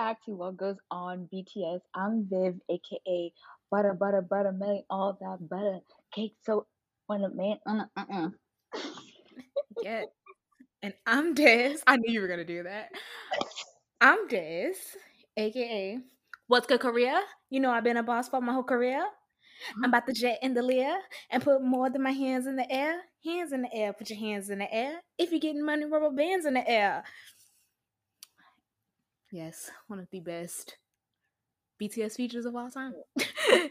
Back 0.00 0.24
to 0.24 0.30
What 0.30 0.56
Goes 0.56 0.78
On 0.90 1.28
BTS. 1.30 1.80
I'm 1.94 2.26
Viv, 2.26 2.54
aka 2.70 3.32
Butter 3.70 3.92
Butter 3.92 4.22
Butter 4.22 4.50
Melly, 4.50 4.82
all 4.88 5.18
that 5.20 5.46
butter 5.46 5.80
cake. 6.10 6.32
So 6.42 6.66
when 7.06 7.22
a 7.22 7.28
man, 7.28 7.58
uh, 7.66 7.84
uh, 7.94 8.04
uh. 8.10 8.28
Yeah. 9.82 10.04
And 10.82 10.94
I'm 11.06 11.34
Des. 11.34 11.80
I 11.86 11.98
knew 11.98 12.14
you 12.14 12.22
were 12.22 12.28
gonna 12.28 12.46
do 12.46 12.62
that. 12.62 12.92
I'm 14.00 14.26
Des, 14.26 14.72
aka 15.36 15.98
What's 16.46 16.66
Good 16.66 16.80
Korea? 16.80 17.20
You 17.50 17.60
know 17.60 17.70
I've 17.70 17.84
been 17.84 17.98
a 17.98 18.02
boss 18.02 18.30
for 18.30 18.40
my 18.40 18.54
whole 18.54 18.62
career. 18.62 19.04
I'm 19.76 19.84
about 19.84 20.06
to 20.06 20.14
jet 20.14 20.38
in 20.40 20.54
the 20.54 20.62
Lear 20.62 20.98
and 21.28 21.42
put 21.42 21.62
more 21.62 21.90
than 21.90 22.02
my 22.02 22.12
hands 22.12 22.46
in 22.46 22.56
the 22.56 22.72
air. 22.72 23.02
Hands 23.22 23.52
in 23.52 23.60
the 23.60 23.74
air, 23.74 23.92
put 23.92 24.08
your 24.08 24.18
hands 24.18 24.48
in 24.48 24.60
the 24.60 24.74
air. 24.74 25.02
If 25.18 25.30
you're 25.30 25.40
getting 25.40 25.62
money, 25.62 25.84
rubber 25.84 26.10
bands 26.10 26.46
in 26.46 26.54
the 26.54 26.66
air. 26.66 27.04
Yes, 29.32 29.70
one 29.86 30.00
of 30.00 30.08
the 30.10 30.20
best 30.20 30.76
BTS 31.80 32.16
features 32.16 32.46
of 32.46 32.56
all 32.56 32.70
time. 32.70 32.94
to 33.18 33.70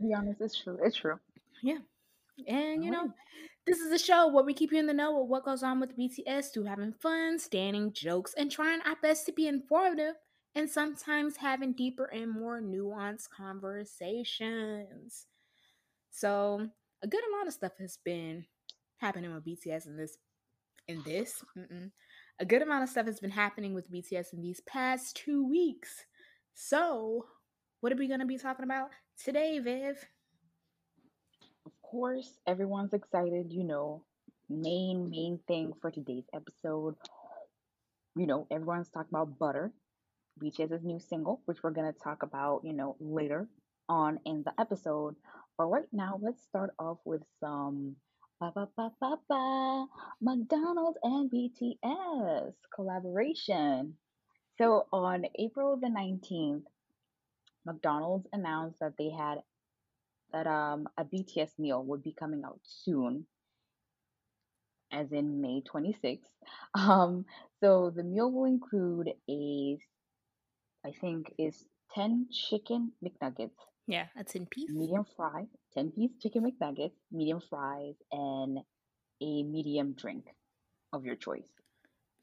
be 0.00 0.14
honest, 0.14 0.40
it's 0.40 0.60
true. 0.60 0.78
It's 0.82 0.96
true. 0.96 1.18
Yeah. 1.62 1.78
And 2.48 2.84
you 2.84 2.90
know, 2.90 3.12
this 3.66 3.78
is 3.78 3.92
a 3.92 3.98
show 4.04 4.28
where 4.28 4.44
we 4.44 4.54
keep 4.54 4.72
you 4.72 4.78
in 4.78 4.86
the 4.86 4.92
know 4.92 5.22
of 5.22 5.28
what 5.28 5.44
goes 5.44 5.62
on 5.62 5.78
with 5.80 5.96
BTS 5.96 6.52
through 6.52 6.64
having 6.64 6.92
fun, 6.92 7.38
standing 7.38 7.92
jokes, 7.92 8.34
and 8.36 8.50
trying 8.50 8.80
our 8.82 8.96
best 9.02 9.26
to 9.26 9.32
be 9.32 9.46
informative 9.46 10.14
and 10.54 10.68
sometimes 10.68 11.36
having 11.36 11.72
deeper 11.72 12.06
and 12.06 12.30
more 12.30 12.60
nuanced 12.60 13.30
conversations. 13.30 15.26
So, 16.10 16.68
a 17.02 17.06
good 17.06 17.22
amount 17.28 17.48
of 17.48 17.54
stuff 17.54 17.72
has 17.78 17.98
been 18.04 18.44
happening 18.98 19.32
with 19.32 19.44
BTS 19.44 19.86
in 19.86 19.96
this 19.96 20.18
in 20.88 21.02
this. 21.04 21.42
Mm-mm. 21.56 21.90
A 22.42 22.44
good 22.44 22.60
amount 22.60 22.82
of 22.82 22.88
stuff 22.88 23.06
has 23.06 23.20
been 23.20 23.30
happening 23.30 23.72
with 23.72 23.88
BTS 23.88 24.32
in 24.32 24.42
these 24.42 24.58
past 24.66 25.14
2 25.14 25.48
weeks. 25.48 26.06
So, 26.54 27.26
what 27.80 27.92
are 27.92 27.96
we 27.96 28.08
going 28.08 28.18
to 28.18 28.26
be 28.26 28.36
talking 28.36 28.64
about 28.64 28.90
today, 29.16 29.60
Viv? 29.60 30.04
Of 31.64 31.70
course, 31.82 32.40
everyone's 32.48 32.94
excited, 32.94 33.52
you 33.52 33.62
know, 33.62 34.02
main, 34.50 35.08
main 35.08 35.38
thing 35.46 35.72
for 35.80 35.92
today's 35.92 36.24
episode. 36.34 36.96
You 38.16 38.26
know, 38.26 38.48
everyone's 38.50 38.90
talking 38.90 39.10
about 39.12 39.38
Butter, 39.38 39.70
BTS's 40.42 40.82
new 40.82 40.98
single, 40.98 41.42
which 41.44 41.62
we're 41.62 41.70
going 41.70 41.92
to 41.92 41.96
talk 42.00 42.24
about, 42.24 42.62
you 42.64 42.72
know, 42.72 42.96
later 42.98 43.46
on 43.88 44.18
in 44.24 44.42
the 44.44 44.52
episode. 44.60 45.14
But 45.56 45.66
right 45.66 45.86
now, 45.92 46.18
let's 46.20 46.42
start 46.42 46.74
off 46.80 46.98
with 47.04 47.22
some 47.38 47.94
ba 48.42 48.50
ba 48.50 48.66
ba 48.76 48.90
ba 48.98 49.12
ba 49.28 49.86
McDonald's 50.20 50.98
and 51.04 51.30
BTS 51.30 52.54
collaboration. 52.74 53.94
So 54.58 54.86
on 54.92 55.26
April 55.38 55.76
the 55.76 55.86
19th, 55.86 56.64
McDonald's 57.64 58.26
announced 58.32 58.80
that 58.80 58.94
they 58.98 59.10
had 59.10 59.44
that 60.32 60.48
um 60.48 60.88
a 60.98 61.04
BTS 61.04 61.56
meal 61.56 61.84
would 61.84 62.02
be 62.02 62.12
coming 62.18 62.42
out 62.44 62.58
soon, 62.64 63.26
as 64.90 65.12
in 65.12 65.40
May 65.40 65.62
26th. 65.62 66.26
Um, 66.74 67.26
so 67.60 67.92
the 67.94 68.02
meal 68.02 68.32
will 68.32 68.46
include 68.46 69.12
a 69.30 69.78
I 70.84 70.90
think 71.00 71.32
is 71.38 71.64
10 71.94 72.26
chicken 72.32 72.90
McNuggets, 73.04 73.60
Yeah, 73.86 74.06
that's 74.16 74.34
in 74.34 74.46
peace. 74.46 74.70
medium 74.70 75.04
fry, 75.16 75.46
10 75.74 75.90
piece 75.92 76.12
chicken 76.20 76.44
McNuggets, 76.44 76.92
medium 77.10 77.40
fries, 77.50 77.94
and 78.10 78.58
a 79.20 79.42
medium 79.42 79.94
drink 79.94 80.24
of 80.92 81.04
your 81.04 81.16
choice. 81.16 81.48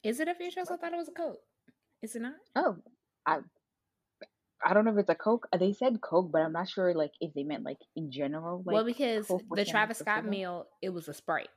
Is 0.02 0.20
it 0.20 0.28
a 0.28 0.34
feature? 0.34 0.60
I 0.60 0.64
thought 0.64 0.92
it 0.92 0.96
was 0.96 1.08
a 1.08 1.12
Coke. 1.12 1.38
Is 2.02 2.16
it 2.16 2.22
not? 2.22 2.34
Oh, 2.56 2.76
I 3.26 3.38
I 4.64 4.74
don't 4.74 4.84
know 4.84 4.92
if 4.92 4.98
it's 4.98 5.10
a 5.10 5.14
Coke. 5.14 5.48
They 5.58 5.72
said 5.72 6.00
Coke, 6.00 6.30
but 6.32 6.40
I'm 6.42 6.52
not 6.52 6.68
sure 6.68 6.94
like 6.94 7.12
if 7.20 7.34
they 7.34 7.42
meant 7.42 7.64
like 7.64 7.80
in 7.94 8.10
general, 8.10 8.62
well, 8.64 8.84
because 8.84 9.26
Coke 9.26 9.42
the 9.54 9.64
Travis 9.64 9.98
Scott 9.98 10.24
meal, 10.24 10.66
it 10.80 10.90
was 10.90 11.08
a 11.08 11.14
Sprite. 11.14 11.48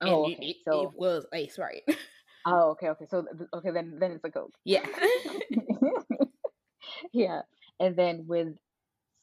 Oh, 0.00 0.28
it, 0.28 0.34
okay. 0.34 0.46
it, 0.46 0.56
it 0.66 0.90
was 0.96 1.26
a 1.32 1.46
Sprite. 1.48 1.82
oh, 2.46 2.70
okay, 2.70 2.88
okay. 2.88 3.06
So, 3.08 3.24
okay, 3.54 3.70
then 3.70 3.98
then 4.00 4.12
it's 4.12 4.24
a 4.24 4.30
Coke. 4.30 4.54
yeah. 4.64 4.86
Yeah. 7.12 7.42
And 7.78 7.96
then 7.96 8.24
with 8.26 8.48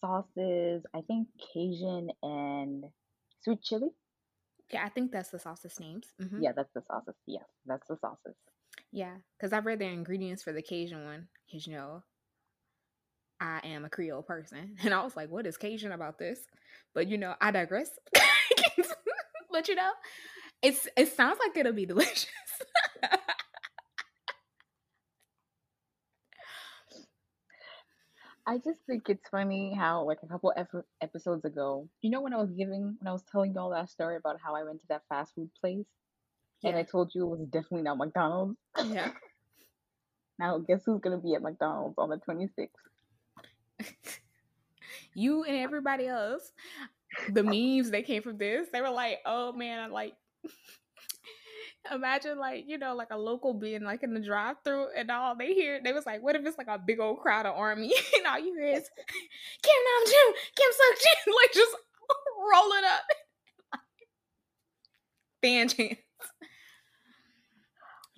sauces, 0.02 0.84
I 0.94 1.02
think 1.02 1.28
Cajun 1.54 2.12
and 2.24 2.86
sweet 3.44 3.62
chili. 3.62 3.90
yeah, 4.72 4.84
I 4.86 4.90
think 4.90 5.12
that's 5.12 5.30
the 5.30 5.40
sauce's 5.40 5.80
names. 5.80 6.08
hmm 6.20 6.42
Yeah, 6.42 6.52
that's 6.56 6.74
the 6.74 6.82
sauces. 6.88 7.16
Yes, 7.26 7.46
that's 7.66 7.88
the 7.88 7.98
sauces. 8.02 8.36
Yeah, 8.92 9.16
because 9.38 9.54
I 9.54 9.60
read 9.60 9.80
the 9.80 9.86
ingredients 9.86 10.44
for 10.44 10.54
the 10.54 10.62
Cajun 10.62 11.06
one. 11.06 11.28
Because, 11.48 11.68
you 11.68 11.74
know, 11.74 12.04
I 13.40 13.60
am 13.64 13.86
a 13.86 13.90
Creole 13.90 14.24
person. 14.24 14.76
And 14.84 14.94
I 14.94 15.04
was 15.04 15.16
like, 15.16 15.30
what 15.30 15.46
is 15.48 15.58
Cajun 15.58 15.92
about 15.92 16.20
this? 16.20 16.40
But, 16.94 17.08
you 17.08 17.18
know, 17.18 17.36
I 17.42 17.52
digress. 17.52 17.90
but, 19.52 19.68
you 19.68 19.76
know, 19.76 19.92
it's 20.62 20.88
it 20.98 21.16
sounds 21.16 21.40
like 21.46 21.58
it'll 21.58 21.74
be 21.74 21.86
delicious. 21.86 22.28
I 28.48 28.58
just 28.60 28.80
think 28.88 29.10
it's 29.10 29.28
funny 29.30 29.76
how, 29.78 30.06
like, 30.06 30.20
a 30.24 30.28
couple 30.28 30.54
ep- 30.56 30.86
episodes 31.02 31.44
ago, 31.46 31.90
you 32.02 32.10
know, 32.10 32.22
when 32.22 32.34
I 32.34 32.38
was 32.38 32.52
giving, 32.52 32.96
when 33.00 33.08
I 33.08 33.12
was 33.12 33.24
telling 33.30 33.54
you 33.54 33.60
all 33.60 33.72
that 33.72 33.90
story 33.90 34.16
about 34.16 34.40
how 34.42 34.56
I 34.56 34.64
went 34.64 34.80
to 34.82 34.88
that 34.90 35.04
fast 35.10 35.36
food 35.36 35.52
place 35.60 35.86
and 36.64 36.76
I 36.76 36.84
told 36.84 37.12
you 37.14 37.26
it 37.26 37.40
was 37.40 37.48
definitely 37.50 37.84
not 37.84 37.98
McDonald's. 37.98 38.58
Yeah. 38.86 39.12
Now, 40.40 40.60
guess 40.60 40.84
who's 40.86 41.02
gonna 41.02 41.18
be 41.18 41.34
at 41.34 41.42
McDonald's 41.42 41.96
on 41.98 42.10
the 42.10 42.18
26th? 42.18 42.70
you 45.16 45.44
and 45.44 45.58
everybody 45.58 46.08
else, 46.08 46.52
the 47.30 47.44
memes 47.44 47.92
that 47.92 48.06
came 48.06 48.22
from 48.22 48.38
this, 48.38 48.68
they 48.72 48.82
were 48.82 48.92
like, 48.92 49.20
oh 49.26 49.52
man, 49.54 49.80
I 49.80 49.88
like 49.88 50.14
imagine 51.94 52.38
like, 52.38 52.66
you 52.68 52.78
know, 52.78 52.96
like 52.96 53.10
a 53.12 53.18
local 53.18 53.54
being 53.54 53.84
like 53.84 54.04
in 54.04 54.14
the 54.14 54.20
drive 54.20 54.58
through 54.64 54.88
and 54.96 55.10
all 55.12 55.36
they 55.36 55.54
hear 55.54 55.82
they 55.84 55.94
was 55.94 56.06
like, 56.06 56.22
what 56.22 56.36
if 56.36 56.46
it's 56.46 56.58
like 56.58 56.68
a 56.68 56.78
big 56.80 57.00
old 57.00 57.20
crowd 57.20 57.46
of 57.46 57.56
army 57.56 57.94
and 58.18 58.28
all 58.28 58.40
you 58.40 58.54
hear 58.56 58.68
is 58.68 58.90
Kim 59.64 59.80
Nam 59.86 60.06
Jim, 60.06 60.34
Kim 60.56 60.72
Suk 60.72 61.28
like 61.42 61.54
just 61.54 61.76
rolling 62.54 62.86
up. 62.86 63.82
Fan 65.42 65.68
chants. 65.68 66.02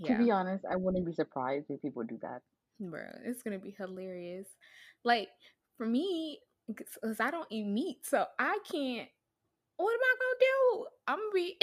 To 0.05 0.17
be 0.17 0.31
honest, 0.31 0.63
I 0.69 0.77
wouldn't 0.77 1.05
be 1.05 1.13
surprised 1.13 1.65
if 1.69 1.81
people 1.81 2.03
do 2.03 2.17
that. 2.21 2.41
Bro, 2.79 3.01
it's 3.25 3.43
gonna 3.43 3.59
be 3.59 3.75
hilarious. 3.77 4.47
Like 5.03 5.27
for 5.77 5.85
me, 5.85 6.39
because 6.67 7.19
I 7.19 7.31
don't 7.31 7.47
eat 7.49 7.65
meat, 7.65 8.05
so 8.05 8.25
I 8.37 8.59
can't. 8.71 9.09
What 9.75 9.93
am 9.93 9.99
I 10.01 10.15
gonna 10.19 10.39
do? 10.39 10.85
I'm 11.07 11.17
gonna 11.17 11.33
be. 11.33 11.59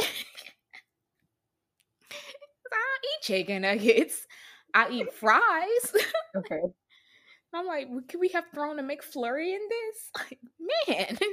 I 2.13 2.77
don't 2.77 3.05
eat 3.05 3.23
chicken 3.23 3.63
nuggets. 3.63 4.27
I 4.75 4.91
eat 4.91 5.13
fries. 5.13 5.95
Okay. 6.37 6.61
I'm 7.55 7.67
like, 7.67 7.87
"Well, 7.89 8.03
can 8.07 8.21
we 8.21 8.29
have 8.29 8.45
thrown 8.55 8.79
a 8.79 8.83
McFlurry 8.83 9.55
in 9.55 9.61
this? 9.69 10.11
Like, 10.19 10.41
man. 10.89 11.19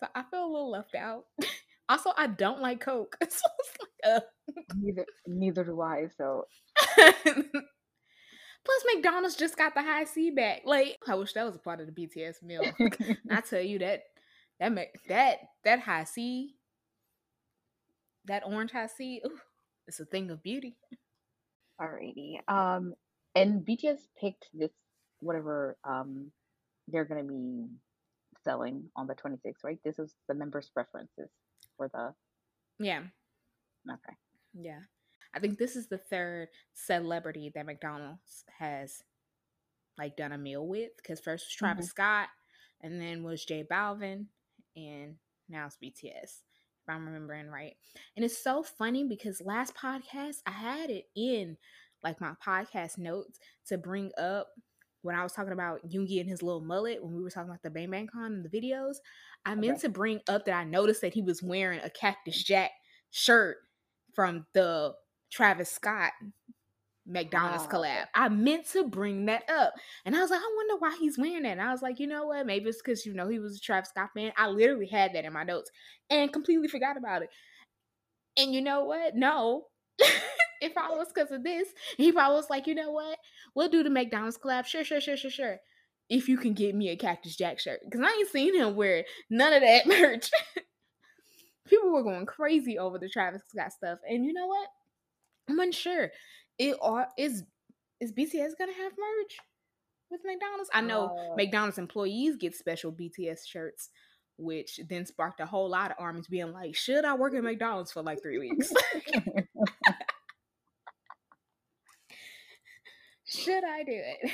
So 0.00 0.08
I 0.12 0.24
feel 0.24 0.44
a 0.44 0.50
little 0.50 0.72
left 0.72 0.96
out. 0.96 1.26
Also, 1.88 2.10
I 2.16 2.26
don't 2.26 2.60
like 2.60 2.80
Coke. 2.80 3.16
So 3.22 3.26
it's 3.60 3.78
like, 4.04 4.22
Neither 4.74 5.06
neither 5.26 5.64
do 5.64 5.80
I. 5.80 6.08
So 6.18 6.46
uh. 6.98 7.12
Plus, 8.64 8.84
McDonald's 8.94 9.36
just 9.36 9.56
got 9.56 9.74
the 9.74 9.82
high 9.82 10.04
C 10.04 10.30
back. 10.30 10.62
Like, 10.64 10.98
I 11.06 11.14
wish 11.14 11.34
that 11.34 11.44
was 11.44 11.54
a 11.54 11.58
part 11.58 11.80
of 11.80 11.86
the 11.86 11.92
BTS 11.92 12.42
meal. 12.42 12.62
I 13.30 13.40
tell 13.42 13.60
you 13.60 13.78
that 13.80 14.02
that 14.58 14.72
that 15.08 15.38
that 15.64 15.80
high 15.80 16.04
C, 16.04 16.56
that 18.24 18.42
orange 18.46 18.72
high 18.72 18.86
C, 18.86 19.20
ooh, 19.26 19.38
it's 19.86 20.00
a 20.00 20.04
thing 20.06 20.30
of 20.30 20.42
beauty. 20.42 20.76
Alrighty. 21.80 22.36
Um, 22.48 22.94
and 23.34 23.64
BTS 23.66 23.98
picked 24.20 24.48
this 24.54 24.70
whatever 25.20 25.76
um 25.84 26.30
they're 26.88 27.04
gonna 27.04 27.24
be 27.24 27.66
selling 28.44 28.84
on 28.96 29.06
the 29.06 29.14
26th, 29.14 29.64
right? 29.64 29.78
This 29.84 29.98
is 29.98 30.14
the 30.28 30.34
members' 30.34 30.70
preferences 30.72 31.30
for 31.76 31.88
the 31.88 32.14
Yeah, 32.78 33.02
okay. 33.90 34.14
yeah. 34.54 34.80
I 35.34 35.40
think 35.40 35.58
this 35.58 35.76
is 35.76 35.88
the 35.88 35.98
third 35.98 36.48
celebrity 36.74 37.50
that 37.54 37.66
McDonald's 37.66 38.44
has 38.58 39.02
like 39.98 40.16
done 40.16 40.32
a 40.32 40.38
meal 40.38 40.66
with. 40.66 40.90
Because 40.96 41.20
first 41.20 41.46
was 41.46 41.54
Travis 41.54 41.86
Mhm. 41.86 41.90
Scott, 41.90 42.28
and 42.82 43.00
then 43.00 43.22
was 43.24 43.44
J 43.44 43.64
Balvin, 43.64 44.26
and 44.76 45.16
now 45.48 45.66
it's 45.66 45.76
BTS. 45.76 46.42
If 46.86 46.94
I'm 46.94 47.06
remembering 47.06 47.48
right. 47.48 47.74
And 48.16 48.24
it's 48.24 48.42
so 48.42 48.62
funny 48.62 49.04
because 49.04 49.40
last 49.42 49.74
podcast 49.74 50.36
I 50.46 50.50
had 50.50 50.90
it 50.90 51.04
in 51.16 51.56
like 52.02 52.20
my 52.20 52.32
podcast 52.46 52.98
notes 52.98 53.38
to 53.68 53.78
bring 53.78 54.10
up 54.18 54.48
when 55.00 55.16
I 55.16 55.22
was 55.22 55.32
talking 55.32 55.52
about 55.52 55.80
Yoongi 55.88 56.20
and 56.20 56.28
his 56.28 56.42
little 56.42 56.60
mullet 56.60 57.02
when 57.02 57.14
we 57.14 57.22
were 57.22 57.30
talking 57.30 57.48
about 57.48 57.62
the 57.62 57.70
Bang 57.70 57.90
Bang 57.90 58.06
Con 58.06 58.32
and 58.32 58.44
the 58.44 58.48
videos. 58.50 58.96
I 59.46 59.54
meant 59.54 59.78
Okay. 59.78 59.82
to 59.82 59.88
bring 59.88 60.20
up 60.28 60.44
that 60.44 60.54
I 60.58 60.64
noticed 60.64 61.00
that 61.00 61.14
he 61.14 61.22
was 61.22 61.42
wearing 61.42 61.80
a 61.80 61.90
Cactus 61.90 62.42
Jack 62.42 62.70
shirt 63.10 63.56
from 64.14 64.46
the 64.52 64.92
Travis 65.30 65.70
Scott 65.70 66.12
McDonald's 67.06 67.64
Oh, 67.66 67.68
collab. 67.76 68.06
I 68.14 68.28
meant 68.28 68.66
to 68.72 68.86
bring 68.88 69.26
that 69.26 69.48
up. 69.50 69.74
And 70.04 70.16
I 70.16 70.20
was 70.20 70.30
like, 70.30 70.40
I 70.40 70.54
wonder 70.56 70.76
why 70.78 70.96
he's 70.98 71.18
wearing 71.18 71.42
that. 71.42 71.52
And 71.52 71.62
I 71.62 71.70
was 71.70 71.82
like, 71.82 72.00
you 72.00 72.06
know 72.06 72.26
what? 72.26 72.46
Maybe 72.46 72.68
it's 72.68 72.80
because, 72.82 73.04
you 73.04 73.14
know, 73.14 73.28
he 73.28 73.38
was 73.38 73.56
a 73.56 73.60
Travis 73.60 73.90
Scott 73.90 74.10
fan. 74.16 74.32
I 74.36 74.48
literally 74.48 74.86
had 74.86 75.12
that 75.14 75.24
in 75.24 75.32
my 75.32 75.44
notes 75.44 75.70
and 76.10 76.32
completely 76.32 76.68
forgot 76.68 76.96
about 76.96 77.22
it. 77.22 77.28
And 78.36 78.52
you 78.54 78.62
know 78.62 78.84
what? 78.84 79.14
No. 79.14 79.66
it 80.60 80.74
probably 80.74 80.96
was 80.98 81.12
because 81.14 81.30
of 81.30 81.44
this. 81.44 81.68
He 81.96 82.10
probably 82.12 82.36
was 82.36 82.50
like, 82.50 82.66
you 82.66 82.74
know 82.74 82.90
what? 82.90 83.18
We'll 83.54 83.68
do 83.68 83.82
the 83.82 83.90
McDonald's 83.90 84.38
collab. 84.38 84.66
Sure, 84.66 84.84
sure, 84.84 85.00
sure, 85.00 85.16
sure, 85.16 85.30
sure. 85.30 85.58
If 86.08 86.28
you 86.28 86.36
can 86.36 86.52
get 86.54 86.74
me 86.74 86.90
a 86.90 86.96
Cactus 86.96 87.36
Jack 87.36 87.58
shirt. 87.60 87.80
Because 87.84 88.00
I 88.00 88.10
ain't 88.18 88.28
seen 88.28 88.54
him 88.56 88.76
wear 88.76 89.04
none 89.30 89.52
of 89.52 89.62
that 89.62 89.86
merch. 89.86 90.30
People 91.66 91.92
were 91.92 92.02
going 92.02 92.26
crazy 92.26 92.78
over 92.78 92.98
the 92.98 93.08
Travis 93.08 93.42
Scott 93.48 93.72
stuff. 93.72 93.98
And 94.08 94.24
you 94.24 94.32
know 94.32 94.46
what? 94.46 94.68
I'm 95.48 95.60
unsure. 95.60 96.10
It 96.58 96.76
are 96.80 97.08
is 97.18 97.44
is 98.00 98.12
BTS 98.12 98.52
gonna 98.58 98.72
have 98.72 98.92
merch 98.92 99.38
with 100.10 100.20
McDonald's? 100.24 100.70
I 100.72 100.80
know 100.80 101.16
Uh, 101.16 101.34
McDonald's 101.36 101.78
employees 101.78 102.36
get 102.36 102.54
special 102.54 102.92
BTS 102.92 103.46
shirts, 103.46 103.90
which 104.36 104.80
then 104.88 105.06
sparked 105.06 105.40
a 105.40 105.46
whole 105.46 105.68
lot 105.68 105.90
of 105.90 105.96
armies 105.98 106.28
being 106.28 106.52
like, 106.52 106.76
"Should 106.76 107.04
I 107.04 107.14
work 107.14 107.34
at 107.34 107.42
McDonald's 107.42 107.92
for 107.92 108.02
like 108.02 108.22
three 108.22 108.38
weeks? 108.38 108.72
Should 113.26 113.64
I 113.64 113.82
do 113.82 113.92
it?" 113.92 114.30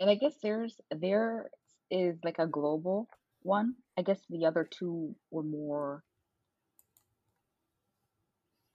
and 0.00 0.10
I 0.10 0.14
guess 0.14 0.34
there's 0.42 0.80
there 0.90 1.50
is 1.90 2.18
like 2.24 2.38
a 2.38 2.46
global 2.46 3.08
one. 3.42 3.74
I 3.96 4.02
guess 4.02 4.20
the 4.28 4.46
other 4.46 4.64
two 4.64 5.14
were 5.30 5.42
more 5.42 6.02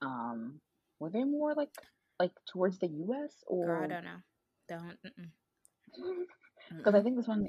um 0.02 0.60
were 0.98 1.10
they 1.10 1.24
more 1.24 1.54
like 1.54 1.70
like 2.18 2.32
towards 2.50 2.78
the 2.78 2.88
US 2.88 3.44
Girl, 3.50 3.82
I 3.84 3.86
don't 3.86 4.04
know. 4.04 4.20
Don't. 4.68 4.98
Because 6.76 6.94
I 6.98 7.02
think 7.02 7.16
this 7.16 7.28
one 7.28 7.48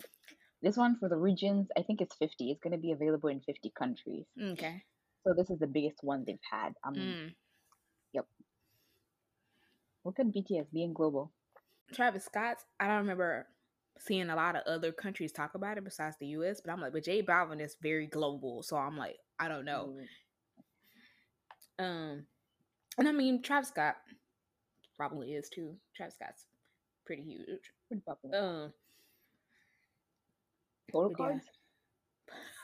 this 0.62 0.78
one 0.78 0.98
for 1.00 1.08
the 1.10 1.18
regions 1.18 1.68
I 1.78 1.84
think 1.84 2.02
it's 2.02 2.16
50. 2.16 2.52
It's 2.52 2.60
going 2.62 2.74
to 2.74 2.80
be 2.80 2.92
available 2.92 3.30
in 3.30 3.40
50 3.42 3.72
countries. 3.78 4.26
Okay. 4.42 4.84
So 5.24 5.34
this 5.36 5.50
is 5.50 5.60
the 5.60 5.68
biggest 5.68 6.00
one 6.04 6.24
they've 6.26 6.38
had. 6.52 6.74
Um 6.86 6.96
Mm. 6.96 7.34
yep. 8.14 8.26
Look 10.04 10.20
at 10.20 10.28
BTS 10.28 10.72
being 10.72 10.94
global. 10.94 11.32
Travis 11.94 12.26
Scott's. 12.26 12.64
I 12.80 12.88
don't 12.88 12.98
remember 12.98 13.48
seeing 14.00 14.30
a 14.30 14.36
lot 14.36 14.56
of 14.56 14.62
other 14.68 14.92
countries 14.92 15.32
talk 15.32 15.56
about 15.56 15.78
it 15.78 15.84
besides 15.84 16.16
the 16.20 16.28
U.S. 16.28 16.62
But 16.64 16.72
I'm 16.72 16.80
like, 16.82 16.94
but 16.94 17.04
J 17.04 17.24
Balvin 17.24 17.62
is 17.62 17.76
very 17.82 18.08
global, 18.08 18.62
so 18.64 18.78
I'm 18.78 18.98
like, 18.98 19.18
I 19.40 19.48
don't 19.48 19.66
know. 19.66 19.96
Mm, 21.80 21.84
Um, 21.84 22.26
and 22.98 23.08
I 23.08 23.12
mean, 23.12 23.42
Travis 23.42 23.70
Scott 23.70 23.96
probably 24.96 25.34
is 25.34 25.50
too. 25.50 25.76
Travis 25.96 26.16
Scott's 26.16 26.46
pretty 27.06 27.24
huge. 27.24 27.72
Pretty 27.88 28.04
popular. 28.06 28.38
Um, 28.38 28.74
Photo 30.92 31.14
but 31.18 31.24
yeah. 31.24 31.28
cards? 31.28 31.44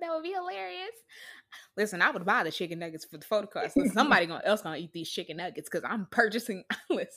that 0.00 0.10
would 0.10 0.22
be 0.22 0.32
hilarious. 0.32 0.90
Listen, 1.76 2.02
I 2.02 2.10
would 2.10 2.24
buy 2.24 2.44
the 2.44 2.50
chicken 2.50 2.78
nuggets 2.78 3.04
for 3.04 3.18
the 3.18 3.24
photo 3.24 3.46
cards. 3.46 3.74
Somebody 3.92 4.26
gonna, 4.26 4.42
else 4.44 4.62
gonna 4.62 4.78
eat 4.78 4.92
these 4.92 5.10
chicken 5.10 5.36
nuggets 5.36 5.68
because 5.70 5.88
I'm 5.88 6.06
purchasing. 6.10 6.64
Listen, 6.90 7.10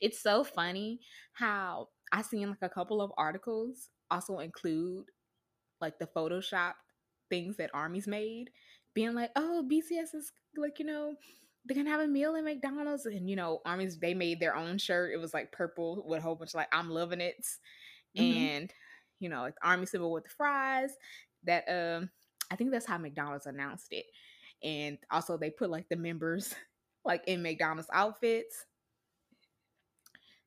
it's 0.00 0.20
so 0.20 0.44
funny 0.44 1.00
how 1.32 1.88
I 2.12 2.22
seen 2.22 2.48
like 2.48 2.62
a 2.62 2.68
couple 2.68 3.00
of 3.00 3.12
articles 3.16 3.88
also 4.10 4.38
include 4.38 5.06
like 5.80 5.98
the 5.98 6.08
Photoshop 6.16 6.74
things 7.28 7.56
that 7.56 7.70
armies 7.74 8.06
made, 8.06 8.50
being 8.96 9.14
like, 9.14 9.32
oh, 9.36 9.64
BTS 9.68 10.14
is 10.14 10.32
like, 10.56 10.80
you 10.80 10.86
know, 10.86 11.16
they're 11.66 11.76
gonna 11.76 11.90
have 11.90 12.00
a 12.02 12.08
meal 12.08 12.36
at 12.36 12.44
McDonald's, 12.44 13.06
and 13.06 13.30
you 13.30 13.36
know, 13.36 13.62
armies 13.66 14.00
they 14.00 14.14
made 14.14 14.40
their 14.40 14.56
own 14.56 14.78
shirt. 14.78 15.14
It 15.14 15.18
was 15.18 15.34
like 15.34 15.52
purple 15.52 16.04
with 16.08 16.20
a 16.20 16.22
whole 16.22 16.36
bunch 16.36 16.52
of 16.52 16.56
like 16.56 16.70
I'm 16.74 16.90
loving 16.90 17.22
it, 17.22 17.46
Mhm. 18.14 18.50
and 18.56 18.72
you 19.20 19.28
know, 19.30 19.42
like 19.42 19.56
army 19.62 19.86
symbol 19.86 20.12
with 20.12 20.24
the 20.24 20.30
fries. 20.30 20.96
That 21.44 21.64
um, 21.68 22.10
I 22.50 22.56
think 22.56 22.72
that's 22.72 22.86
how 22.86 22.98
McDonald's 22.98 23.46
announced 23.46 23.92
it, 23.92 24.06
and 24.62 24.98
also 25.10 25.38
they 25.38 25.50
put 25.50 25.70
like 25.70 25.88
the 25.90 25.96
members 25.96 26.54
like 27.04 27.24
in 27.28 27.42
McDonald's 27.42 27.90
outfits. 27.92 28.66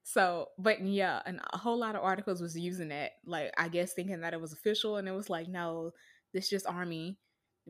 So, 0.03 0.49
but 0.57 0.81
yeah, 0.81 1.21
and 1.25 1.39
a 1.53 1.57
whole 1.57 1.77
lot 1.77 1.95
of 1.95 2.03
articles 2.03 2.41
was 2.41 2.57
using 2.57 2.87
that, 2.89 3.13
like 3.25 3.53
I 3.57 3.69
guess 3.69 3.93
thinking 3.93 4.21
that 4.21 4.33
it 4.33 4.41
was 4.41 4.53
official, 4.53 4.97
and 4.97 5.07
it 5.07 5.11
was 5.11 5.29
like, 5.29 5.47
no, 5.47 5.91
this 6.33 6.49
just 6.49 6.65
army 6.65 7.19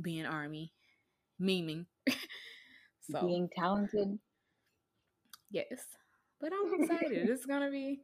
being 0.01 0.25
army, 0.25 0.73
memeing. 1.41 1.85
so 3.11 3.25
Being 3.25 3.49
talented. 3.55 4.19
yes, 5.51 5.81
but 6.41 6.51
I'm 6.53 6.81
excited. 6.83 7.29
it's 7.29 7.45
gonna 7.45 7.71
be 7.71 8.01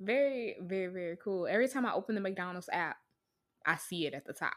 very, 0.00 0.56
very, 0.60 0.92
very 0.92 1.16
cool. 1.22 1.46
Every 1.46 1.68
time 1.68 1.86
I 1.86 1.92
open 1.94 2.14
the 2.14 2.20
McDonald's 2.20 2.68
app, 2.72 2.96
I 3.64 3.76
see 3.76 4.06
it 4.06 4.14
at 4.14 4.24
the 4.26 4.32
top. 4.32 4.54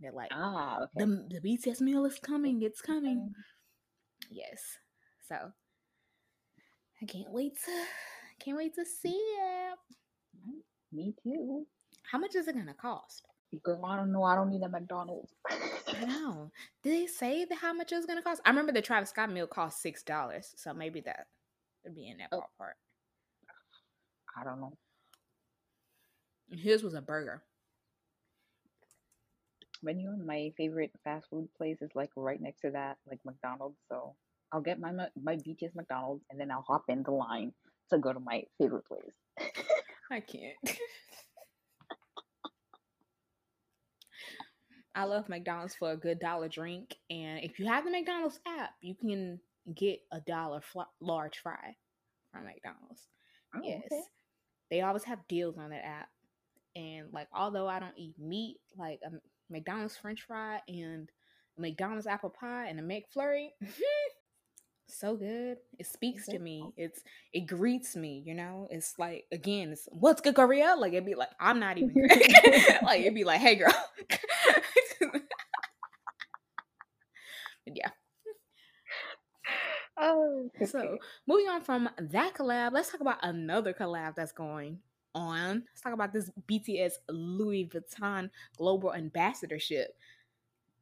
They're 0.00 0.12
like, 0.12 0.30
Ah, 0.32 0.78
okay. 0.82 1.04
the 1.06 1.28
the 1.30 1.40
BTS 1.40 1.80
meal 1.80 2.04
is 2.06 2.18
coming. 2.18 2.62
It's 2.62 2.80
coming. 2.80 3.32
Yes. 4.30 4.60
So 5.28 5.36
I 7.00 7.06
can't 7.06 7.30
wait 7.32 7.54
to 7.64 7.84
can't 8.44 8.56
wait 8.56 8.74
to 8.74 8.84
see 8.84 9.10
it. 9.10 9.78
Me 10.92 11.14
too. 11.22 11.66
How 12.10 12.18
much 12.18 12.34
is 12.34 12.48
it 12.48 12.54
gonna 12.56 12.74
cost? 12.74 13.26
Girl, 13.62 13.84
I 13.84 13.96
don't 13.96 14.12
know. 14.12 14.22
I 14.24 14.34
don't 14.34 14.50
need 14.50 14.62
a 14.62 14.68
McDonald's. 14.68 15.32
I 15.50 16.04
know. 16.06 16.50
Did 16.82 16.92
they 17.02 17.06
say 17.06 17.44
that 17.44 17.58
how 17.58 17.72
much 17.74 17.92
it 17.92 17.96
was 17.96 18.06
gonna 18.06 18.22
cost? 18.22 18.40
I 18.46 18.50
remember 18.50 18.72
the 18.72 18.80
Travis 18.82 19.10
Scott 19.10 19.30
meal 19.30 19.46
cost 19.46 19.82
six 19.82 20.02
dollars, 20.02 20.54
so 20.56 20.72
maybe 20.72 21.00
that 21.02 21.26
would 21.84 21.94
be 21.94 22.08
in 22.08 22.18
that 22.18 22.28
Oh. 22.32 22.40
ballpark. 22.40 22.74
I 24.36 24.44
don't 24.44 24.60
know. 24.60 24.78
His 26.50 26.82
was 26.82 26.94
a 26.94 27.02
burger. 27.02 27.42
Menu 29.82 30.10
and 30.10 30.24
my 30.26 30.52
favorite 30.56 30.92
fast 31.04 31.28
food 31.28 31.48
place 31.56 31.82
is 31.82 31.90
like 31.94 32.10
right 32.16 32.40
next 32.40 32.60
to 32.62 32.70
that, 32.70 32.98
like 33.06 33.18
McDonald's. 33.24 33.78
So 33.88 34.14
I'll 34.52 34.60
get 34.60 34.80
my 34.80 34.92
my 35.22 35.36
BTS 35.36 35.74
McDonald's 35.74 36.24
and 36.30 36.40
then 36.40 36.50
I'll 36.50 36.62
hop 36.66 36.84
in 36.88 37.02
the 37.02 37.10
line 37.10 37.52
to 37.90 37.98
go 37.98 38.12
to 38.12 38.20
my 38.20 38.44
favorite 38.58 38.86
place. 38.86 39.12
I 40.10 40.20
can't. 40.20 40.56
I 44.94 45.04
love 45.04 45.28
McDonald's 45.28 45.74
for 45.74 45.92
a 45.92 45.96
good 45.96 46.18
dollar 46.18 46.48
drink, 46.48 46.96
and 47.10 47.40
if 47.42 47.58
you 47.58 47.66
have 47.66 47.84
the 47.84 47.90
McDonald's 47.90 48.40
app, 48.46 48.70
you 48.80 48.94
can 48.94 49.40
get 49.74 50.00
a 50.12 50.20
dollar 50.20 50.60
fl- 50.60 50.80
large 51.00 51.38
fry 51.38 51.76
from 52.30 52.44
McDonald's. 52.44 53.08
Oh, 53.54 53.60
yes, 53.62 53.82
okay. 53.86 54.02
they 54.70 54.80
always 54.82 55.04
have 55.04 55.26
deals 55.28 55.56
on 55.58 55.70
that 55.70 55.84
app, 55.84 56.08
and 56.76 57.12
like 57.12 57.28
although 57.34 57.66
I 57.66 57.80
don't 57.80 57.96
eat 57.96 58.18
meat, 58.18 58.58
like 58.76 59.00
a 59.04 59.10
McDonald's 59.50 59.96
French 59.96 60.22
fry 60.22 60.60
and 60.68 61.08
a 61.56 61.60
McDonald's 61.60 62.06
apple 62.06 62.30
pie 62.30 62.66
and 62.68 62.78
a 62.78 62.82
McFlurry, 62.82 63.48
so 64.88 65.16
good. 65.16 65.56
It 65.78 65.86
speaks 65.86 66.26
to 66.26 66.38
me. 66.38 66.72
It's 66.76 67.02
it 67.32 67.46
greets 67.46 67.96
me. 67.96 68.22
You 68.24 68.34
know, 68.34 68.68
it's 68.70 68.98
like 68.98 69.24
again, 69.32 69.72
it's 69.72 69.88
what's 69.90 70.20
good, 70.20 70.34
Korea? 70.34 70.74
Like 70.78 70.92
it'd 70.92 71.06
be 71.06 71.14
like 71.14 71.30
I'm 71.40 71.58
not 71.58 71.78
even 71.78 71.94
like 72.82 73.00
it'd 73.00 73.14
be 73.14 73.24
like, 73.24 73.40
hey 73.40 73.56
girl. 73.56 73.72
But 75.00 75.22
yeah. 77.66 77.90
Oh, 79.96 80.50
So 80.66 80.98
moving 81.26 81.48
on 81.48 81.62
from 81.62 81.88
that 81.98 82.34
collab, 82.34 82.72
let's 82.72 82.90
talk 82.90 83.00
about 83.00 83.18
another 83.22 83.72
collab 83.74 84.14
that's 84.16 84.32
going 84.32 84.78
on. 85.14 85.64
Let's 85.68 85.80
talk 85.82 85.92
about 85.92 86.12
this 86.12 86.30
BTS 86.50 86.92
Louis 87.10 87.68
Vuitton 87.68 88.30
global 88.56 88.94
ambassadorship 88.94 89.94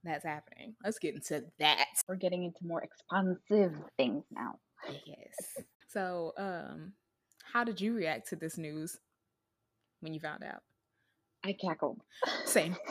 that's 0.04 0.24
happening. 0.24 0.74
Let's 0.84 0.98
get 0.98 1.14
into 1.14 1.44
that. 1.58 1.86
we're 2.08 2.14
getting 2.16 2.44
into 2.44 2.64
more 2.64 2.82
expansive 2.82 3.74
things 3.96 4.24
now. 4.30 4.58
Yes. 5.04 5.64
So, 5.88 6.32
um, 6.38 6.92
how 7.52 7.64
did 7.64 7.80
you 7.80 7.94
react 7.94 8.28
to 8.28 8.36
this 8.36 8.56
news 8.56 8.98
when 10.00 10.14
you 10.14 10.20
found 10.20 10.44
out? 10.44 10.62
I 11.44 11.54
cackled. 11.54 12.00
Same. 12.44 12.76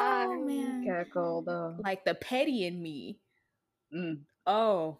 I 0.00 0.26
cackled. 0.84 1.48
Uh, 1.48 1.72
Like 1.78 2.04
the 2.04 2.14
petty 2.14 2.66
in 2.66 2.82
me. 2.82 3.18
mm, 3.94 4.20
Oh, 4.46 4.98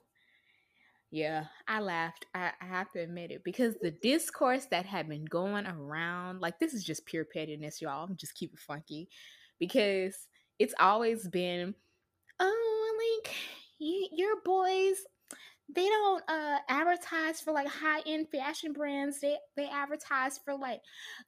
yeah, 1.11 1.45
I 1.69 1.81
laughed. 1.81 2.25
I, 2.35 2.53
I 2.61 2.65
have 2.65 2.91
to 2.93 3.01
admit 3.01 3.31
it 3.31 3.45
because 3.45 3.75
the 3.83 3.91
discourse 3.91 4.67
that 4.71 4.87
had 4.87 5.09
been 5.09 5.27
going 5.27 5.67
around, 5.67 6.41
like 6.41 6.59
this 6.59 6.73
is 6.73 6.83
just 6.85 7.05
pure 7.05 7.27
pettiness, 7.27 7.83
y'all. 7.83 8.05
I'm 8.09 8.17
just 8.17 8.35
keep 8.35 8.53
it 8.55 8.59
funky 8.59 9.09
because 9.59 10.17
it's 10.59 10.75
always 10.81 11.29
been, 11.29 11.75
oh, 12.41 13.21
like 13.25 13.35
you, 13.79 14.09
your 14.13 14.37
boys, 14.43 14.97
they 15.75 15.87
don't 15.87 16.23
uh 16.29 16.59
advertise 16.69 17.41
for 17.41 17.53
like 17.53 17.69
high 17.69 18.01
end 18.07 18.29
fashion 18.31 18.73
brands. 18.73 19.21
They 19.21 19.37
they 19.57 19.69
advertise 19.69 20.39
for 20.45 20.55
like 20.55 20.81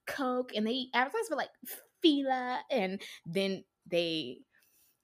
Coke 0.06 0.52
and 0.54 0.66
they 0.66 0.86
advertise 0.94 1.28
for 1.28 1.36
like 1.36 1.50
Fila 2.02 2.60
and 2.70 3.00
then 3.26 3.64
they 3.90 4.38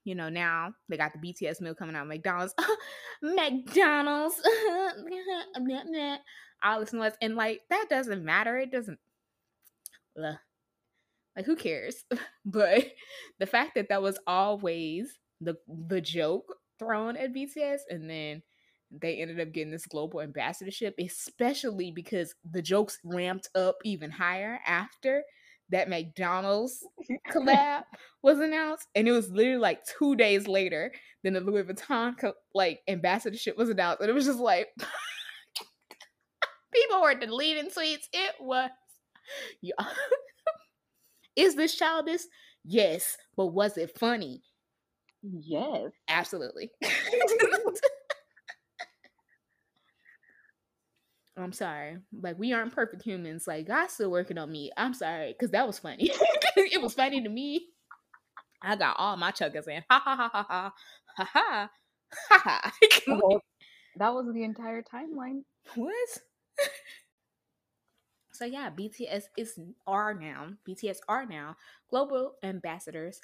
you 0.03 0.15
know 0.15 0.29
now 0.29 0.71
they 0.89 0.97
got 0.97 1.11
the 1.13 1.19
BTS 1.19 1.61
meal 1.61 1.75
coming 1.75 1.95
out 1.95 2.07
McDonald's 2.07 2.55
McDonald's 3.21 4.41
all 6.63 6.79
this 6.79 6.93
noise 6.93 7.13
and 7.21 7.35
like 7.35 7.61
that 7.69 7.87
doesn't 7.89 8.23
matter. 8.23 8.57
It 8.57 8.71
doesn't 8.71 8.99
ugh. 10.23 10.35
like 11.35 11.45
who 11.45 11.55
cares? 11.55 12.03
but 12.45 12.85
the 13.39 13.45
fact 13.45 13.75
that 13.75 13.89
that 13.89 14.01
was 14.01 14.19
always 14.27 15.17
the 15.39 15.55
the 15.67 16.01
joke 16.01 16.55
thrown 16.79 17.17
at 17.17 17.33
BTS 17.33 17.79
and 17.89 18.09
then 18.09 18.41
they 18.91 19.21
ended 19.21 19.39
up 19.39 19.53
getting 19.53 19.71
this 19.71 19.85
global 19.85 20.19
ambassadorship, 20.19 20.95
especially 20.99 21.91
because 21.91 22.35
the 22.49 22.61
jokes 22.61 22.99
ramped 23.05 23.49
up 23.55 23.77
even 23.85 24.11
higher 24.11 24.59
after 24.67 25.23
that 25.71 25.89
McDonald's 25.89 26.83
collab 27.31 27.83
was 28.21 28.39
announced, 28.39 28.87
and 28.95 29.07
it 29.07 29.11
was 29.11 29.31
literally 29.31 29.57
like 29.57 29.81
two 29.85 30.15
days 30.15 30.47
later 30.47 30.91
than 31.23 31.33
the 31.33 31.41
Louis 31.41 31.63
Vuitton 31.63 32.17
co- 32.17 32.33
like 32.53 32.81
ambassadorship 32.87 33.57
was 33.57 33.69
announced, 33.69 34.01
and 34.01 34.09
it 34.09 34.13
was 34.13 34.25
just 34.25 34.39
like 34.39 34.67
people 36.73 37.01
were 37.01 37.15
deleting 37.15 37.69
tweets. 37.69 38.07
It 38.13 38.35
was, 38.39 38.69
yeah. 39.61 39.73
Is 41.35 41.55
this 41.55 41.75
childish? 41.75 42.21
Yes, 42.65 43.17
but 43.37 43.47
was 43.47 43.77
it 43.77 43.97
funny? 43.97 44.43
Yes, 45.23 45.91
absolutely. 46.07 46.71
I'm 51.37 51.53
sorry. 51.53 51.97
Like 52.11 52.37
we 52.37 52.53
aren't 52.53 52.75
perfect 52.75 53.03
humans. 53.03 53.47
Like 53.47 53.67
God's 53.67 53.93
still 53.93 54.11
working 54.11 54.37
on 54.37 54.51
me. 54.51 54.71
I'm 54.77 54.93
sorry, 54.93 55.33
cause 55.39 55.51
that 55.51 55.65
was 55.65 55.79
funny. 55.79 56.11
it 56.55 56.81
was 56.81 56.93
funny 56.93 57.21
to 57.23 57.29
me. 57.29 57.67
I 58.61 58.75
got 58.75 58.95
all 58.99 59.17
my 59.17 59.31
chuggers 59.31 59.67
in. 59.67 59.83
Ha 59.89 60.01
ha 60.03 60.15
ha 60.15 60.29
ha 60.29 60.43
ha 60.43 60.71
ha 61.15 61.25
ha 61.25 61.29
ha. 61.33 61.69
ha. 62.29 62.71
that 63.97 64.13
was 64.13 64.31
the 64.33 64.43
entire 64.43 64.83
timeline. 64.83 65.43
What? 65.75 66.09
so 68.33 68.45
yeah, 68.45 68.69
BTS 68.69 69.23
is 69.37 69.57
are 69.87 70.13
now. 70.13 70.49
BTS 70.67 70.97
are 71.07 71.25
now 71.25 71.55
global 71.89 72.33
ambassadors 72.43 73.21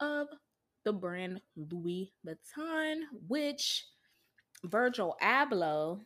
of 0.00 0.28
the 0.84 0.92
brand 0.92 1.40
Louis 1.56 2.12
Vuitton, 2.24 3.00
which 3.26 3.84
Virgil 4.64 5.16
Abloh 5.22 6.00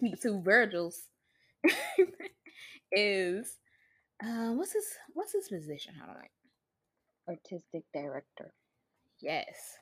the 0.00 0.16
two 0.16 0.40
Virgils 0.40 1.02
is 2.92 3.56
uh 4.22 4.52
what's 4.52 4.72
his 4.72 4.86
what's 5.14 5.32
his 5.32 5.48
position? 5.48 5.94
How 5.98 6.06
do 6.06 6.18
I 6.18 6.26
artistic 7.30 7.84
director. 7.92 8.52
Yes. 9.20 9.78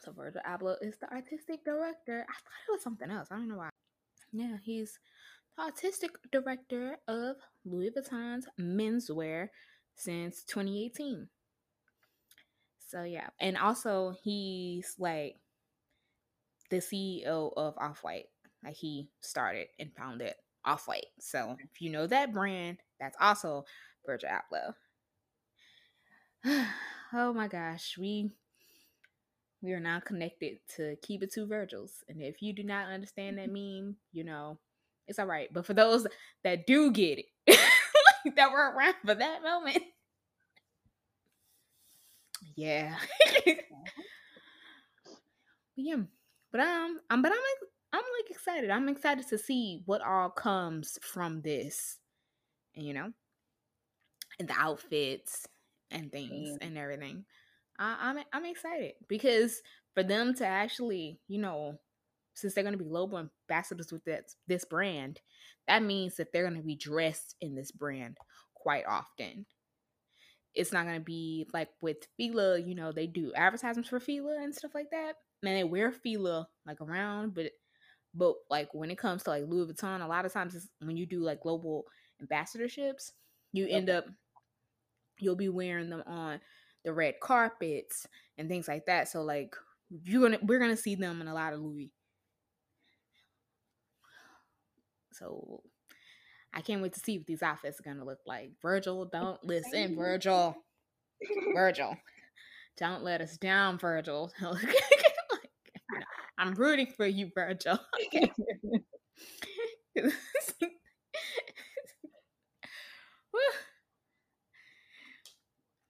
So 0.00 0.12
Virgil 0.12 0.42
Abloh 0.46 0.76
is 0.82 0.96
the 1.00 1.10
artistic 1.12 1.64
director. 1.64 2.26
I 2.28 2.32
thought 2.32 2.68
it 2.68 2.72
was 2.72 2.82
something 2.82 3.10
else. 3.10 3.28
I 3.30 3.36
don't 3.36 3.48
know 3.48 3.56
why. 3.56 3.70
Yeah, 4.32 4.56
he's 4.62 4.98
the 5.56 5.64
artistic 5.64 6.10
director 6.30 6.98
of 7.08 7.36
Louis 7.64 7.90
Vuitton's 7.90 8.46
menswear 8.60 9.48
since 9.94 10.44
2018. 10.44 11.28
So 12.86 13.04
yeah, 13.04 13.28
and 13.40 13.56
also 13.56 14.14
he's 14.22 14.94
like 14.98 15.36
the 16.70 16.76
CEO 16.76 17.52
of 17.56 17.74
Off 17.78 18.02
White. 18.02 18.26
Like 18.64 18.74
he 18.74 19.08
started 19.20 19.66
and 19.78 19.92
founded 19.96 20.34
Off 20.64 20.88
White. 20.88 21.06
So 21.20 21.56
if 21.60 21.80
you 21.80 21.90
know 21.90 22.06
that 22.06 22.32
brand, 22.32 22.78
that's 22.98 23.16
also 23.20 23.64
Virgil 24.06 24.30
Abloh. 24.30 24.74
oh 27.12 27.32
my 27.32 27.48
gosh, 27.48 27.96
we 27.98 28.30
we 29.62 29.72
are 29.72 29.80
now 29.80 29.98
connected 29.98 30.58
to 30.76 30.96
keep 31.02 31.22
it 31.22 31.32
two 31.32 31.46
Virgils. 31.46 32.04
And 32.08 32.20
if 32.20 32.42
you 32.42 32.52
do 32.52 32.62
not 32.62 32.90
understand 32.90 33.38
that 33.38 33.50
mm-hmm. 33.50 33.84
meme, 33.86 33.96
you 34.12 34.24
know, 34.24 34.58
it's 35.08 35.18
all 35.18 35.26
right. 35.26 35.48
But 35.52 35.64
for 35.66 35.74
those 35.74 36.06
that 36.42 36.66
do 36.66 36.90
get 36.92 37.18
it, 37.18 37.58
that 38.36 38.52
were 38.52 38.72
around 38.76 38.94
for 39.04 39.14
that 39.14 39.42
moment, 39.42 39.82
yeah. 42.56 42.96
Mm-hmm. 45.76 45.82
yeah. 45.86 45.96
But 46.54 46.60
um, 46.60 47.00
I'm 47.10 47.20
but 47.20 47.32
I'm 47.32 47.36
like 47.36 47.70
I'm 47.92 47.98
like 47.98 48.30
excited. 48.30 48.70
I'm 48.70 48.88
excited 48.88 49.26
to 49.28 49.38
see 49.38 49.82
what 49.86 50.02
all 50.02 50.30
comes 50.30 51.00
from 51.02 51.42
this, 51.42 51.98
and 52.76 52.86
you 52.86 52.94
know, 52.94 53.10
and 54.38 54.46
the 54.46 54.54
outfits 54.56 55.48
and 55.90 56.12
things 56.12 56.50
mm. 56.50 56.58
and 56.60 56.78
everything. 56.78 57.24
I, 57.76 57.96
I'm 58.00 58.18
I'm 58.32 58.44
excited 58.44 58.92
because 59.08 59.62
for 59.94 60.04
them 60.04 60.32
to 60.34 60.46
actually, 60.46 61.18
you 61.26 61.40
know, 61.40 61.80
since 62.34 62.54
they're 62.54 62.62
going 62.62 62.78
to 62.78 62.84
be 62.84 62.88
global 62.88 63.18
ambassadors 63.18 63.90
with 63.92 64.04
that 64.04 64.26
this 64.46 64.64
brand, 64.64 65.20
that 65.66 65.82
means 65.82 66.14
that 66.18 66.32
they're 66.32 66.48
going 66.48 66.60
to 66.60 66.64
be 66.64 66.76
dressed 66.76 67.34
in 67.40 67.56
this 67.56 67.72
brand 67.72 68.16
quite 68.54 68.84
often. 68.86 69.44
It's 70.54 70.72
not 70.72 70.84
going 70.84 71.00
to 71.00 71.04
be 71.04 71.48
like 71.52 71.70
with 71.80 72.06
Fila, 72.16 72.60
you 72.60 72.76
know, 72.76 72.92
they 72.92 73.08
do 73.08 73.32
advertisements 73.34 73.88
for 73.88 73.98
Fila 73.98 74.36
and 74.40 74.54
stuff 74.54 74.70
like 74.72 74.90
that 74.92 75.14
man, 75.44 75.54
they 75.54 75.64
wear 75.64 75.92
Fila 75.92 76.48
like 76.66 76.80
around, 76.80 77.34
but 77.34 77.50
but 78.14 78.34
like 78.50 78.72
when 78.72 78.90
it 78.90 78.98
comes 78.98 79.22
to 79.24 79.30
like 79.30 79.44
Louis 79.46 79.72
Vuitton, 79.72 80.02
a 80.02 80.08
lot 80.08 80.24
of 80.24 80.32
times 80.32 80.68
when 80.80 80.96
you 80.96 81.06
do 81.06 81.20
like 81.20 81.42
global 81.42 81.84
ambassadorships, 82.22 83.12
you 83.52 83.66
end 83.68 83.90
up 83.90 84.06
you'll 85.18 85.36
be 85.36 85.48
wearing 85.48 85.90
them 85.90 86.02
on 86.06 86.40
the 86.84 86.92
red 86.92 87.20
carpets 87.20 88.06
and 88.38 88.48
things 88.48 88.66
like 88.66 88.86
that. 88.86 89.08
So 89.08 89.22
like 89.22 89.54
you're 89.90 90.22
gonna 90.22 90.38
we're 90.42 90.58
gonna 90.58 90.76
see 90.76 90.94
them 90.94 91.20
in 91.20 91.28
a 91.28 91.34
lot 91.34 91.52
of 91.52 91.60
Louis. 91.60 91.92
So 95.12 95.62
I 96.52 96.60
can't 96.60 96.82
wait 96.82 96.94
to 96.94 97.00
see 97.00 97.18
what 97.18 97.26
these 97.26 97.42
outfits 97.42 97.78
are 97.80 97.82
gonna 97.82 98.04
look 98.04 98.20
like. 98.26 98.52
Virgil, 98.62 99.04
don't 99.04 99.42
listen, 99.44 99.96
Virgil. 99.96 100.56
Virgil. 101.54 101.96
Don't 102.76 103.04
let 103.04 103.20
us 103.20 103.36
down, 103.36 103.78
Virgil. 103.78 104.32
I'm 106.38 106.54
rooting 106.54 106.86
for 106.96 107.06
you, 107.06 107.30
Virgil. 107.34 107.78
Okay. 108.14 108.30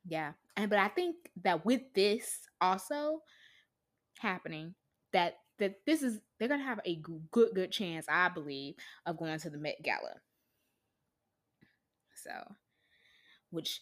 yeah, 0.06 0.32
and 0.56 0.68
but 0.70 0.78
I 0.78 0.88
think 0.88 1.16
that 1.42 1.64
with 1.64 1.82
this 1.94 2.40
also 2.60 3.22
happening, 4.18 4.74
that 5.12 5.38
that 5.58 5.76
this 5.86 6.02
is 6.02 6.20
they're 6.38 6.48
gonna 6.48 6.62
have 6.64 6.80
a 6.84 6.96
good 6.96 7.50
good 7.54 7.72
chance, 7.72 8.06
I 8.08 8.28
believe, 8.28 8.74
of 9.06 9.18
going 9.18 9.38
to 9.40 9.50
the 9.50 9.58
Met 9.58 9.82
Gala. 9.82 10.20
So, 12.14 12.54
which 13.50 13.80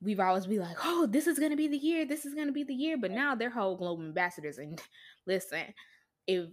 we've 0.00 0.20
always 0.20 0.46
be 0.46 0.58
like, 0.58 0.76
oh, 0.84 1.06
this 1.06 1.26
is 1.26 1.38
gonna 1.38 1.56
be 1.56 1.68
the 1.68 1.76
year, 1.78 2.04
this 2.06 2.26
is 2.26 2.34
gonna 2.34 2.52
be 2.52 2.64
the 2.64 2.74
year, 2.74 2.96
but 2.98 3.10
now 3.10 3.34
they're 3.34 3.50
whole 3.50 3.76
global 3.76 4.04
ambassadors. 4.04 4.58
And 4.58 4.80
listen, 5.26 5.64
if 6.26 6.48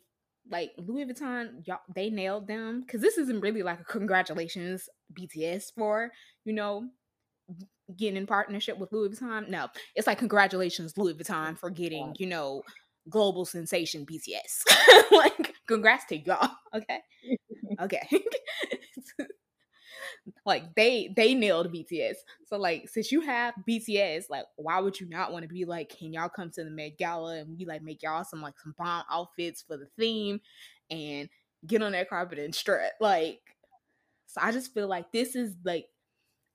like 0.50 0.72
Louis 0.78 1.06
Vuitton, 1.06 1.66
y'all 1.66 1.80
they 1.94 2.10
nailed 2.10 2.48
them 2.48 2.82
because 2.82 3.02
this 3.02 3.18
isn't 3.18 3.42
really 3.42 3.64
like 3.64 3.80
a 3.80 3.84
congratulations 3.84 4.90
BTS 5.14 5.74
for 5.78 6.12
you 6.46 6.54
know 6.54 6.88
getting 7.98 8.18
in 8.18 8.28
partnership 8.28 8.78
with 8.78 8.92
Louis 8.92 9.10
Vuitton. 9.10 9.50
No, 9.50 9.68
it's 9.96 10.08
like 10.08 10.18
congratulations 10.18 10.98
Louis 10.98 11.14
Vuitton 11.14 11.58
for 11.58 11.70
getting 11.70 12.16
you 12.18 12.28
know 12.28 12.64
global 13.10 13.46
sensation 13.46 14.06
BTS. 14.06 15.12
like 15.12 15.54
congrats 15.68 16.06
to 16.06 16.18
y'all. 16.18 16.50
Okay, 16.74 17.00
okay. 17.82 18.08
like 20.46 20.76
they 20.76 21.14
they 21.16 21.34
nailed 21.34 21.74
BTS. 21.74 22.16
So 22.48 22.58
like 22.58 22.90
since 22.90 23.12
you 23.12 23.22
have 23.22 23.54
BTS, 23.68 24.26
like 24.30 24.46
why 24.56 24.80
would 24.80 25.00
you 25.00 25.08
not 25.10 25.32
want 25.32 25.44
to 25.44 25.50
be 25.50 25.66
like, 25.66 25.90
can 25.98 26.14
y'all 26.14 26.30
come 26.30 26.52
to 26.52 26.64
the 26.64 26.70
Met 26.70 26.98
Gala 26.98 27.40
and 27.40 27.58
we 27.58 27.66
like 27.66 27.82
make 27.82 28.04
y'all 28.04 28.24
some 28.24 28.42
like 28.42 28.60
some 28.60 28.76
bomb 28.78 29.04
outfits 29.12 29.62
for 29.62 29.78
the 29.78 29.88
theme 29.98 30.40
and 30.90 31.30
get 31.66 31.82
on 31.82 31.94
that 31.94 32.10
carpet 32.10 32.40
and 32.40 32.54
strut? 32.54 32.94
Like 33.00 33.40
so 34.28 34.42
I 34.42 34.52
just 34.52 34.74
feel 34.74 34.88
like 34.88 35.12
this 35.12 35.36
is 35.36 35.56
like 35.66 35.88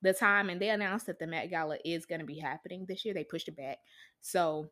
the 0.01 0.13
time 0.13 0.49
and 0.49 0.61
they 0.61 0.69
announced 0.69 1.07
that 1.07 1.19
the 1.19 1.27
Met 1.27 1.49
Gala 1.49 1.77
is 1.83 2.05
gonna 2.05 2.25
be 2.25 2.39
happening 2.39 2.85
this 2.87 3.03
year. 3.03 3.13
They 3.13 3.23
pushed 3.23 3.47
it 3.47 3.57
back. 3.57 3.77
So 4.21 4.69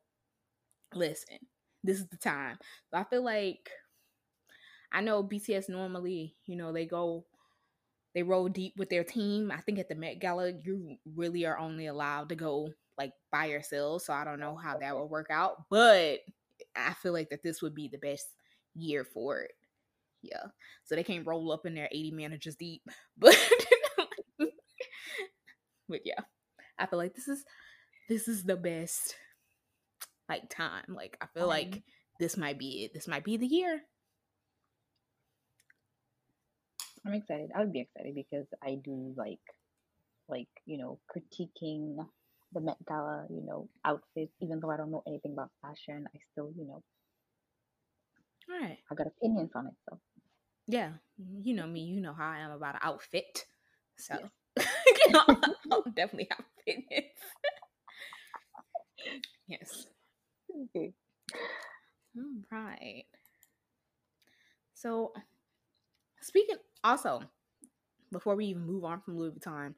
listen, 0.93 1.37
this 1.83 1.99
is 1.99 2.07
the 2.07 2.17
time. 2.17 2.57
So 2.91 2.97
I 2.97 3.03
feel 3.03 3.23
like 3.23 3.69
I 4.91 5.01
know 5.01 5.23
BTS 5.23 5.67
normally, 5.67 6.35
you 6.45 6.55
know, 6.55 6.71
they 6.71 6.85
go 6.85 7.25
they 8.15 8.23
roll 8.23 8.47
deep 8.47 8.73
with 8.77 8.89
their 8.89 9.03
team. 9.03 9.51
I 9.51 9.59
think 9.59 9.77
at 9.77 9.89
the 9.89 9.95
Met 9.95 10.21
Gala, 10.21 10.53
you 10.63 10.95
really 11.15 11.45
are 11.45 11.59
only 11.59 11.87
allowed 11.87 12.29
to 12.29 12.35
go 12.35 12.69
like 12.97 13.11
by 13.31 13.45
yourself. 13.45 14.03
So 14.03 14.13
I 14.13 14.23
don't 14.23 14.39
know 14.39 14.55
how 14.55 14.77
that 14.77 14.95
will 14.95 15.09
work 15.09 15.27
out. 15.29 15.57
But 15.69 16.21
I 16.75 16.93
feel 16.93 17.11
like 17.11 17.29
that 17.29 17.43
this 17.43 17.61
would 17.61 17.75
be 17.75 17.89
the 17.89 17.97
best 17.97 18.25
year 18.73 19.03
for 19.03 19.41
it. 19.41 19.51
Yeah. 20.21 20.45
So 20.85 20.95
they 20.95 21.03
can't 21.03 21.27
roll 21.27 21.51
up 21.51 21.65
in 21.65 21.75
there 21.75 21.89
80 21.91 22.11
managers 22.11 22.55
deep. 22.55 22.81
But 23.17 23.37
but 25.87 26.01
yeah. 26.03 26.21
I 26.79 26.85
feel 26.87 26.97
like 26.97 27.13
this 27.13 27.27
is 27.27 27.45
this 28.09 28.27
is 28.27 28.43
the 28.43 28.55
best 28.55 29.15
like 30.29 30.49
time. 30.49 30.85
Like 30.87 31.17
I 31.21 31.27
feel 31.33 31.43
um, 31.43 31.49
like 31.49 31.83
this 32.19 32.37
might 32.37 32.57
be 32.57 32.85
it. 32.85 32.93
This 32.93 33.07
might 33.07 33.23
be 33.23 33.37
the 33.37 33.45
year. 33.45 33.81
I'm 37.05 37.13
excited. 37.13 37.51
I 37.55 37.59
would 37.59 37.73
be 37.73 37.81
excited 37.81 38.15
because 38.15 38.47
I 38.63 38.75
do 38.83 39.13
like 39.17 39.39
like, 40.27 40.47
you 40.65 40.77
know, 40.77 40.99
critiquing 41.15 41.97
the 42.53 42.61
Met 42.61 42.77
Gala, 42.87 43.25
you 43.29 43.43
know, 43.45 43.69
outfits, 43.85 44.33
even 44.41 44.59
though 44.59 44.71
I 44.71 44.77
don't 44.77 44.91
know 44.91 45.03
anything 45.07 45.33
about 45.33 45.51
fashion, 45.61 46.07
I 46.13 46.19
still, 46.31 46.51
you 46.57 46.65
know, 46.65 46.83
all 48.49 48.59
right. 48.61 48.77
I 48.91 48.95
got 48.95 49.07
opinions 49.07 49.51
on 49.55 49.67
it, 49.67 49.73
so. 49.89 49.99
Yeah, 50.67 50.91
you 51.43 51.53
know 51.53 51.67
me. 51.67 51.81
You 51.81 52.01
know 52.01 52.13
how 52.13 52.29
I 52.31 52.39
am 52.39 52.51
about 52.51 52.75
an 52.75 52.81
outfit, 52.83 53.45
so 53.97 54.15
yes. 54.57 54.65
I'll 55.71 55.83
definitely 55.95 56.27
have 56.31 56.45
opinions. 56.61 57.11
yes. 59.47 59.87
Okay. 60.75 60.93
All 62.17 62.23
right. 62.51 63.05
So, 64.73 65.13
speaking 66.21 66.57
also, 66.85 67.21
before 68.11 68.35
we 68.35 68.45
even 68.45 68.65
move 68.65 68.85
on 68.85 69.01
from 69.01 69.17
Louis 69.17 69.31
Vuitton, 69.31 69.73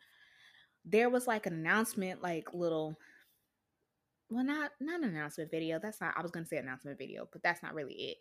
there 0.86 1.10
was 1.10 1.28
like 1.28 1.46
an 1.46 1.54
announcement, 1.54 2.22
like 2.22 2.54
little, 2.54 2.98
well, 4.30 4.44
not 4.44 4.72
not 4.80 5.02
an 5.02 5.10
announcement 5.10 5.52
video. 5.52 5.80
That's 5.82 6.02
not. 6.02 6.14
I 6.18 6.22
was 6.22 6.32
gonna 6.32 6.46
say 6.46 6.58
announcement 6.58 6.98
video, 6.98 7.28
but 7.32 7.42
that's 7.44 7.64
not 7.64 7.74
really 7.74 7.94
it. 7.94 8.18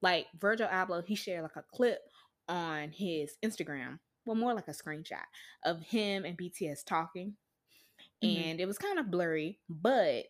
Like 0.00 0.26
Virgil 0.40 0.68
Abloh, 0.68 1.04
he 1.06 1.14
shared 1.14 1.42
like 1.42 1.56
a 1.56 1.64
clip 1.74 2.00
on 2.48 2.90
his 2.90 3.36
Instagram, 3.44 3.98
well, 4.24 4.36
more 4.36 4.54
like 4.54 4.68
a 4.68 4.72
screenshot 4.72 5.24
of 5.64 5.80
him 5.80 6.24
and 6.24 6.36
BTS 6.36 6.84
talking, 6.84 7.34
mm-hmm. 8.22 8.42
and 8.42 8.60
it 8.60 8.66
was 8.66 8.78
kind 8.78 8.98
of 8.98 9.10
blurry, 9.10 9.58
but 9.68 10.24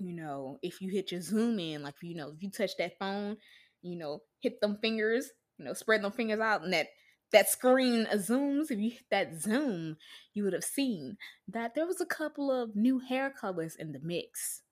you 0.00 0.12
know, 0.12 0.58
if 0.62 0.80
you 0.80 0.90
hit 0.90 1.12
your 1.12 1.20
zoom 1.20 1.58
in, 1.58 1.82
like 1.82 1.94
you 2.02 2.14
know, 2.14 2.32
if 2.34 2.42
you 2.42 2.50
touch 2.50 2.76
that 2.78 2.98
phone, 2.98 3.36
you 3.82 3.96
know, 3.96 4.22
hit 4.40 4.60
them 4.60 4.78
fingers, 4.80 5.30
you 5.58 5.64
know, 5.64 5.72
spread 5.72 6.02
them 6.02 6.12
fingers 6.12 6.40
out, 6.40 6.62
and 6.62 6.72
that 6.72 6.88
that 7.32 7.48
screen 7.48 8.06
zooms, 8.14 8.70
if 8.70 8.78
you 8.78 8.90
hit 8.90 9.10
that 9.10 9.40
zoom, 9.40 9.96
you 10.32 10.44
would 10.44 10.54
have 10.54 10.64
seen 10.64 11.18
that 11.46 11.74
there 11.74 11.86
was 11.86 12.00
a 12.00 12.06
couple 12.06 12.50
of 12.50 12.74
new 12.74 13.00
hair 13.00 13.30
colors 13.30 13.76
in 13.78 13.92
the 13.92 14.00
mix. 14.02 14.62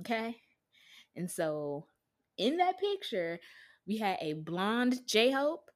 Okay. 0.00 0.36
And 1.14 1.30
so 1.30 1.86
in 2.38 2.56
that 2.56 2.80
picture, 2.80 3.38
we 3.86 3.98
had 3.98 4.16
a 4.20 4.32
blonde 4.32 5.00
J 5.06 5.30
Hope 5.30 5.70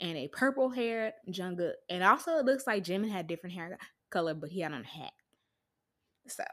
and 0.00 0.16
a 0.16 0.28
purple 0.28 0.70
haired 0.70 1.12
Jungkook. 1.30 1.74
And 1.90 2.02
also 2.02 2.38
it 2.38 2.46
looks 2.46 2.66
like 2.66 2.84
Jimin 2.84 3.10
had 3.10 3.26
different 3.26 3.54
hair 3.54 3.78
color, 4.10 4.34
but 4.34 4.50
he 4.50 4.60
had 4.60 4.72
on 4.72 4.82
a 4.82 4.86
hat. 4.86 5.12
So 6.26 6.44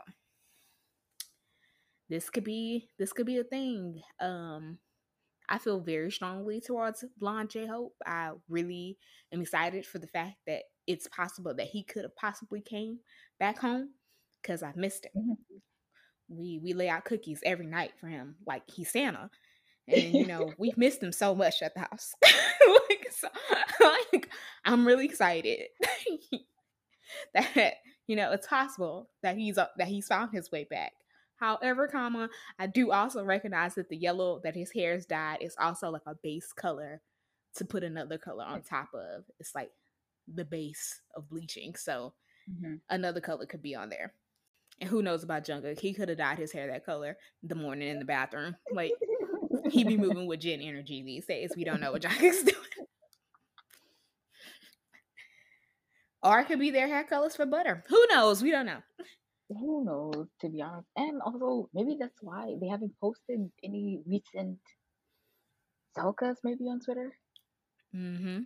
this 2.09 2.29
could 2.29 2.43
be 2.43 2.89
this 2.99 3.13
could 3.13 3.25
be 3.25 3.37
a 3.37 3.43
thing. 3.43 4.01
Um 4.19 4.79
I 5.51 5.57
feel 5.57 5.81
very 5.81 6.09
strongly 6.11 6.61
towards 6.61 7.03
Blonde 7.17 7.49
J 7.49 7.67
Hope. 7.67 7.93
I 8.05 8.31
really 8.47 8.97
am 9.33 9.41
excited 9.41 9.85
for 9.85 9.99
the 9.99 10.07
fact 10.07 10.37
that 10.47 10.61
it's 10.87 11.07
possible 11.09 11.53
that 11.53 11.67
he 11.67 11.83
could 11.83 12.03
have 12.03 12.15
possibly 12.15 12.61
came 12.61 12.99
back 13.37 13.59
home 13.59 13.89
because 14.41 14.63
I 14.63 14.71
missed 14.77 15.07
him. 15.07 15.11
Mm-hmm. 15.17 15.55
We 16.29 16.61
we 16.63 16.71
lay 16.71 16.87
out 16.87 17.03
cookies 17.03 17.41
every 17.45 17.67
night 17.67 17.91
for 17.99 18.07
him, 18.07 18.35
like 18.47 18.63
he's 18.73 18.91
Santa. 18.91 19.29
And 19.89 20.13
you 20.13 20.25
know, 20.25 20.53
we've 20.57 20.77
missed 20.77 21.03
him 21.03 21.11
so 21.11 21.35
much 21.35 21.61
at 21.61 21.73
the 21.73 21.81
house. 21.81 22.13
like, 22.23 23.07
so, 23.11 23.27
like 24.11 24.29
I'm 24.63 24.87
really 24.87 25.03
excited 25.03 25.63
that 27.33 27.73
you 28.07 28.15
know 28.15 28.31
it's 28.31 28.47
possible 28.47 29.09
that 29.21 29.35
he's 29.35 29.57
uh, 29.57 29.67
that 29.77 29.89
he's 29.89 30.07
found 30.07 30.31
his 30.33 30.49
way 30.49 30.63
back. 30.63 30.93
However, 31.41 31.87
comma, 31.87 32.29
I 32.59 32.67
do 32.67 32.91
also 32.91 33.23
recognize 33.25 33.73
that 33.73 33.89
the 33.89 33.97
yellow 33.97 34.39
that 34.43 34.55
his 34.55 34.71
hair 34.71 34.93
is 34.93 35.07
dyed 35.07 35.39
is 35.41 35.55
also 35.59 35.89
like 35.89 36.03
a 36.05 36.13
base 36.21 36.53
color 36.53 37.01
to 37.55 37.65
put 37.65 37.83
another 37.83 38.19
color 38.19 38.45
on 38.45 38.61
top 38.61 38.89
of. 38.93 39.23
It's 39.39 39.55
like 39.55 39.71
the 40.31 40.45
base 40.45 41.01
of 41.15 41.27
bleaching. 41.29 41.73
So 41.75 42.13
mm-hmm. 42.49 42.75
another 42.91 43.21
color 43.21 43.47
could 43.47 43.63
be 43.63 43.73
on 43.73 43.89
there. 43.89 44.13
And 44.79 44.87
who 44.87 45.01
knows 45.01 45.23
about 45.23 45.43
Jungkook? 45.43 45.79
He 45.79 45.93
could 45.93 46.09
have 46.09 46.19
dyed 46.19 46.37
his 46.37 46.51
hair 46.51 46.67
that 46.67 46.85
color 46.85 47.17
the 47.41 47.55
morning 47.55 47.89
in 47.89 47.97
the 47.97 48.05
bathroom. 48.05 48.55
Like 48.71 48.91
he 49.71 49.83
be 49.83 49.97
moving 49.97 50.27
with 50.27 50.41
Jin 50.41 50.61
energy 50.61 51.01
these 51.03 51.25
days. 51.25 51.53
We 51.57 51.63
don't 51.63 51.81
know 51.81 51.91
what 51.91 52.01
Jungkook's 52.03 52.43
doing. 52.43 52.87
Or 56.21 56.39
it 56.39 56.45
could 56.45 56.59
be 56.59 56.69
their 56.69 56.87
hair 56.87 57.03
colors 57.03 57.35
for 57.35 57.47
butter. 57.47 57.83
Who 57.87 58.05
knows? 58.11 58.43
We 58.43 58.51
don't 58.51 58.67
know 58.67 58.81
who 59.59 59.85
knows, 59.85 60.27
to 60.41 60.49
be 60.49 60.61
honest. 60.61 60.87
And 60.95 61.21
also, 61.21 61.69
maybe 61.73 61.97
that's 61.99 62.21
why 62.21 62.55
they 62.59 62.67
haven't 62.67 62.93
posted 62.99 63.51
any 63.63 64.01
recent 64.05 64.59
selcas 65.97 66.37
maybe 66.43 66.65
on 66.65 66.79
Twitter. 66.79 67.11
Mm-hmm. 67.95 68.41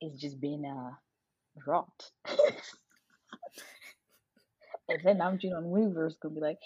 It's 0.00 0.20
just 0.20 0.40
been 0.40 0.64
uh 0.64 0.90
dropped. 1.64 2.12
and 4.88 5.00
then 5.04 5.18
Namjoon 5.18 5.56
on 5.56 5.64
Weverse 5.64 6.18
gonna 6.20 6.34
be 6.34 6.40
like, 6.40 6.58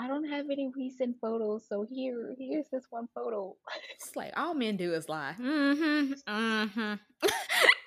I 0.00 0.06
don't 0.06 0.28
have 0.28 0.46
any 0.50 0.70
recent 0.76 1.16
photos, 1.20 1.66
so 1.68 1.84
here, 1.90 2.34
here's 2.38 2.68
this 2.70 2.84
one 2.90 3.08
photo. 3.14 3.56
It's 3.96 4.14
like 4.14 4.32
all 4.36 4.54
men 4.54 4.76
do 4.76 4.94
is 4.94 5.08
lie. 5.08 5.34
Mm-hmm. 5.38 6.12
Mm-hmm. 6.28 6.94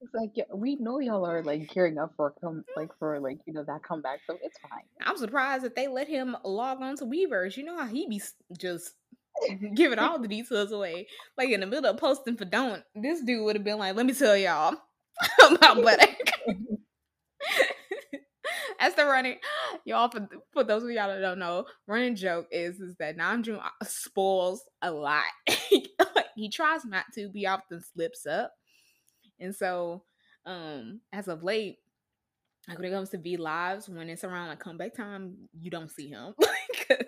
It's 0.00 0.14
like 0.14 0.30
yeah, 0.34 0.44
we 0.54 0.76
know 0.76 1.00
y'all 1.00 1.26
are 1.26 1.42
like 1.42 1.72
gearing 1.74 1.98
up 1.98 2.12
for 2.16 2.32
come 2.40 2.64
like 2.76 2.90
for 2.98 3.18
like 3.18 3.38
you 3.46 3.52
know 3.52 3.64
that 3.64 3.82
comeback, 3.82 4.20
so 4.28 4.38
it's 4.42 4.58
fine. 4.58 4.84
I'm 5.02 5.16
surprised 5.16 5.64
that 5.64 5.74
they 5.74 5.88
let 5.88 6.06
him 6.06 6.36
log 6.44 6.80
on 6.80 6.96
to 6.98 7.04
Weverse. 7.04 7.56
You 7.56 7.64
know 7.64 7.76
how 7.76 7.86
he 7.86 8.06
be 8.08 8.22
just 8.58 8.94
giving 9.74 9.98
all 9.98 10.20
the 10.20 10.28
details 10.28 10.70
away. 10.70 11.08
Like 11.36 11.48
in 11.50 11.60
the 11.60 11.66
middle 11.66 11.90
of 11.90 11.96
posting 11.98 12.36
for 12.36 12.44
don't, 12.44 12.82
this 12.94 13.22
dude 13.22 13.44
would 13.44 13.56
have 13.56 13.64
been 13.64 13.78
like, 13.78 13.96
"Let 13.96 14.06
me 14.06 14.14
tell 14.14 14.36
y'all 14.36 14.76
about 15.50 15.82
butter." 15.82 16.06
That's 18.80 18.94
the 18.94 19.04
running, 19.04 19.38
y'all. 19.84 20.10
For, 20.10 20.28
for 20.52 20.64
those 20.64 20.84
of 20.84 20.90
y'all 20.90 21.08
that 21.08 21.20
don't 21.20 21.40
know, 21.40 21.66
running 21.88 22.14
joke 22.14 22.46
is 22.52 22.78
is 22.80 22.94
that 23.00 23.18
Namjoon 23.18 23.58
uh, 23.58 23.84
spoils 23.84 24.62
a 24.82 24.90
lot. 24.92 25.24
he 26.36 26.48
tries 26.48 26.84
not 26.84 27.06
to, 27.14 27.28
be 27.28 27.46
often 27.46 27.80
slips 27.82 28.26
up. 28.26 28.52
And 29.40 29.54
so, 29.54 30.02
um, 30.46 31.00
as 31.12 31.28
of 31.28 31.42
late, 31.42 31.78
like 32.68 32.78
when 32.78 32.86
it 32.86 32.94
comes 32.94 33.10
to 33.10 33.18
V 33.18 33.36
lives, 33.36 33.88
when 33.88 34.08
it's 34.08 34.24
around 34.24 34.48
like 34.48 34.60
comeback 34.60 34.94
time, 34.94 35.48
you 35.58 35.70
don't 35.70 35.90
see 35.90 36.08
him 36.08 36.34
because 36.70 37.06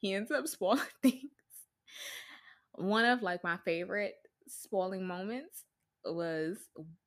he 0.00 0.14
ends 0.14 0.30
up 0.30 0.46
spoiling 0.46 0.82
things. 1.02 1.32
One 2.72 3.04
of 3.04 3.22
like 3.22 3.42
my 3.42 3.58
favorite 3.64 4.14
spoiling 4.46 5.06
moments 5.06 5.64
was 6.04 6.58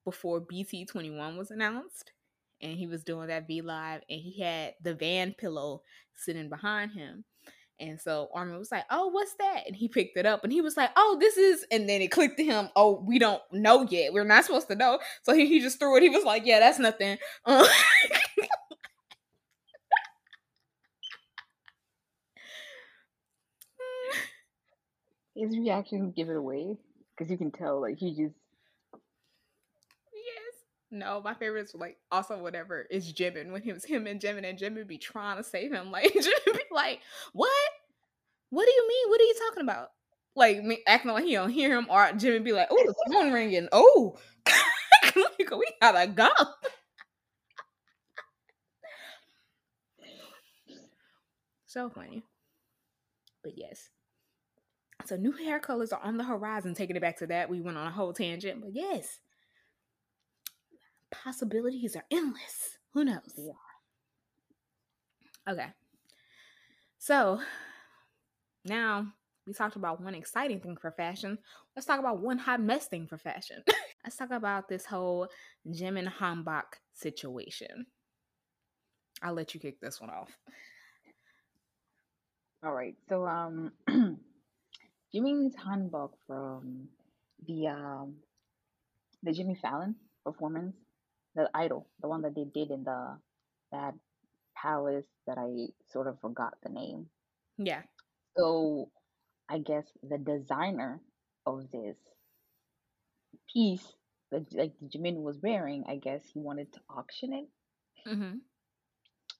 before 0.03 0.41
BT21 0.41 1.37
was 1.37 1.51
announced 1.51 2.11
and 2.61 2.77
he 2.77 2.87
was 2.87 3.03
doing 3.03 3.27
that 3.27 3.47
V 3.47 3.61
live 3.61 4.01
and 4.09 4.19
he 4.19 4.41
had 4.41 4.75
the 4.81 4.93
van 4.93 5.33
pillow 5.37 5.81
sitting 6.15 6.49
behind 6.49 6.91
him. 6.91 7.23
And 7.81 7.99
so 7.99 8.29
Armin 8.33 8.57
was 8.59 8.71
like, 8.71 8.85
"Oh, 8.91 9.07
what's 9.07 9.33
that?" 9.39 9.63
And 9.67 9.75
he 9.75 9.87
picked 9.89 10.17
it 10.17 10.25
up, 10.27 10.43
and 10.43 10.53
he 10.53 10.61
was 10.61 10.77
like, 10.77 10.91
"Oh, 10.95 11.17
this 11.19 11.37
is." 11.37 11.65
And 11.71 11.89
then 11.89 12.01
it 12.01 12.11
clicked 12.11 12.37
to 12.37 12.43
him, 12.45 12.69
"Oh, 12.75 13.03
we 13.07 13.17
don't 13.19 13.41
know 13.51 13.83
yet. 13.89 14.13
We're 14.13 14.23
not 14.25 14.45
supposed 14.45 14.67
to 14.69 14.75
know." 14.75 14.99
So 15.23 15.33
he, 15.33 15.47
he 15.47 15.59
just 15.61 15.79
threw 15.79 15.97
it. 15.97 16.03
He 16.03 16.09
was 16.09 16.23
like, 16.25 16.45
"Yeah, 16.45 16.59
that's 16.59 16.79
nothing." 16.79 17.17
Uh- 17.45 17.67
His 25.35 25.57
reactions 25.57 26.13
give 26.15 26.29
it 26.29 26.35
away 26.37 26.77
because 27.17 27.29
you 27.31 27.37
can 27.37 27.51
tell, 27.51 27.81
like 27.81 27.97
he 27.97 28.15
just. 28.15 28.35
Yes. 30.13 30.53
No, 30.91 31.21
my 31.23 31.33
favorite 31.33 31.65
is 31.65 31.75
like 31.75 31.97
also 32.11 32.37
whatever 32.41 32.81
is 32.89 33.11
Jimin 33.13 33.51
when 33.51 33.61
he 33.61 33.71
was 33.73 33.85
him 33.85 34.07
and 34.07 34.19
Jimin 34.19 34.47
and 34.49 34.57
Jimin 34.59 34.87
be 34.87 34.97
trying 34.97 35.37
to 35.37 35.43
save 35.43 35.71
him. 35.71 35.87
Like 35.91 36.13
Jimin 36.13 36.53
be 36.53 36.59
like, 36.71 36.99
"What? 37.33 37.70
What 38.51 38.65
do 38.65 38.71
you 38.71 38.87
mean? 38.87 39.09
What 39.09 39.21
are 39.21 39.23
you 39.23 39.35
talking 39.47 39.63
about? 39.63 39.87
Like 40.35 40.63
me 40.63 40.79
acting 40.87 41.11
like 41.11 41.25
he 41.25 41.33
don't 41.33 41.49
hear 41.49 41.75
him, 41.75 41.87
or 41.89 42.11
Jimmy 42.13 42.39
be 42.39 42.53
like, 42.53 42.67
"Oh, 42.69 42.83
the 42.85 43.13
phone 43.13 43.33
ringing. 43.33 43.67
Oh, 43.71 44.17
like, 45.15 45.51
we 45.51 45.67
gotta 45.81 46.07
go." 46.07 46.29
so 51.65 51.89
funny, 51.89 52.23
but 53.43 53.53
yes. 53.57 53.89
So 55.05 55.15
new 55.15 55.31
hair 55.31 55.59
colors 55.59 55.91
are 55.91 56.01
on 56.03 56.17
the 56.17 56.23
horizon. 56.23 56.75
Taking 56.75 56.95
it 56.95 57.01
back 57.01 57.17
to 57.17 57.27
that, 57.27 57.49
we 57.49 57.59
went 57.59 57.77
on 57.77 57.87
a 57.87 57.91
whole 57.91 58.13
tangent, 58.13 58.61
but 58.61 58.73
yes, 58.73 59.19
possibilities 61.11 61.95
are 61.95 62.05
endless. 62.11 62.77
Who 62.93 63.05
knows? 63.05 63.33
Yeah. 63.37 63.53
Okay. 65.51 65.67
So 66.99 67.41
now 68.65 69.07
we 69.47 69.53
talked 69.53 69.75
about 69.75 70.01
one 70.01 70.15
exciting 70.15 70.59
thing 70.59 70.77
for 70.77 70.91
fashion. 70.91 71.37
Let's 71.75 71.85
talk 71.85 71.99
about 71.99 72.19
one 72.19 72.37
hot 72.37 72.61
mess 72.61 72.87
thing 72.87 73.07
for 73.07 73.17
fashion. 73.17 73.63
Let's 74.03 74.15
talk 74.15 74.31
about 74.31 74.69
this 74.69 74.85
whole 74.85 75.27
Jimin 75.67 76.11
Hanbok 76.11 76.77
situation. 76.93 77.87
I'll 79.21 79.33
let 79.33 79.53
you 79.53 79.59
kick 79.59 79.79
this 79.79 79.99
one 79.99 80.09
off. 80.09 80.29
All 82.63 82.73
right. 82.73 82.95
So 83.09 83.25
um 83.25 83.71
Jimin's 85.13 85.55
Hanbok 85.55 86.11
from 86.27 86.87
the 87.47 87.67
um 87.67 88.15
the 89.23 89.31
Jimmy 89.31 89.55
Fallon 89.55 89.95
performance, 90.23 90.75
the 91.35 91.49
idol, 91.53 91.87
the 92.01 92.07
one 92.07 92.21
that 92.23 92.35
they 92.35 92.45
did 92.45 92.71
in 92.71 92.83
the 92.83 93.17
that 93.71 93.93
palace 94.55 95.05
that 95.25 95.37
I 95.37 95.67
sort 95.91 96.07
of 96.07 96.19
forgot 96.19 96.55
the 96.63 96.69
name. 96.69 97.07
Yeah. 97.57 97.81
So 98.37 98.89
I 99.49 99.59
guess 99.59 99.85
the 100.01 100.17
designer 100.17 101.01
of 101.45 101.69
this 101.71 101.97
piece 103.51 103.85
that 104.31 104.53
like 104.53 104.73
Jimin 104.87 105.21
was 105.21 105.39
wearing, 105.41 105.83
I 105.87 105.97
guess 105.97 106.23
he 106.33 106.39
wanted 106.39 106.71
to 106.73 106.79
auction 106.89 107.33
it. 107.33 108.09
Mm-hmm. 108.09 108.37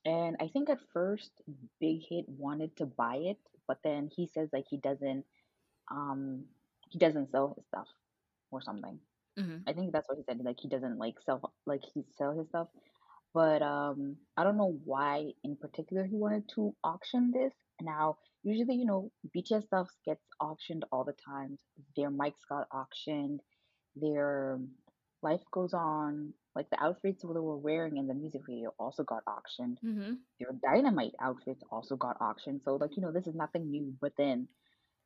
And 0.06 0.36
I 0.42 0.48
think 0.48 0.70
at 0.70 0.80
first 0.94 1.32
Big 1.80 2.02
Hit 2.10 2.26
wanted 2.28 2.76
to 2.78 2.86
buy 2.86 3.16
it, 3.18 3.38
but 3.68 3.78
then 3.84 4.10
he 4.14 4.28
says 4.28 4.50
like 4.52 4.66
he 4.70 4.78
doesn't 4.78 5.26
um 5.90 6.46
he 6.90 7.00
doesn't 7.00 7.32
sell 7.32 7.54
his 7.56 7.66
stuff 7.68 7.88
or 8.52 8.62
something. 8.62 9.00
Mm-hmm. 9.40 9.58
I 9.68 9.74
think 9.74 9.94
that's 9.94 10.10
what 10.10 10.18
he 10.18 10.24
said. 10.24 10.42
Like 10.44 10.60
he 10.60 10.68
doesn't 10.68 10.98
like 10.98 11.16
sell 11.26 11.54
like 11.66 11.82
he 11.94 12.04
sell 12.18 12.34
his 12.38 12.48
stuff. 12.50 12.68
But 13.34 13.62
um 13.62 14.18
I 14.36 14.44
don't 14.44 14.58
know 14.58 14.78
why 14.84 15.32
in 15.44 15.56
particular 15.56 16.04
he 16.04 16.18
wanted 16.18 16.50
to 16.56 16.76
auction 16.84 17.32
this. 17.34 17.54
Now 17.80 18.18
usually 18.44 18.76
you 18.76 18.86
know 18.86 19.12
BTS 19.36 19.66
stuff 19.66 19.90
gets 20.06 20.22
auctioned 20.40 20.86
all 20.92 21.04
the 21.04 21.14
time. 21.26 21.58
Their 21.96 22.12
mics 22.12 22.46
got 22.50 22.68
auctioned. 22.74 23.42
Their 23.96 24.60
life 25.22 25.42
goes 25.52 25.74
on. 25.74 26.34
Like 26.56 26.70
the 26.70 26.84
outfits 26.84 27.22
that 27.22 27.34
they 27.34 27.40
were 27.40 27.58
wearing 27.58 27.98
in 27.98 28.08
the 28.08 28.14
music 28.14 28.42
video 28.48 28.74
also 28.80 29.04
got 29.04 29.24
auctioned. 29.28 29.80
Mm-hmm. 29.86 30.14
Their 30.40 30.50
dynamite 30.64 31.14
outfits 31.22 31.64
also 31.72 31.96
got 31.96 32.20
auctioned. 32.22 32.62
So 32.66 32.76
like 32.76 32.96
you 32.96 33.02
know 33.04 33.12
this 33.12 33.28
is 33.28 33.36
nothing 33.36 33.70
new. 33.70 33.94
But 34.02 34.14
then 34.18 34.48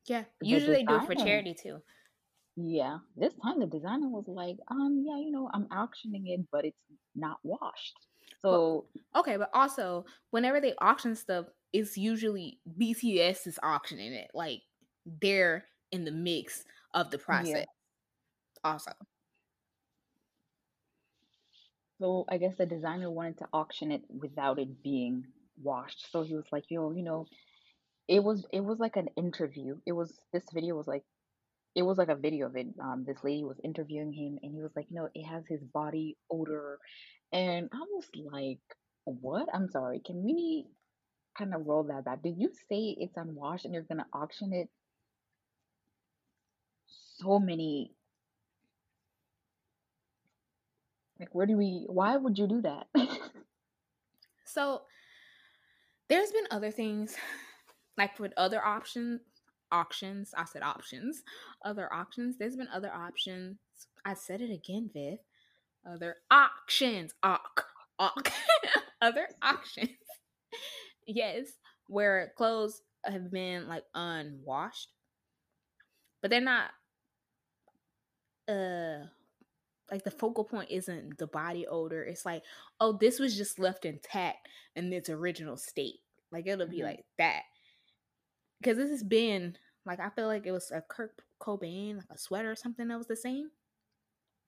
Yeah. 0.07 0.23
the 0.39 0.47
Usually 0.47 0.77
they 0.77 0.83
do 0.83 0.95
it 0.95 1.05
for 1.05 1.15
charity 1.15 1.53
too. 1.53 1.81
yeah, 2.55 2.99
this 3.17 3.33
time 3.43 3.59
the 3.59 3.67
designer 3.67 4.07
was 4.09 4.25
like, 4.27 4.57
um, 4.71 5.03
yeah, 5.05 5.17
you 5.17 5.31
know, 5.31 5.49
I'm 5.53 5.67
auctioning 5.71 6.27
it, 6.27 6.41
but 6.51 6.65
it's 6.65 6.77
not 7.15 7.37
washed. 7.43 7.97
But 8.41 8.51
So, 8.51 8.85
okay, 9.15 9.37
but 9.37 9.49
also 9.53 10.05
whenever 10.31 10.61
they 10.61 10.73
auction 10.79 11.15
stuff, 11.15 11.45
it's 11.73 11.97
usually 11.97 12.59
BTS 12.79 13.47
is 13.47 13.59
auctioning 13.61 14.13
it. 14.13 14.31
Like 14.33 14.61
they're 15.21 15.65
in 15.91 16.05
the 16.05 16.11
mix 16.11 16.63
of 16.93 17.11
the 17.11 17.17
yeah. 17.17 17.23
process. 17.23 17.65
Also. 18.63 18.91
So 21.99 22.25
I 22.29 22.37
guess 22.37 22.55
the 22.57 22.65
designer 22.65 23.09
wanted 23.09 23.37
to 23.39 23.47
auction 23.53 23.91
it 23.91 24.01
without 24.09 24.59
it 24.59 24.83
being 24.83 25.25
washed. 25.61 26.11
So 26.11 26.23
he 26.23 26.35
was 26.35 26.45
like, 26.51 26.65
yo, 26.69 26.91
you 26.91 27.03
know, 27.03 27.25
it 28.07 28.23
was 28.23 28.45
it 28.51 28.63
was 28.63 28.79
like 28.79 28.97
an 28.97 29.09
interview. 29.15 29.77
It 29.85 29.93
was 29.93 30.17
this 30.33 30.43
video 30.53 30.75
was 30.75 30.87
like 30.87 31.03
it 31.75 31.83
was 31.83 31.97
like 31.97 32.09
a 32.09 32.15
video 32.15 32.47
of 32.47 32.55
it. 32.55 32.67
Um, 32.81 33.03
this 33.05 33.23
lady 33.23 33.43
was 33.43 33.59
interviewing 33.63 34.13
him, 34.13 34.39
and 34.41 34.53
he 34.53 34.61
was 34.61 34.71
like, 34.75 34.87
you 34.89 34.95
know, 34.95 35.09
it 35.13 35.23
has 35.25 35.43
his 35.47 35.61
body 35.63 36.17
odor, 36.31 36.79
and 37.33 37.69
I 37.73 37.79
was 37.91 38.05
like, 38.31 38.59
what? 39.03 39.47
I'm 39.53 39.69
sorry. 39.69 40.01
Can 40.05 40.23
we 40.23 40.65
kind 41.37 41.53
of 41.53 41.67
roll 41.67 41.83
that 41.83 42.05
back? 42.05 42.23
Did 42.23 42.35
you 42.37 42.49
say 42.69 42.95
it's 42.97 43.17
unwashed 43.17 43.65
and 43.65 43.73
you're 43.73 43.83
gonna 43.83 44.07
auction 44.13 44.53
it? 44.53 44.69
So 47.17 47.39
many 47.39 47.91
like, 51.19 51.33
where 51.33 51.45
do 51.45 51.55
we? 51.55 51.85
Why 51.87 52.17
would 52.17 52.37
you 52.37 52.47
do 52.47 52.61
that? 52.61 52.87
So 54.47 54.83
there's 56.07 56.31
been 56.31 56.47
other 56.49 56.71
things 56.71 57.15
like 57.97 58.17
with 58.19 58.31
other 58.37 58.63
options 58.63 59.19
auctions. 59.71 60.33
I 60.37 60.45
said 60.45 60.63
options. 60.63 61.23
Other 61.63 61.91
auctions. 61.93 62.37
There's 62.37 62.55
been 62.55 62.67
other 62.73 62.91
options. 62.93 63.57
I 64.05 64.13
said 64.13 64.41
it 64.41 64.51
again, 64.51 64.89
Viv. 64.93 65.19
Other 65.87 66.17
auctions. 66.31 67.13
Auc. 67.23 67.63
Auc. 67.99 68.31
other 69.01 69.27
auctions. 69.41 69.89
Yes. 71.07 71.47
Where 71.87 72.33
clothes 72.37 72.81
have 73.05 73.31
been 73.31 73.67
like 73.67 73.85
unwashed. 73.93 74.89
But 76.21 76.31
they're 76.31 76.41
not 76.41 76.71
uh 78.47 79.05
like 79.91 80.03
the 80.03 80.11
focal 80.11 80.43
point 80.45 80.71
isn't 80.71 81.17
the 81.17 81.27
body 81.27 81.67
odor. 81.67 82.03
It's 82.03 82.25
like, 82.25 82.43
oh, 82.79 82.97
this 82.99 83.19
was 83.19 83.37
just 83.37 83.59
left 83.59 83.85
intact 83.85 84.47
in 84.75 84.91
its 84.93 85.09
original 85.09 85.57
state. 85.57 85.99
Like 86.31 86.47
it'll 86.47 86.67
be 86.67 86.81
hmm 86.81 86.83
like 86.83 87.05
that. 87.17 87.43
Because 88.59 88.77
this 88.77 88.89
has 88.89 89.03
been 89.03 89.57
like 89.85 89.99
I 89.99 90.09
feel 90.09 90.27
like 90.27 90.45
it 90.45 90.51
was 90.51 90.71
a 90.71 90.81
Kurt 90.81 91.21
Cobain, 91.39 91.97
like 91.97 92.09
a 92.11 92.17
sweater 92.17 92.51
or 92.51 92.55
something 92.55 92.87
that 92.87 92.97
was 92.97 93.07
the 93.07 93.15
same, 93.15 93.49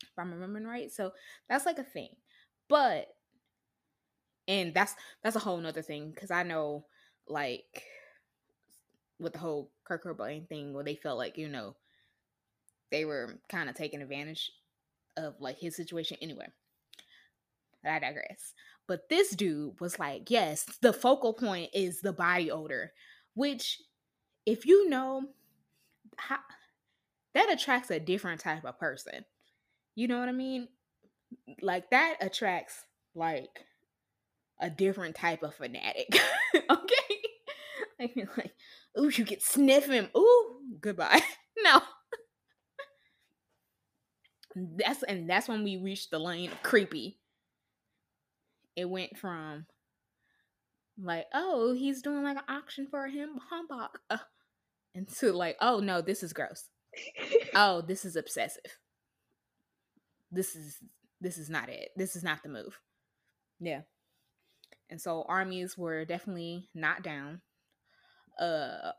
if 0.02 0.10
I'm 0.18 0.32
remembering 0.32 0.66
right. 0.66 0.92
So 0.92 1.12
that's 1.50 1.66
like 1.66 1.80
a 1.80 1.84
thing. 1.84 2.10
But 2.70 3.08
and 4.48 4.74
that's 4.74 4.96
that's 5.24 5.36
a 5.36 5.40
whole 5.40 5.58
nother 5.58 5.82
thing 5.82 6.12
because 6.12 6.32
I 6.32 6.44
know 6.44 6.86
like 7.28 7.84
with 9.20 9.34
the 9.34 9.40
whole 9.40 9.72
Kurt 9.84 10.04
Cobain 10.04 10.48
thing 10.48 10.74
where 10.74 10.84
they 10.84 10.96
felt 10.96 11.18
like, 11.18 11.38
you 11.38 11.50
know, 11.50 11.76
they 12.92 13.06
were 13.06 13.40
kind 13.50 13.70
of 13.70 13.76
taking 13.76 14.02
advantage 14.02 14.52
of 15.18 15.36
like 15.40 15.58
his 15.58 15.76
situation 15.76 16.18
anyway. 16.22 16.48
I 17.86 18.00
digress. 18.00 18.54
But 18.88 19.10
this 19.10 19.36
dude 19.36 19.80
was 19.80 20.00
like, 20.00 20.30
yes, 20.30 20.66
the 20.82 20.94
focal 20.94 21.34
point 21.34 21.70
is 21.74 22.02
the 22.02 22.14
body 22.14 22.52
odor, 22.52 22.92
which 23.34 23.82
if 24.48 24.66
you 24.66 24.90
know 24.90 25.24
how, 26.16 26.40
that 27.36 27.52
attracts 27.52 27.92
a 27.92 28.00
different 28.00 28.40
type 28.40 28.64
of 28.64 28.80
person. 28.80 29.26
You 29.94 30.08
know 30.08 30.20
what 30.20 30.30
I 30.30 30.32
mean? 30.32 30.70
Like 31.62 31.92
that 31.92 32.16
attracts 32.22 32.86
like 33.14 33.66
a 34.60 34.70
different 34.70 35.16
type 35.16 35.44
of 35.44 35.54
fanatic. 35.54 36.08
okay? 36.56 36.96
I 38.00 38.10
mean 38.16 38.30
like, 38.38 38.54
ooh, 38.98 39.12
you 39.14 39.26
get 39.26 39.44
sniffing. 39.44 40.08
Ooh, 40.18 40.60
goodbye. 40.82 41.22
No. 41.64 41.82
That's 44.56 45.02
and 45.02 45.28
that's 45.28 45.48
when 45.48 45.64
we 45.64 45.78
reached 45.78 46.12
the 46.12 46.20
lane 46.20 46.52
of 46.52 46.62
creepy. 46.62 47.18
It 48.76 48.88
went 48.88 49.18
from 49.18 49.66
like, 51.02 51.26
oh, 51.34 51.74
he's 51.74 52.04
doing 52.04 52.24
like 52.24 52.38
an 52.38 52.44
auction 52.48 52.88
for 52.90 53.08
him 53.08 53.40
humbug, 53.50 53.98
uh, 54.12 54.18
and 54.98 55.08
to 55.20 55.32
like, 55.32 55.56
oh 55.62 55.80
no, 55.80 56.02
this 56.02 56.24
is 56.24 56.34
gross. 56.34 56.68
Oh, 57.56 57.82
this 57.82 58.04
is 58.04 58.16
obsessive. 58.16 58.78
This 60.32 60.56
is 60.56 60.78
this 61.22 61.38
is 61.38 61.50
not 61.50 61.70
it. 61.70 61.90
This 61.96 62.16
is 62.16 62.24
not 62.24 62.44
the 62.44 62.50
move. 62.50 62.80
Yeah. 63.60 63.82
And 64.90 65.00
so 65.00 65.26
armies 65.28 65.78
were 65.78 66.06
definitely 66.06 66.70
not 66.74 67.04
down. 67.04 67.42
Uh 68.40 68.92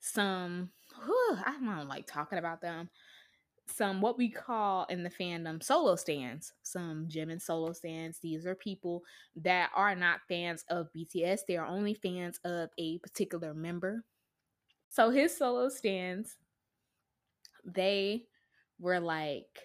some 0.00 0.70
whew, 1.04 1.38
I 1.44 1.52
don't 1.52 1.88
like 1.88 2.06
talking 2.06 2.38
about 2.38 2.60
them. 2.60 2.90
Some 3.66 4.00
what 4.00 4.18
we 4.18 4.30
call 4.30 4.84
in 4.86 5.04
the 5.04 5.10
fandom 5.10 5.62
solo 5.62 5.96
stands. 5.96 6.52
Some 6.62 7.08
Jimin 7.08 7.40
solo 7.40 7.72
stands. 7.72 8.18
These 8.18 8.46
are 8.46 8.56
people 8.56 9.02
that 9.36 9.70
are 9.74 9.94
not 9.94 10.20
fans 10.28 10.64
of 10.68 10.88
BTS. 10.94 11.40
They 11.46 11.56
are 11.56 11.66
only 11.66 11.94
fans 11.94 12.38
of 12.44 12.70
a 12.78 12.98
particular 12.98 13.54
member. 13.54 14.04
So 14.94 15.10
his 15.10 15.36
solo 15.36 15.68
stands, 15.70 16.36
they 17.64 18.26
were 18.78 19.00
like, 19.00 19.58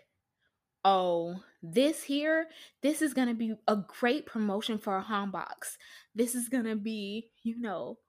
oh, 0.83 1.35
this 1.61 2.01
here, 2.01 2.47
this 2.81 3.03
is 3.03 3.13
gonna 3.13 3.35
be 3.35 3.53
a 3.67 3.75
great 3.75 4.25
promotion 4.25 4.79
for 4.79 4.97
a 4.97 5.03
hanbok. 5.03 5.77
This 6.15 6.33
is 6.33 6.49
gonna 6.49 6.75
be, 6.75 7.29
you 7.43 7.61
know, 7.61 7.99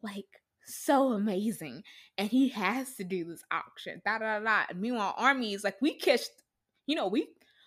like 0.00 0.28
so 0.64 1.08
amazing. 1.08 1.82
And 2.16 2.30
he 2.30 2.50
has 2.50 2.94
to 2.94 3.02
do 3.02 3.24
this 3.24 3.42
auction. 3.50 4.00
Da 4.04 4.20
da 4.20 4.38
da. 4.38 4.62
And 4.70 4.80
meanwhile, 4.80 5.14
Army 5.16 5.54
is 5.54 5.64
like, 5.64 5.82
we 5.82 5.94
catch, 5.94 6.20
you 6.86 6.94
know, 6.94 7.08
we 7.08 7.26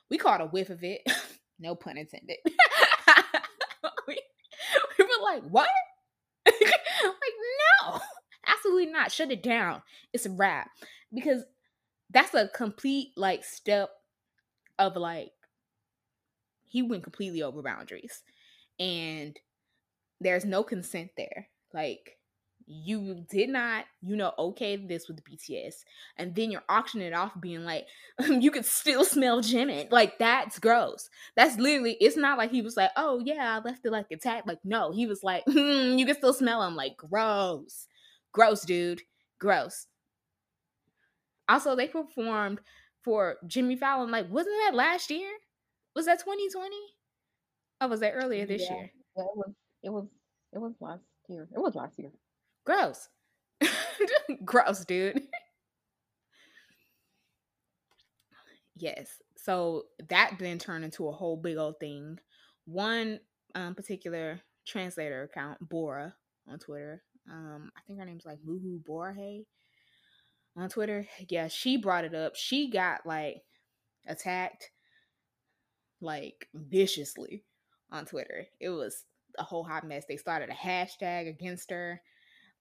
we 0.10 0.18
caught 0.18 0.40
a 0.40 0.46
whiff 0.46 0.70
of 0.70 0.82
it. 0.82 1.02
no 1.60 1.76
pun 1.76 1.98
intended. 1.98 2.38
we, 4.08 4.18
we 4.98 5.04
were 5.04 5.24
like, 5.24 5.44
what? 5.44 5.68
like, 6.46 6.56
no, 7.84 8.00
absolutely 8.48 8.88
not. 8.88 9.12
Shut 9.12 9.32
it 9.32 9.44
down. 9.44 9.82
It's 10.14 10.26
a 10.26 10.32
wrap. 10.32 10.70
Because 11.14 11.44
that's 12.10 12.34
a 12.34 12.50
complete 12.50 13.10
like 13.16 13.44
step 13.44 13.90
of 14.80 14.96
like 14.96 15.32
he 16.64 16.82
went 16.82 17.04
completely 17.04 17.44
over 17.44 17.62
boundaries. 17.62 18.24
And 18.80 19.38
there's 20.20 20.46
no 20.46 20.64
consent 20.64 21.12
there. 21.18 21.48
Like 21.74 22.18
you 22.66 23.26
did 23.30 23.50
not, 23.50 23.86
you 24.02 24.16
know, 24.16 24.34
okay 24.38 24.78
this 24.78 25.08
with 25.08 25.24
BTS, 25.24 25.84
and 26.18 26.34
then 26.34 26.52
you're 26.52 26.64
auctioning 26.70 27.08
it 27.08 27.14
off, 27.14 27.32
being 27.40 27.66
like, 27.66 27.88
you 28.28 28.52
could 28.52 28.66
still 28.66 29.04
smell 29.06 29.42
Jimin. 29.42 29.92
Like 29.92 30.18
that's 30.18 30.60
gross. 30.60 31.10
That's 31.36 31.58
literally. 31.58 31.98
It's 32.00 32.18
not 32.18 32.38
like 32.38 32.52
he 32.52 32.62
was 32.62 32.78
like, 32.78 32.92
oh 32.96 33.22
yeah, 33.24 33.58
I 33.58 33.68
left 33.68 33.86
it 33.86 33.92
like 33.92 34.08
attack. 34.12 34.44
Like 34.48 34.60
no, 34.64 34.92
he 34.92 35.06
was 35.08 35.24
like, 35.24 35.44
hmm, 35.46 35.98
you 35.98 36.06
can 36.06 36.16
still 36.16 36.34
smell 36.34 36.64
him. 36.64 36.76
Like 36.76 36.98
gross, 36.98 37.88
gross, 38.34 38.62
dude, 38.62 39.02
gross. 39.40 39.88
Also, 41.48 41.76
they 41.76 41.88
performed 41.88 42.60
for 43.04 43.38
Jimmy 43.48 43.76
Fallon. 43.76 44.12
Like, 44.12 44.30
wasn't 44.30 44.56
that 44.66 44.76
last 44.76 45.10
year? 45.10 45.30
Was 45.96 46.06
that 46.06 46.20
2020? 46.20 46.76
Oh, 47.82 47.88
was 47.88 48.00
that 48.02 48.14
earlier 48.14 48.46
this 48.46 48.64
Yeah, 48.70 48.76
year? 48.76 48.92
yeah, 49.18 49.24
it 49.24 49.36
was. 49.36 49.54
It 49.84 49.90
was. 49.90 50.08
It 50.54 50.60
was 50.60 50.74
last 50.80 51.04
year. 51.30 51.48
It 51.54 51.60
was 51.60 51.76
last 51.76 51.98
year. 52.00 52.12
Gross. 52.66 53.10
Gross, 54.46 54.86
dude. 54.86 55.22
yes. 58.76 59.08
So 59.38 59.84
that 60.10 60.36
then 60.40 60.58
turned 60.60 60.86
into 60.86 61.08
a 61.08 61.12
whole 61.12 61.38
big 61.38 61.58
old 61.58 61.76
thing. 61.80 62.18
One 62.66 63.20
um, 63.56 63.76
particular 63.76 64.40
translator 64.66 65.24
account, 65.24 65.58
Bora, 65.68 66.14
on 66.48 66.60
Twitter. 66.60 67.04
Um, 67.30 67.72
I 67.78 67.82
think 67.88 68.00
her 68.00 68.06
name's 68.06 68.26
like 68.26 68.40
Muhu 68.48 68.84
Borhe 68.84 69.46
on 70.56 70.70
Twitter. 70.70 71.08
Yeah, 71.30 71.48
she 71.48 71.78
brought 71.78 72.06
it 72.06 72.16
up. 72.16 72.36
She 72.36 72.70
got 72.70 73.06
like 73.06 73.44
attacked 74.08 74.72
like 76.02 76.48
viciously 76.54 77.44
on 77.92 78.06
Twitter. 78.06 78.48
It 78.60 78.70
was 78.70 79.04
a 79.38 79.44
whole 79.44 79.64
hot 79.64 79.88
mess. 79.88 80.06
They 80.08 80.18
started 80.18 80.50
a 80.50 80.54
hashtag 80.54 81.30
against 81.30 81.72
her. 81.72 82.02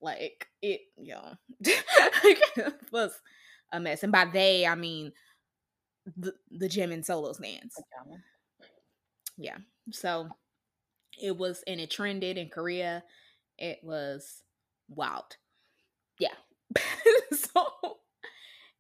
Like 0.01 0.49
it, 0.63 0.81
you 0.97 1.15
know, 1.15 1.35
it 1.61 2.75
was 2.91 3.13
a 3.73 3.81
mess. 3.81 4.03
And 4.03 4.13
by 4.13 4.25
they, 4.27 4.67
I 4.67 4.75
mean 4.75 5.13
the 6.17 6.35
the 6.51 6.69
Jimin 6.69 7.05
solo 7.05 7.33
stands. 7.33 7.75
Okay. 7.79 8.21
Yeah. 9.37 9.59
So 9.91 10.29
it 11.21 11.37
was, 11.37 11.63
and 11.67 11.81
it 11.81 11.91
trended 11.91 12.39
in 12.39 12.49
Korea. 12.49 13.05
It 13.59 13.79
was 13.83 14.43
wild. 14.97 15.37
Yeah. 16.19 16.35
so, 17.33 17.99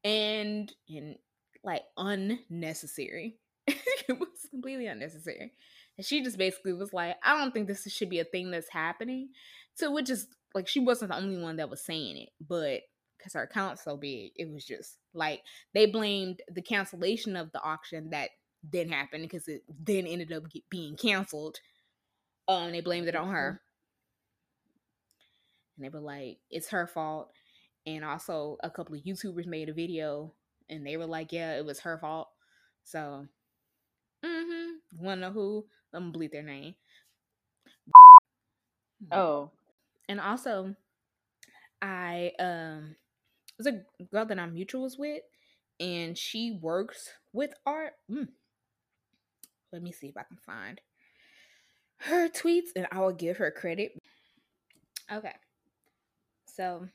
and, 0.04 0.72
and 0.88 1.16
like 1.64 1.82
unnecessary. 1.96 3.38
it 3.66 4.18
was 4.18 4.28
completely 4.50 4.86
unnecessary. 4.86 5.52
And 5.96 6.06
she 6.06 6.22
just 6.22 6.38
basically 6.38 6.72
was 6.72 6.92
like, 6.92 7.16
I 7.22 7.36
don't 7.36 7.52
think 7.52 7.68
this 7.68 7.84
should 7.92 8.10
be 8.10 8.20
a 8.20 8.24
thing 8.24 8.50
that's 8.50 8.70
happening. 8.70 9.30
So 9.74 9.90
which 9.90 10.10
is 10.10 10.28
like 10.54 10.68
she 10.68 10.80
wasn't 10.80 11.10
the 11.10 11.16
only 11.16 11.40
one 11.40 11.56
that 11.56 11.70
was 11.70 11.84
saying 11.84 12.16
it, 12.16 12.28
but 12.40 12.82
because 13.18 13.34
her 13.34 13.42
account's 13.42 13.84
so 13.84 13.96
big, 13.96 14.32
it 14.36 14.50
was 14.50 14.64
just 14.64 14.98
like 15.14 15.40
they 15.74 15.86
blamed 15.86 16.40
the 16.52 16.62
cancellation 16.62 17.36
of 17.36 17.52
the 17.52 17.62
auction 17.62 18.10
that 18.10 18.30
didn't 18.68 18.92
happen 18.92 19.22
because 19.22 19.48
it 19.48 19.62
then 19.68 20.06
ended 20.06 20.32
up 20.32 20.50
get, 20.50 20.62
being 20.70 20.96
canceled. 20.96 21.58
Um, 22.48 22.72
they 22.72 22.80
blamed 22.80 23.08
it 23.08 23.16
on 23.16 23.28
her, 23.28 23.60
and 25.82 25.92
they 25.92 25.98
were 25.98 26.04
like, 26.04 26.38
"It's 26.50 26.68
her 26.68 26.86
fault." 26.86 27.32
And 27.86 28.04
also, 28.04 28.58
a 28.62 28.70
couple 28.70 28.94
of 28.94 29.02
YouTubers 29.02 29.46
made 29.46 29.68
a 29.68 29.72
video, 29.72 30.34
and 30.70 30.86
they 30.86 30.96
were 30.96 31.06
like, 31.06 31.32
"Yeah, 31.32 31.56
it 31.56 31.64
was 31.64 31.80
her 31.80 31.98
fault." 31.98 32.28
So, 32.84 33.26
mm-hmm. 34.24 35.04
Wanna 35.04 35.20
know 35.22 35.32
who? 35.32 35.66
I'm 35.92 36.12
gonna 36.12 36.18
bleep 36.18 36.32
their 36.32 36.42
name. 36.42 36.74
Oh, 39.10 39.50
and 40.08 40.20
also 40.20 40.76
I 41.80 42.32
um 42.38 42.96
was 43.58 43.66
a 43.66 43.82
girl 44.04 44.24
that 44.26 44.38
I'm 44.38 44.54
mutuals 44.54 44.98
with, 44.98 45.22
and 45.80 46.16
she 46.16 46.58
works 46.60 47.10
with 47.32 47.52
art. 47.66 47.94
Mm. 48.10 48.28
Let 49.72 49.82
me 49.82 49.92
see 49.92 50.08
if 50.08 50.16
I 50.16 50.22
can 50.22 50.38
find 50.38 50.80
her 51.98 52.28
tweets, 52.28 52.70
and 52.76 52.86
I 52.92 53.00
will 53.00 53.12
give 53.12 53.38
her 53.38 53.50
credit. 53.50 53.92
Okay, 55.10 55.34
so 56.54 56.88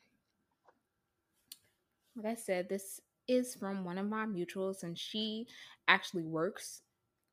like 2.15 2.25
I 2.25 2.35
said, 2.35 2.69
this 2.69 2.99
is 3.27 3.55
from 3.55 3.83
one 3.85 3.97
of 3.97 4.07
my 4.07 4.25
mutuals, 4.25 4.83
and 4.83 4.97
she 4.97 5.47
actually 5.87 6.23
works 6.23 6.81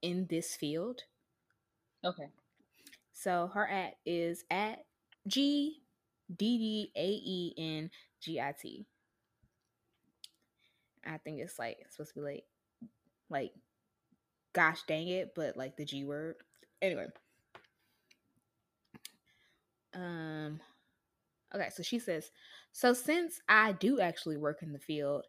in 0.03 0.27
this 0.29 0.55
field. 0.55 1.03
okay. 2.05 2.29
So 3.13 3.51
her 3.55 3.67
at 3.67 3.95
is 4.05 4.45
at 4.51 4.85
G 5.27 5.83
D 6.37 6.59
D 6.59 6.93
A 6.97 7.07
E 7.07 7.55
N 7.57 7.91
G 8.21 8.41
I 8.41 8.53
T. 8.61 8.87
I 11.07 11.19
think 11.19 11.41
it's 11.41 11.59
like 11.59 11.79
it's 11.81 11.97
supposed 11.97 12.15
to 12.15 12.21
be 12.21 12.25
like 12.25 12.45
like 13.31 13.53
gosh 14.53 14.83
dang 14.87 15.09
it, 15.09 15.33
but 15.35 15.57
like 15.57 15.77
the 15.77 15.85
G 15.85 16.05
word. 16.05 16.37
Anyway. 16.83 17.07
Um 19.95 20.61
okay, 21.55 21.71
so 21.71 21.83
she 21.83 21.99
says, 21.99 22.31
so 22.73 22.93
since 22.93 23.41
I 23.49 23.73
do 23.73 24.01
actually 24.01 24.37
work 24.37 24.63
in 24.63 24.73
the 24.73 24.79
field, 24.79 25.25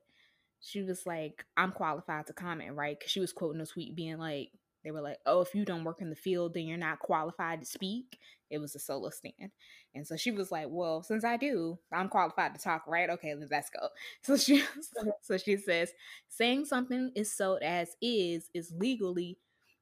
she 0.62 0.82
was 0.84 1.06
like, 1.06 1.46
I'm 1.58 1.72
qualified 1.72 2.28
to 2.28 2.34
comment, 2.34 2.76
right? 2.76 2.98
Because 2.98 3.12
she 3.12 3.20
was 3.20 3.34
quoting 3.34 3.62
a 3.62 3.66
tweet 3.66 3.96
being 3.96 4.18
like, 4.18 4.50
they 4.84 4.92
were 4.92 5.02
like, 5.02 5.18
oh, 5.26 5.42
if 5.42 5.56
you 5.56 5.66
don't 5.66 5.84
work 5.84 6.02
in 6.02 6.10
the 6.12 6.16
field, 6.16 6.54
then 6.54 6.66
you're 6.66 6.78
not 6.78 7.00
qualified 7.00 7.60
to 7.62 7.66
speak. 7.66 8.20
It 8.52 8.60
was 8.60 8.76
a 8.76 8.80
solo 8.80 9.10
stand. 9.10 9.52
And 9.96 10.06
so 10.06 10.16
she 10.16 10.32
was 10.32 10.52
like, 10.52 10.68
well, 10.70 11.02
since 11.02 11.24
I 11.24 11.38
do, 11.38 11.80
I'm 11.92 12.08
qualified 12.10 12.54
to 12.54 12.62
talk, 12.62 12.84
right? 12.88 13.10
Okay, 13.10 13.34
let's 13.36 13.70
go. 13.70 13.88
So 14.22 14.38
she 14.38 14.64
so 15.22 15.38
she 15.38 15.58
says, 15.58 15.92
saying 16.30 16.66
something 16.66 17.12
is 17.16 17.36
sold 17.36 17.64
as 17.64 17.96
is 18.02 18.50
is 18.54 18.72
legally 18.78 19.40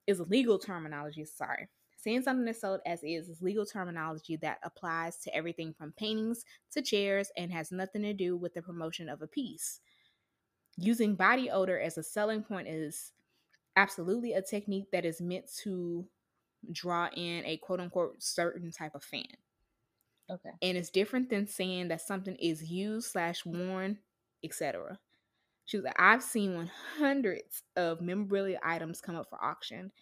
is 0.08 0.20
a 0.20 0.24
legal 0.24 0.58
terminology. 0.58 1.26
Sorry. 1.26 1.68
Saying 2.04 2.24
something 2.24 2.46
is 2.50 2.60
sold 2.60 2.82
as 2.86 3.02
is 3.02 3.30
is 3.30 3.42
legal 3.42 3.66
terminology 3.66 4.36
that 4.38 4.58
applies 4.64 5.16
to 5.20 5.34
everything 5.34 5.74
from 5.74 5.94
paintings 5.94 6.44
to 6.72 6.82
chairs 6.82 7.32
and 7.38 7.50
has 7.50 7.72
nothing 7.72 8.02
to 8.02 8.14
do 8.14 8.36
with 8.36 8.54
the 8.54 8.62
promotion 8.62 9.08
of 9.08 9.22
a 9.22 9.28
piece. 9.28 9.80
Using 10.76 11.16
body 11.16 11.50
odor 11.50 11.80
as 11.80 11.98
a 11.98 12.04
selling 12.04 12.44
point 12.44 12.68
is 12.68 13.14
absolutely 13.78 14.34
a 14.34 14.42
technique 14.42 14.92
that 14.92 15.06
is 15.06 15.22
meant 15.22 15.46
to 15.64 16.06
draw 16.74 17.08
in 17.16 17.46
a 17.46 17.56
quote 17.56 17.80
unquote 17.80 18.22
certain 18.22 18.70
type 18.70 18.96
of 18.96 19.04
fan. 19.06 19.24
Okay. 20.30 20.50
And 20.62 20.78
it's 20.78 20.90
different 20.90 21.30
than 21.30 21.48
saying 21.48 21.88
that 21.88 22.02
something 22.02 22.36
is 22.36 22.70
used 22.70 23.12
slash 23.12 23.46
worn, 23.46 24.00
etc. 24.44 25.00
She 25.64 25.78
was 25.78 25.86
like, 25.86 25.96
I've 25.98 26.24
seen 26.24 26.70
hundreds 26.98 27.64
of 27.78 28.02
memorabilia 28.02 28.60
items 28.62 29.00
come 29.00 29.16
up 29.16 29.30
for 29.30 29.42
auction. 29.42 29.94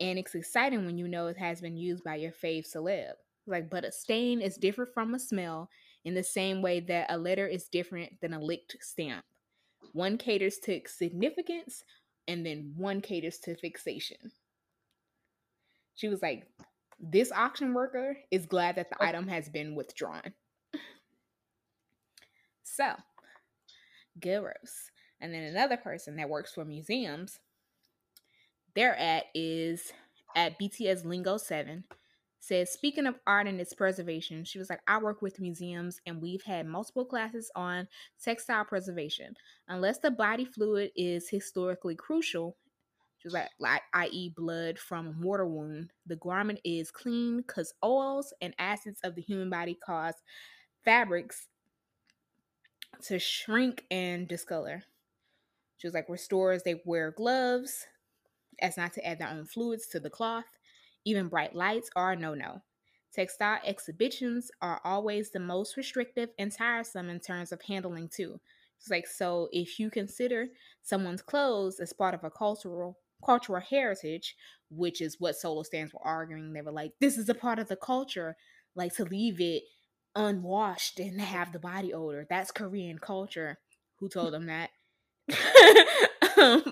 And 0.00 0.18
it's 0.18 0.34
exciting 0.34 0.86
when 0.86 0.98
you 0.98 1.08
know 1.08 1.26
it 1.26 1.36
has 1.36 1.60
been 1.60 1.76
used 1.76 2.04
by 2.04 2.16
your 2.16 2.32
fave 2.32 2.66
celeb. 2.66 3.12
Like, 3.46 3.70
but 3.70 3.84
a 3.84 3.92
stain 3.92 4.40
is 4.40 4.56
different 4.56 4.92
from 4.92 5.14
a 5.14 5.18
smell 5.18 5.70
in 6.04 6.14
the 6.14 6.22
same 6.22 6.62
way 6.62 6.80
that 6.80 7.10
a 7.10 7.18
letter 7.18 7.46
is 7.46 7.68
different 7.68 8.20
than 8.20 8.34
a 8.34 8.40
licked 8.40 8.76
stamp. 8.80 9.24
One 9.92 10.18
caters 10.18 10.58
to 10.64 10.80
significance, 10.86 11.82
and 12.26 12.44
then 12.44 12.74
one 12.76 13.00
caters 13.00 13.38
to 13.40 13.56
fixation. 13.56 14.32
She 15.94 16.08
was 16.08 16.22
like, 16.22 16.46
This 17.00 17.32
auction 17.32 17.74
worker 17.74 18.16
is 18.30 18.46
glad 18.46 18.76
that 18.76 18.90
the 18.90 18.96
oh. 19.00 19.06
item 19.06 19.26
has 19.28 19.48
been 19.48 19.74
withdrawn. 19.74 20.34
So, 22.62 22.94
gross. 24.22 24.90
And 25.20 25.34
then 25.34 25.42
another 25.42 25.76
person 25.76 26.14
that 26.16 26.28
works 26.28 26.52
for 26.52 26.64
museums, 26.64 27.40
their 28.78 28.96
at 28.96 29.24
is 29.34 29.92
at 30.36 30.56
BTS 30.60 31.04
Lingo 31.04 31.36
7 31.36 31.82
says 32.38 32.70
speaking 32.70 33.06
of 33.06 33.18
art 33.26 33.48
and 33.48 33.60
its 33.60 33.74
preservation 33.74 34.44
she 34.44 34.60
was 34.60 34.70
like 34.70 34.78
i 34.86 34.96
work 34.96 35.20
with 35.20 35.40
museums 35.40 36.00
and 36.06 36.22
we've 36.22 36.44
had 36.44 36.64
multiple 36.64 37.04
classes 37.04 37.50
on 37.56 37.88
textile 38.22 38.64
preservation. 38.64 39.34
Unless 39.66 39.98
the 39.98 40.12
body 40.12 40.44
fluid 40.44 40.92
is 40.96 41.28
historically 41.28 41.96
crucial 41.96 42.56
she 43.18 43.26
was 43.26 43.34
like, 43.34 43.48
like 43.58 43.82
i.e 43.94 44.32
blood 44.36 44.78
from 44.78 45.08
a 45.08 45.12
mortar 45.12 45.46
wound 45.46 45.90
the 46.06 46.14
garment 46.14 46.60
is 46.64 46.92
clean 46.92 47.38
because 47.38 47.74
oils 47.82 48.32
and 48.40 48.54
acids 48.60 49.00
of 49.02 49.16
the 49.16 49.22
human 49.22 49.50
body 49.50 49.76
cause 49.84 50.14
fabrics 50.84 51.48
to 53.02 53.18
shrink 53.18 53.84
and 53.90 54.28
discolor. 54.28 54.84
She 55.78 55.86
was 55.86 55.94
like 55.94 56.08
restorers 56.08 56.62
they 56.62 56.80
wear 56.84 57.10
gloves 57.10 57.86
as 58.60 58.76
not 58.76 58.92
to 58.92 59.06
add 59.06 59.18
their 59.18 59.28
own 59.28 59.44
fluids 59.44 59.86
to 59.88 60.00
the 60.00 60.10
cloth 60.10 60.44
even 61.08 61.28
bright 61.28 61.54
lights 61.54 61.90
are 61.96 62.12
a 62.12 62.16
no 62.16 62.34
no. 62.34 62.62
Textile 63.14 63.60
exhibitions 63.64 64.50
are 64.60 64.80
always 64.84 65.30
the 65.30 65.40
most 65.40 65.76
restrictive 65.76 66.28
and 66.38 66.52
tiresome 66.52 67.08
in 67.08 67.18
terms 67.18 67.50
of 67.50 67.62
handling, 67.62 68.08
too. 68.08 68.38
It's 68.78 68.90
like, 68.90 69.06
so 69.06 69.48
if 69.50 69.78
you 69.78 69.90
consider 69.90 70.48
someone's 70.82 71.22
clothes 71.22 71.80
as 71.80 71.92
part 71.94 72.14
of 72.14 72.24
a 72.24 72.30
cultural 72.30 72.98
cultural 73.24 73.60
heritage, 73.60 74.36
which 74.70 75.00
is 75.00 75.16
what 75.18 75.34
solo 75.34 75.62
stands 75.62 75.92
were 75.92 76.04
arguing, 76.06 76.52
they 76.52 76.62
were 76.62 76.70
like, 76.70 76.92
this 77.00 77.18
is 77.18 77.28
a 77.28 77.34
part 77.34 77.58
of 77.58 77.68
the 77.68 77.76
culture, 77.76 78.36
like 78.76 78.94
to 78.94 79.04
leave 79.04 79.40
it 79.40 79.62
unwashed 80.14 81.00
and 81.00 81.20
have 81.20 81.52
the 81.52 81.58
body 81.58 81.92
odor. 81.92 82.26
That's 82.28 82.52
Korean 82.52 82.98
culture. 82.98 83.58
Who 83.96 84.08
told 84.08 84.34
them 84.34 84.46
that? 84.46 84.70
um, 86.38 86.62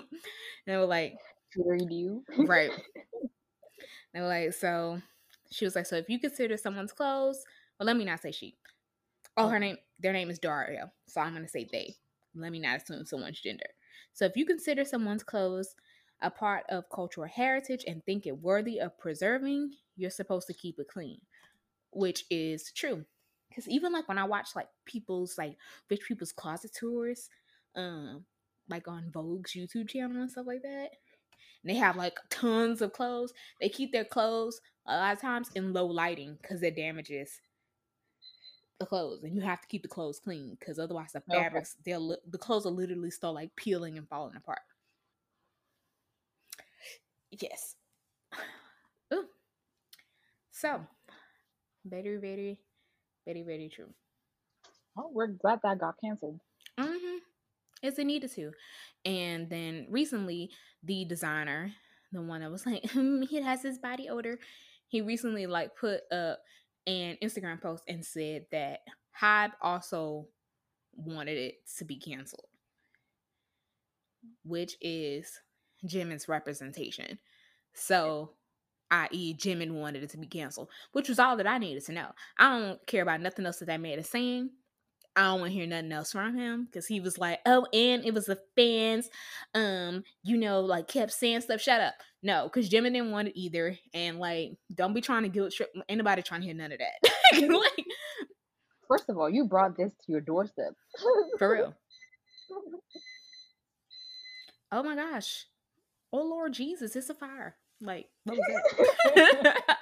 they 0.65 0.77
were 0.77 0.85
like, 0.85 1.15
Very 1.55 1.79
new. 1.85 2.23
right. 2.37 2.71
They 4.13 4.21
were 4.21 4.27
like, 4.27 4.53
so 4.53 5.01
she 5.51 5.65
was 5.65 5.75
like, 5.75 5.85
so 5.85 5.95
if 5.95 6.09
you 6.09 6.19
consider 6.19 6.57
someone's 6.57 6.93
clothes, 6.93 7.43
well, 7.79 7.85
let 7.87 7.97
me 7.97 8.05
not 8.05 8.21
say 8.21 8.31
she. 8.31 8.55
Oh, 9.35 9.49
her 9.49 9.59
name, 9.59 9.77
their 9.99 10.13
name 10.13 10.29
is 10.29 10.39
Dario. 10.39 10.91
So 11.07 11.21
I'm 11.21 11.33
going 11.33 11.43
to 11.45 11.49
say 11.49 11.67
they. 11.71 11.95
Let 12.35 12.51
me 12.51 12.59
not 12.59 12.81
assume 12.81 13.05
someone's 13.05 13.39
gender. 13.39 13.65
So 14.13 14.25
if 14.25 14.35
you 14.35 14.45
consider 14.45 14.85
someone's 14.85 15.23
clothes 15.23 15.75
a 16.21 16.31
part 16.31 16.63
of 16.69 16.89
cultural 16.89 17.27
heritage 17.27 17.83
and 17.87 18.03
think 18.05 18.25
it 18.25 18.39
worthy 18.41 18.79
of 18.79 18.97
preserving, 18.97 19.71
you're 19.95 20.09
supposed 20.09 20.47
to 20.47 20.53
keep 20.53 20.79
it 20.79 20.87
clean, 20.87 21.21
which 21.91 22.25
is 22.31 22.71
true. 22.71 23.05
Because 23.49 23.67
even 23.69 23.91
like 23.93 24.07
when 24.07 24.17
I 24.17 24.23
watch 24.25 24.49
like 24.55 24.69
people's 24.85 25.37
like 25.37 25.57
rich 25.89 26.01
people's 26.07 26.31
closet 26.31 26.71
tours, 26.73 27.29
um, 27.75 28.25
like 28.69 28.87
on 28.87 29.11
Vogue's 29.11 29.53
YouTube 29.53 29.89
channel 29.89 30.21
and 30.21 30.31
stuff 30.31 30.47
like 30.47 30.63
that, 30.63 30.89
and 31.67 31.75
they 31.75 31.79
have 31.79 31.97
like 31.97 32.17
tons 32.29 32.81
of 32.81 32.93
clothes. 32.93 33.33
They 33.59 33.67
keep 33.69 33.91
their 33.91 34.05
clothes 34.05 34.61
a 34.85 34.95
lot 34.95 35.13
of 35.15 35.21
times 35.21 35.49
in 35.53 35.73
low 35.73 35.85
lighting 35.85 36.37
because 36.41 36.63
it 36.63 36.77
damages 36.77 37.41
the 38.79 38.85
clothes, 38.85 39.23
and 39.23 39.35
you 39.35 39.41
have 39.41 39.59
to 39.61 39.67
keep 39.67 39.81
the 39.81 39.87
clothes 39.89 40.19
clean 40.19 40.55
because 40.59 40.79
otherwise 40.79 41.11
the 41.11 41.19
Okay. 41.29 41.37
fabrics 41.37 41.75
they'll 41.83 42.15
the 42.29 42.37
clothes 42.37 42.63
will 42.65 42.73
literally 42.75 43.11
start 43.11 43.35
like 43.35 43.55
peeling 43.57 43.97
and 43.97 44.07
falling 44.07 44.35
apart. 44.37 44.61
Yes. 47.31 47.75
Ooh. 49.13 49.27
So, 50.51 50.81
very, 51.85 52.17
very, 52.17 52.59
very, 53.25 53.43
very 53.43 53.69
true. 53.69 53.93
Oh, 54.97 55.09
we're 55.13 55.27
glad 55.27 55.59
that 55.63 55.79
got 55.79 55.95
canceled. 56.03 56.39
Mm-hmm. 56.79 57.17
It's 57.83 57.99
a 57.99 58.03
needed 58.03 58.31
to. 58.33 58.51
And 59.07 59.49
then 59.49 59.87
recently, 59.89 60.51
the 60.83 61.05
designer, 61.05 61.71
the 62.11 62.21
one 62.21 62.41
that 62.41 62.51
was 62.51 62.65
like, 62.65 62.83
mm, 62.91 63.25
he 63.25 63.41
has 63.41 63.63
his 63.63 63.79
body 63.79 64.09
odor, 64.09 64.37
he 64.89 65.01
recently 65.01 65.47
like 65.47 65.77
put 65.77 66.01
up 66.11 66.39
an 66.85 67.17
Instagram 67.23 67.61
post 67.61 67.83
and 67.87 68.05
said 68.05 68.45
that 68.51 68.81
Hybe 69.19 69.51
also 69.61 70.27
wanted 70.93 71.37
it 71.37 71.55
to 71.77 71.85
be 71.85 71.95
canceled, 71.95 72.47
which 74.43 74.75
is 74.81 75.39
Jimin's 75.85 76.27
representation. 76.27 77.17
So, 77.73 78.31
i.e., 78.91 79.35
Jimin 79.35 79.71
wanted 79.71 80.03
it 80.03 80.09
to 80.11 80.17
be 80.17 80.27
canceled, 80.27 80.69
which 80.91 81.07
was 81.07 81.19
all 81.19 81.37
that 81.37 81.47
I 81.47 81.59
needed 81.59 81.85
to 81.85 81.93
know. 81.93 82.09
I 82.37 82.59
don't 82.59 82.87
care 82.87 83.03
about 83.03 83.21
nothing 83.21 83.45
else 83.45 83.59
that 83.59 83.67
that 83.67 83.79
man 83.79 83.99
is 83.99 84.09
saying. 84.09 84.49
I 85.17 85.23
don't 85.23 85.41
want 85.41 85.51
to 85.53 85.57
hear 85.59 85.67
nothing 85.67 85.91
else 85.91 86.13
from 86.13 86.37
him 86.37 86.65
because 86.65 86.87
he 86.87 87.01
was 87.01 87.17
like, 87.17 87.39
"Oh, 87.47 87.67
and 87.73 88.05
it 88.05 88.13
was 88.13 88.27
the 88.27 88.39
fans, 88.55 89.09
um, 89.55 90.03
you 90.23 90.37
know, 90.37 90.61
like 90.61 90.87
kept 90.87 91.11
saying 91.13 91.41
stuff." 91.41 91.61
Shut 91.61 91.81
up, 91.81 91.95
no, 92.23 92.45
because 92.45 92.69
Jimin 92.69 92.93
didn't 92.93 93.11
want 93.11 93.29
it 93.29 93.39
either, 93.39 93.77
and 93.95 94.19
like, 94.19 94.51
don't 94.73 94.93
be 94.93 95.01
trying 95.01 95.23
to 95.23 95.29
guilt 95.29 95.53
trip 95.53 95.73
anybody 95.89 96.21
trying 96.21 96.41
to 96.41 96.47
hear 96.47 96.55
none 96.55 96.71
of 96.73 96.79
that. 96.79 97.11
like, 97.49 97.85
First 98.87 99.09
of 99.09 99.17
all, 99.17 99.29
you 99.29 99.45
brought 99.45 99.77
this 99.77 99.91
to 100.05 100.11
your 100.13 100.21
doorstep. 100.21 100.73
for 101.39 101.51
real. 101.51 101.73
Oh 104.71 104.83
my 104.83 104.95
gosh, 104.95 105.45
oh 106.11 106.23
Lord 106.23 106.53
Jesus, 106.53 106.95
it's 106.95 107.09
a 107.09 107.13
fire. 107.15 107.55
Like, 107.81 108.07
what 108.25 108.37
was 108.37 108.45
that? 109.43 109.77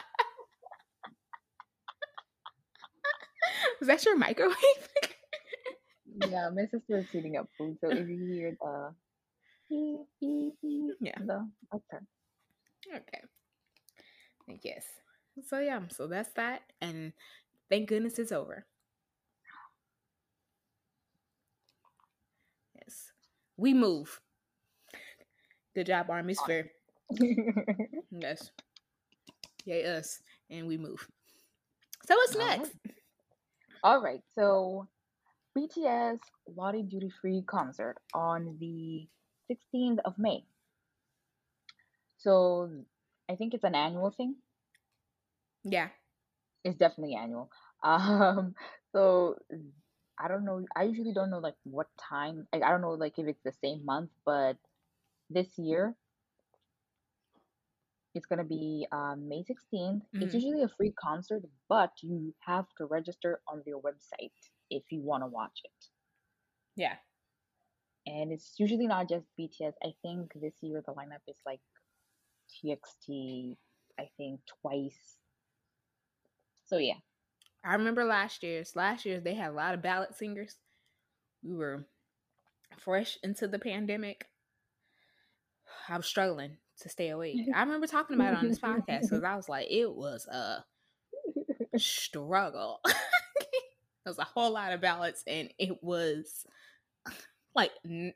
was 3.80 3.88
that 3.88 4.06
your 4.06 4.18
microwave? 4.18 4.56
Yeah, 6.18 6.50
my 6.54 6.64
sister 6.64 7.00
is 7.00 7.10
heating 7.12 7.38
up 7.38 7.48
food, 7.58 7.78
so 7.82 7.90
if 7.90 8.08
you 8.08 8.26
hear 8.26 8.58
the 8.62 8.94
Yeah. 11.00 11.18
the, 11.20 11.50
that's 11.72 11.84
her. 11.92 12.04
Okay. 12.96 13.22
Yes. 14.64 14.86
So 15.48 15.60
yeah, 15.60 15.82
so 15.90 16.08
that's 16.08 16.30
that. 16.36 16.62
And 16.82 17.14
thank 17.70 17.90
goodness 17.90 18.20
it's 18.20 18.32
over. 18.32 18.66
Yes. 22.76 23.12
We 23.58 23.74
move. 23.74 24.20
Good 25.76 25.88
job, 25.88 26.10
Army 26.10 26.34
Sphere. 26.34 26.72
Yes. 28.12 28.52
Yay 29.66 29.86
us. 29.86 30.20
And 30.50 30.68
we 30.68 30.78
move. 30.78 31.08
So 32.08 32.16
what's 32.16 32.36
next? 32.36 32.72
All 33.84 34.02
right, 34.02 34.22
so 34.36 34.88
BTS 35.56 36.20
Lotte 36.48 36.88
Duty 36.88 37.10
Free 37.10 37.42
concert 37.44 37.98
on 38.14 38.58
the 38.60 39.10
16th 39.48 40.00
of 40.06 40.20
May. 40.20 40.46
So 42.18 42.84
I 43.30 43.36
think 43.36 43.54
it's 43.54 43.64
an 43.64 43.76
annual 43.76 44.12
thing. 44.12 44.42
Yeah. 45.64 45.90
It's 46.64 46.78
definitely 46.78 47.16
annual. 47.16 47.52
Um, 47.84 48.56
so 48.94 49.38
I 50.20 50.28
don't 50.28 50.44
know. 50.46 50.66
I 50.76 50.84
usually 50.84 51.14
don't 51.14 51.30
know 51.30 51.38
like 51.40 51.56
what 51.64 51.88
time. 51.98 52.48
Like 52.52 52.64
I 52.64 52.70
don't 52.72 52.82
know 52.82 52.92
like 52.94 53.20
if 53.20 53.28
it's 53.28 53.44
the 53.44 53.52
same 53.52 53.86
month, 53.86 54.10
but 54.26 54.58
this 55.30 55.58
year 55.60 55.96
it's 58.16 58.26
gonna 58.26 58.44
be 58.46 58.88
um, 58.92 59.28
May 59.28 59.44
16th. 59.44 60.06
It's 60.20 60.34
Mhm. 60.34 60.34
usually 60.34 60.64
a 60.64 60.70
free 60.70 60.92
concert, 60.92 61.44
but 61.70 61.92
you 62.02 62.34
have 62.40 62.66
to 62.78 62.86
register 62.86 63.42
on 63.48 63.62
their 63.66 63.78
website 63.78 64.34
if 64.70 64.84
you 64.90 65.02
want 65.02 65.24
to 65.24 65.28
watch 65.28 65.62
it. 65.64 65.86
Yeah. 66.76 66.96
And 68.08 68.32
it's 68.32 68.54
usually 68.58 68.88
not 68.88 69.10
just 69.10 69.26
BTS. 69.40 69.74
I 69.84 69.94
think 70.02 70.32
this 70.36 70.54
year 70.62 70.84
the 70.86 70.94
lineup 70.94 71.24
is 71.28 71.38
like 71.46 71.60
TXT. 72.64 73.56
I 74.00 74.10
think 74.18 74.42
twice. 74.62 75.18
So 76.66 76.78
yeah. 76.78 76.96
I 77.64 77.74
remember 77.74 78.04
last 78.04 78.44
year's. 78.44 78.76
Last 78.76 79.06
year's 79.06 79.24
they 79.24 79.34
had 79.34 79.52
a 79.52 79.56
lot 79.56 79.74
of 79.74 79.82
ballad 79.82 80.16
singers. 80.16 80.56
We 81.44 81.56
were 81.56 81.88
fresh 82.78 83.18
into 83.24 83.48
the 83.48 83.60
pandemic. 83.60 84.28
I 85.90 85.98
was 85.98 86.06
struggling 86.06 86.58
to 86.82 86.90
stay 86.90 87.10
awake. 87.10 87.38
I 87.54 87.62
remember 87.62 87.88
talking 87.88 88.16
about 88.16 88.34
it 88.34 88.40
on 88.40 88.48
this 88.48 88.60
podcast 88.62 89.04
because 89.04 89.24
I 89.24 89.36
was 89.36 89.50
like, 89.50 89.68
it 89.70 89.92
was 89.92 90.28
a 90.28 90.64
struggle. 91.78 92.82
there 94.06 94.12
was 94.12 94.20
a 94.20 94.24
whole 94.24 94.52
lot 94.52 94.72
of 94.72 94.82
ballots, 94.82 95.24
and 95.28 95.50
it 95.58 95.84
was 95.84 96.46
like 97.56 97.72
n- 97.84 98.14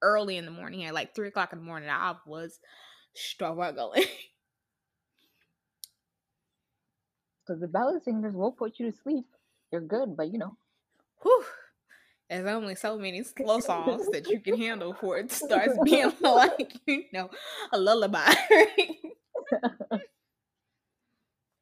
early 0.00 0.36
in 0.36 0.44
the 0.44 0.50
morning, 0.50 0.84
at 0.84 0.94
like 0.94 1.14
three 1.14 1.28
o'clock 1.28 1.52
in 1.52 1.58
the 1.58 1.64
morning. 1.64 1.90
I 1.90 2.14
was 2.26 2.58
struggling. 3.14 4.04
Because 7.44 7.60
the 7.60 7.66
ballad 7.66 8.04
singers 8.04 8.36
will 8.36 8.52
put 8.52 8.78
you 8.78 8.88
to 8.88 8.96
sleep. 8.96 9.24
They're 9.72 9.80
good, 9.80 10.16
but 10.16 10.32
you 10.32 10.38
know. 10.38 10.56
Whew. 11.22 11.44
There's 12.30 12.46
only 12.46 12.76
so 12.76 12.96
many 12.96 13.22
slow 13.24 13.60
songs 13.60 14.08
that 14.12 14.28
you 14.28 14.40
can 14.40 14.56
handle 14.56 14.92
before 14.92 15.18
it 15.18 15.32
starts 15.32 15.76
being 15.84 16.12
like, 16.20 16.72
you 16.86 17.04
know, 17.12 17.30
a 17.72 17.78
lullaby. 17.78 18.32
but 19.50 20.00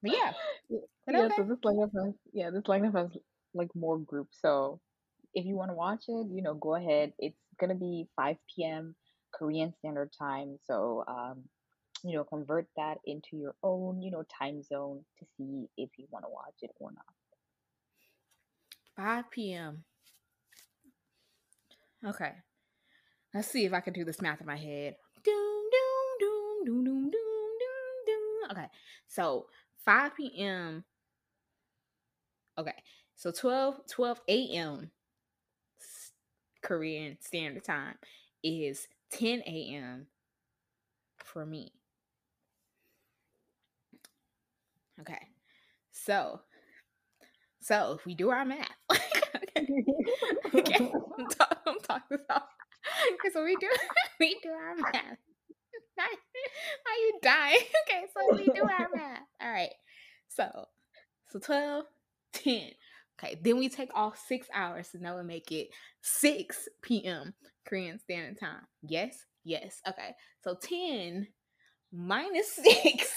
yeah. 0.03 0.33
Yeah, 0.69 0.79
okay. 1.09 1.35
so 1.37 1.43
this 1.45 1.59
lineup 1.65 1.91
has 1.95 2.15
yeah, 2.33 2.51
this 2.51 2.63
lineup 2.65 2.95
has 2.95 3.11
like 3.55 3.71
more 3.75 3.99
groups. 3.99 4.39
So 4.41 4.81
if 5.35 5.45
you 5.47 5.57
want 5.57 5.71
to 5.71 5.75
watch 5.75 6.05
it, 6.09 6.27
you 6.31 6.43
know, 6.43 6.55
go 6.55 6.75
ahead. 6.75 7.13
It's 7.19 7.39
gonna 7.61 7.75
be 7.75 8.09
5 8.17 8.37
p.m. 8.55 8.95
Korean 9.33 9.73
Standard 9.79 10.11
Time. 10.19 10.59
So 10.67 11.05
um, 11.07 11.45
you 12.03 12.17
know, 12.17 12.25
convert 12.25 12.67
that 12.77 12.99
into 13.05 13.37
your 13.37 13.55
own, 13.63 14.01
you 14.03 14.11
know, 14.11 14.25
time 14.39 14.63
zone 14.63 15.05
to 15.19 15.27
see 15.37 15.67
if 15.77 15.91
you 15.99 16.07
want 16.11 16.25
to 16.25 16.31
watch 16.31 16.55
it 16.63 16.71
or 16.79 16.91
not. 16.93 17.05
5 18.97 19.31
p.m. 19.31 19.85
Okay. 22.05 22.33
Let's 23.35 23.49
see 23.49 23.65
if 23.65 23.73
I 23.73 23.81
can 23.81 23.93
do 23.93 24.05
this 24.05 24.21
math 24.21 24.41
in 24.41 24.47
my 24.47 24.57
head. 24.57 24.97
Doom, 25.25 25.63
doom, 25.73 26.19
doom, 26.21 26.65
doom, 26.65 26.85
doom, 26.85 27.11
doom, 27.11 27.11
doom, 27.11 28.07
doom. 28.07 28.51
Okay. 28.51 28.67
So 29.07 29.47
5 29.85 30.17
p.m. 30.17 30.85
Okay. 32.59 32.75
So 33.21 33.31
12, 33.31 33.87
12 33.87 34.21
a.m. 34.29 34.91
Korean 36.63 37.19
Standard 37.21 37.65
Time 37.65 37.97
is 38.43 38.89
10 39.13 39.43
a.m. 39.47 40.07
for 41.19 41.45
me. 41.45 41.71
Okay. 45.03 45.19
So, 45.93 46.41
so 47.61 47.97
if 47.99 48.07
we 48.07 48.15
do 48.15 48.31
our 48.31 48.47
math, 48.47 48.71
okay, 48.91 49.67
okay, 50.55 50.91
I'm 51.19 51.27
talking, 51.29 51.59
I'm 51.67 51.81
talking 51.81 52.19
about. 52.25 52.45
Okay, 53.13 53.29
so 53.35 53.45
we 53.45 53.55
do, 53.57 53.69
we 54.19 54.41
do 54.43 54.49
our 54.49 54.77
math. 54.77 55.19
Are 55.99 56.99
you 56.99 57.19
dying? 57.23 57.61
Okay, 57.87 58.05
so 58.17 58.35
we 58.35 58.47
do 58.47 58.63
our 58.63 58.89
math. 58.95 59.21
All 59.43 59.53
right. 59.53 59.75
So, 60.29 60.65
so 61.29 61.39
12, 61.39 61.85
10. 62.33 62.71
Okay, 63.23 63.39
then 63.43 63.59
we 63.59 63.69
take 63.69 63.91
off 63.95 64.19
six 64.27 64.47
hours, 64.55 64.89
so 64.91 64.99
that 64.99 65.15
would 65.15 65.27
make 65.27 65.53
it 65.53 65.69
6 66.03 66.69
p.m. 66.83 67.35
Korean 67.67 67.99
Standard 67.99 68.39
Time. 68.41 68.63
Yes, 68.83 69.27
yes. 69.45 69.81
Okay, 69.87 70.15
so 70.43 70.57
10 70.63 71.27
minus 71.93 72.53
6 72.83 73.15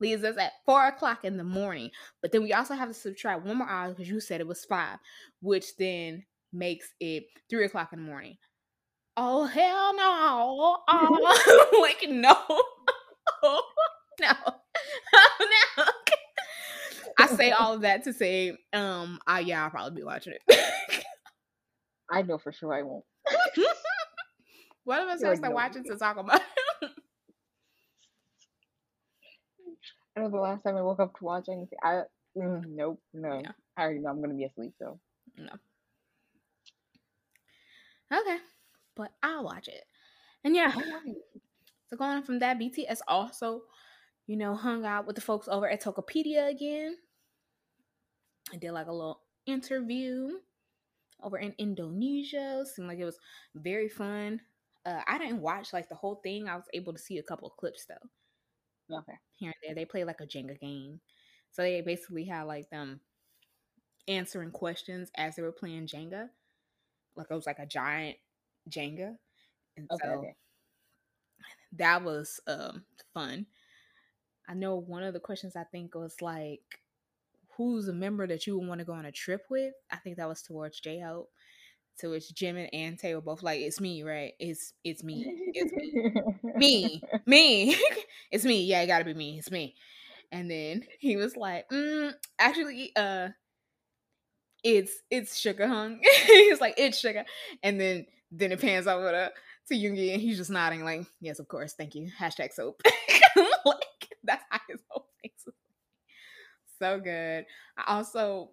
leaves 0.00 0.24
us 0.24 0.36
at 0.36 0.52
4 0.66 0.88
o'clock 0.88 1.24
in 1.24 1.36
the 1.38 1.44
morning. 1.44 1.90
But 2.20 2.32
then 2.32 2.42
we 2.42 2.52
also 2.52 2.74
have 2.74 2.88
to 2.88 2.94
subtract 2.94 3.44
one 3.46 3.58
more 3.58 3.68
hour 3.68 3.90
because 3.90 4.10
you 4.10 4.20
said 4.20 4.40
it 4.40 4.46
was 4.46 4.64
5, 4.64 4.98
which 5.40 5.76
then 5.78 6.24
makes 6.52 6.88
it 7.00 7.24
3 7.48 7.64
o'clock 7.64 7.92
in 7.92 8.00
the 8.00 8.10
morning. 8.10 8.36
Oh, 9.16 9.44
hell 9.46 9.94
no. 9.94 10.78
Oh, 10.88 11.68
like, 11.80 12.10
no. 12.10 12.36
No. 14.20 14.34
Oh, 15.14 15.46
no. 15.78 15.84
I 17.18 17.26
say 17.36 17.50
all 17.50 17.74
of 17.74 17.82
that 17.82 18.04
to 18.04 18.12
say, 18.12 18.56
um, 18.72 19.18
I 19.26 19.40
yeah, 19.40 19.64
I'll 19.64 19.70
probably 19.70 20.00
be 20.00 20.04
watching 20.04 20.34
it. 20.34 20.42
I 22.10 22.22
know 22.22 22.38
for 22.38 22.52
sure 22.52 22.74
I 22.74 22.82
won't. 22.82 23.04
What 24.84 25.00
of 25.00 25.08
us 25.08 25.20
to 25.20 25.30
like, 25.30 25.54
watching 25.54 25.84
to 25.84 25.96
talk 25.96 26.16
about? 26.16 26.40
I 30.16 30.20
know 30.20 30.28
the 30.28 30.38
last 30.38 30.62
time 30.64 30.76
I 30.76 30.82
woke 30.82 31.00
up 31.00 31.16
to 31.18 31.24
watch 31.24 31.48
anything. 31.48 31.78
I 31.82 32.02
mm, 32.36 32.64
nope, 32.66 33.00
no. 33.14 33.40
Yeah. 33.42 33.52
I 33.76 33.82
already 33.82 34.00
know 34.00 34.10
I'm 34.10 34.20
gonna 34.20 34.34
be 34.34 34.44
asleep, 34.44 34.72
so 34.78 34.98
no. 35.38 35.52
Okay, 38.12 38.38
but 38.96 39.12
I'll 39.22 39.44
watch 39.44 39.68
it, 39.68 39.84
and 40.44 40.54
yeah. 40.54 40.72
So 41.88 41.96
going 41.96 42.10
on 42.10 42.22
from 42.24 42.40
that, 42.40 42.58
BTS 42.58 43.00
also, 43.06 43.62
you 44.32 44.38
know, 44.38 44.54
hung 44.54 44.86
out 44.86 45.06
with 45.06 45.14
the 45.14 45.20
folks 45.20 45.46
over 45.46 45.68
at 45.68 45.82
Tokopedia 45.82 46.48
again. 46.50 46.96
I 48.50 48.56
did 48.56 48.72
like 48.72 48.86
a 48.86 48.92
little 48.92 49.20
interview 49.44 50.30
over 51.22 51.36
in 51.36 51.54
Indonesia. 51.58 52.64
Seemed 52.64 52.88
like 52.88 52.98
it 52.98 53.04
was 53.04 53.18
very 53.54 53.90
fun. 53.90 54.40
Uh, 54.86 55.02
I 55.06 55.18
didn't 55.18 55.42
watch 55.42 55.74
like 55.74 55.90
the 55.90 55.96
whole 55.96 56.22
thing. 56.24 56.48
I 56.48 56.56
was 56.56 56.64
able 56.72 56.94
to 56.94 56.98
see 56.98 57.18
a 57.18 57.22
couple 57.22 57.46
of 57.46 57.58
clips 57.58 57.84
though. 57.84 58.96
Okay. 58.96 59.12
Here 59.36 59.48
and 59.50 59.54
there, 59.62 59.74
they 59.74 59.84
play 59.84 60.04
like 60.04 60.22
a 60.22 60.26
Jenga 60.26 60.58
game, 60.58 61.00
so 61.50 61.60
they 61.60 61.82
basically 61.82 62.24
had 62.24 62.44
like 62.44 62.70
them 62.70 63.00
answering 64.08 64.50
questions 64.50 65.10
as 65.14 65.36
they 65.36 65.42
were 65.42 65.52
playing 65.52 65.88
Jenga. 65.88 66.30
Like 67.16 67.26
it 67.30 67.34
was 67.34 67.46
like 67.46 67.58
a 67.58 67.66
giant 67.66 68.16
Jenga, 68.70 69.14
and 69.76 69.90
okay, 69.92 70.06
so 70.06 70.10
okay. 70.10 70.34
that 71.76 72.02
was 72.02 72.40
um 72.46 72.84
fun. 73.12 73.44
I 74.48 74.54
know 74.54 74.76
one 74.76 75.02
of 75.02 75.14
the 75.14 75.20
questions 75.20 75.56
I 75.56 75.64
think 75.64 75.94
was 75.94 76.20
like, 76.20 76.80
"Who's 77.56 77.88
a 77.88 77.92
member 77.92 78.26
that 78.26 78.46
you 78.46 78.58
would 78.58 78.68
want 78.68 78.80
to 78.80 78.84
go 78.84 78.92
on 78.92 79.06
a 79.06 79.12
trip 79.12 79.44
with?" 79.50 79.74
I 79.90 79.96
think 79.96 80.16
that 80.16 80.28
was 80.28 80.42
towards 80.42 80.80
J 80.80 81.00
Hope. 81.00 81.30
To 81.98 82.08
which 82.08 82.28
Jimin 82.34 82.70
and 82.72 82.98
Tae 82.98 83.14
were 83.14 83.20
both 83.20 83.42
like, 83.42 83.60
"It's 83.60 83.80
me, 83.80 84.02
right? 84.02 84.32
It's 84.40 84.72
it's 84.82 85.04
me. 85.04 85.24
It's 85.54 85.72
me, 85.72 86.02
me, 86.56 87.02
me. 87.26 87.76
it's 88.30 88.44
me. 88.44 88.64
Yeah, 88.64 88.82
it 88.82 88.86
got 88.86 89.00
to 89.00 89.04
be 89.04 89.14
me. 89.14 89.38
It's 89.38 89.50
me." 89.50 89.74
And 90.32 90.50
then 90.50 90.84
he 90.98 91.16
was 91.16 91.36
like, 91.36 91.68
mm, 91.68 92.14
"Actually, 92.38 92.92
uh, 92.96 93.28
it's 94.64 95.02
it's 95.10 95.38
Suga 95.38 95.66
hyung." 95.66 95.98
He's 96.26 96.60
like, 96.60 96.74
"It's 96.78 97.02
Suga," 97.02 97.24
and 97.62 97.80
then 97.80 98.06
then 98.30 98.52
it 98.52 98.60
pans 98.60 98.86
over 98.86 99.10
to 99.10 99.32
to 99.68 99.74
Yoongi, 99.74 100.12
and 100.12 100.20
he's 100.22 100.38
just 100.38 100.50
nodding 100.50 100.84
like, 100.84 101.06
"Yes, 101.20 101.38
of 101.38 101.48
course, 101.48 101.74
thank 101.74 101.94
you." 101.94 102.10
Hashtag 102.18 102.52
soap. 102.52 102.82
like 103.64 104.08
that's 104.24 104.44
how 104.50 104.60
his 104.68 104.80
whole 104.88 105.08
face 105.22 105.32
was. 105.46 105.54
So 106.78 107.00
good. 107.00 107.46
I 107.76 107.94
also, 107.94 108.50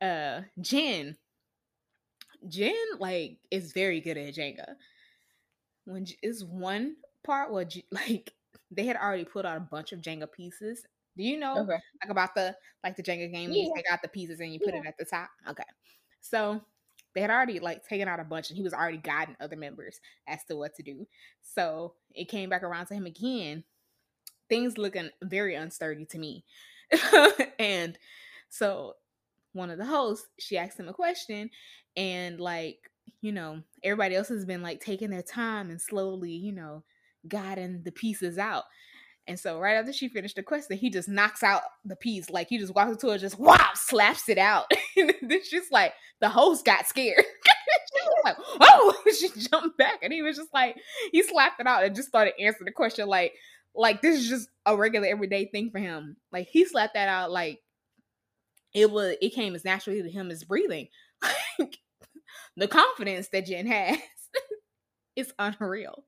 uh, 0.00 0.42
Jen. 0.60 1.16
Jin 2.48 2.76
like 2.98 3.38
is 3.50 3.72
very 3.72 4.00
good 4.00 4.16
at 4.16 4.34
Jenga. 4.34 4.74
When 5.84 6.06
is 6.22 6.44
one 6.44 6.94
part 7.24 7.52
where 7.52 7.66
like 7.90 8.32
they 8.70 8.86
had 8.86 8.96
already 8.96 9.24
put 9.24 9.46
out 9.46 9.56
a 9.56 9.60
bunch 9.60 9.92
of 9.92 10.00
Jenga 10.00 10.30
pieces. 10.30 10.84
Do 11.16 11.24
you 11.24 11.38
know 11.38 11.58
okay. 11.58 11.78
like 12.02 12.10
about 12.10 12.34
the 12.34 12.56
like 12.84 12.96
the 12.96 13.02
Jenga 13.02 13.32
game? 13.32 13.50
Yeah. 13.50 13.64
You 13.64 13.72
take 13.74 13.90
out 13.90 14.02
the 14.02 14.08
pieces 14.08 14.40
and 14.40 14.52
you 14.52 14.60
put 14.60 14.74
yeah. 14.74 14.80
it 14.80 14.86
at 14.86 14.98
the 14.98 15.04
top. 15.04 15.28
Okay, 15.48 15.64
so 16.20 16.60
they 17.14 17.20
had 17.20 17.30
already 17.30 17.58
like 17.58 17.86
taken 17.86 18.06
out 18.06 18.20
a 18.20 18.24
bunch, 18.24 18.50
and 18.50 18.56
he 18.56 18.62
was 18.62 18.72
already 18.72 18.98
guiding 18.98 19.36
other 19.40 19.56
members 19.56 20.00
as 20.28 20.44
to 20.44 20.56
what 20.56 20.74
to 20.76 20.82
do. 20.82 21.06
So 21.42 21.94
it 22.14 22.28
came 22.28 22.48
back 22.48 22.62
around 22.62 22.86
to 22.86 22.94
him 22.94 23.06
again. 23.06 23.64
Things 24.48 24.78
looking 24.78 25.10
very 25.22 25.54
unsturdy 25.54 26.08
to 26.10 26.18
me, 26.18 26.44
and 27.58 27.98
so 28.48 28.94
one 29.52 29.70
of 29.70 29.78
the 29.78 29.84
hosts, 29.84 30.26
she 30.38 30.56
asked 30.56 30.78
him 30.78 30.88
a 30.88 30.92
question, 30.92 31.50
and 31.96 32.40
like 32.40 32.78
you 33.20 33.32
know 33.32 33.62
everybody 33.82 34.14
else 34.14 34.28
has 34.28 34.44
been 34.44 34.62
like 34.62 34.80
taking 34.80 35.10
their 35.10 35.22
time 35.22 35.70
and 35.70 35.80
slowly 35.80 36.30
you 36.30 36.52
know 36.52 36.82
guiding 37.26 37.82
the 37.82 37.92
pieces 37.92 38.38
out. 38.38 38.64
And 39.26 39.38
so 39.38 39.60
right 39.60 39.74
after 39.74 39.92
she 39.92 40.08
finished 40.08 40.36
the 40.36 40.42
question 40.42 40.78
he 40.78 40.88
just 40.88 41.08
knocks 41.08 41.42
out 41.42 41.60
the 41.84 41.96
piece 41.96 42.30
like 42.30 42.48
he 42.48 42.56
just 42.58 42.74
walks 42.74 42.92
into 42.92 43.10
it 43.10 43.18
just 43.18 43.38
wow 43.38 43.68
slaps 43.74 44.28
it 44.28 44.38
out. 44.38 44.70
And 44.96 45.14
then 45.22 45.44
she's 45.44 45.70
like 45.70 45.92
the 46.20 46.28
host 46.28 46.64
got 46.64 46.86
scared. 46.86 47.24
Like 48.24 48.36
oh 48.60 48.94
she 49.18 49.28
jumped 49.48 49.78
back 49.78 50.00
and 50.02 50.12
he 50.12 50.22
was 50.22 50.36
just 50.36 50.52
like 50.52 50.76
he 51.12 51.22
slapped 51.22 51.60
it 51.60 51.66
out 51.66 51.84
and 51.84 51.94
just 51.94 52.08
started 52.08 52.34
answering 52.38 52.66
the 52.66 52.72
question 52.72 53.06
like 53.06 53.32
like 53.74 54.02
this 54.02 54.18
is 54.18 54.28
just 54.28 54.48
a 54.66 54.76
regular 54.76 55.06
everyday 55.06 55.46
thing 55.46 55.70
for 55.70 55.78
him 55.78 56.16
like 56.32 56.48
he 56.48 56.64
slapped 56.64 56.94
that 56.94 57.08
out 57.08 57.30
like 57.30 57.60
it 58.74 58.90
was 58.90 59.16
it 59.20 59.30
came 59.30 59.54
as 59.54 59.64
naturally 59.64 60.02
to 60.02 60.10
him 60.10 60.30
as 60.30 60.44
breathing 60.44 60.88
like 61.58 61.78
the 62.58 62.68
confidence 62.68 63.28
that 63.28 63.46
Jin 63.46 63.66
has 63.66 63.98
is 65.16 65.32
unreal. 65.38 66.04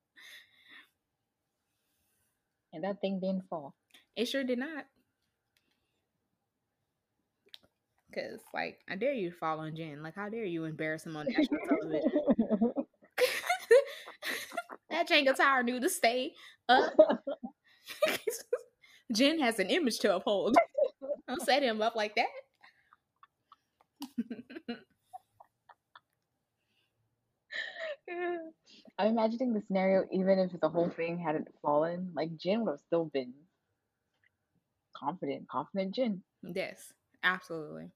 And 2.73 2.85
that 2.85 3.01
thing 3.01 3.21
didn't 3.21 3.49
fall. 3.49 3.75
It 4.17 4.27
sure 4.27 4.45
did 4.45 4.59
not. 4.59 4.85
Cause 8.13 8.41
like 8.53 8.81
I 8.91 8.97
dare 8.97 9.13
you 9.13 9.31
to 9.31 9.37
fall 9.37 9.61
on 9.61 9.77
Jin. 9.77 10.03
Like 10.03 10.17
how 10.17 10.29
dare 10.29 10.45
you 10.45 10.65
embarrass 10.65 11.07
him 11.07 11.17
on 11.17 11.27
national 11.29 11.61
television? 11.69 12.11
that 14.91 15.09
Jenga 15.09 15.37
Tower 15.37 15.63
knew 15.63 15.79
to 15.79 15.89
stay 15.89 16.33
up. 16.69 16.93
Jin 19.12 19.41
has 19.41 19.59
an 19.59 19.68
image 19.68 19.99
to 20.01 20.14
uphold. 20.14 20.57
Don't 21.28 21.43
set 21.43 21.62
him 21.62 21.80
up 21.82 21.95
like 21.97 22.14
that. 22.16 22.26
I'm 28.99 29.07
imagining 29.07 29.53
the 29.53 29.62
scenario, 29.66 30.07
even 30.12 30.38
if 30.38 30.59
the 30.61 30.68
whole 30.68 30.91
thing 30.91 31.18
hadn't 31.18 31.49
fallen, 31.62 32.11
like 32.14 32.36
Jin 32.36 32.64
would 32.64 32.72
have 32.72 32.80
still 32.86 33.07
been 33.07 33.32
confident, 34.95 35.49
confident 35.49 35.95
Jin. 35.95 36.22
Yes, 36.43 36.93
absolutely. 37.22 37.91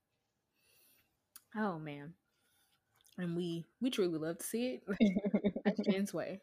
Oh 1.57 1.79
man, 1.79 2.15
and 3.19 3.37
we 3.37 3.65
we 3.81 3.91
truly 3.91 4.19
love 4.19 4.39
to 4.39 4.45
see 4.45 4.81
it. 4.89 5.55
That's 5.65 5.81
Jin's 5.81 6.15
way. 6.15 6.41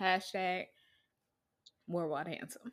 Hashtag 0.00 0.66
more 1.88 2.02
worldwide 2.02 2.28
handsome. 2.28 2.72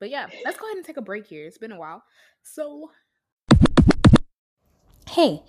But 0.00 0.08
yeah, 0.08 0.26
let's 0.46 0.58
go 0.58 0.66
ahead 0.66 0.78
and 0.78 0.84
take 0.84 0.96
a 0.96 1.02
break 1.02 1.26
here. 1.26 1.46
It's 1.46 1.58
been 1.58 1.72
a 1.72 1.78
while. 1.78 2.02
So, 2.42 2.90
hey, 5.10 5.42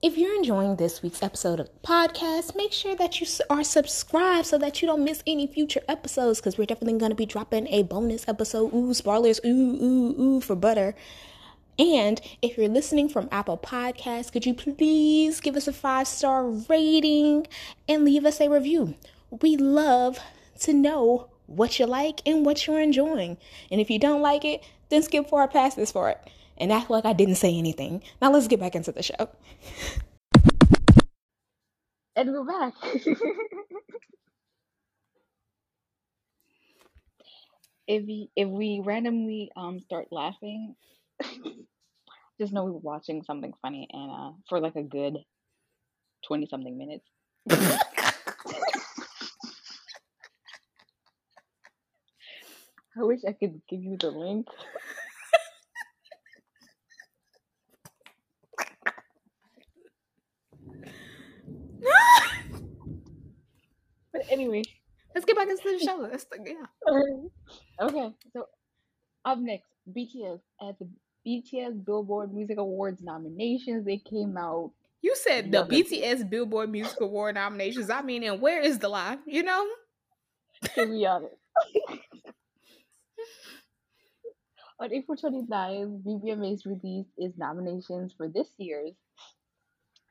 if 0.00 0.16
you're 0.16 0.36
enjoying 0.36 0.76
this 0.76 1.02
week's 1.02 1.20
episode 1.20 1.58
of 1.58 1.66
the 1.66 1.80
podcast, 1.86 2.54
make 2.54 2.72
sure 2.72 2.94
that 2.94 3.20
you 3.20 3.26
are 3.50 3.64
subscribed 3.64 4.46
so 4.46 4.56
that 4.58 4.80
you 4.80 4.86
don't 4.86 5.02
miss 5.02 5.24
any 5.26 5.48
future 5.48 5.80
episodes 5.88 6.38
because 6.38 6.56
we're 6.56 6.66
definitely 6.66 7.00
going 7.00 7.10
to 7.10 7.16
be 7.16 7.26
dropping 7.26 7.66
a 7.66 7.82
bonus 7.82 8.28
episode. 8.28 8.72
Ooh, 8.72 8.94
spoilers. 8.94 9.40
Ooh, 9.44 9.48
ooh, 9.48 10.20
ooh, 10.20 10.40
for 10.40 10.54
butter. 10.54 10.94
And 11.76 12.20
if 12.40 12.56
you're 12.56 12.68
listening 12.68 13.08
from 13.08 13.28
Apple 13.32 13.58
Podcasts, 13.58 14.30
could 14.30 14.46
you 14.46 14.54
please 14.54 15.40
give 15.40 15.56
us 15.56 15.66
a 15.66 15.72
five 15.72 16.06
star 16.06 16.48
rating 16.48 17.48
and 17.88 18.04
leave 18.04 18.24
us 18.24 18.40
a 18.40 18.48
review? 18.48 18.94
We 19.42 19.56
love 19.56 20.20
to 20.60 20.72
know 20.72 21.30
what 21.48 21.78
you 21.78 21.86
like 21.86 22.20
and 22.26 22.44
what 22.46 22.66
you're 22.66 22.80
enjoying. 22.80 23.38
And 23.70 23.80
if 23.80 23.90
you 23.90 23.98
don't 23.98 24.20
like 24.22 24.44
it, 24.44 24.62
then 24.90 25.02
skip 25.02 25.28
forward 25.28 25.50
past 25.50 25.76
this 25.76 25.90
for 25.90 26.10
it 26.10 26.20
and 26.58 26.70
act 26.72 26.90
like 26.90 27.04
I 27.04 27.12
didn't 27.12 27.36
say 27.36 27.56
anything. 27.56 28.02
Now 28.20 28.30
let's 28.30 28.48
get 28.48 28.60
back 28.60 28.74
into 28.74 28.92
the 28.92 29.02
show. 29.02 29.30
And 32.14 32.32
we're 32.32 32.44
back. 32.44 32.74
if 37.86 38.04
we 38.04 38.30
if 38.36 38.48
we 38.48 38.82
randomly 38.84 39.50
um 39.56 39.80
start 39.80 40.08
laughing, 40.10 40.74
just 42.40 42.52
know 42.52 42.64
we 42.64 42.72
were 42.72 42.78
watching 42.78 43.22
something 43.22 43.52
funny 43.62 43.88
and 43.92 44.10
uh 44.10 44.32
for 44.48 44.60
like 44.60 44.74
a 44.76 44.82
good 44.82 45.18
twenty 46.26 46.46
something 46.46 46.76
minutes. 46.76 47.06
I 52.98 53.04
wish 53.04 53.20
I 53.26 53.32
could 53.32 53.60
give 53.68 53.82
you 53.84 53.96
the 53.96 54.10
link. 54.10 54.46
but 64.12 64.22
anyway, 64.30 64.64
let's 65.14 65.24
get 65.24 65.36
back 65.36 65.48
into 65.48 65.62
the 65.62 65.78
show. 65.78 65.96
Let's 66.10 66.26
yeah. 66.44 66.66
Okay, 67.80 68.12
so 68.32 68.48
up 69.24 69.38
next, 69.38 69.68
BTS 69.96 70.40
at 70.68 70.76
the 70.80 70.88
BTS 71.24 71.84
Billboard 71.84 72.34
Music 72.34 72.58
Awards 72.58 73.00
nominations. 73.00 73.84
They 73.84 73.98
came 73.98 74.36
out. 74.36 74.72
You 75.02 75.14
said 75.14 75.52
the. 75.52 75.64
BTS 75.64 76.28
Billboard 76.28 76.72
Music 76.72 77.00
Award 77.00 77.36
nominations. 77.36 77.90
I 77.90 78.02
mean, 78.02 78.24
and 78.24 78.40
where 78.40 78.60
is 78.60 78.80
the 78.80 78.88
lie? 78.88 79.18
You 79.24 79.44
know. 79.44 79.68
To 80.74 80.86
be 80.86 81.06
honest. 81.06 81.36
On 84.80 84.92
April 84.92 85.18
29th, 85.18 86.04
BBMA's 86.04 86.64
released 86.64 87.10
its 87.16 87.36
nominations 87.36 88.14
for 88.16 88.28
this 88.28 88.48
year's, 88.58 88.94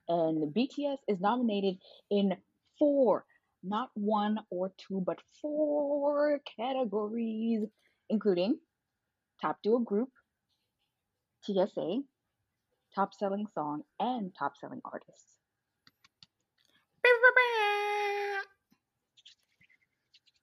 and 0.09 0.53
BTS 0.53 0.97
is 1.07 1.21
nominated 1.21 1.77
in 2.11 2.35
four, 2.77 3.23
not 3.63 3.91
one 3.93 4.39
or 4.49 4.73
two, 4.77 5.01
but 5.05 5.19
four 5.41 6.41
categories, 6.57 7.69
including 8.09 8.59
Top 9.41 9.57
Duo 9.63 9.79
Group, 9.79 10.09
TSA, 11.43 12.01
Top 12.93 13.13
Selling 13.13 13.47
Song, 13.53 13.83
and 14.01 14.35
Top 14.37 14.57
Selling 14.59 14.81
Artist. 14.83 15.37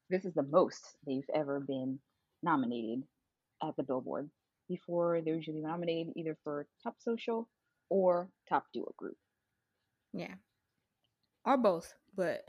This 0.08 0.24
is 0.24 0.32
the 0.32 0.44
most 0.44 0.96
they've 1.06 1.28
ever 1.34 1.60
been 1.60 1.98
nominated 2.42 3.02
at 3.62 3.76
the 3.76 3.82
Billboard. 3.82 4.30
Before, 4.68 5.20
they're 5.20 5.36
usually 5.36 5.60
nominated 5.60 6.14
either 6.16 6.36
for 6.42 6.66
Top 6.82 6.96
Social 6.98 7.48
or 7.90 8.28
Top 8.48 8.64
Duo 8.72 8.94
Group. 8.96 9.16
Yeah. 10.12 10.34
Or 11.44 11.58
both, 11.58 11.92
but 12.16 12.44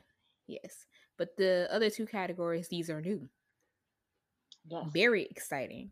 yes. 0.48 0.86
But 1.18 1.36
the 1.38 1.68
other 1.72 1.90
two 1.90 2.06
categories, 2.06 2.68
these 2.70 2.90
are 2.90 3.02
new. 3.02 3.28
Yes. 4.68 4.86
Very 4.94 5.24
exciting. 5.24 5.92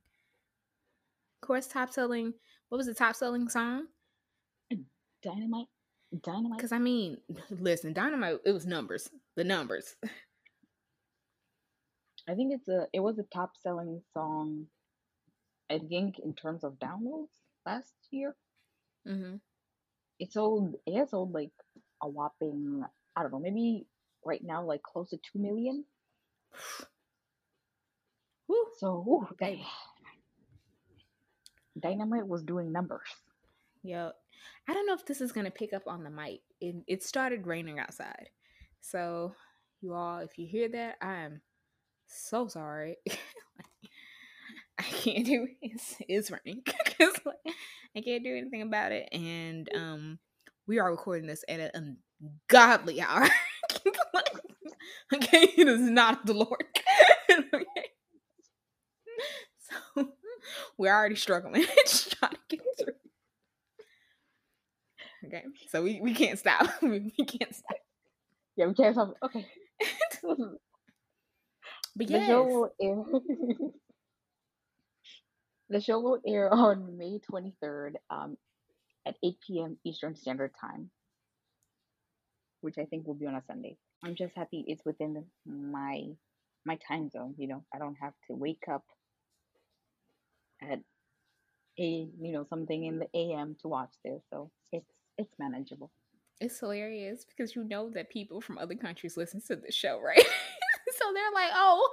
Of 1.41 1.47
course, 1.47 1.67
top 1.67 1.91
selling. 1.91 2.33
What 2.69 2.77
was 2.77 2.87
the 2.87 2.93
top 2.93 3.15
selling 3.15 3.49
song? 3.49 3.87
Dynamite. 5.23 5.67
Dynamite. 6.21 6.57
Because 6.57 6.71
I 6.71 6.79
mean, 6.79 7.17
listen, 7.49 7.93
Dynamite. 7.93 8.39
It 8.45 8.51
was 8.51 8.65
numbers. 8.65 9.09
The 9.35 9.43
numbers. 9.43 9.95
I 12.29 12.35
think 12.35 12.53
it's 12.53 12.67
a. 12.69 12.87
It 12.93 13.01
was 13.01 13.19
a 13.19 13.23
top 13.23 13.51
selling 13.61 14.01
song 14.13 14.67
I 15.71 15.79
think 15.79 16.19
in 16.19 16.33
terms 16.33 16.63
of 16.63 16.79
downloads 16.79 17.29
last 17.65 17.93
year, 18.11 18.35
mm-hmm. 19.07 19.35
it 20.19 20.31
sold 20.31 20.75
it 20.85 20.97
has 20.97 21.11
sold 21.11 21.33
like 21.33 21.51
a 22.01 22.09
whopping 22.09 22.83
I 23.15 23.21
don't 23.21 23.31
know 23.31 23.39
maybe 23.39 23.87
right 24.25 24.41
now 24.43 24.63
like 24.63 24.83
close 24.83 25.09
to 25.09 25.17
two 25.17 25.39
million. 25.39 25.85
Woo. 28.47 28.65
So 28.77 29.03
ooh, 29.07 29.27
Dynamite 31.79 32.27
was 32.27 32.43
doing 32.43 32.71
numbers. 32.71 33.09
Yo, 33.83 34.11
I 34.67 34.73
don't 34.73 34.85
know 34.85 34.93
if 34.93 35.05
this 35.05 35.21
is 35.21 35.31
gonna 35.31 35.51
pick 35.51 35.73
up 35.73 35.87
on 35.87 36.03
the 36.03 36.09
mic. 36.09 36.41
It, 36.61 36.75
it 36.87 37.03
started 37.03 37.47
raining 37.47 37.79
outside, 37.79 38.29
so 38.79 39.33
you 39.81 39.93
all, 39.93 40.19
if 40.19 40.37
you 40.37 40.47
hear 40.47 40.69
that, 40.69 40.95
I 41.01 41.15
am 41.23 41.41
so 42.07 42.47
sorry. 42.47 42.97
I 44.79 44.83
can't 44.83 45.25
do 45.25 45.47
it's 45.61 45.95
it's 46.07 46.31
running 46.31 46.63
because 46.65 47.13
like, 47.25 47.35
I 47.95 48.01
can't 48.01 48.23
do 48.23 48.35
anything 48.35 48.63
about 48.63 48.91
it, 48.91 49.09
and 49.11 49.69
um, 49.75 50.19
we 50.67 50.79
are 50.79 50.89
recording 50.89 51.27
this 51.27 51.43
at 51.47 51.59
an 51.59 51.97
ungodly 52.49 53.01
hour. 53.01 53.27
okay, 55.13 55.47
it 55.57 55.67
is 55.67 55.81
not 55.81 56.25
the 56.25 56.33
Lord. 56.33 56.65
okay. 57.29 57.89
So 59.95 60.09
we're 60.77 60.93
already 60.93 61.15
struggling 61.15 61.65
trying 62.19 62.31
to 62.49 62.57
get 62.57 62.61
through. 62.79 62.93
Okay, 65.25 65.43
so 65.69 65.81
we, 65.83 66.01
we 66.01 66.13
can't 66.13 66.37
stop. 66.37 66.67
we, 66.81 67.13
we 67.17 67.25
can't 67.25 67.55
stop. 67.55 67.77
Yeah, 68.55 68.67
we 68.67 68.73
can't 68.73 68.93
stop. 68.93 69.13
Okay. 69.23 69.45
but 71.95 72.09
yes. 72.09 73.73
The 75.69 75.81
show 75.81 75.99
will 75.99 76.19
air 76.27 76.53
on 76.53 76.97
May 76.97 77.19
23rd 77.31 77.93
um, 78.09 78.37
at 79.05 79.15
8 79.23 79.37
p.m. 79.45 79.77
Eastern 79.83 80.15
Standard 80.15 80.51
Time, 80.59 80.89
which 82.61 82.77
I 82.77 82.85
think 82.85 83.07
will 83.07 83.15
be 83.15 83.27
on 83.27 83.35
a 83.35 83.43
Sunday. 83.47 83.77
I'm 84.03 84.15
just 84.15 84.35
happy 84.35 84.65
it's 84.67 84.83
within 84.85 85.23
my 85.45 86.03
my 86.65 86.77
time 86.87 87.09
zone. 87.09 87.35
You 87.37 87.47
know, 87.47 87.63
I 87.73 87.79
don't 87.79 87.97
have 88.01 88.13
to 88.27 88.35
wake 88.35 88.63
up 88.71 88.83
at 90.61 90.79
a 91.79 92.07
you 92.19 92.31
know 92.31 92.45
something 92.49 92.85
in 92.85 92.99
the 92.99 93.07
AM 93.15 93.55
to 93.61 93.67
watch 93.67 93.93
this, 94.03 94.21
so 94.29 94.51
it's 94.71 94.91
it's 95.17 95.33
manageable. 95.39 95.91
It's 96.41 96.59
hilarious 96.59 97.25
because 97.25 97.55
you 97.55 97.63
know 97.63 97.89
that 97.91 98.09
people 98.09 98.41
from 98.41 98.57
other 98.57 98.75
countries 98.75 99.15
listen 99.17 99.41
to 99.47 99.55
the 99.55 99.71
show, 99.71 99.99
right? 100.01 100.17
so 100.97 101.05
they're 101.13 101.31
like, 101.33 101.51
"Oh, 101.53 101.89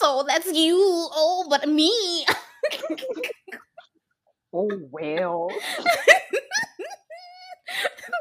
so 0.00 0.24
that's 0.26 0.52
you. 0.52 0.76
Oh, 0.78 1.46
but 1.50 1.68
me." 1.68 2.26
oh 4.52 4.70
well. 4.90 5.48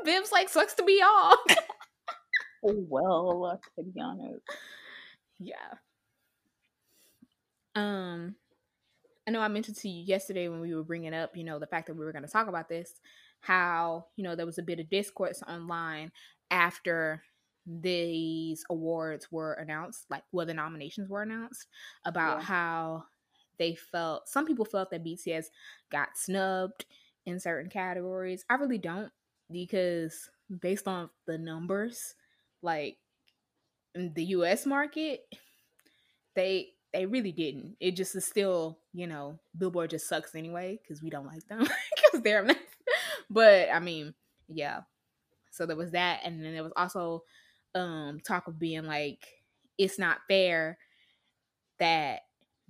Viv's 0.06 0.32
like 0.32 0.50
sucks 0.50 0.74
to 0.76 0.84
be 0.84 1.00
y'all. 1.00 1.38
oh 2.66 2.86
well, 2.90 3.60
to 3.76 3.84
be 3.84 4.00
honest. 4.00 4.42
Yeah. 5.40 5.56
Um, 7.76 8.36
I 9.28 9.32
know 9.32 9.42
I 9.42 9.48
mentioned 9.48 9.78
to 9.78 9.90
you 9.90 10.04
yesterday 10.04 10.50
when 10.50 10.60
we 10.60 10.76
were 10.76 10.84
bringing 10.84 11.14
up, 11.14 11.36
you 11.36 11.44
know, 11.44 11.60
the 11.60 11.68
fact 11.68 11.88
that 11.88 11.96
we 11.96 12.04
were 12.04 12.12
going 12.12 12.26
to 12.26 12.32
talk 12.32 12.48
about 12.48 12.68
this, 12.70 13.00
how 13.40 14.06
you 14.16 14.24
know 14.24 14.36
there 14.36 14.46
was 14.46 14.58
a 14.58 14.64
bit 14.64 14.80
of 14.80 14.90
discourse 14.90 15.42
online 15.48 16.12
after 16.50 17.24
these 17.66 18.64
awards 18.70 19.32
were 19.32 19.54
announced, 19.54 20.06
like 20.10 20.24
where 20.32 20.46
the 20.46 20.54
nominations 20.54 21.10
were 21.10 21.22
announced, 21.22 21.68
about 22.06 22.40
yeah. 22.40 22.46
how 22.46 23.04
they 23.62 23.76
felt 23.76 24.28
some 24.28 24.48
people 24.48 24.66
felt 24.66 24.90
that 24.90 25.04
BTS 25.06 25.46
got 25.92 26.18
snubbed 26.18 26.86
in 27.28 27.40
certain 27.40 27.70
categories. 27.70 28.44
I 28.50 28.56
really 28.56 28.80
don't 28.80 29.12
because 29.52 30.32
based 30.60 30.88
on 30.88 31.12
the 31.28 31.38
numbers, 31.38 32.16
like 32.64 32.98
in 33.94 34.14
the 34.16 34.24
US 34.26 34.66
market, 34.66 35.22
they 36.36 36.70
they 36.92 37.06
really 37.06 37.32
didn't. 37.32 37.76
It 37.80 37.96
just 37.96 38.16
is 38.16 38.26
still, 38.26 38.80
you 38.94 39.06
know, 39.06 39.38
Billboard 39.56 39.92
just 39.92 40.10
sucks 40.10 40.34
anyway 40.34 40.80
because 40.82 41.04
we 41.04 41.12
don't 41.12 41.28
like 41.28 41.48
them 41.48 41.60
because 41.96 42.22
they're. 42.24 42.48
but 43.30 43.70
I 43.72 43.80
mean, 43.80 44.16
yeah. 44.48 44.82
So 45.52 45.68
there 45.68 45.78
was 45.78 45.92
that, 45.92 46.22
and 46.26 46.44
then 46.44 46.54
there 46.54 46.64
was 46.64 46.74
also 46.76 47.26
um 47.76 48.22
talk 48.26 48.48
of 48.48 48.58
being 48.58 48.86
like, 48.86 49.20
it's 49.78 50.00
not 50.00 50.18
fair 50.28 50.80
that 51.78 52.22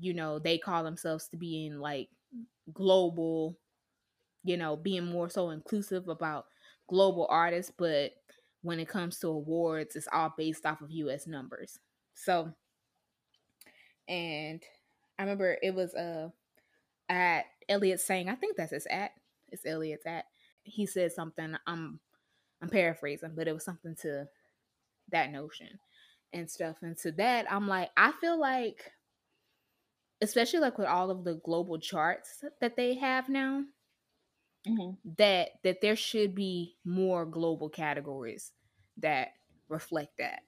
you 0.01 0.13
know, 0.13 0.39
they 0.39 0.57
call 0.57 0.83
themselves 0.83 1.27
to 1.29 1.37
being 1.37 1.79
like 1.79 2.09
global, 2.73 3.57
you 4.43 4.57
know, 4.57 4.75
being 4.75 5.05
more 5.05 5.29
so 5.29 5.51
inclusive 5.51 6.07
about 6.09 6.47
global 6.87 7.27
artists, 7.29 7.71
but 7.77 8.11
when 8.63 8.79
it 8.79 8.89
comes 8.89 9.19
to 9.19 9.27
awards, 9.27 9.95
it's 9.95 10.07
all 10.11 10.33
based 10.37 10.65
off 10.65 10.81
of 10.81 10.91
US 10.91 11.27
numbers. 11.27 11.79
So 12.15 12.51
and 14.07 14.61
I 15.17 15.23
remember 15.23 15.57
it 15.61 15.73
was 15.73 15.93
uh 15.93 16.29
at 17.07 17.45
Elliot 17.69 17.99
saying, 17.99 18.29
I 18.29 18.35
think 18.35 18.57
that's 18.57 18.71
his 18.71 18.87
at. 18.87 19.11
It's 19.49 19.65
Elliot's 19.65 20.05
at. 20.05 20.25
He 20.63 20.85
said 20.85 21.11
something, 21.11 21.55
I'm 21.67 21.99
I'm 22.61 22.69
paraphrasing, 22.69 23.33
but 23.35 23.47
it 23.47 23.53
was 23.53 23.65
something 23.65 23.95
to 24.01 24.27
that 25.11 25.31
notion 25.31 25.79
and 26.33 26.49
stuff. 26.49 26.77
And 26.81 26.97
to 26.99 27.11
that, 27.13 27.51
I'm 27.51 27.67
like, 27.67 27.89
I 27.97 28.13
feel 28.21 28.39
like 28.39 28.91
especially 30.21 30.59
like 30.59 30.77
with 30.77 30.87
all 30.87 31.09
of 31.09 31.23
the 31.23 31.35
global 31.43 31.79
charts 31.79 32.43
that 32.59 32.75
they 32.75 32.93
have 32.93 33.27
now 33.27 33.63
mm-hmm. 34.67 34.91
that 35.17 35.49
that 35.63 35.81
there 35.81 35.95
should 35.95 36.35
be 36.35 36.75
more 36.85 37.25
global 37.25 37.69
categories 37.69 38.51
that 38.97 39.29
reflect 39.69 40.17
that 40.17 40.41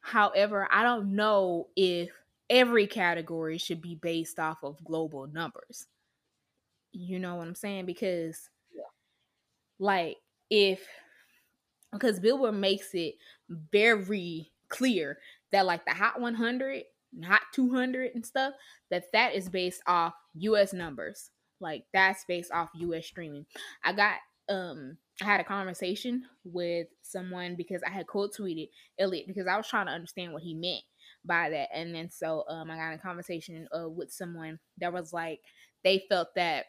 however 0.00 0.66
i 0.70 0.82
don't 0.82 1.14
know 1.14 1.68
if 1.76 2.10
every 2.48 2.86
category 2.86 3.58
should 3.58 3.82
be 3.82 3.96
based 3.96 4.38
off 4.38 4.58
of 4.62 4.82
global 4.84 5.26
numbers 5.26 5.86
you 6.92 7.18
know 7.18 7.34
what 7.36 7.46
i'm 7.46 7.54
saying 7.54 7.84
because 7.84 8.48
yeah. 8.74 8.82
like 9.78 10.16
if 10.48 10.80
because 11.92 12.20
billboard 12.20 12.54
makes 12.54 12.94
it 12.94 13.14
very 13.72 14.50
clear 14.68 15.18
that 15.50 15.66
like 15.66 15.84
the 15.84 15.92
hot 15.92 16.20
100 16.20 16.84
not 17.16 17.40
200 17.54 18.12
and 18.14 18.24
stuff 18.24 18.54
that 18.90 19.04
that 19.12 19.34
is 19.34 19.48
based 19.48 19.82
off 19.86 20.14
us 20.40 20.72
numbers 20.72 21.30
like 21.60 21.84
that's 21.92 22.24
based 22.28 22.52
off 22.52 22.70
us 22.74 23.06
streaming 23.06 23.46
i 23.84 23.92
got 23.92 24.16
um 24.48 24.96
i 25.22 25.24
had 25.24 25.40
a 25.40 25.44
conversation 25.44 26.22
with 26.44 26.86
someone 27.02 27.56
because 27.56 27.82
i 27.86 27.90
had 27.90 28.06
quote 28.06 28.34
tweeted 28.34 28.68
elliot 28.98 29.26
because 29.26 29.46
i 29.46 29.56
was 29.56 29.66
trying 29.66 29.86
to 29.86 29.92
understand 29.92 30.32
what 30.32 30.42
he 30.42 30.54
meant 30.54 30.82
by 31.26 31.50
that. 31.50 31.68
And 31.74 31.94
then 31.94 32.10
so 32.10 32.44
um 32.48 32.70
I 32.70 32.76
got 32.76 32.94
a 32.94 32.98
conversation 32.98 33.68
uh 33.76 33.88
with 33.88 34.12
someone 34.12 34.58
that 34.78 34.92
was 34.92 35.12
like 35.12 35.40
they 35.84 36.04
felt 36.08 36.28
that 36.36 36.66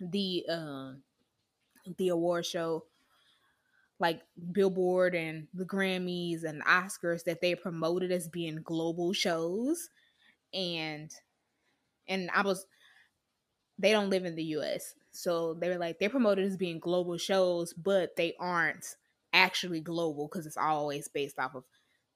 the 0.00 0.44
um 0.48 1.02
the 1.98 2.08
award 2.08 2.46
show 2.46 2.84
like 4.02 4.20
Billboard 4.50 5.14
and 5.14 5.46
the 5.54 5.64
Grammys 5.64 6.42
and 6.42 6.60
the 6.60 6.64
Oscars 6.64 7.22
that 7.22 7.40
they 7.40 7.54
promoted 7.54 8.10
as 8.10 8.26
being 8.26 8.60
global 8.64 9.12
shows 9.12 9.90
and 10.52 11.08
and 12.08 12.28
I 12.34 12.42
was 12.42 12.66
they 13.78 13.92
don't 13.92 14.10
live 14.10 14.24
in 14.24 14.34
the 14.34 14.42
US. 14.56 14.94
So 15.12 15.54
they 15.54 15.68
were 15.68 15.78
like 15.78 16.00
they're 16.00 16.10
promoted 16.10 16.44
as 16.44 16.56
being 16.56 16.80
global 16.80 17.16
shows, 17.16 17.74
but 17.74 18.16
they 18.16 18.34
aren't 18.40 18.96
actually 19.32 19.80
global 19.80 20.26
because 20.26 20.46
it's 20.46 20.56
always 20.56 21.06
based 21.06 21.38
off 21.38 21.54
of 21.54 21.62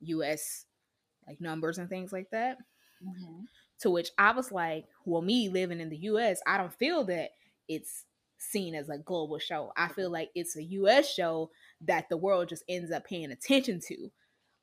US 0.00 0.66
like 1.24 1.40
numbers 1.40 1.78
and 1.78 1.88
things 1.88 2.12
like 2.12 2.30
that. 2.32 2.58
Mm-hmm. 3.00 3.42
To 3.82 3.90
which 3.90 4.08
I 4.18 4.32
was 4.32 4.50
like, 4.50 4.86
well, 5.04 5.22
me 5.22 5.50
living 5.50 5.78
in 5.78 5.90
the 5.90 5.98
US, 5.98 6.40
I 6.48 6.58
don't 6.58 6.74
feel 6.74 7.04
that 7.04 7.30
it's 7.68 8.06
seen 8.38 8.74
as 8.74 8.88
a 8.88 8.98
global 8.98 9.38
show. 9.38 9.72
I 9.76 9.86
feel 9.86 10.10
like 10.10 10.30
it's 10.34 10.56
a 10.56 10.64
US 10.64 11.14
show 11.14 11.50
that 11.82 12.08
the 12.08 12.16
world 12.16 12.48
just 12.48 12.64
ends 12.68 12.90
up 12.90 13.04
paying 13.04 13.30
attention 13.30 13.80
to. 13.88 14.10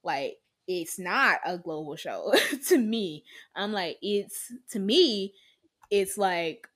Like 0.04 0.38
it's 0.68 0.98
not 0.98 1.40
a 1.46 1.58
global 1.58 1.96
show 1.96 2.34
to 2.68 2.78
me. 2.78 3.24
I'm 3.56 3.72
like 3.72 3.98
it's 4.02 4.52
to 4.72 4.80
me 4.80 5.34
it's 5.92 6.18
like 6.18 6.68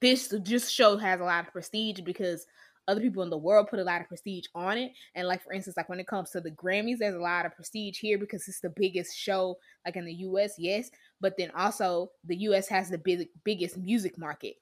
this 0.00 0.34
just 0.42 0.72
show 0.72 0.96
has 0.96 1.20
a 1.20 1.24
lot 1.24 1.46
of 1.46 1.52
prestige 1.52 2.00
because 2.00 2.46
other 2.88 3.00
people 3.00 3.22
in 3.22 3.30
the 3.30 3.36
world 3.36 3.66
put 3.68 3.80
a 3.80 3.84
lot 3.84 4.00
of 4.00 4.08
prestige 4.08 4.46
on 4.54 4.78
it. 4.78 4.92
And 5.14 5.26
like 5.26 5.42
for 5.42 5.52
instance, 5.52 5.76
like 5.76 5.88
when 5.88 6.00
it 6.00 6.06
comes 6.06 6.30
to 6.30 6.40
the 6.40 6.52
Grammys, 6.52 6.98
there's 6.98 7.16
a 7.16 7.20
lot 7.20 7.44
of 7.44 7.54
prestige 7.54 7.98
here 7.98 8.16
because 8.18 8.46
it's 8.46 8.60
the 8.60 8.72
biggest 8.74 9.16
show 9.16 9.58
like 9.84 9.96
in 9.96 10.04
the 10.04 10.14
US, 10.14 10.54
yes. 10.58 10.90
But 11.20 11.36
then 11.36 11.50
also 11.56 12.10
the 12.24 12.36
US 12.36 12.68
has 12.68 12.88
the 12.88 12.98
big 12.98 13.28
biggest 13.44 13.76
music 13.76 14.18
market. 14.18 14.54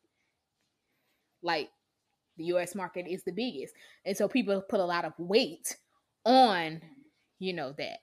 Like 1.42 1.70
the 2.36 2.44
US 2.44 2.74
market 2.74 3.06
is 3.08 3.22
the 3.24 3.32
biggest. 3.32 3.74
And 4.04 4.16
so 4.16 4.28
people 4.28 4.60
put 4.62 4.80
a 4.80 4.84
lot 4.84 5.04
of 5.04 5.12
weight 5.18 5.76
on, 6.24 6.80
you 7.38 7.52
know, 7.52 7.72
that. 7.78 7.98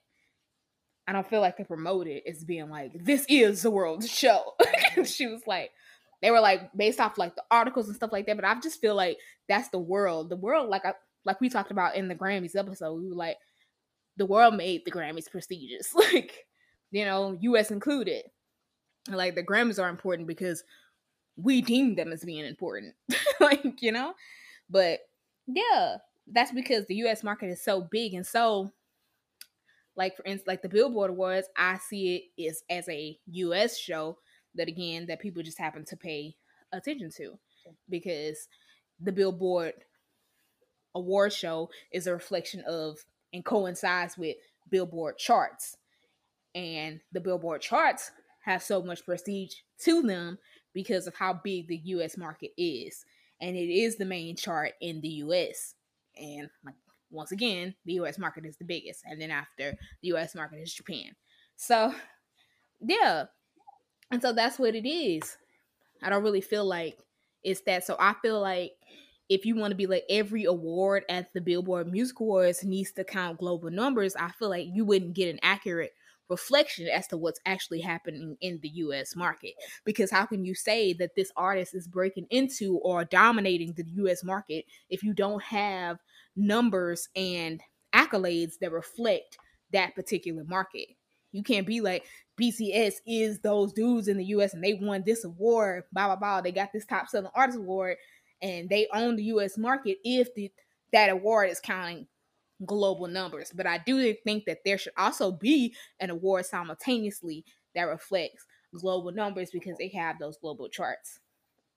I 1.06 1.12
don't 1.12 1.28
feel 1.28 1.40
like 1.40 1.56
they 1.56 1.64
promote 1.64 2.06
it 2.06 2.22
as 2.28 2.44
being 2.44 2.70
like, 2.70 2.92
this 3.04 3.26
is 3.28 3.62
the 3.62 3.70
world's 3.70 4.10
show. 4.10 4.54
Mm-hmm. 4.92 5.04
she 5.04 5.26
was 5.26 5.40
like, 5.46 5.70
they 6.20 6.30
were 6.30 6.40
like 6.40 6.70
based 6.76 7.00
off 7.00 7.16
like 7.16 7.34
the 7.34 7.42
articles 7.50 7.86
and 7.86 7.96
stuff 7.96 8.12
like 8.12 8.26
that. 8.26 8.36
But 8.36 8.44
I 8.44 8.60
just 8.60 8.78
feel 8.78 8.94
like 8.94 9.16
that's 9.48 9.70
the 9.70 9.78
world. 9.78 10.28
The 10.28 10.36
world, 10.36 10.68
like 10.68 10.84
I 10.84 10.92
like 11.24 11.40
we 11.40 11.48
talked 11.48 11.70
about 11.70 11.96
in 11.96 12.08
the 12.08 12.14
Grammys 12.14 12.56
episode, 12.56 13.00
we 13.00 13.08
were 13.08 13.14
like, 13.14 13.38
the 14.18 14.26
world 14.26 14.54
made 14.54 14.84
the 14.84 14.90
Grammys 14.90 15.30
prestigious, 15.30 15.94
like 15.94 16.46
you 16.90 17.04
know, 17.04 17.36
U.S. 17.40 17.70
included. 17.70 18.24
Like 19.08 19.34
the 19.34 19.42
Grammys 19.42 19.82
are 19.82 19.88
important 19.88 20.28
because 20.28 20.62
we 21.36 21.62
deem 21.62 21.94
them 21.94 22.12
as 22.12 22.24
being 22.24 22.44
important, 22.44 22.94
like 23.40 23.80
you 23.80 23.92
know. 23.92 24.14
But 24.68 25.00
yeah, 25.46 25.96
that's 26.26 26.52
because 26.52 26.86
the 26.86 26.96
U.S. 26.96 27.22
market 27.22 27.46
is 27.46 27.64
so 27.64 27.86
big 27.90 28.14
and 28.14 28.26
so 28.26 28.72
like 29.94 30.16
for 30.16 30.24
instance 30.24 30.46
like 30.46 30.62
the 30.62 30.70
billboard 30.70 31.10
awards 31.10 31.48
i 31.54 31.76
see 31.76 32.14
it 32.16 32.42
is 32.42 32.64
as 32.70 32.88
a 32.88 33.18
us 33.28 33.76
show 33.76 34.16
that 34.54 34.66
again 34.66 35.04
that 35.04 35.20
people 35.20 35.42
just 35.42 35.58
happen 35.58 35.84
to 35.84 35.98
pay 35.98 36.34
attention 36.72 37.10
to 37.10 37.38
because 37.88 38.48
the 39.00 39.12
Billboard 39.12 39.74
award 40.94 41.32
show 41.32 41.70
is 41.92 42.06
a 42.06 42.12
reflection 42.12 42.62
of 42.66 42.98
and 43.32 43.44
coincides 43.44 44.18
with 44.18 44.36
Billboard 44.70 45.18
charts. 45.18 45.76
And 46.54 47.00
the 47.12 47.20
Billboard 47.20 47.62
charts 47.62 48.10
have 48.44 48.62
so 48.62 48.82
much 48.82 49.04
prestige 49.04 49.54
to 49.84 50.02
them 50.02 50.38
because 50.74 51.06
of 51.06 51.14
how 51.14 51.40
big 51.44 51.68
the 51.68 51.80
US 51.84 52.16
market 52.16 52.50
is. 52.56 53.04
And 53.40 53.56
it 53.56 53.70
is 53.72 53.96
the 53.96 54.04
main 54.04 54.36
chart 54.36 54.72
in 54.80 55.00
the 55.00 55.08
US. 55.08 55.74
And 56.16 56.48
like 56.64 56.74
once 57.10 57.32
again, 57.32 57.74
the 57.84 57.94
US 57.94 58.18
market 58.18 58.44
is 58.44 58.56
the 58.56 58.64
biggest. 58.64 59.02
And 59.06 59.20
then 59.20 59.30
after 59.30 59.76
the 60.02 60.08
US 60.14 60.34
market 60.34 60.60
is 60.60 60.72
Japan. 60.72 61.14
So 61.56 61.94
yeah, 62.80 63.24
and 64.10 64.20
so 64.20 64.32
that's 64.32 64.58
what 64.58 64.74
it 64.74 64.88
is. 64.88 65.36
I 66.02 66.10
don't 66.10 66.24
really 66.24 66.40
feel 66.40 66.64
like 66.64 66.98
it's 67.42 67.60
that. 67.62 67.84
So 67.84 67.96
I 67.98 68.14
feel 68.22 68.40
like 68.40 68.72
if 69.28 69.46
you 69.46 69.56
want 69.56 69.70
to 69.70 69.76
be 69.76 69.86
like 69.86 70.04
every 70.10 70.44
award 70.44 71.04
at 71.08 71.32
the 71.32 71.40
Billboard 71.40 71.90
Music 71.90 72.20
Awards 72.20 72.64
needs 72.64 72.92
to 72.92 73.04
count 73.04 73.38
global 73.38 73.70
numbers, 73.70 74.16
I 74.16 74.30
feel 74.30 74.50
like 74.50 74.66
you 74.70 74.84
wouldn't 74.84 75.14
get 75.14 75.32
an 75.32 75.40
accurate 75.42 75.92
reflection 76.32 76.88
as 76.88 77.06
to 77.08 77.16
what's 77.16 77.40
actually 77.46 77.80
happening 77.80 78.36
in 78.40 78.58
the 78.62 78.68
US 78.70 79.14
market. 79.14 79.52
Because 79.84 80.10
how 80.10 80.24
can 80.24 80.44
you 80.44 80.54
say 80.54 80.94
that 80.94 81.14
this 81.14 81.30
artist 81.36 81.74
is 81.74 81.86
breaking 81.86 82.26
into 82.30 82.78
or 82.78 83.04
dominating 83.04 83.74
the 83.74 83.84
US 84.04 84.24
market 84.24 84.64
if 84.88 85.02
you 85.02 85.12
don't 85.12 85.42
have 85.42 85.98
numbers 86.34 87.08
and 87.14 87.60
accolades 87.94 88.54
that 88.60 88.72
reflect 88.72 89.38
that 89.72 89.94
particular 89.94 90.42
market? 90.44 90.88
You 91.32 91.42
can't 91.42 91.66
be 91.66 91.80
like 91.80 92.06
BTS 92.40 92.94
is 93.06 93.38
those 93.40 93.72
dudes 93.72 94.08
in 94.08 94.16
the 94.16 94.24
US 94.36 94.54
and 94.54 94.64
they 94.64 94.74
won 94.74 95.02
this 95.04 95.24
award, 95.24 95.84
blah 95.92 96.06
blah 96.06 96.16
blah. 96.16 96.40
They 96.40 96.52
got 96.52 96.72
this 96.72 96.86
top 96.86 97.08
selling 97.08 97.30
artist 97.34 97.58
award 97.58 97.98
and 98.40 98.68
they 98.68 98.88
own 98.92 99.16
the 99.16 99.24
US 99.24 99.58
market 99.58 99.98
if 100.02 100.34
the 100.34 100.50
that 100.92 101.10
award 101.10 101.50
is 101.50 101.60
counting 101.60 102.06
global 102.66 103.06
numbers. 103.06 103.52
But 103.54 103.66
I 103.66 103.78
do 103.78 104.14
think 104.24 104.44
that 104.46 104.58
there 104.64 104.78
should 104.78 104.92
also 104.96 105.32
be 105.32 105.74
an 106.00 106.10
award 106.10 106.46
simultaneously 106.46 107.44
that 107.74 107.84
reflects 107.84 108.46
global 108.78 109.12
numbers 109.12 109.50
because 109.50 109.76
they 109.78 109.88
have 109.88 110.18
those 110.18 110.38
global 110.38 110.68
charts. 110.68 111.20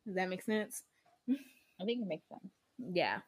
Does 0.05 0.15
that 0.15 0.29
make 0.29 0.43
sense? 0.43 0.83
I 1.29 1.85
think 1.85 2.01
it 2.01 2.07
makes 2.07 2.27
sense. 2.29 2.51
Yeah. 2.77 3.19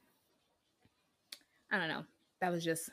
I 1.72 1.78
don't 1.78 1.90
know. 1.90 2.06
That 2.42 2.52
was 2.52 2.64
just 2.64 2.90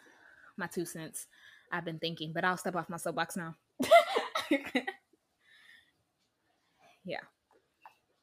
my 0.56 0.66
two 0.66 0.84
cents. 0.84 1.26
I've 1.70 1.84
been 1.84 1.98
thinking, 1.98 2.32
but 2.32 2.44
I'll 2.44 2.56
step 2.56 2.76
off 2.76 2.88
my 2.88 2.96
soapbox 2.96 3.36
now. 3.36 3.54
yeah. 7.04 7.20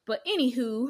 But 0.06 0.20
anywho, 0.26 0.88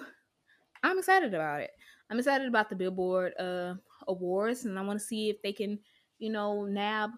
I'm 0.82 0.98
excited 0.98 1.34
about 1.34 1.60
it. 1.60 1.70
I'm 2.10 2.18
excited 2.18 2.48
about 2.48 2.70
the 2.70 2.76
Billboard 2.76 3.34
uh 3.38 3.74
awards 4.08 4.64
and 4.64 4.78
I 4.78 4.82
want 4.82 4.98
to 5.00 5.04
see 5.04 5.30
if 5.30 5.40
they 5.42 5.52
can, 5.52 5.78
you 6.18 6.30
know, 6.30 6.64
nab 6.64 7.10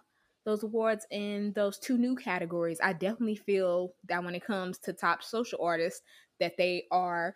those 0.44 0.62
awards 0.62 1.06
in 1.10 1.52
those 1.54 1.78
two 1.78 1.96
new 1.96 2.14
categories. 2.16 2.80
I 2.82 2.92
definitely 2.92 3.36
feel 3.36 3.94
that 4.08 4.22
when 4.22 4.34
it 4.34 4.44
comes 4.44 4.78
to 4.80 4.92
top 4.92 5.22
social 5.22 5.60
artists 5.62 6.02
that 6.40 6.56
they 6.58 6.84
are 6.90 7.34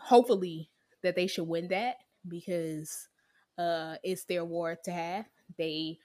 hopefully 0.00 0.68
that 1.02 1.14
they 1.14 1.26
should 1.26 1.46
win 1.46 1.68
that 1.68 1.96
because 2.26 3.08
uh 3.58 3.94
it's 4.02 4.24
their 4.24 4.40
award 4.40 4.78
to 4.84 4.92
have. 4.92 5.26
They 5.58 5.98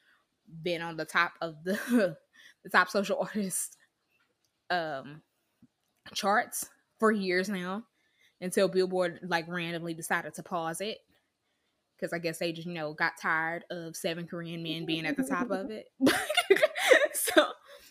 been 0.64 0.82
on 0.82 0.98
the 0.98 1.06
top 1.06 1.34
of 1.41 1.64
the 1.64 1.80
the 2.64 2.70
top 2.70 2.89
social 2.89 3.20
artist 3.20 3.78
um 4.70 5.22
charts 6.14 6.70
for 7.00 7.12
years 7.12 7.50
now 7.50 7.84
until 8.41 8.68
Billboard 8.68 9.20
like 9.24 9.48
randomly 9.48 9.93
decided 9.93 10.34
to 10.36 10.43
pause 10.43 10.82
it 10.82 11.00
because 11.98 12.14
I 12.14 12.20
guess 12.20 12.39
they 12.39 12.52
just 12.52 12.68
you 12.68 12.74
know 12.74 12.93
got 12.93 13.14
tired 13.22 13.66
of 13.70 13.95
seven 13.95 14.28
Korean 14.28 14.64
men 14.64 14.86
being 14.86 15.06
at 15.06 15.18
the 15.18 15.24
top 15.24 15.52
of 15.52 15.72
it. 15.72 15.88
so 17.14 17.48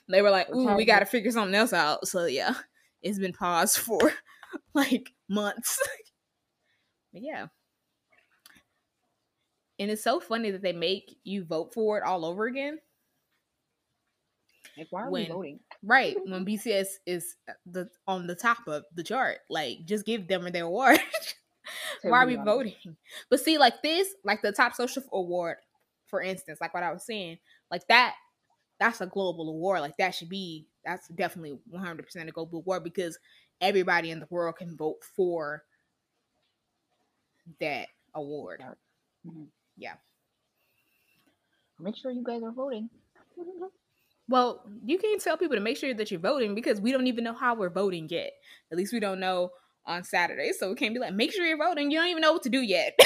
they 0.09 0.23
were 0.23 0.31
like, 0.31 0.49
"Ooh, 0.55 0.75
we 0.75 0.85
got 0.85 1.01
to 1.01 1.07
figure 1.07 1.31
something 1.31 1.55
else 1.55 1.73
out." 1.73 2.07
So 2.07 2.27
yeah, 2.27 2.55
it's 3.03 3.19
been 3.19 3.33
paused 3.33 3.79
for 3.79 4.13
like 4.75 5.13
months. 5.29 5.81
but 7.13 7.23
yeah. 7.23 7.47
And 9.79 9.91
it's 9.91 10.03
so 10.03 10.21
funny 10.21 10.51
that 10.53 10.63
they 10.63 10.73
make 10.73 11.19
you 11.23 11.45
vote 11.45 11.75
for 11.75 11.99
it 11.99 12.05
all 12.05 12.25
over 12.25 12.47
again. 12.47 12.79
Like, 14.77 14.89
why 14.91 15.03
are 15.03 15.11
when, 15.11 15.25
we 15.25 15.33
voting? 15.33 15.61
Right. 15.83 16.17
When 16.25 16.47
BTS 16.47 16.87
is 17.07 17.37
uh, 17.49 17.53
the 17.67 17.89
on 18.07 18.27
the 18.27 18.35
top 18.35 18.67
of 18.67 18.85
the 18.95 19.03
chart. 19.03 19.39
Like, 19.51 19.85
just 19.85 20.07
give 20.07 20.29
them 20.29 20.51
their 20.51 20.65
award. 20.65 20.99
Why 22.03 22.23
are 22.23 22.27
we 22.27 22.37
voting? 22.37 22.75
But 23.31 23.41
see, 23.41 23.59
like 23.59 23.83
this, 23.83 24.15
like 24.25 24.43
the 24.43 24.53
top 24.53 24.75
social 24.75 25.03
award, 25.13 25.57
for 26.07 26.23
instance, 26.23 26.59
like 26.61 26.75
what 26.75 26.83
I 26.83 26.93
was 26.93 27.05
saying, 27.05 27.39
like 27.71 27.87
that, 27.89 28.15
that's 28.79 29.01
a 29.01 29.07
global 29.07 29.49
award. 29.49 29.81
Like 29.81 29.97
that 29.99 30.15
should 30.15 30.29
be 30.29 30.67
that's 30.85 31.09
definitely 31.09 31.59
100% 31.73 32.29
a 32.29 32.33
global 32.33 32.59
award 32.59 32.85
because 32.85 33.19
everybody 33.61 34.11
in 34.11 34.21
the 34.21 34.27
world 34.31 34.57
can 34.57 34.77
vote 34.77 35.03
for 35.17 35.65
that 37.61 37.89
award. 38.15 38.63
Mm-hmm. 39.27 39.45
Yeah. 39.77 39.95
Make 41.79 41.97
sure 41.97 42.11
you 42.11 42.23
guys 42.25 42.43
are 42.43 42.53
voting. 42.53 42.89
well, 44.29 44.63
you 44.85 44.99
can't 44.99 45.21
tell 45.21 45.37
people 45.37 45.57
to 45.57 45.63
make 45.63 45.77
sure 45.77 45.93
that 45.93 46.11
you're 46.11 46.21
voting 46.21 46.55
because 46.55 46.81
we 46.81 46.93
don't 46.93 47.07
even 47.07 47.25
know 47.25 47.35
how 47.35 47.55
we're 47.55 47.71
voting 47.71 48.09
yet. 48.11 48.33
At 48.71 48.79
least 48.79 48.93
we 48.93 49.01
don't 49.01 49.21
know 49.21 49.51
on 49.87 50.05
Saturday. 50.05 50.53
So 50.53 50.69
we 50.71 50.75
can't 50.77 50.95
be 50.95 51.01
like, 51.01 51.15
make 51.15 51.33
sure 51.33 51.47
you're 51.47 51.57
voting. 51.59 51.91
You 51.91 51.99
don't 51.99 52.09
even 52.09 52.21
know 52.23 52.33
what 52.33 52.43
to 52.45 52.51
do 52.51 52.61
yet. 52.61 52.99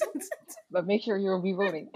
but 0.70 0.86
make 0.86 1.02
sure 1.02 1.16
you'll 1.18 1.42
be 1.42 1.52
voting. 1.52 1.88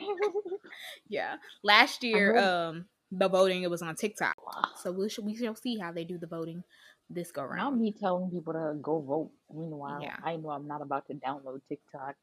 yeah. 1.08 1.36
Last 1.62 2.02
year, 2.02 2.36
um, 2.38 2.86
the 3.10 3.28
voting, 3.28 3.62
it 3.62 3.70
was 3.70 3.82
on 3.82 3.94
TikTok. 3.96 4.36
So 4.82 4.92
we 4.92 5.08
should 5.08 5.24
we 5.24 5.36
shall 5.36 5.54
see 5.54 5.78
how 5.78 5.92
they 5.92 6.04
do 6.04 6.18
the 6.18 6.26
voting 6.26 6.64
this 7.10 7.30
go 7.30 7.42
Not 7.42 7.50
round. 7.50 7.80
me 7.80 7.92
telling 7.92 8.30
people 8.30 8.54
to 8.54 8.74
go 8.80 9.00
vote. 9.00 9.30
Meanwhile, 9.54 10.00
Yeah. 10.02 10.16
I 10.22 10.36
know 10.36 10.50
I'm 10.50 10.66
not 10.66 10.80
about 10.82 11.06
to 11.08 11.14
download 11.14 11.60
TikTok. 11.68 12.16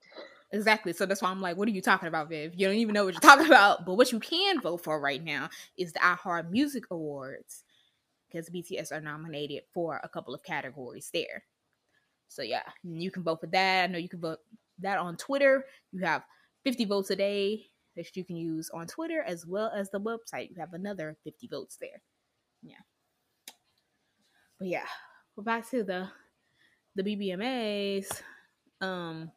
Exactly. 0.52 0.92
So 0.94 1.06
that's 1.06 1.22
why 1.22 1.30
I'm 1.30 1.40
like, 1.40 1.56
what 1.56 1.68
are 1.68 1.72
you 1.72 1.82
talking 1.82 2.08
about, 2.08 2.30
Viv? 2.30 2.54
You 2.56 2.68
don't 2.68 2.76
even 2.78 2.94
know 2.94 3.06
what 3.06 3.14
you're 3.14 3.22
talking 3.22 3.46
about. 3.46 3.86
But 3.86 3.96
what 3.96 4.12
you 4.12 4.20
can 4.20 4.60
vote 4.60 4.84
for 4.84 5.00
right 5.00 5.24
now 5.24 5.50
is 5.78 5.94
the 5.94 6.00
iHeart 6.00 6.50
Music 6.50 6.86
Awards 6.92 7.64
because 8.28 8.50
BTS 8.50 8.92
are 8.92 9.02
nominated 9.02 9.64
for 9.74 10.02
a 10.04 10.10
couple 10.10 10.34
of 10.34 10.44
categories 10.44 11.10
there. 11.14 11.44
So 12.32 12.44
yeah, 12.44 12.64
you 12.84 13.12
can 13.12 13.24
vote 13.24 13.42
for 13.42 13.48
that. 13.48 13.84
I 13.84 13.88
know 13.88 13.98
you 13.98 14.08
can 14.08 14.22
vote 14.22 14.40
that 14.80 14.98
on 14.98 15.18
Twitter. 15.18 15.66
You 15.92 16.06
have 16.06 16.24
50 16.64 16.86
votes 16.86 17.10
a 17.10 17.16
day 17.18 17.66
that 17.98 18.16
you 18.16 18.24
can 18.24 18.38
use 18.38 18.70
on 18.74 18.88
Twitter 18.88 19.22
as 19.22 19.46
well 19.46 19.70
as 19.76 19.90
the 19.90 20.00
website. 20.00 20.50
You 20.50 20.56
have 20.60 20.72
another 20.74 21.18
50 21.26 21.48
votes 21.48 21.78
there. 21.82 22.02
Yeah. 22.64 22.76
But 24.58 24.70
yeah, 24.70 24.86
we're 25.36 25.44
back 25.44 25.70
to 25.72 25.84
the 25.84 26.08
the 26.96 27.04
BBMAs. 27.04 28.08
Um 28.80 29.30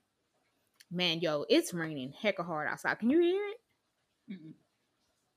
man, 0.88 1.18
yo, 1.18 1.47
it's 1.49 1.74
raining 1.74 2.12
hecka 2.22 2.47
hard 2.47 2.68
outside. 2.68 3.01
Can 3.01 3.11
you 3.11 3.20
hear 3.20 3.42
it? 3.45 4.34
Mm-mm. 4.34 4.53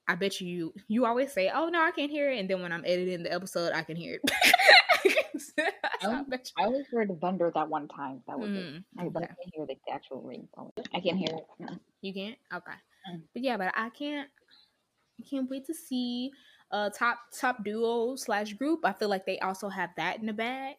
I 0.08 0.14
bet 0.14 0.40
you 0.42 0.74
you 0.88 1.06
always 1.08 1.34
say, 1.34 1.52
"Oh 1.54 1.70
no, 1.70 1.82
I 1.82 1.92
can't 1.92 2.12
hear 2.12 2.32
it," 2.32 2.40
and 2.40 2.50
then 2.50 2.62
when 2.62 2.72
I'm 2.72 2.86
editing 2.86 3.24
the 3.24 3.34
episode, 3.34 3.74
I 3.74 3.82
can 3.82 3.98
hear 3.98 4.20
it. 4.24 5.74
I 6.02 6.08
Oh, 6.08 6.26
I 6.58 6.66
only 6.66 6.84
heard 6.92 7.20
thunder 7.22 7.52
that 7.54 7.70
one 7.70 7.88
time. 7.88 8.22
That 8.28 8.40
was 8.40 8.50
it. 8.50 8.66
Mm, 8.66 8.84
I, 8.98 9.10
but 9.10 9.24
I 9.24 9.28
can't 9.28 9.54
hear 9.54 9.66
the 9.66 9.78
actual 9.92 10.22
rain. 10.22 10.48
sound. 10.56 10.72
I 10.94 11.00
can't 11.00 11.18
hear 11.18 11.30
it. 11.30 11.70
You 12.02 12.14
can't? 12.14 12.38
Okay. 12.54 12.72
Mm. 13.12 13.22
But 13.34 13.44
yeah, 13.44 13.58
but 13.58 13.74
I 13.76 13.90
can't 13.90 14.30
I 15.20 15.24
can't 15.30 15.50
wait 15.50 15.66
to 15.68 15.74
see 15.74 16.32
uh 16.72 16.90
top 16.90 17.20
top 17.38 17.64
duo 17.64 18.16
slash 18.16 18.54
group. 18.54 18.82
I 18.84 18.94
feel 18.94 19.10
like 19.10 19.26
they 19.26 19.40
also 19.40 19.70
have 19.70 19.90
that 19.98 20.20
in 20.20 20.26
the 20.26 20.34
bag. 20.34 20.76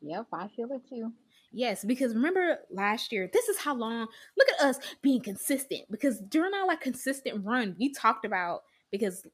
Yep, 0.00 0.26
I 0.32 0.48
feel 0.48 0.68
it 0.72 0.88
too. 0.88 1.12
Yes, 1.52 1.84
because 1.84 2.14
remember 2.14 2.58
last 2.70 3.12
year, 3.12 3.30
this 3.32 3.48
is 3.48 3.58
how 3.58 3.74
long 3.74 4.08
look 4.36 4.48
at 4.58 4.66
us 4.66 4.78
being 5.00 5.20
consistent. 5.20 5.82
Because 5.90 6.20
during 6.20 6.52
our 6.54 6.66
like 6.66 6.80
consistent 6.80 7.44
run, 7.44 7.76
we 7.78 7.92
talked 7.92 8.24
about 8.24 8.62
because 8.90 9.24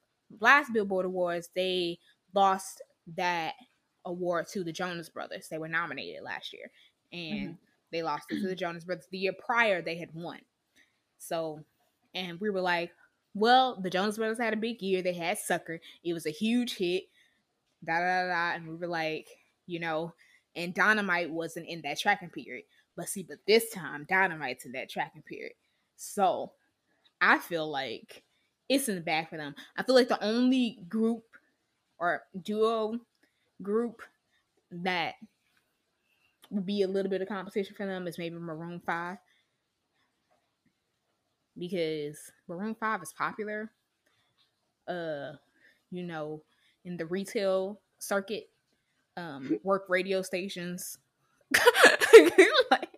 last 0.41 0.72
Billboard 0.72 1.07
Awards, 1.07 1.49
they 1.55 1.99
lost 2.35 2.83
that 3.16 3.55
award 4.05 4.46
to 4.48 4.64
the 4.64 4.72
Jonas 4.72 5.09
Brothers. 5.09 5.48
They 5.48 5.59
were 5.59 5.68
nominated 5.68 6.22
last 6.22 6.53
year. 6.53 6.70
And 7.12 7.40
mm-hmm. 7.40 7.53
they 7.90 8.03
lost 8.03 8.26
it 8.30 8.40
to 8.40 8.48
the 8.48 8.55
Jonas 8.55 8.84
Brothers. 8.84 9.07
The 9.11 9.18
year 9.18 9.32
prior 9.32 9.82
they 9.82 9.96
had 9.96 10.14
won. 10.14 10.40
So 11.18 11.64
and 12.14 12.40
we 12.40 12.50
were 12.50 12.61
like, 12.61 12.90
well, 13.34 13.80
the 13.80 13.90
Jonas 13.90 14.18
Brothers 14.18 14.38
had 14.38 14.53
a 14.53 14.57
big 14.57 14.82
year. 14.82 15.03
They 15.03 15.14
had 15.14 15.38
Sucker. 15.38 15.80
It 16.05 16.12
was 16.12 16.26
a 16.26 16.30
huge 16.30 16.76
hit. 16.76 17.05
Da 17.84 17.98
da 17.98 18.22
da. 18.22 18.28
da. 18.28 18.55
And 18.57 18.68
we 18.68 18.74
were 18.76 18.86
like, 18.86 19.28
you 19.66 19.80
know, 19.80 20.12
and 20.55 20.74
Dynamite 20.74 21.30
wasn't 21.30 21.68
in 21.68 21.80
that 21.82 21.98
tracking 21.98 22.28
period. 22.28 22.64
But 22.96 23.09
see, 23.09 23.22
but 23.22 23.38
this 23.46 23.70
time 23.70 24.07
Dynamite's 24.09 24.66
in 24.66 24.72
that 24.72 24.90
tracking 24.90 25.22
period. 25.22 25.55
So 25.96 26.53
I 27.20 27.38
feel 27.38 27.70
like 27.70 28.22
it's 28.68 28.88
in 28.88 28.96
the 28.96 29.00
back 29.00 29.30
for 29.30 29.38
them. 29.38 29.55
I 29.76 29.82
feel 29.82 29.94
like 29.94 30.09
the 30.09 30.22
only 30.22 30.78
group 30.88 31.24
or 31.98 32.22
duo 32.42 32.98
group 33.62 34.02
that 34.70 35.14
would 36.50 36.66
be 36.66 36.82
a 36.82 36.88
little 36.88 37.10
bit 37.10 37.22
of 37.22 37.28
competition 37.28 37.74
for 37.76 37.86
them 37.86 38.06
is 38.06 38.18
maybe 38.18 38.36
Maroon 38.36 38.80
5. 38.84 39.16
Because 41.58 42.18
Maroon 42.48 42.74
5 42.74 43.02
is 43.02 43.12
popular. 43.12 43.70
Uh, 44.88 45.32
you 45.90 46.02
know, 46.02 46.42
in 46.84 46.96
the 46.96 47.06
retail 47.06 47.80
circuit, 47.98 48.48
um, 49.16 49.58
work 49.64 49.84
radio 49.88 50.22
stations. 50.22 50.98
like 52.70 52.88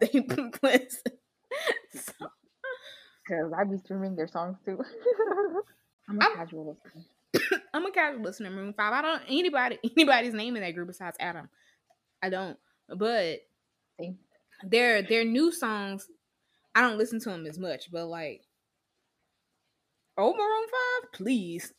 they 0.00 0.24
listen. 0.62 0.96
So, 1.94 2.12
Because 3.22 3.52
I 3.56 3.64
be 3.64 3.78
streaming 3.78 4.16
their 4.16 4.26
songs 4.26 4.56
too. 4.64 4.80
I'm 6.08 6.20
a 6.20 6.24
I'm- 6.24 6.36
casual 6.36 6.66
listener. 6.84 7.02
I'm 7.74 7.84
a 7.84 7.90
casual 7.90 8.22
listener 8.22 8.50
to 8.50 8.54
Maroon 8.54 8.72
5. 8.72 8.92
I 8.92 9.02
don't 9.02 9.22
anybody 9.28 9.78
anybody's 9.96 10.32
name 10.32 10.54
in 10.56 10.62
that 10.62 10.74
group 10.74 10.86
besides 10.86 11.16
Adam. 11.18 11.48
I 12.22 12.30
don't. 12.30 12.56
But 12.88 13.40
their 14.62 15.02
their 15.02 15.24
new 15.24 15.50
songs, 15.50 16.06
I 16.74 16.80
don't 16.80 16.98
listen 16.98 17.18
to 17.20 17.30
them 17.30 17.46
as 17.46 17.58
much, 17.58 17.90
but 17.90 18.06
like 18.06 18.42
Oh 20.16 20.32
Maroon 20.32 20.68
5, 21.02 21.12
please. 21.12 21.72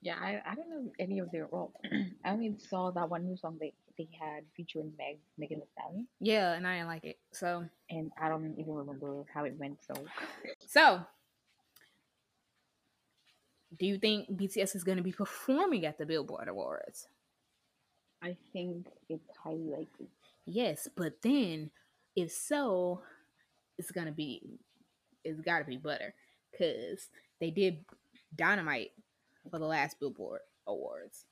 Yeah, 0.00 0.16
I, 0.20 0.42
I 0.44 0.56
don't 0.56 0.68
know 0.68 0.92
any 0.98 1.20
of 1.20 1.30
their 1.30 1.46
well 1.46 1.72
I 2.24 2.30
only 2.30 2.56
saw 2.58 2.90
that 2.90 3.08
one 3.08 3.24
new 3.24 3.36
song 3.36 3.56
they 3.60 3.72
they 3.96 4.08
had 4.18 4.42
featuring 4.56 4.92
Meg 4.98 5.18
Megan 5.38 5.60
Thee 5.60 5.66
Stallion 5.78 6.08
Yeah, 6.18 6.54
and 6.54 6.66
I 6.66 6.78
didn't 6.78 6.88
like 6.88 7.04
it. 7.04 7.18
So 7.30 7.64
and 7.88 8.10
I 8.20 8.28
don't 8.28 8.56
even 8.58 8.74
remember 8.74 9.22
how 9.32 9.44
it 9.44 9.54
went 9.56 9.78
so 9.86 9.94
so 10.66 11.02
do 13.78 13.86
you 13.86 13.98
think 13.98 14.30
BTS 14.30 14.76
is 14.76 14.84
going 14.84 14.98
to 14.98 15.04
be 15.04 15.12
performing 15.12 15.86
at 15.86 15.98
the 15.98 16.06
Billboard 16.06 16.48
Awards? 16.48 17.08
I 18.22 18.36
think 18.52 18.86
it's 19.08 19.36
highly 19.42 19.68
likely. 19.70 20.08
Yes, 20.46 20.88
but 20.96 21.14
then 21.22 21.70
if 22.14 22.30
so, 22.30 23.02
it's 23.78 23.90
gonna 23.90 24.12
be 24.12 24.42
it's 25.24 25.40
gotta 25.40 25.64
be 25.64 25.76
butter. 25.76 26.14
Cause 26.56 27.08
they 27.40 27.50
did 27.50 27.84
dynamite 28.36 28.90
for 29.50 29.58
the 29.58 29.66
last 29.66 29.98
Billboard 29.98 30.40
Awards. 30.66 31.24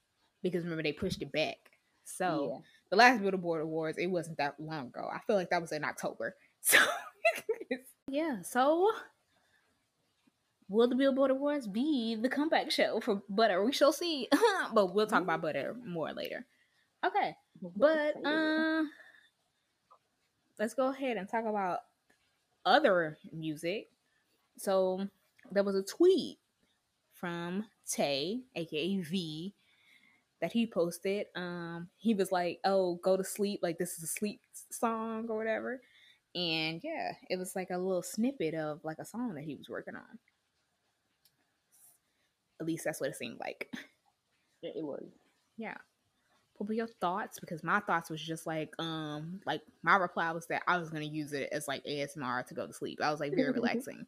Because 0.42 0.64
remember 0.64 0.82
they 0.82 0.92
pushed 0.92 1.22
it 1.22 1.30
back. 1.30 1.58
So 2.04 2.50
yeah. 2.52 2.58
the 2.90 2.96
last 2.96 3.22
Billboard 3.22 3.62
Awards, 3.62 3.98
it 3.98 4.08
wasn't 4.08 4.38
that 4.38 4.58
long 4.58 4.88
ago. 4.88 5.08
I 5.12 5.20
feel 5.26 5.36
like 5.36 5.50
that 5.50 5.60
was 5.60 5.72
in 5.72 5.84
October. 5.84 6.36
So 6.62 6.78
yeah, 8.08 8.42
so 8.42 8.90
will 10.70 10.88
the 10.88 10.94
Billboard 10.94 11.32
Awards 11.32 11.66
be 11.66 12.14
the 12.14 12.28
comeback 12.28 12.70
show 12.70 13.00
for 13.00 13.20
Butter? 13.28 13.62
We 13.62 13.72
shall 13.72 13.92
see. 13.92 14.28
but 14.72 14.94
we'll 14.94 15.06
talk 15.06 15.22
about 15.22 15.42
Butter 15.42 15.76
more 15.84 16.12
later. 16.12 16.46
Okay. 17.04 17.34
But 17.76 18.24
uh 18.24 18.84
let's 20.58 20.74
go 20.74 20.88
ahead 20.90 21.16
and 21.16 21.28
talk 21.28 21.44
about 21.44 21.80
other 22.64 23.18
music. 23.32 23.88
So 24.56 25.08
there 25.50 25.64
was 25.64 25.74
a 25.74 25.82
tweet 25.82 26.38
from 27.12 27.66
Tae, 27.90 28.40
aka 28.54 28.96
V, 28.98 29.54
that 30.40 30.52
he 30.52 30.66
posted. 30.66 31.26
Um 31.34 31.88
he 31.96 32.14
was 32.14 32.30
like, 32.30 32.60
Oh, 32.64 32.94
go 33.02 33.16
to 33.16 33.24
sleep, 33.24 33.58
like 33.62 33.76
this 33.76 33.98
is 33.98 34.04
a 34.04 34.06
sleep 34.06 34.40
song 34.70 35.26
or 35.28 35.36
whatever. 35.36 35.80
And 36.32 36.80
yeah, 36.84 37.14
it 37.28 37.40
was 37.40 37.56
like 37.56 37.70
a 37.70 37.78
little 37.78 38.04
snippet 38.04 38.54
of 38.54 38.84
like 38.84 38.98
a 39.00 39.04
song 39.04 39.34
that 39.34 39.42
he 39.42 39.56
was 39.56 39.68
working 39.68 39.96
on. 39.96 40.18
At 42.60 42.66
least 42.66 42.84
that's 42.84 43.00
what 43.00 43.10
it 43.10 43.16
seemed 43.16 43.40
like. 43.40 43.68
Yeah, 44.62 44.70
it 44.76 44.84
was. 44.84 45.08
yeah 45.56 45.76
what 46.58 46.68
were 46.68 46.74
your 46.74 46.86
thoughts 47.00 47.40
because 47.40 47.64
my 47.64 47.80
thoughts 47.80 48.10
was 48.10 48.20
just 48.20 48.46
like 48.46 48.74
um 48.78 49.40
like 49.46 49.62
my 49.82 49.96
reply 49.96 50.30
was 50.32 50.46
that 50.48 50.62
i 50.68 50.76
was 50.76 50.90
gonna 50.90 51.06
use 51.06 51.32
it 51.32 51.48
as 51.52 51.66
like 51.66 51.82
asmr 51.84 52.44
to 52.44 52.52
go 52.52 52.66
to 52.66 52.72
sleep 52.74 52.98
i 53.02 53.10
was 53.10 53.18
like 53.20 53.34
very 53.34 53.50
relaxing 53.58 54.04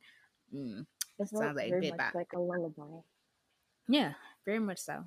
mm. 0.55 0.85
It 1.19 1.29
Sounds 1.29 1.57
like 1.57 1.71
very 1.71 1.91
much 1.91 2.15
like 2.15 2.33
a 2.35 2.39
lullaby. 2.39 3.01
yeah 3.89 4.13
very 4.45 4.59
much 4.59 4.79
so 4.81 5.05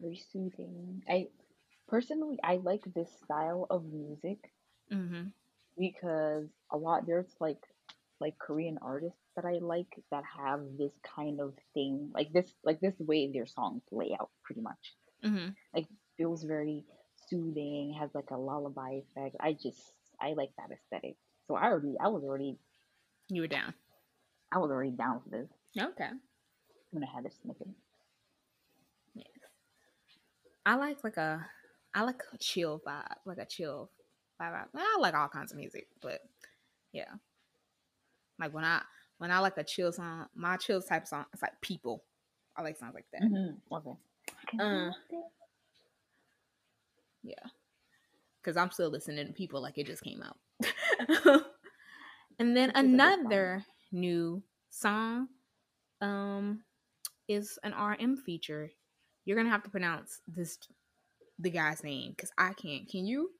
Very 0.00 0.20
soothing. 0.32 1.02
I 1.08 1.28
personally 1.88 2.38
I 2.44 2.56
like 2.56 2.82
this 2.94 3.08
style 3.24 3.66
of 3.70 3.84
music 3.84 4.52
mm-hmm 4.92 5.28
because 5.78 6.48
a 6.70 6.76
lot 6.76 7.06
there's 7.06 7.34
like 7.40 7.62
like 8.20 8.38
Korean 8.38 8.78
artists 8.82 9.18
that 9.36 9.44
I 9.44 9.58
like 9.60 9.86
that 10.10 10.24
have 10.38 10.60
this 10.78 10.92
kind 11.16 11.40
of 11.40 11.54
thing 11.74 12.10
like 12.14 12.32
this 12.32 12.52
like 12.64 12.80
this 12.80 12.94
way 12.98 13.30
their 13.32 13.46
songs 13.46 13.82
lay 13.90 14.16
out 14.20 14.30
pretty 14.44 14.60
much. 14.60 14.94
Mm-hmm. 15.24 15.50
Like 15.74 15.86
feels 16.16 16.44
very 16.44 16.84
soothing 17.28 17.96
has 17.98 18.10
like 18.14 18.30
a 18.30 18.36
lullaby 18.36 19.00
effect. 19.00 19.36
I 19.40 19.54
just 19.54 19.80
I 20.20 20.34
like 20.34 20.50
that 20.58 20.70
aesthetic. 20.70 21.16
So 21.48 21.54
I 21.54 21.64
already 21.64 21.94
I 22.00 22.08
was 22.08 22.22
already 22.22 22.58
you 23.28 23.42
were 23.42 23.48
down. 23.48 23.72
I 24.52 24.58
was 24.58 24.70
already 24.70 24.90
down 24.90 25.20
for 25.22 25.30
this. 25.30 25.48
Okay. 25.78 26.04
I'm 26.04 26.20
gonna 26.92 27.06
have 27.06 27.24
this 27.24 27.36
snippet. 27.42 27.68
Yes. 29.14 29.26
I 30.66 30.74
like 30.76 31.02
like 31.04 31.16
a 31.16 31.46
i 31.92 32.02
like 32.02 32.22
a 32.32 32.38
chill 32.38 32.80
vibe 32.86 33.14
like 33.24 33.38
a 33.38 33.46
chill 33.46 33.90
vibe. 34.40 34.66
I 34.74 34.98
like 35.00 35.14
all 35.14 35.28
kinds 35.28 35.52
of 35.52 35.58
music 35.58 35.88
but 36.00 36.20
yeah 36.92 37.14
like 38.40 38.52
when 38.54 38.64
i 38.64 38.82
when 39.18 39.30
i 39.30 39.38
like 39.38 39.58
a 39.58 39.64
chill 39.64 39.92
song 39.92 40.26
my 40.34 40.56
chill 40.56 40.82
type 40.82 41.06
song 41.06 41.24
it's 41.32 41.42
like 41.42 41.60
people 41.60 42.04
i 42.56 42.62
like 42.62 42.76
songs 42.78 42.94
like 42.94 43.06
that 43.12 43.22
mm-hmm. 43.22 43.74
okay 43.74 43.98
Uh, 44.60 44.90
Yeah. 47.22 47.46
Because 48.42 48.56
I'm 48.56 48.70
still 48.70 48.90
listening 48.90 49.26
to 49.26 49.32
people 49.32 49.60
like 49.62 49.78
it 49.78 49.86
just 49.86 50.02
came 50.02 50.22
out. 50.22 50.38
and 52.38 52.56
then 52.56 52.72
Which 52.74 52.84
is 52.84 52.92
a 52.94 52.98
good 52.98 53.08
sign. 53.22 53.26
another 53.26 53.64
new 53.92 54.42
song 54.70 55.28
um 56.00 56.62
is 57.28 57.58
an 57.64 57.72
RM 57.74 58.16
feature. 58.16 58.70
You're 59.24 59.36
gonna 59.36 59.50
have 59.50 59.64
to 59.64 59.70
pronounce 59.70 60.20
this 60.26 60.58
the 61.38 61.50
guy's 61.50 61.84
name 61.84 62.12
because 62.12 62.32
I 62.38 62.52
can't. 62.54 62.88
Can 62.88 63.06
you? 63.06 63.30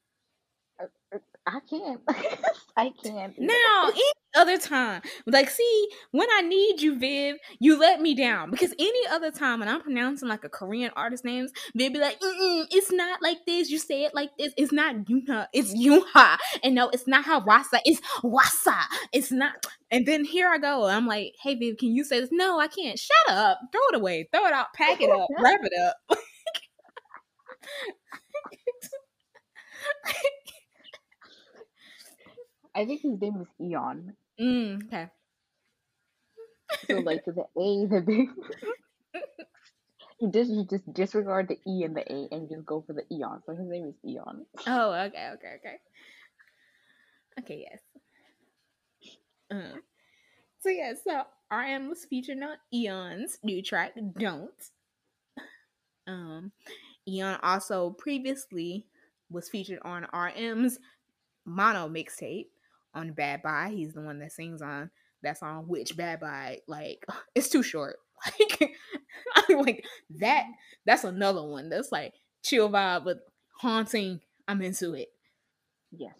I 1.46 1.60
can't. 1.68 2.00
I 2.76 2.90
can't. 3.02 3.38
Now, 3.38 3.90
any 3.90 4.02
other 4.34 4.58
time, 4.58 5.02
like, 5.26 5.50
see, 5.50 5.88
when 6.12 6.28
I 6.32 6.42
need 6.42 6.80
you, 6.80 6.98
Viv, 6.98 7.36
you 7.58 7.78
let 7.78 8.00
me 8.00 8.14
down 8.14 8.50
because 8.50 8.72
any 8.78 9.06
other 9.10 9.30
time 9.30 9.60
when 9.60 9.68
I'm 9.68 9.80
pronouncing 9.82 10.28
like 10.28 10.44
a 10.44 10.48
Korean 10.48 10.90
artist 10.96 11.24
names, 11.24 11.52
Viv 11.74 11.92
be 11.92 11.98
like, 11.98 12.18
"It's 12.20 12.92
not 12.92 13.22
like 13.22 13.38
this. 13.46 13.70
You 13.70 13.78
say 13.78 14.04
it 14.04 14.14
like 14.14 14.30
this. 14.38 14.52
It's 14.56 14.72
not 14.72 14.96
Yuna. 15.06 15.46
It's 15.52 15.74
Yuha. 15.74 16.38
And 16.62 16.74
no, 16.74 16.88
it's 16.90 17.06
not 17.06 17.24
Hawasa. 17.24 17.80
It's 17.84 18.00
Wasa. 18.22 18.76
It's 19.12 19.30
not." 19.32 19.54
And 19.92 20.06
then 20.06 20.24
here 20.24 20.48
I 20.48 20.58
go. 20.58 20.84
I'm 20.86 21.08
like, 21.08 21.34
"Hey, 21.42 21.56
Viv, 21.56 21.76
can 21.76 21.94
you 21.96 22.04
say 22.04 22.20
this?" 22.20 22.30
No, 22.30 22.60
I 22.60 22.68
can't. 22.68 22.96
Shut 22.96 23.36
up. 23.36 23.58
Throw 23.72 23.80
it 23.92 23.96
away. 23.96 24.28
Throw 24.32 24.46
it 24.46 24.52
out. 24.52 24.72
Pack 24.72 25.00
it 25.00 25.10
up. 25.10 25.28
Wrap 25.40 25.60
it 25.64 25.72
up. 25.80 25.96
I 32.74 32.84
think 32.84 33.02
his 33.02 33.20
name 33.20 33.40
is 33.40 33.48
Eon. 33.60 34.14
Mm, 34.40 34.86
okay. 34.86 35.08
So 36.88 36.98
like 37.00 37.24
the 37.24 37.32
A, 37.32 37.86
the 37.86 38.00
big. 38.00 38.28
you 40.20 40.30
just 40.30 40.50
you 40.50 40.64
just 40.64 40.92
disregard 40.92 41.48
the 41.48 41.58
E 41.66 41.84
and 41.84 41.94
the 41.94 42.10
A 42.10 42.28
and 42.32 42.48
just 42.48 42.64
go 42.64 42.82
for 42.86 42.94
the 42.94 43.04
Eon. 43.14 43.42
So 43.44 43.54
his 43.54 43.68
name 43.68 43.86
is 43.86 43.94
Eon. 44.04 44.46
Oh, 44.66 44.92
okay, 44.92 45.30
okay, 45.34 45.56
okay. 45.58 45.76
Okay, 47.38 47.66
yes. 47.70 47.80
Uh, 49.50 49.78
so 50.60 50.68
yeah, 50.68 50.92
so 51.02 51.22
RM 51.50 51.88
was 51.88 52.04
featured 52.04 52.38
on 52.42 52.56
Eon's 52.72 53.38
new 53.42 53.62
track, 53.62 53.94
Don't. 54.18 54.50
Um 56.06 56.52
Eon 57.06 57.38
also 57.42 57.90
previously 57.90 58.86
was 59.30 59.48
featured 59.48 59.80
on 59.84 60.06
RM's 60.12 60.78
mono 61.44 61.88
mixtape 61.88 62.48
on 62.94 63.12
Bad 63.12 63.42
Bye. 63.42 63.72
He's 63.74 63.92
the 63.92 64.00
one 64.00 64.18
that 64.20 64.32
sings 64.32 64.62
on 64.62 64.90
that 65.22 65.38
song, 65.38 65.64
which 65.66 65.96
Bad 65.96 66.20
Bye, 66.20 66.60
like, 66.66 67.04
it's 67.34 67.48
too 67.48 67.62
short. 67.62 67.96
Like, 68.38 68.72
I'm 69.48 69.60
like 69.60 69.82
that. 70.18 70.44
That's 70.84 71.04
another 71.04 71.42
one 71.42 71.70
that's 71.70 71.90
like 71.90 72.12
chill 72.42 72.68
vibe, 72.68 73.06
but 73.06 73.20
haunting. 73.60 74.20
I'm 74.46 74.60
into 74.60 74.92
it. 74.92 75.08
Yes. 75.90 76.16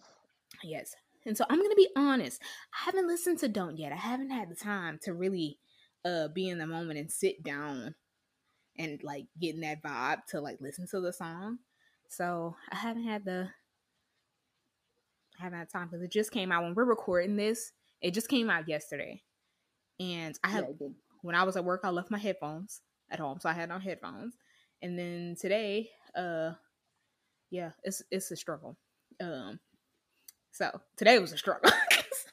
Yes. 0.63 0.95
And 1.27 1.37
so 1.37 1.45
I'm 1.47 1.61
gonna 1.61 1.75
be 1.75 1.89
honest. 1.95 2.41
I 2.73 2.85
haven't 2.85 3.07
listened 3.07 3.37
to 3.39 3.47
Don't 3.47 3.77
yet. 3.77 3.91
I 3.91 3.97
haven't 3.97 4.31
had 4.31 4.49
the 4.49 4.55
time 4.55 4.99
to 5.03 5.13
really 5.13 5.59
uh 6.03 6.29
be 6.29 6.49
in 6.49 6.57
the 6.57 6.65
moment 6.65 6.97
and 6.97 7.11
sit 7.11 7.43
down 7.43 7.93
and 8.77 8.99
like 9.03 9.25
getting 9.39 9.61
that 9.61 9.83
vibe 9.83 10.25
to 10.29 10.41
like 10.41 10.57
listen 10.59 10.87
to 10.91 10.99
the 10.99 11.13
song. 11.13 11.59
So 12.09 12.55
I 12.71 12.77
haven't 12.77 13.03
had 13.03 13.25
the 13.25 13.49
I 15.41 15.45
haven't 15.45 15.59
had 15.59 15.69
time 15.69 15.87
because 15.87 16.03
it 16.03 16.11
just 16.11 16.31
came 16.31 16.51
out 16.51 16.63
when 16.63 16.75
we're 16.75 16.85
recording 16.85 17.35
this. 17.35 17.71
It 17.99 18.13
just 18.13 18.29
came 18.29 18.49
out 18.49 18.67
yesterday, 18.67 19.23
and 19.99 20.37
I 20.43 20.49
have 20.49 20.65
Yeah, 20.79 20.87
when 21.23 21.35
I 21.35 21.43
was 21.43 21.55
at 21.57 21.65
work, 21.65 21.81
I 21.83 21.89
left 21.89 22.11
my 22.11 22.19
headphones 22.19 22.81
at 23.09 23.19
home, 23.19 23.39
so 23.39 23.49
I 23.49 23.53
had 23.53 23.69
no 23.69 23.79
headphones. 23.79 24.35
And 24.83 24.97
then 24.97 25.35
today, 25.39 25.89
uh, 26.15 26.51
yeah, 27.49 27.71
it's 27.83 28.03
it's 28.11 28.29
a 28.29 28.35
struggle. 28.35 28.77
Um, 29.19 29.59
so 30.51 30.79
today 30.95 31.17
was 31.17 31.33
a 31.33 31.37
struggle. 31.37 31.71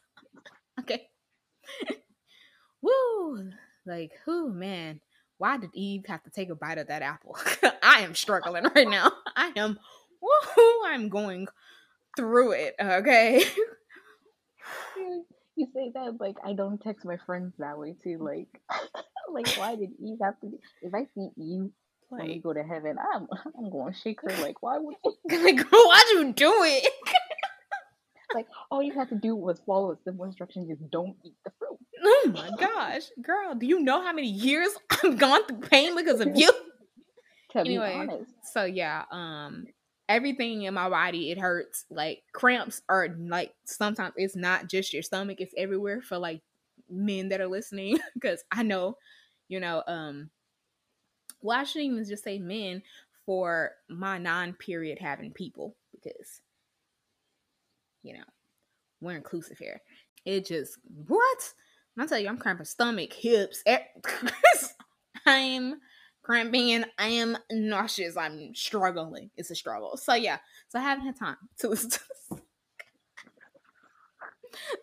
okay. 0.80 1.08
Woo! 2.82 3.50
Like, 3.86 4.12
who 4.26 4.52
man. 4.52 5.00
Why 5.38 5.56
did 5.56 5.70
Eve 5.72 6.04
have 6.08 6.24
to 6.24 6.30
take 6.30 6.50
a 6.50 6.56
bite 6.56 6.78
of 6.78 6.88
that 6.88 7.00
apple? 7.00 7.38
I 7.82 8.00
am 8.00 8.14
struggling 8.14 8.64
right 8.74 8.88
now. 8.88 9.12
I 9.36 9.52
am, 9.54 9.78
woo! 10.20 10.84
I'm 10.84 11.08
going 11.08 11.46
through 12.16 12.52
it. 12.52 12.74
Okay. 12.80 13.44
You 14.96 15.24
you 15.56 15.66
say 15.74 15.90
that 15.94 16.20
like 16.20 16.36
I 16.44 16.52
don't 16.54 16.80
text 16.80 17.04
my 17.04 17.16
friends 17.26 17.54
that 17.58 17.78
way 17.78 17.94
too. 18.02 18.18
Like, 18.20 18.48
like 19.32 19.56
why 19.56 19.76
did 19.76 19.90
Eve 20.00 20.18
have 20.22 20.38
to? 20.40 20.46
Be, 20.48 20.58
if 20.82 20.94
I 20.94 21.06
see 21.14 21.30
Eve 21.36 21.70
when 22.08 22.26
we 22.26 22.38
go 22.40 22.52
to 22.52 22.62
heaven, 22.62 22.96
I'm 23.14 23.26
I'm 23.56 23.70
going 23.70 23.92
to 23.92 23.98
shake 23.98 24.20
her. 24.22 24.30
Like, 24.42 24.62
why 24.62 24.78
would 24.78 24.96
you? 25.04 25.14
like, 25.44 25.60
why'd 25.70 26.04
you 26.12 26.32
do 26.32 26.52
it? 26.64 26.92
Like, 28.34 28.46
all 28.70 28.82
you 28.82 28.92
have 28.94 29.08
to 29.08 29.16
do 29.16 29.34
was 29.34 29.60
follow 29.66 29.92
a 29.92 29.96
simple 30.04 30.24
instruction: 30.24 30.68
just 30.68 30.90
don't 30.90 31.16
eat 31.24 31.34
the 31.44 31.52
fruit. 31.58 31.78
Oh 32.04 32.30
my 32.32 32.50
gosh, 32.58 33.02
girl, 33.22 33.54
do 33.54 33.66
you 33.66 33.80
know 33.80 34.02
how 34.02 34.12
many 34.12 34.28
years 34.28 34.68
I've 35.02 35.18
gone 35.18 35.46
through 35.46 35.60
pain 35.60 35.96
because 35.96 36.20
of 36.20 36.36
you? 36.36 36.50
To 37.52 37.58
Anyway. 37.60 37.92
be 38.06 38.12
honest, 38.12 38.30
So 38.52 38.64
yeah, 38.64 39.04
um 39.10 39.66
everything 40.08 40.62
in 40.62 40.74
my 40.74 40.88
body 40.88 41.30
it 41.30 41.38
hurts. 41.38 41.84
Like 41.90 42.22
cramps 42.32 42.82
are 42.88 43.08
like 43.18 43.54
sometimes 43.64 44.14
it's 44.16 44.36
not 44.36 44.68
just 44.68 44.92
your 44.92 45.02
stomach, 45.02 45.40
it's 45.40 45.54
everywhere 45.56 46.00
for 46.00 46.18
like 46.18 46.40
men 46.90 47.28
that 47.28 47.40
are 47.40 47.46
listening 47.46 47.98
because 48.14 48.42
I 48.50 48.62
know, 48.62 48.96
you 49.48 49.60
know, 49.60 49.82
um 49.86 50.30
well 51.42 51.58
I 51.58 51.64
shouldn't 51.64 51.92
even 51.92 52.04
just 52.04 52.24
say 52.24 52.38
men 52.38 52.82
for 53.26 53.72
my 53.88 54.18
non-period 54.18 54.98
having 54.98 55.32
people 55.32 55.76
because 55.92 56.40
you 58.02 58.14
know, 58.14 58.24
we're 59.00 59.16
inclusive 59.16 59.58
here. 59.58 59.82
It 60.24 60.46
just 60.46 60.78
what? 61.06 61.52
I 61.98 62.06
tell 62.06 62.18
you 62.18 62.28
I'm 62.28 62.38
cramping 62.38 62.64
stomach, 62.64 63.12
hips, 63.12 63.62
I'm 65.26 65.80
cramping, 66.28 66.84
I 66.98 67.08
am 67.08 67.38
nauseous, 67.50 68.16
I'm 68.16 68.54
struggling. 68.54 69.30
It's 69.36 69.50
a 69.50 69.54
struggle. 69.54 69.96
So 69.96 70.14
yeah. 70.14 70.38
So 70.68 70.78
I 70.78 70.82
haven't 70.82 71.06
had 71.06 71.16
time 71.16 71.36
to 71.60 71.68
listen 71.70 71.90
to 71.90 72.00
this. 72.30 72.40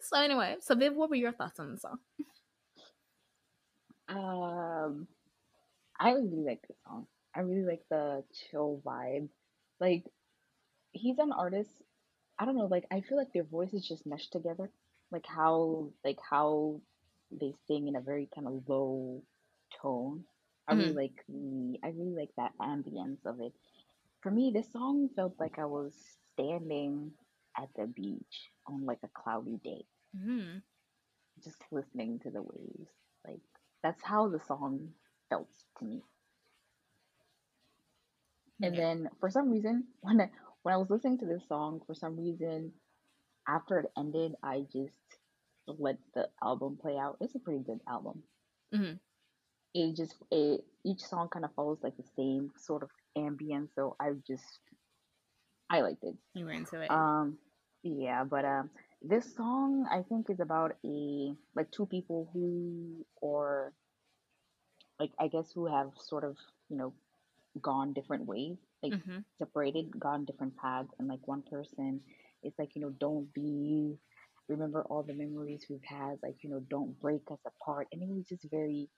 So 0.01 0.19
anyway, 0.19 0.55
so 0.61 0.75
Viv, 0.75 0.95
what 0.95 1.09
were 1.09 1.15
your 1.15 1.33
thoughts 1.33 1.59
on 1.59 1.71
the 1.71 1.77
song? 1.77 1.99
um, 4.09 5.07
I 5.99 6.11
really 6.11 6.43
like 6.45 6.61
the 6.67 6.75
song. 6.87 7.07
I 7.35 7.41
really 7.41 7.65
like 7.65 7.83
the 7.89 8.23
chill 8.33 8.81
vibe. 8.85 9.27
Like, 9.79 10.05
he's 10.93 11.19
an 11.19 11.31
artist. 11.31 11.71
I 12.39 12.45
don't 12.45 12.55
know. 12.55 12.67
Like, 12.67 12.85
I 12.91 13.01
feel 13.01 13.17
like 13.17 13.33
their 13.33 13.43
voices 13.43 13.87
just 13.87 14.05
mesh 14.05 14.29
together. 14.29 14.69
Like 15.11 15.25
how, 15.25 15.89
like 16.03 16.19
how 16.27 16.79
they 17.31 17.53
sing 17.67 17.87
in 17.87 17.95
a 17.95 18.01
very 18.01 18.29
kind 18.33 18.47
of 18.47 18.63
low 18.67 19.21
tone. 19.81 20.23
I 20.67 20.73
really 20.73 20.93
Mhm. 20.93 20.95
like 20.95 21.23
the. 21.27 21.79
I 21.83 21.89
really 21.89 22.15
like 22.15 22.33
that 22.37 22.57
ambience 22.59 23.25
of 23.25 23.39
it. 23.41 23.53
For 24.21 24.31
me, 24.31 24.51
this 24.53 24.71
song 24.71 25.09
felt 25.15 25.39
like 25.39 25.57
I 25.59 25.65
was 25.65 25.93
standing 26.33 27.13
at 27.57 27.69
the 27.75 27.87
beach 27.87 28.51
on 28.67 28.85
like 28.85 28.99
a 29.03 29.09
cloudy 29.09 29.57
day. 29.63 29.85
Mm-hmm. 30.15 30.57
just 31.43 31.61
listening 31.71 32.19
to 32.19 32.29
the 32.31 32.41
waves. 32.41 32.91
Like 33.25 33.41
that's 33.83 34.03
how 34.03 34.27
the 34.29 34.39
song 34.39 34.93
felt 35.29 35.49
to 35.79 35.85
me. 35.85 36.01
And 38.61 38.77
then 38.77 39.09
for 39.19 39.29
some 39.29 39.49
reason, 39.49 39.87
when 40.01 40.21
I, 40.21 40.29
when 40.63 40.73
I 40.73 40.77
was 40.77 40.89
listening 40.89 41.17
to 41.19 41.25
this 41.25 41.47
song, 41.47 41.81
for 41.85 41.93
some 41.93 42.17
reason, 42.17 42.73
after 43.47 43.79
it 43.79 43.91
ended, 43.97 44.35
I 44.43 44.61
just 44.71 45.19
let 45.67 45.97
the 46.13 46.29
album 46.41 46.77
play 46.77 46.97
out. 46.97 47.17
It's 47.21 47.35
a 47.35 47.39
pretty 47.39 47.63
good 47.63 47.81
album. 47.87 48.23
Mhm. 48.71 48.99
It 49.77 49.95
just 49.95 50.15
it 50.31 50.63
each 50.85 51.01
song 51.01 51.27
kind 51.29 51.43
of 51.43 51.53
follows 51.53 51.79
like 51.83 51.97
the 51.97 52.09
same 52.15 52.51
sort 52.57 52.81
of 52.81 52.89
ambience, 53.17 53.69
so 53.75 53.95
I 53.99 54.11
just 54.25 54.59
I 55.69 55.81
liked 55.81 56.03
it. 56.03 56.15
You 56.33 56.45
were 56.45 56.51
into 56.51 56.79
it. 56.79 56.89
Um, 56.89 57.37
yeah, 57.83 58.23
but 58.23 58.45
um, 58.45 58.69
this 59.01 59.35
song 59.35 59.85
I 59.91 60.03
think 60.07 60.29
is 60.29 60.39
about 60.39 60.75
a 60.85 61.33
like 61.55 61.71
two 61.71 61.85
people 61.85 62.29
who 62.33 63.05
or 63.21 63.73
like 64.99 65.11
I 65.19 65.27
guess 65.27 65.51
who 65.53 65.67
have 65.67 65.91
sort 65.97 66.23
of 66.23 66.37
you 66.69 66.77
know 66.77 66.93
gone 67.61 67.93
different 67.93 68.25
ways, 68.25 68.57
like 68.81 68.93
mm-hmm. 68.93 69.19
separated, 69.37 69.99
gone 69.99 70.25
different 70.25 70.55
paths, 70.57 70.89
and 70.99 71.07
like 71.07 71.27
one 71.27 71.43
person 71.49 72.01
is 72.43 72.53
like 72.57 72.69
you 72.75 72.81
know 72.81 72.93
don't 72.99 73.33
be 73.33 73.97
remember 74.47 74.83
all 74.83 75.03
the 75.03 75.13
memories 75.13 75.65
we've 75.69 75.79
had, 75.83 76.17
like 76.23 76.35
you 76.41 76.49
know 76.49 76.61
don't 76.69 76.99
break 76.99 77.21
us 77.31 77.39
apart, 77.45 77.87
and 77.91 78.01
it 78.01 78.09
was 78.09 78.25
just 78.27 78.45
very. 78.49 78.89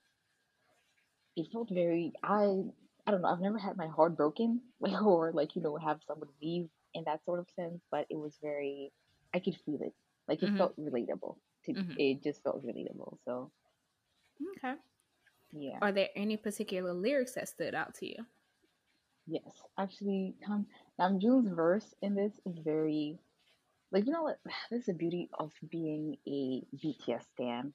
It 1.37 1.47
felt 1.53 1.69
very 1.69 2.11
I 2.21 2.73
I 3.05 3.11
don't 3.11 3.21
know 3.21 3.29
I've 3.29 3.39
never 3.39 3.57
had 3.57 3.77
my 3.77 3.87
heart 3.87 4.17
broken 4.17 4.73
or 4.81 5.31
like 5.31 5.55
you 5.55 5.61
know 5.61 5.77
have 5.77 6.03
someone 6.03 6.33
leave 6.41 6.69
in 6.93 7.05
that 7.05 7.23
sort 7.23 7.39
of 7.39 7.49
sense, 7.51 7.81
but 7.89 8.07
it 8.09 8.17
was 8.17 8.37
very 8.39 8.91
I 9.33 9.39
could 9.39 9.55
feel 9.55 9.81
it 9.83 9.95
like 10.27 10.43
it 10.43 10.51
Mhm. 10.51 10.57
felt 10.57 10.75
relatable. 10.77 11.39
To 11.65 11.77
Mhm. 11.77 11.95
it 11.95 12.23
just 12.23 12.43
felt 12.43 12.61
relatable. 12.65 13.19
So 13.23 13.53
Okay. 14.57 14.77
yeah. 15.51 15.81
Are 15.81 15.91
there 15.91 16.09
any 16.15 16.37
particular 16.37 16.93
lyrics 16.93 17.33
that 17.33 17.49
stood 17.49 17.73
out 17.73 17.95
to 17.95 18.05
you? 18.07 18.27
Yes, 19.27 19.61
actually, 19.77 20.37
Nam 20.41 20.67
Namjoon's 20.99 21.49
verse 21.49 21.93
in 22.01 22.15
this 22.15 22.39
is 22.45 22.57
very, 22.57 23.19
like, 23.91 24.05
you 24.05 24.11
know 24.13 24.23
what? 24.23 24.39
This 24.71 24.81
is 24.81 24.85
the 24.87 24.93
beauty 24.93 25.29
of 25.33 25.53
being 25.69 26.17
a 26.27 26.65
BTS 26.75 27.27
stan. 27.29 27.73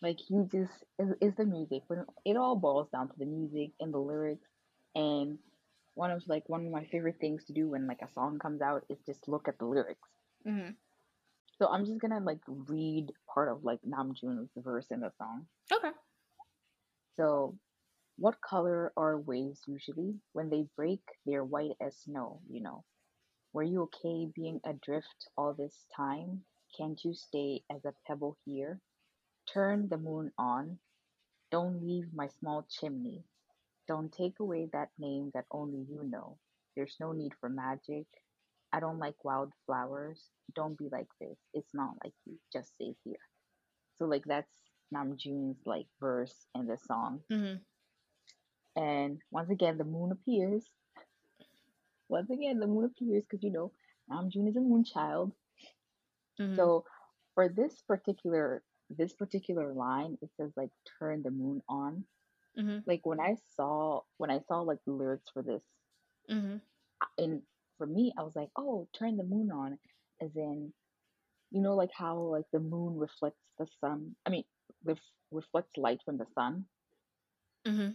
Like 0.00 0.18
you 0.28 0.48
just 0.50 0.84
is, 0.98 1.08
is 1.20 1.34
the 1.36 1.44
music. 1.44 1.82
When 1.88 2.04
it 2.24 2.36
all 2.36 2.56
boils 2.56 2.88
down 2.90 3.08
to 3.08 3.14
the 3.18 3.26
music 3.26 3.72
and 3.80 3.92
the 3.92 3.98
lyrics 3.98 4.48
and 4.94 5.38
one 5.94 6.12
of 6.12 6.22
like 6.28 6.48
one 6.48 6.66
of 6.66 6.72
my 6.72 6.84
favorite 6.92 7.16
things 7.20 7.44
to 7.46 7.52
do 7.52 7.70
when 7.70 7.88
like 7.88 8.02
a 8.02 8.12
song 8.12 8.38
comes 8.38 8.62
out 8.62 8.84
is 8.88 8.98
just 9.04 9.26
look 9.28 9.48
at 9.48 9.58
the 9.58 9.66
lyrics. 9.66 10.08
Mm-hmm. 10.46 10.70
So 11.58 11.66
I'm 11.66 11.84
just 11.84 12.00
gonna 12.00 12.20
like 12.20 12.40
read 12.46 13.08
part 13.32 13.50
of 13.50 13.64
like 13.64 13.80
Namjoon's 13.82 14.50
verse 14.56 14.86
in 14.90 15.00
the 15.00 15.10
song. 15.18 15.46
Okay. 15.72 15.90
So, 17.16 17.58
what 18.16 18.40
color 18.40 18.92
are 18.96 19.18
waves 19.18 19.62
usually? 19.66 20.14
When 20.34 20.50
they 20.50 20.66
break, 20.76 21.00
they're 21.26 21.44
white 21.44 21.72
as 21.80 21.96
snow, 21.96 22.40
you 22.48 22.62
know. 22.62 22.84
Were 23.52 23.64
you 23.64 23.82
okay 23.82 24.30
being 24.36 24.60
adrift 24.64 25.28
all 25.36 25.52
this 25.52 25.74
time? 25.96 26.42
Can't 26.76 27.00
you 27.04 27.12
stay 27.12 27.62
as 27.72 27.84
a 27.84 27.94
pebble 28.06 28.36
here? 28.44 28.80
Turn 29.52 29.88
the 29.88 29.96
moon 29.96 30.32
on. 30.38 30.78
Don't 31.50 31.82
leave 31.82 32.06
my 32.14 32.28
small 32.40 32.66
chimney. 32.68 33.24
Don't 33.86 34.12
take 34.12 34.40
away 34.40 34.68
that 34.72 34.90
name 34.98 35.30
that 35.34 35.46
only 35.50 35.86
you 35.88 36.04
know. 36.04 36.36
There's 36.76 36.96
no 37.00 37.12
need 37.12 37.32
for 37.40 37.48
magic. 37.48 38.06
I 38.72 38.80
don't 38.80 38.98
like 38.98 39.24
wildflowers. 39.24 40.22
Don't 40.54 40.76
be 40.76 40.88
like 40.92 41.08
this. 41.20 41.38
It's 41.54 41.72
not 41.72 41.94
like 42.04 42.12
you. 42.26 42.38
Just 42.52 42.74
stay 42.74 42.94
here. 43.04 43.16
So 43.98 44.04
like 44.04 44.24
that's 44.26 44.50
Namjoon's 44.94 45.58
like 45.64 45.86
verse 46.00 46.34
in 46.54 46.66
the 46.66 46.76
song. 46.86 47.20
Mm-hmm. 47.32 47.62
And 48.80 49.18
once 49.30 49.50
again, 49.50 49.78
the 49.78 49.84
moon 49.84 50.12
appears. 50.12 50.64
Once 52.08 52.30
again, 52.30 52.58
the 52.60 52.66
moon 52.66 52.84
appears 52.84 53.24
because 53.24 53.42
you 53.42 53.50
know 53.52 53.72
Namjoon 54.10 54.48
is 54.48 54.56
a 54.56 54.60
moon 54.60 54.84
child. 54.84 55.32
Mm-hmm. 56.40 56.56
So 56.56 56.84
for 57.34 57.48
this 57.48 57.82
particular 57.86 58.62
this 58.90 59.12
particular 59.14 59.72
line, 59.72 60.18
it 60.22 60.30
says 60.36 60.52
like 60.56 60.70
turn 60.98 61.22
the 61.22 61.30
moon 61.30 61.62
on. 61.68 62.04
Mm-hmm. 62.58 62.78
Like 62.86 63.06
when 63.06 63.20
I 63.20 63.36
saw 63.56 64.02
when 64.18 64.30
I 64.30 64.40
saw 64.40 64.60
like 64.60 64.84
the 64.84 64.92
lyrics 64.92 65.30
for 65.32 65.42
this, 65.42 65.62
Mm-hmm. 66.30 66.56
and 67.18 67.42
for 67.76 67.86
me, 67.86 68.12
I 68.18 68.22
was 68.22 68.34
like, 68.36 68.50
oh, 68.56 68.88
turn 68.98 69.16
the 69.16 69.24
moon 69.24 69.50
on, 69.50 69.78
as 70.20 70.36
in, 70.36 70.72
you 71.50 71.60
know, 71.60 71.74
like 71.74 71.90
how 71.92 72.16
like 72.18 72.46
the 72.52 72.60
moon 72.60 72.98
reflects 72.98 73.42
the 73.58 73.66
sun. 73.80 74.16
I 74.26 74.30
mean, 74.30 74.44
ref- 74.84 75.12
reflects 75.30 75.76
light 75.76 76.00
from 76.04 76.18
the 76.18 76.26
sun. 76.34 76.66
Mm-hmm. 77.66 77.90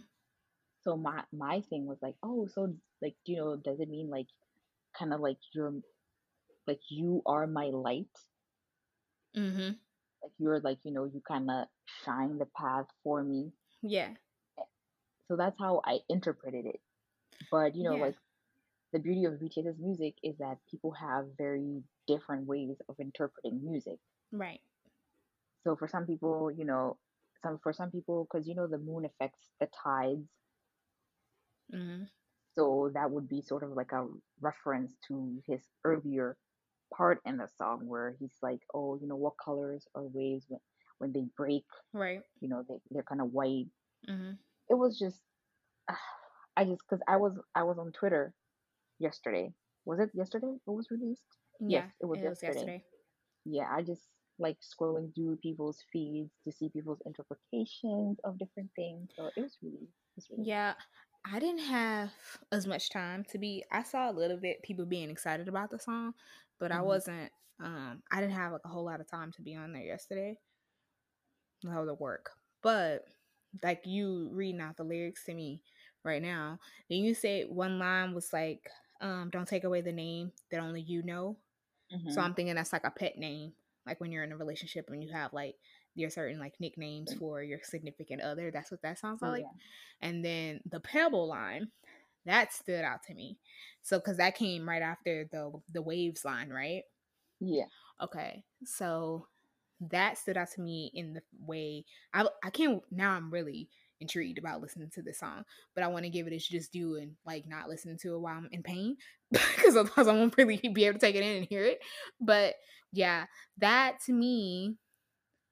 So 0.82 0.96
my 0.96 1.24
my 1.32 1.60
thing 1.62 1.86
was 1.86 1.98
like, 2.02 2.16
oh, 2.22 2.46
so 2.46 2.74
like, 3.02 3.16
you 3.24 3.36
know, 3.36 3.56
does 3.56 3.80
it 3.80 3.88
mean 3.88 4.08
like, 4.10 4.28
kind 4.98 5.12
of 5.12 5.20
like 5.20 5.38
you're, 5.52 5.72
like 6.66 6.80
you 6.90 7.22
are 7.26 7.46
my 7.46 7.66
light? 7.66 8.16
Like 10.24 10.32
you're 10.40 10.60
like, 10.60 10.80
you 10.84 10.92
know, 10.92 11.06
you 11.06 11.22
kind 11.28 11.50
of 11.50 11.68
shine 12.04 12.38
the 12.38 12.46
path 12.46 12.86
for 13.04 13.22
me. 13.24 13.52
Yeah. 13.82 14.16
So 15.28 15.36
that's 15.36 15.58
how 15.58 15.82
I 15.84 16.00
interpreted 16.08 16.66
it. 16.66 16.80
But 17.50 17.76
you 17.76 17.84
know, 17.84 17.96
Yeah. 17.96 18.06
like 18.06 18.16
the 18.92 19.00
beauty 19.00 19.24
of 19.26 19.40
BTS's 19.40 19.78
music 19.78 20.16
is 20.22 20.38
that 20.38 20.58
people 20.70 20.92
have 20.92 21.36
very 21.38 21.84
different 22.06 22.46
ways 22.46 22.80
of 22.88 23.00
interpreting 23.00 23.64
music. 23.64 24.00
Right. 24.32 24.62
So 25.64 25.76
for 25.76 25.88
some 25.88 26.06
people, 26.06 26.50
you 26.52 26.64
know, 26.64 26.98
some 27.42 27.58
for 27.60 27.72
some 27.72 27.90
people, 27.90 28.24
because 28.24 28.46
you 28.48 28.54
know 28.54 28.66
the 28.68 28.78
moon 28.78 29.04
affects 29.06 29.50
the 29.60 29.68
tides, 29.84 30.28
Mm-hmm. 31.74 32.04
so 32.56 32.90
that 32.94 33.10
would 33.10 33.28
be 33.28 33.42
sort 33.42 33.64
of 33.64 33.70
like 33.72 33.92
a 33.92 34.06
reference 34.40 34.96
to 35.08 35.42
his 35.46 35.62
earlier 35.84 36.36
part 36.96 37.20
in 37.24 37.36
the 37.36 37.48
song 37.58 37.86
where 37.86 38.14
he's 38.18 38.36
like, 38.42 38.60
oh, 38.74 38.98
you 39.00 39.08
know, 39.08 39.16
what 39.16 39.34
colors 39.42 39.86
are 39.94 40.02
waves 40.04 40.46
when 40.48 40.60
when 40.98 41.12
they 41.12 41.24
break? 41.36 41.64
Right. 41.92 42.20
You 42.40 42.48
know, 42.48 42.64
they 42.68 42.76
they're 42.90 43.02
kind 43.02 43.20
of 43.20 43.32
white. 43.32 43.66
Mm-hmm. 44.08 44.32
It 44.70 44.74
was 44.74 44.98
just, 44.98 45.20
I 46.56 46.64
just 46.64 46.82
because 46.88 47.02
I 47.08 47.16
was 47.16 47.32
I 47.54 47.64
was 47.64 47.78
on 47.78 47.92
Twitter 47.92 48.32
yesterday. 48.98 49.52
Was 49.84 50.00
it 50.00 50.10
yesterday? 50.14 50.54
It 50.66 50.70
was 50.70 50.88
released. 50.90 51.22
Yeah. 51.60 51.84
Yes, 51.84 51.92
it 52.00 52.06
was 52.06 52.20
yesterday. 52.22 52.82
Yeah, 53.44 53.66
I 53.70 53.82
just 53.82 54.02
like 54.38 54.56
scrolling 54.60 55.14
through 55.14 55.36
people's 55.36 55.78
feeds 55.92 56.32
to 56.44 56.52
see 56.52 56.68
people's 56.68 57.02
interpretations 57.06 58.18
of 58.24 58.38
different 58.38 58.70
things. 58.74 59.10
So 59.16 59.30
it 59.36 59.40
was 59.40 59.56
really, 59.62 59.84
it 59.84 60.16
was 60.16 60.26
really 60.30 60.48
Yeah. 60.48 60.74
I 61.26 61.38
didn't 61.38 61.64
have 61.64 62.10
as 62.52 62.66
much 62.66 62.90
time 62.90 63.24
to 63.30 63.38
be. 63.38 63.64
I 63.72 63.82
saw 63.82 64.10
a 64.10 64.12
little 64.12 64.36
bit 64.36 64.62
people 64.62 64.84
being 64.84 65.08
excited 65.08 65.48
about 65.48 65.70
the 65.70 65.78
song, 65.78 66.12
but 66.58 66.72
I 66.72 66.82
Mhm. 66.82 66.82
wasn't. 66.82 67.32
Um, 67.60 68.02
I 68.10 68.20
didn't 68.20 68.34
have 68.36 68.52
like 68.52 68.62
a 68.64 68.68
whole 68.68 68.84
lot 68.84 69.00
of 69.00 69.08
time 69.08 69.32
to 69.32 69.42
be 69.42 69.54
on 69.54 69.72
there 69.72 69.84
yesterday. 69.84 70.38
That 71.62 71.80
was 71.84 71.98
work, 71.98 72.30
but 72.62 73.04
like 73.62 73.82
you 73.86 74.28
reading 74.32 74.60
out 74.60 74.76
the 74.76 74.84
lyrics 74.84 75.24
to 75.26 75.34
me 75.34 75.62
right 76.04 76.20
now, 76.20 76.58
then 76.90 76.98
you 76.98 77.14
said 77.14 77.48
one 77.48 77.78
line 77.78 78.14
was 78.14 78.32
like, 78.32 78.68
um, 79.00 79.30
"Don't 79.30 79.48
take 79.48 79.64
away 79.64 79.80
the 79.80 79.92
name 79.92 80.32
that 80.50 80.60
only 80.60 80.82
you 80.82 81.02
know." 81.02 81.38
So 82.08 82.20
Mhm. 82.20 82.22
I'm 82.22 82.34
thinking 82.34 82.56
that's 82.56 82.72
like 82.74 82.84
a 82.84 82.90
pet 82.92 83.18
name, 83.18 83.54
like 83.86 84.00
when 84.00 84.12
you're 84.12 84.24
in 84.24 84.32
a 84.32 84.38
relationship 84.38 84.86
and 84.90 85.02
you 85.04 85.12
have 85.12 85.32
like 85.34 85.56
your 85.94 86.10
certain 86.10 86.40
like 86.40 86.60
nicknames 86.60 87.12
for 87.14 87.42
your 87.42 87.60
significant 87.62 88.22
other. 88.22 88.50
That's 88.52 88.70
what 88.72 88.82
that 88.82 88.98
sounds 88.98 89.22
like. 89.22 89.46
yeah. 89.46 89.54
And 90.00 90.24
then 90.24 90.62
the 90.66 90.80
pebble 90.80 91.28
line, 91.28 91.72
that 92.26 92.52
stood 92.52 92.84
out 92.84 93.02
to 93.04 93.14
me. 93.14 93.38
So 93.82 93.98
because 93.98 94.16
that 94.18 94.36
came 94.36 94.68
right 94.68 94.82
after 94.82 95.26
the 95.30 95.52
the 95.72 95.82
waves 95.82 96.24
line, 96.24 96.50
right? 96.50 96.82
Yeah. 97.40 97.66
Okay, 98.00 98.44
so 98.64 99.26
that 99.90 100.18
stood 100.18 100.36
out 100.36 100.50
to 100.52 100.60
me 100.60 100.90
in 100.94 101.14
the 101.14 101.22
way 101.40 101.84
I 102.12 102.26
I 102.44 102.50
can't 102.50 102.82
now. 102.90 103.12
I'm 103.12 103.30
really 103.30 103.68
intrigued 104.00 104.38
about 104.38 104.60
listening 104.60 104.90
to 104.90 105.02
this 105.02 105.18
song, 105.20 105.44
but 105.74 105.84
I 105.84 105.88
want 105.88 106.04
to 106.04 106.10
give 106.10 106.26
it 106.26 106.32
its 106.32 106.46
just 106.48 106.72
due 106.72 106.96
and 106.96 107.16
like 107.24 107.46
not 107.46 107.68
listening 107.68 107.98
to 107.98 108.14
it 108.14 108.20
while 108.20 108.36
I'm 108.36 108.48
in 108.52 108.62
pain 108.62 108.96
because 109.32 109.76
otherwise 109.76 110.08
I 110.08 110.12
won't 110.14 110.36
really 110.36 110.58
be 110.58 110.84
able 110.86 110.98
to 110.98 111.06
take 111.06 111.16
it 111.16 111.22
in 111.24 111.36
and 111.38 111.46
hear 111.46 111.64
it. 111.64 111.80
But 112.20 112.56
yeah, 112.92 113.26
that 113.58 113.98
to 114.06 114.12
me, 114.12 114.76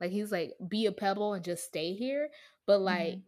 like 0.01 0.11
he's 0.13 0.33
like 0.33 0.53
be 0.69 0.87
a 0.87 0.93
pebble 0.93 1.35
and 1.35 1.45
just 1.45 1.65
stay 1.65 1.95
here, 1.95 2.31
but 2.67 2.81
like 2.81 3.19
Mhm. 3.19 3.23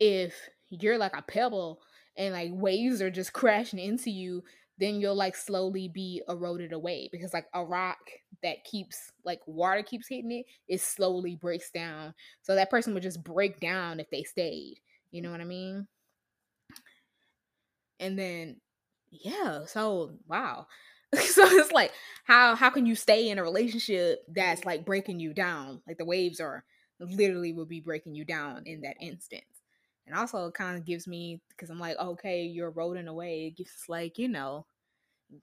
if 0.00 0.34
you're 0.68 0.98
like 0.98 1.16
a 1.16 1.22
pebble 1.22 1.80
and 2.16 2.32
like 2.34 2.50
waves 2.52 3.02
are 3.02 3.10
just 3.10 3.32
crashing 3.32 3.78
into 3.78 4.10
you, 4.10 4.42
then 4.78 5.00
you'll 5.00 5.14
like 5.14 5.36
slowly 5.36 5.88
be 5.88 6.22
eroded 6.28 6.72
away 6.72 7.08
because 7.12 7.32
like 7.32 7.46
a 7.54 7.64
rock 7.64 7.98
that 8.42 8.64
keeps 8.64 9.12
like 9.24 9.40
water 9.46 9.82
keeps 9.82 10.08
hitting 10.08 10.32
it, 10.32 10.46
it 10.68 10.80
slowly 10.80 11.36
breaks 11.36 11.70
down. 11.70 12.14
So 12.42 12.54
that 12.54 12.70
person 12.70 12.94
would 12.94 13.02
just 13.02 13.22
break 13.24 13.60
down 13.60 14.00
if 14.00 14.10
they 14.10 14.22
stayed. 14.24 14.80
You 15.10 15.22
know 15.22 15.30
what 15.30 15.40
I 15.40 15.44
mean? 15.44 15.86
And 18.00 18.18
then 18.18 18.60
yeah, 19.10 19.64
so 19.66 20.12
wow. 20.26 20.66
so 21.14 21.44
it's 21.46 21.72
like 21.72 21.92
how 22.24 22.54
how 22.56 22.70
can 22.70 22.86
you 22.86 22.94
stay 22.96 23.28
in 23.30 23.38
a 23.38 23.42
relationship 23.42 24.20
that's 24.28 24.64
like 24.64 24.84
breaking 24.84 25.20
you 25.20 25.32
down? 25.32 25.82
Like 25.86 25.98
the 25.98 26.04
waves 26.04 26.40
are 26.40 26.64
literally 27.00 27.52
will 27.52 27.66
be 27.66 27.80
breaking 27.80 28.14
you 28.14 28.24
down 28.24 28.62
in 28.66 28.82
that 28.82 28.96
instance. 29.00 29.44
And 30.06 30.14
also 30.16 30.46
it 30.46 30.54
kind 30.54 30.76
of 30.76 30.84
gives 30.84 31.06
me 31.06 31.40
because 31.48 31.70
I'm 31.70 31.80
like, 31.80 31.98
okay, 31.98 32.42
you're 32.44 32.70
rolling 32.70 33.08
away. 33.08 33.46
It 33.46 33.56
gives 33.56 33.84
like, 33.88 34.18
you 34.18 34.28
know, 34.28 34.66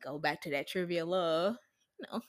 go 0.04 0.20
back 0.20 0.42
to 0.44 0.52
that 0.52 0.68
trivia 0.68 1.06
love. 1.06 1.56
You 2.00 2.06
know. 2.12 2.22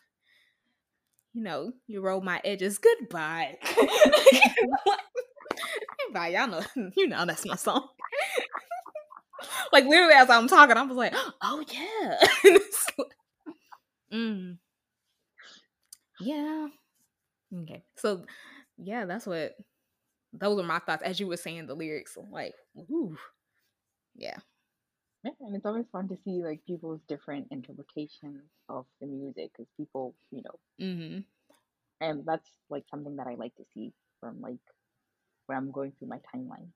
You 1.34 1.42
know, 1.42 1.72
you 1.86 2.02
roll 2.02 2.20
my 2.20 2.40
edges. 2.44 2.78
Goodbye. 2.78 3.56
Goodbye. 6.04 6.28
Y'all 6.28 6.46
know, 6.46 6.62
you 6.96 7.06
know 7.08 7.24
that's 7.24 7.46
my 7.46 7.56
song. 7.56 7.88
like 9.72 9.84
literally 9.84 10.14
as 10.14 10.28
I'm 10.28 10.46
talking, 10.48 10.76
I 10.76 10.82
was 10.82 10.96
like, 10.96 11.14
oh 11.42 11.64
yeah. 11.72 12.58
Mm. 14.12 14.58
Yeah. 16.20 16.68
Okay. 17.62 17.82
So 17.96 18.24
yeah, 18.76 19.06
that's 19.06 19.26
what 19.26 19.54
those 20.32 20.58
are 20.58 20.62
my 20.66 20.78
thoughts 20.78 21.02
as 21.02 21.20
you 21.20 21.26
were 21.26 21.36
saying 21.36 21.66
the 21.66 21.74
lyrics. 21.74 22.16
I'm 22.16 22.30
like, 22.30 22.54
ooh. 22.90 23.16
Yeah. 24.14 24.36
Yeah, 25.24 25.30
and 25.40 25.54
it's 25.54 25.64
always 25.66 25.86
fun 25.92 26.08
to 26.08 26.16
see 26.24 26.42
like 26.42 26.64
people's 26.66 27.00
different 27.08 27.46
interpretations 27.50 28.42
of 28.68 28.86
the 29.00 29.06
music 29.06 29.50
because 29.52 29.68
people, 29.76 30.14
you 30.30 30.42
know, 30.42 30.84
Mm-hmm. 30.84 31.20
and 32.00 32.24
that's 32.26 32.48
like 32.70 32.84
something 32.90 33.16
that 33.16 33.26
I 33.28 33.34
like 33.36 33.54
to 33.56 33.64
see 33.72 33.92
from 34.20 34.40
like 34.40 34.56
when 35.46 35.56
I'm 35.58 35.70
going 35.70 35.92
through 35.98 36.08
my 36.08 36.18
timeline. 36.34 36.68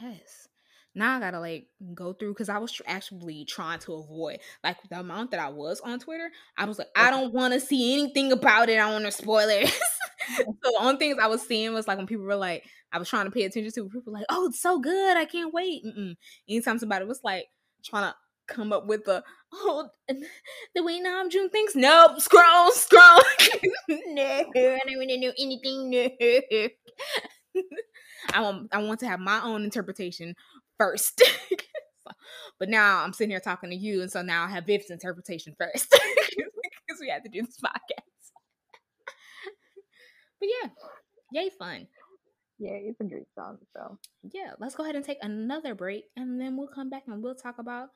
Yes. 0.00 0.48
Now 0.94 1.16
I 1.16 1.20
gotta 1.20 1.40
like 1.40 1.66
go 1.94 2.14
through 2.14 2.32
because 2.32 2.48
I 2.48 2.56
was 2.56 2.72
tr- 2.72 2.82
actually 2.86 3.44
trying 3.44 3.80
to 3.80 3.92
avoid 3.94 4.38
like 4.64 4.78
the 4.88 4.98
amount 5.00 5.32
that 5.32 5.40
I 5.40 5.50
was 5.50 5.80
on 5.80 5.98
Twitter. 5.98 6.30
I 6.56 6.64
was 6.64 6.78
like, 6.78 6.88
I 6.96 7.10
don't 7.10 7.34
want 7.34 7.52
to 7.52 7.60
see 7.60 7.92
anything 7.92 8.32
about 8.32 8.70
it. 8.70 8.78
I 8.78 8.90
want 8.90 9.04
to 9.04 9.12
spoilers. 9.12 9.70
so 10.36 10.54
the 10.62 10.78
only 10.80 10.98
things 10.98 11.18
I 11.20 11.26
was 11.26 11.42
seeing 11.42 11.72
was 11.74 11.86
like 11.86 11.98
when 11.98 12.06
people 12.06 12.24
were 12.24 12.36
like, 12.36 12.64
I 12.92 12.98
was 12.98 13.08
trying 13.08 13.26
to 13.26 13.30
pay 13.30 13.44
attention 13.44 13.72
to. 13.72 13.88
People 13.88 14.12
like, 14.12 14.26
oh, 14.30 14.46
it's 14.46 14.60
so 14.60 14.78
good. 14.78 15.16
I 15.16 15.24
can't 15.24 15.52
wait. 15.52 15.84
Mm-mm. 15.84 16.14
Anytime 16.48 16.78
somebody 16.78 17.04
was 17.04 17.20
like 17.22 17.46
trying 17.84 18.10
to 18.10 18.14
come 18.46 18.72
up 18.72 18.86
with 18.86 19.04
the 19.04 19.22
oh 19.52 19.88
the 20.74 20.82
way 20.82 21.00
Namjoon 21.00 21.50
thinks. 21.50 21.74
Nope, 21.74 22.20
scroll, 22.20 22.70
scroll. 22.72 23.20
no, 23.88 24.22
I 24.22 24.44
don't 24.54 24.98
want 24.98 25.10
to 25.10 25.20
know 25.20 25.32
anything. 25.38 25.90
No. 25.90 26.08
I 28.32 28.40
want 28.40 28.68
I 28.72 28.82
want 28.82 29.00
to 29.00 29.06
have 29.06 29.20
my 29.20 29.42
own 29.42 29.64
interpretation 29.64 30.34
first. 30.78 31.22
but 32.58 32.68
now 32.68 33.02
I'm 33.02 33.12
sitting 33.12 33.30
here 33.30 33.40
talking 33.40 33.70
to 33.70 33.76
you, 33.76 34.02
and 34.02 34.10
so 34.10 34.22
now 34.22 34.44
I 34.44 34.48
have 34.48 34.66
Viv's 34.66 34.90
interpretation 34.90 35.54
first 35.58 35.88
because 35.90 37.00
we 37.00 37.08
had 37.08 37.24
to 37.24 37.30
do 37.30 37.42
this 37.42 37.58
podcast. 37.58 38.15
But 40.40 40.48
yeah, 40.48 40.68
yay 41.32 41.50
fun. 41.58 41.88
Yeah, 42.58 42.72
it's 42.72 43.00
a 43.00 43.04
great 43.04 43.28
song. 43.34 43.58
So 43.74 43.98
yeah, 44.32 44.52
let's 44.58 44.74
go 44.74 44.82
ahead 44.82 44.96
and 44.96 45.04
take 45.04 45.18
another 45.22 45.74
break, 45.74 46.04
and 46.16 46.40
then 46.40 46.56
we'll 46.56 46.68
come 46.68 46.90
back 46.90 47.04
and 47.06 47.22
we'll 47.22 47.34
talk 47.34 47.58
about 47.58 47.90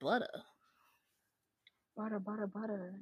butter. 0.00 0.28
Butter, 1.96 2.18
butter, 2.18 2.46
butter. 2.46 3.00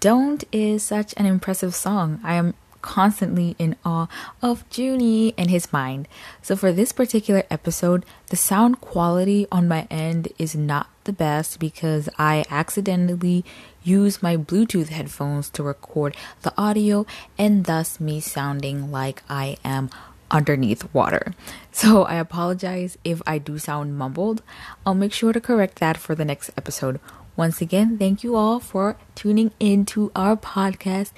Don't 0.00 0.44
is 0.52 0.82
such 0.82 1.12
an 1.16 1.26
impressive 1.26 1.74
song. 1.74 2.20
I 2.22 2.34
am 2.34 2.54
constantly 2.82 3.56
in 3.58 3.76
awe 3.84 4.06
of 4.42 4.64
Junie 4.72 5.34
and 5.36 5.50
his 5.50 5.72
mind. 5.72 6.08
So 6.42 6.56
for 6.56 6.72
this 6.72 6.92
particular 6.92 7.44
episode, 7.50 8.04
the 8.28 8.36
sound 8.36 8.80
quality 8.80 9.46
on 9.50 9.68
my 9.68 9.86
end 9.90 10.28
is 10.38 10.54
not 10.54 10.88
the 11.04 11.12
best 11.12 11.58
because 11.58 12.08
I 12.18 12.44
accidentally 12.50 13.44
use 13.82 14.22
my 14.22 14.36
Bluetooth 14.36 14.88
headphones 14.88 15.50
to 15.50 15.62
record 15.62 16.16
the 16.42 16.52
audio 16.56 17.06
and 17.38 17.64
thus 17.64 18.00
me 18.00 18.20
sounding 18.20 18.90
like 18.90 19.22
I 19.28 19.56
am 19.64 19.90
underneath 20.30 20.92
water. 20.94 21.34
So 21.72 22.04
I 22.04 22.16
apologize 22.16 22.98
if 23.04 23.22
I 23.26 23.38
do 23.38 23.58
sound 23.58 23.96
mumbled. 23.96 24.42
I'll 24.84 24.94
make 24.94 25.12
sure 25.12 25.32
to 25.32 25.40
correct 25.40 25.78
that 25.78 25.96
for 25.96 26.14
the 26.14 26.24
next 26.24 26.50
episode. 26.56 27.00
Once 27.36 27.60
again, 27.60 27.96
thank 27.96 28.22
you 28.22 28.36
all 28.36 28.60
for 28.60 28.96
tuning 29.14 29.50
into 29.58 30.12
our 30.14 30.36
podcast. 30.36 31.12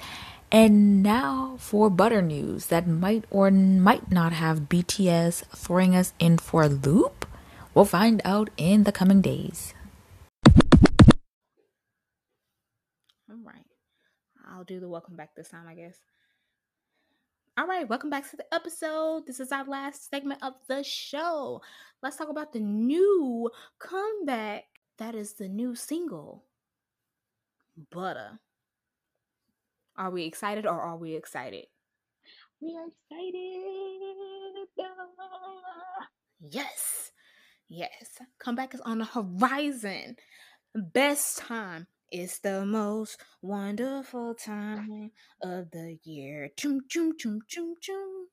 And 0.53 1.01
now 1.01 1.55
for 1.57 1.89
butter 1.89 2.21
news 2.21 2.67
that 2.67 2.87
might 2.87 3.25
or 3.31 3.49
might 3.49 4.11
not 4.11 4.33
have 4.33 4.69
BTS 4.69 5.45
throwing 5.47 5.95
us 5.95 6.13
in 6.19 6.37
for 6.37 6.61
a 6.61 6.69
loop. 6.69 7.25
We'll 7.73 7.85
find 7.85 8.21
out 8.23 8.51
in 8.55 8.83
the 8.83 8.91
coming 8.91 9.19
days. 9.19 9.73
All 13.27 13.41
right. 13.43 13.65
I'll 14.47 14.63
do 14.63 14.79
the 14.79 14.87
welcome 14.87 15.15
back 15.15 15.33
this 15.35 15.49
time, 15.49 15.65
I 15.67 15.73
guess. 15.73 15.97
All 17.57 17.65
right, 17.65 17.89
welcome 17.89 18.11
back 18.11 18.29
to 18.29 18.37
the 18.37 18.45
episode. 18.53 19.25
This 19.25 19.39
is 19.39 19.51
our 19.51 19.65
last 19.65 20.07
segment 20.11 20.43
of 20.43 20.53
the 20.67 20.83
show. 20.83 21.63
Let's 22.03 22.17
talk 22.17 22.29
about 22.29 22.53
the 22.53 22.59
new 22.59 23.49
comeback. 23.79 24.65
That 24.99 25.15
is 25.15 25.33
the 25.33 25.49
new 25.49 25.73
single, 25.73 26.43
Butter. 27.91 28.39
Are 29.97 30.11
we 30.11 30.25
excited 30.25 30.65
or 30.65 30.79
are 30.79 30.97
we 30.97 31.15
excited? 31.15 31.65
We 32.59 32.75
are 32.75 32.87
excited. 32.87 34.67
Yes. 36.39 37.11
Yes. 37.69 38.19
Comeback 38.39 38.73
is 38.73 38.81
on 38.81 38.99
the 38.99 39.05
horizon. 39.05 40.17
Best 40.75 41.37
time 41.37 41.87
it's 42.13 42.37
the 42.37 42.63
most 42.63 43.19
wonderful 43.41 44.35
time 44.35 45.09
of 45.41 45.71
the 45.71 45.97
year. 46.03 46.51
Chum, 46.55 46.81
chum, 46.87 47.17
chum, 47.17 47.39
chum, 47.47 47.73
chum. 47.81 48.27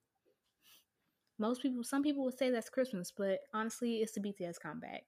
Most 1.39 1.63
people, 1.63 1.83
some 1.83 2.03
people 2.03 2.23
would 2.25 2.37
say 2.37 2.51
that's 2.51 2.69
Christmas, 2.69 3.11
but 3.17 3.39
honestly, 3.55 4.03
it's 4.03 4.13
the 4.13 4.21
BTS 4.21 4.61
comeback. 4.63 5.05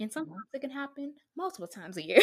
And 0.00 0.10
sometimes 0.10 0.38
mm-hmm. 0.38 0.56
it 0.56 0.60
can 0.62 0.70
happen 0.70 1.12
multiple 1.36 1.68
times 1.68 1.98
a 1.98 2.02
year. 2.02 2.18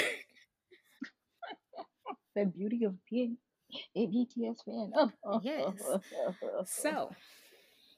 the 2.35 2.45
beauty 2.45 2.83
of 2.83 2.95
being 3.07 3.37
a 3.95 4.07
BTS 4.07 4.63
fan. 4.65 4.91
Oh, 5.23 5.39
yes. 5.43 5.73
so, 6.65 7.11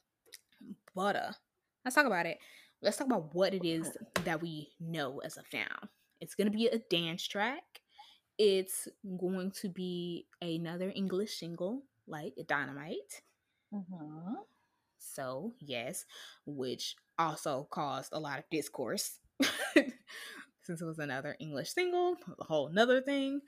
butter. 0.96 1.36
Let's 1.84 1.96
talk 1.96 2.06
about 2.06 2.26
it. 2.26 2.38
Let's 2.82 2.98
talk 2.98 3.08
about 3.08 3.34
what 3.34 3.54
it 3.54 3.66
is 3.66 3.98
that 4.26 4.42
we 4.42 4.70
know 4.80 5.20
as 5.20 5.38
a 5.38 5.44
fan. 5.44 5.68
It's 6.20 6.36
going 6.36 6.52
to 6.52 6.58
be 6.58 6.68
a 6.68 6.80
dance 6.90 7.26
track 7.28 7.64
it's 8.38 8.88
going 9.18 9.52
to 9.52 9.70
be 9.70 10.28
another 10.42 10.92
English 10.96 11.38
single 11.38 11.84
like 12.08 12.34
Dynamite. 12.48 13.22
Uh-huh. 13.74 14.36
So, 14.98 15.54
yes, 15.60 16.06
which 16.46 16.96
also 17.20 17.68
caused 17.70 18.14
a 18.14 18.20
lot 18.20 18.40
of 18.40 18.46
discourse 18.50 19.20
since 19.74 20.82
it 20.82 20.86
was 20.86 21.00
another 21.00 21.36
English 21.40 21.74
single, 21.74 22.18
a 22.40 22.44
whole 22.44 22.70
nother 22.70 23.02
thing. 23.02 23.42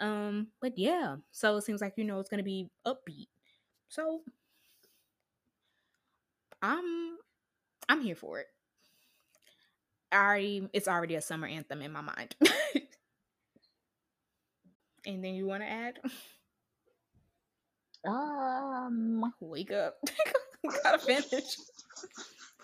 Um, 0.00 0.48
but 0.60 0.76
yeah, 0.76 1.16
so 1.30 1.56
it 1.56 1.62
seems 1.62 1.80
like 1.80 1.94
you 1.96 2.04
know 2.04 2.20
it's 2.20 2.30
gonna 2.30 2.42
be 2.42 2.68
upbeat. 2.86 3.28
So 3.88 4.22
I'm 6.62 7.18
I'm 7.88 8.00
here 8.00 8.16
for 8.16 8.40
it. 8.40 8.46
I 10.10 10.16
already 10.16 10.68
it's 10.72 10.88
already 10.88 11.14
a 11.16 11.22
summer 11.22 11.46
anthem 11.46 11.82
in 11.82 11.92
my 11.92 12.00
mind. 12.00 12.34
Anything 15.06 15.34
you 15.34 15.46
want 15.46 15.62
to 15.62 15.68
add? 15.68 15.98
Um, 18.06 19.32
wake 19.40 19.70
up. 19.70 19.96
we 20.64 20.70
gotta 20.82 20.98
finish. 20.98 21.56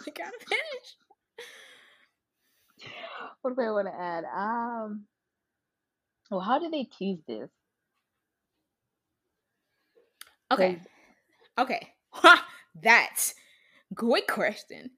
we 0.07 0.13
gotta 0.13 0.39
finish. 0.39 0.97
What 3.43 3.57
do 3.57 3.63
I 3.63 3.71
want 3.71 3.89
to 3.89 3.95
add? 3.95 4.25
Um, 4.25 5.07
well, 6.31 6.41
how 6.41 6.59
do 6.59 6.71
they 6.71 6.85
tease 6.85 7.21
this? 7.27 7.51
Okay. 10.53 10.81
Okay. 11.59 11.89
That's 12.83 13.35
great 13.95 14.27
question. 14.27 14.91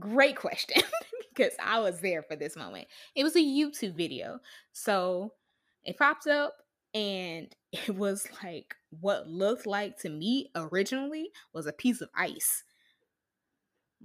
Great 0.00 0.36
question. 0.36 0.82
because 1.36 1.52
I 1.62 1.80
was 1.80 2.00
there 2.00 2.22
for 2.22 2.36
this 2.36 2.56
moment. 2.56 2.86
It 3.14 3.24
was 3.24 3.36
a 3.36 3.40
YouTube 3.40 3.94
video. 3.94 4.38
So 4.72 5.32
it 5.84 5.98
popped 5.98 6.26
up 6.26 6.54
and 6.94 7.48
it 7.72 7.94
was 7.94 8.26
like 8.42 8.74
what 9.00 9.28
looked 9.28 9.66
like 9.66 9.98
to 10.00 10.08
me 10.08 10.50
originally 10.56 11.30
was 11.52 11.66
a 11.66 11.72
piece 11.72 12.00
of 12.00 12.08
ice 12.16 12.64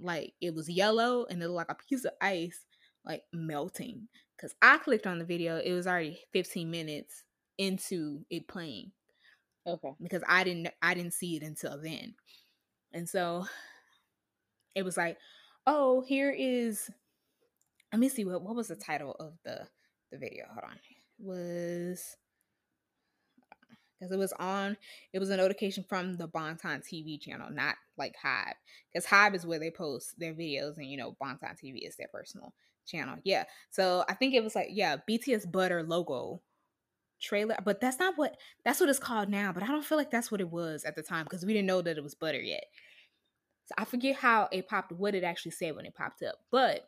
like 0.00 0.32
it 0.40 0.54
was 0.54 0.68
yellow 0.68 1.24
and 1.30 1.42
it 1.42 1.48
looked 1.48 1.68
like 1.68 1.78
a 1.78 1.88
piece 1.88 2.04
of 2.04 2.12
ice 2.20 2.66
like 3.04 3.22
melting 3.32 4.08
because 4.42 4.54
i 4.60 4.76
clicked 4.78 5.06
on 5.06 5.18
the 5.18 5.24
video 5.24 5.56
it 5.56 5.72
was 5.72 5.86
already 5.86 6.18
15 6.32 6.70
minutes 6.70 7.22
into 7.58 8.24
it 8.28 8.48
playing 8.48 8.90
okay. 9.66 9.92
because 10.02 10.22
i 10.28 10.42
didn't 10.42 10.68
i 10.82 10.94
didn't 10.94 11.14
see 11.14 11.36
it 11.36 11.42
until 11.42 11.80
then. 11.80 12.14
And 12.94 13.08
so 13.08 13.46
it 14.74 14.84
was 14.84 14.96
like 14.96 15.16
oh 15.66 16.02
here 16.06 16.34
is 16.36 16.90
let 17.92 18.00
me 18.00 18.08
see 18.08 18.24
what 18.24 18.42
what 18.42 18.56
was 18.56 18.68
the 18.68 18.76
title 18.76 19.16
of 19.18 19.34
the 19.44 19.66
the 20.10 20.18
video? 20.18 20.44
Hold 20.48 20.64
on. 20.64 20.76
It 20.76 21.24
was 21.24 22.16
because 23.98 24.12
it 24.12 24.18
was 24.18 24.32
on 24.34 24.76
it 25.12 25.18
was 25.20 25.30
a 25.30 25.36
notification 25.36 25.84
from 25.88 26.16
the 26.16 26.28
Bangtan 26.28 26.82
TV 26.82 27.20
channel, 27.20 27.48
not 27.50 27.76
like 27.96 28.14
Hybe. 28.22 28.54
Because 28.92 29.06
Hybe 29.06 29.34
is 29.34 29.46
where 29.46 29.58
they 29.58 29.70
post 29.70 30.18
their 30.18 30.34
videos 30.34 30.76
and 30.76 30.86
you 30.86 30.96
know 30.96 31.16
Bangtan 31.22 31.56
TV 31.62 31.86
is 31.86 31.96
their 31.96 32.08
personal 32.08 32.52
channel. 32.86 33.16
Yeah. 33.24 33.44
So 33.70 34.04
I 34.08 34.14
think 34.14 34.34
it 34.34 34.44
was 34.44 34.54
like, 34.54 34.68
yeah, 34.70 34.96
BTS 35.08 35.50
Butter 35.50 35.82
logo 35.82 36.40
trailer. 37.22 37.56
But 37.64 37.80
that's 37.80 37.98
not 37.98 38.14
what 38.16 38.36
that's 38.64 38.80
what 38.80 38.88
it's 38.88 38.98
called 38.98 39.28
now. 39.28 39.52
But 39.52 39.62
I 39.62 39.68
don't 39.68 39.84
feel 39.84 39.98
like 39.98 40.10
that's 40.10 40.30
what 40.30 40.40
it 40.40 40.50
was 40.50 40.84
at 40.84 40.96
the 40.96 41.02
time 41.02 41.24
because 41.24 41.46
we 41.46 41.52
didn't 41.52 41.66
know 41.66 41.80
that 41.80 41.96
it 41.96 42.02
was 42.02 42.14
butter 42.14 42.40
yet. 42.40 42.64
So 43.66 43.74
I 43.78 43.84
forget 43.84 44.16
how 44.16 44.48
it 44.50 44.68
popped, 44.68 44.92
what 44.92 45.14
it 45.14 45.24
actually 45.24 45.52
said 45.52 45.76
when 45.76 45.86
it 45.86 45.94
popped 45.94 46.22
up. 46.22 46.34
But 46.50 46.86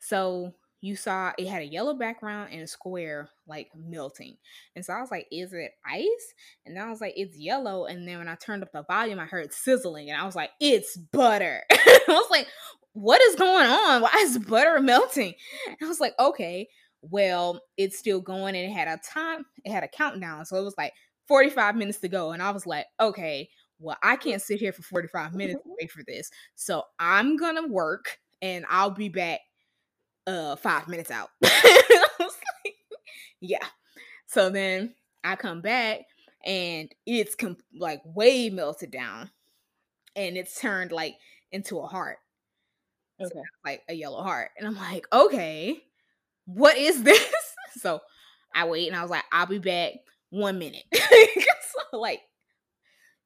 so 0.00 0.54
you 0.80 0.94
saw 0.94 1.32
it 1.36 1.48
had 1.48 1.62
a 1.62 1.66
yellow 1.66 1.94
background 1.94 2.50
and 2.52 2.62
a 2.62 2.66
square 2.66 3.28
like 3.46 3.68
melting. 3.76 4.36
And 4.76 4.84
so 4.84 4.92
I 4.92 5.00
was 5.00 5.10
like, 5.10 5.26
is 5.30 5.52
it 5.52 5.72
ice? 5.84 6.34
And 6.64 6.78
I 6.78 6.88
was 6.88 7.00
like, 7.00 7.14
it's 7.16 7.36
yellow. 7.36 7.86
And 7.86 8.06
then 8.06 8.18
when 8.18 8.28
I 8.28 8.36
turned 8.36 8.62
up 8.62 8.72
the 8.72 8.84
volume, 8.84 9.18
I 9.18 9.24
heard 9.24 9.52
sizzling 9.52 10.10
and 10.10 10.20
I 10.20 10.24
was 10.24 10.36
like, 10.36 10.50
it's 10.60 10.96
butter. 10.96 11.64
I 11.72 12.00
was 12.08 12.30
like, 12.30 12.46
what 12.94 13.20
is 13.22 13.36
going 13.36 13.66
on? 13.66 14.02
Why 14.02 14.12
is 14.20 14.38
butter 14.38 14.80
melting? 14.80 15.34
And 15.66 15.76
I 15.82 15.86
was 15.86 16.00
like, 16.00 16.14
okay, 16.18 16.68
well, 17.02 17.60
it's 17.76 17.98
still 17.98 18.20
going 18.20 18.56
and 18.56 18.70
it 18.70 18.74
had 18.74 18.88
a 18.88 18.98
time, 19.08 19.44
it 19.64 19.70
had 19.72 19.84
a 19.84 19.88
countdown. 19.88 20.44
So 20.46 20.56
it 20.56 20.64
was 20.64 20.74
like 20.78 20.92
45 21.28 21.76
minutes 21.76 21.98
to 21.98 22.08
go. 22.08 22.32
And 22.32 22.42
I 22.42 22.50
was 22.50 22.66
like, 22.66 22.86
okay, 23.00 23.48
well, 23.78 23.96
I 24.02 24.16
can't 24.16 24.42
sit 24.42 24.58
here 24.60 24.72
for 24.72 24.82
45 24.82 25.34
minutes 25.36 25.62
to 25.62 25.74
wait 25.80 25.90
for 25.90 26.02
this. 26.06 26.30
So 26.56 26.82
I'm 26.98 27.36
gonna 27.36 27.66
work 27.68 28.18
and 28.42 28.64
I'll 28.68 28.90
be 28.90 29.08
back 29.08 29.40
uh 30.26 30.56
five 30.56 30.88
minutes 30.88 31.10
out. 31.10 31.30
like, 31.42 32.74
yeah. 33.40 33.64
So 34.26 34.50
then 34.50 34.94
I 35.24 35.36
come 35.36 35.60
back 35.62 36.00
and 36.44 36.90
it's 37.06 37.34
com- 37.34 37.56
like 37.78 38.00
way 38.04 38.50
melted 38.50 38.90
down. 38.90 39.30
and 40.16 40.36
it's 40.36 40.60
turned 40.60 40.92
like 40.92 41.16
into 41.52 41.78
a 41.78 41.86
heart. 41.86 42.18
Okay. 43.20 43.30
So, 43.34 43.42
like 43.64 43.82
a 43.88 43.94
yellow 43.94 44.22
heart. 44.22 44.50
And 44.58 44.66
I'm 44.66 44.76
like, 44.76 45.06
okay, 45.12 45.82
what 46.46 46.76
is 46.76 47.02
this? 47.04 47.24
so 47.76 48.00
I 48.54 48.66
wait 48.66 48.88
and 48.88 48.96
I 48.96 49.02
was 49.02 49.10
like, 49.10 49.24
I'll 49.32 49.46
be 49.46 49.58
back 49.58 49.92
one 50.30 50.58
minute. 50.58 50.84
so 50.94 51.98
like 51.98 52.20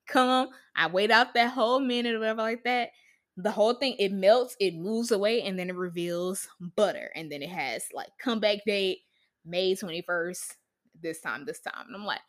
come, 0.08 0.48
I 0.76 0.88
wait 0.88 1.10
out 1.10 1.34
that 1.34 1.52
whole 1.52 1.80
minute 1.80 2.14
or 2.14 2.18
whatever 2.18 2.42
like 2.42 2.64
that. 2.64 2.90
The 3.36 3.50
whole 3.50 3.74
thing 3.74 3.96
it 3.98 4.12
melts, 4.12 4.56
it 4.60 4.74
moves 4.74 5.10
away, 5.10 5.42
and 5.42 5.58
then 5.58 5.70
it 5.70 5.76
reveals 5.76 6.48
butter. 6.76 7.10
And 7.14 7.32
then 7.32 7.40
it 7.42 7.48
has 7.48 7.84
like 7.94 8.10
comeback 8.22 8.58
date, 8.66 8.98
May 9.44 9.74
21st, 9.74 10.52
this 11.00 11.20
time, 11.20 11.46
this 11.46 11.60
time. 11.60 11.86
And 11.86 11.96
I'm 11.96 12.04
like, 12.04 12.20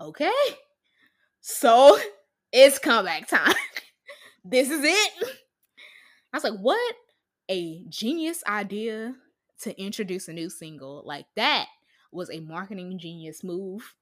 okay. 0.00 0.32
So 1.40 1.96
it's 2.52 2.80
comeback 2.80 3.28
time. 3.28 3.54
this 4.44 4.68
is 4.70 4.82
it. 4.82 5.28
I 6.32 6.36
was 6.36 6.44
like, 6.44 6.58
what 6.60 6.94
a 7.48 7.84
genius 7.88 8.42
idea 8.46 9.14
to 9.62 9.80
introduce 9.80 10.28
a 10.28 10.32
new 10.32 10.48
single. 10.48 11.02
Like 11.04 11.26
that 11.36 11.66
was 12.12 12.30
a 12.30 12.40
marketing 12.40 12.98
genius 12.98 13.42
move. 13.44 13.94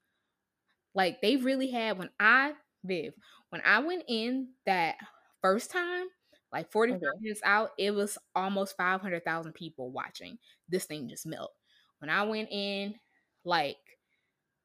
Like 0.93 1.21
they 1.21 1.35
really 1.35 1.71
had 1.71 1.97
when 1.97 2.09
I 2.19 2.53
Viv, 2.83 3.13
when 3.49 3.61
I 3.65 3.79
went 3.79 4.03
in 4.07 4.49
that 4.65 4.95
first 5.41 5.71
time, 5.71 6.05
like 6.51 6.71
45 6.71 6.97
okay. 6.97 7.07
minutes 7.21 7.41
out, 7.43 7.71
it 7.77 7.91
was 7.91 8.17
almost 8.35 8.77
500,000 8.77 9.53
people 9.53 9.91
watching. 9.91 10.37
This 10.67 10.85
thing 10.85 11.09
just 11.09 11.25
melt. 11.25 11.51
When 11.99 12.09
I 12.09 12.23
went 12.23 12.49
in 12.51 12.95
like 13.43 13.77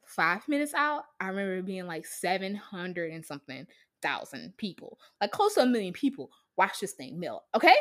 five 0.07 0.47
minutes 0.49 0.75
out, 0.75 1.05
I 1.21 1.29
remember 1.29 1.63
being 1.63 1.87
like 1.87 2.07
700 2.07 3.13
and 3.13 3.25
something 3.25 3.67
thousand 4.03 4.57
people, 4.57 4.99
like 5.21 5.33
close 5.33 5.55
to 5.55 5.63
a 5.63 5.67
million 5.67 5.93
people 5.93 6.31
watch 6.57 6.81
this 6.81 6.93
thing 6.93 7.19
melt. 7.19 7.45
Okay. 7.55 7.75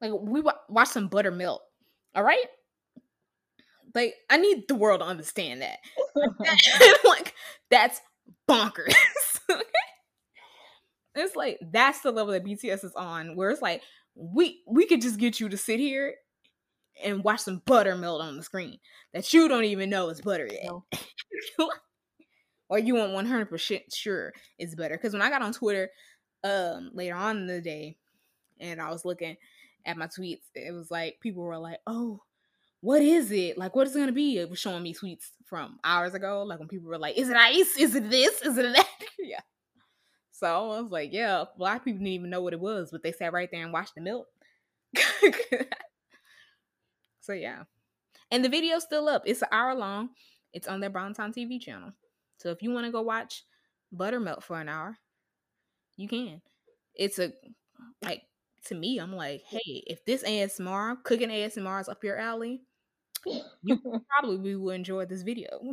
Like 0.00 0.12
we 0.20 0.42
watch 0.68 0.88
some 0.88 1.08
butter 1.08 1.30
melt. 1.30 1.62
All 2.14 2.22
right. 2.22 2.46
Like 3.94 4.14
I 4.28 4.36
need 4.36 4.68
the 4.68 4.74
world 4.74 5.00
to 5.00 5.06
understand 5.06 5.62
that. 5.62 5.78
like 7.04 7.34
that's 7.70 8.00
bonkers. 8.48 8.94
it's 11.14 11.36
like 11.36 11.58
that's 11.72 12.00
the 12.00 12.10
level 12.10 12.32
that 12.32 12.44
BTS 12.44 12.84
is 12.84 12.94
on, 12.94 13.36
where 13.36 13.50
it's 13.50 13.62
like 13.62 13.82
we 14.14 14.62
we 14.66 14.86
could 14.86 15.00
just 15.00 15.18
get 15.18 15.40
you 15.40 15.48
to 15.48 15.56
sit 15.56 15.80
here 15.80 16.14
and 17.02 17.24
watch 17.24 17.40
some 17.40 17.62
butter 17.66 17.96
melt 17.96 18.20
on 18.20 18.36
the 18.36 18.42
screen 18.42 18.78
that 19.12 19.32
you 19.32 19.48
don't 19.48 19.64
even 19.64 19.90
know 19.90 20.08
is 20.08 20.20
butter 20.20 20.48
yet. 20.50 20.70
No. 21.58 21.70
Or 22.68 22.78
you 22.78 22.94
want 22.94 23.12
100% 23.12 23.80
sure 23.94 24.32
it's 24.58 24.74
better. 24.74 24.96
Because 24.96 25.12
when 25.12 25.22
I 25.22 25.30
got 25.30 25.42
on 25.42 25.52
Twitter 25.52 25.90
um 26.42 26.90
later 26.92 27.14
on 27.14 27.38
in 27.38 27.46
the 27.46 27.60
day 27.60 27.96
and 28.60 28.80
I 28.80 28.90
was 28.90 29.04
looking 29.04 29.36
at 29.86 29.96
my 29.96 30.06
tweets, 30.06 30.42
it 30.54 30.72
was 30.72 30.90
like 30.90 31.18
people 31.20 31.42
were 31.42 31.58
like, 31.58 31.78
oh, 31.86 32.20
what 32.84 33.00
is 33.00 33.32
it? 33.32 33.56
Like, 33.56 33.74
what 33.74 33.86
is 33.86 33.96
it 33.96 33.98
gonna 33.98 34.12
be? 34.12 34.36
It 34.36 34.50
was 34.50 34.58
showing 34.58 34.82
me 34.82 34.92
tweets 34.92 35.30
from 35.46 35.78
hours 35.84 36.12
ago, 36.12 36.42
like 36.42 36.58
when 36.58 36.68
people 36.68 36.90
were 36.90 36.98
like, 36.98 37.16
"Is 37.16 37.30
it 37.30 37.36
ice? 37.36 37.78
Is 37.78 37.94
it 37.94 38.10
this? 38.10 38.42
Is 38.42 38.58
it 38.58 38.74
that?" 38.74 38.88
yeah. 39.18 39.40
So 40.32 40.72
I 40.72 40.80
was 40.82 40.90
like, 40.90 41.10
"Yeah." 41.10 41.44
A 41.44 41.62
lot 41.62 41.76
of 41.76 41.84
people 41.84 42.00
didn't 42.00 42.08
even 42.08 42.28
know 42.28 42.42
what 42.42 42.52
it 42.52 42.60
was, 42.60 42.90
but 42.90 43.02
they 43.02 43.12
sat 43.12 43.32
right 43.32 43.48
there 43.50 43.62
and 43.62 43.72
watched 43.72 43.94
the 43.94 44.02
milk. 44.02 44.26
so 47.22 47.32
yeah, 47.32 47.62
and 48.30 48.44
the 48.44 48.50
video's 48.50 48.84
still 48.84 49.08
up. 49.08 49.22
It's 49.24 49.40
an 49.40 49.48
hour 49.50 49.74
long. 49.74 50.10
It's 50.52 50.68
on 50.68 50.80
their 50.80 50.90
Bangtan 50.90 51.34
TV 51.34 51.58
channel. 51.58 51.92
So 52.44 52.50
if 52.50 52.62
you 52.62 52.70
want 52.70 52.84
to 52.84 52.92
go 52.92 53.00
watch 53.00 53.42
Buttermilk 53.90 54.42
for 54.42 54.60
an 54.60 54.68
hour, 54.68 54.98
you 55.96 56.06
can. 56.08 56.42
It's 56.94 57.18
a 57.18 57.32
like 58.02 58.22
to 58.66 58.74
me, 58.74 58.98
I'm 58.98 59.14
like, 59.14 59.42
hey, 59.48 59.82
if 59.86 60.04
this 60.04 60.22
ASMR, 60.22 61.02
cooking 61.04 61.30
ASMR 61.30 61.80
is 61.80 61.88
up 61.88 62.04
your 62.04 62.18
alley, 62.18 62.60
you 63.24 63.42
probably 64.10 64.56
will 64.56 64.70
enjoy 64.70 65.06
this 65.06 65.22
video. 65.22 65.48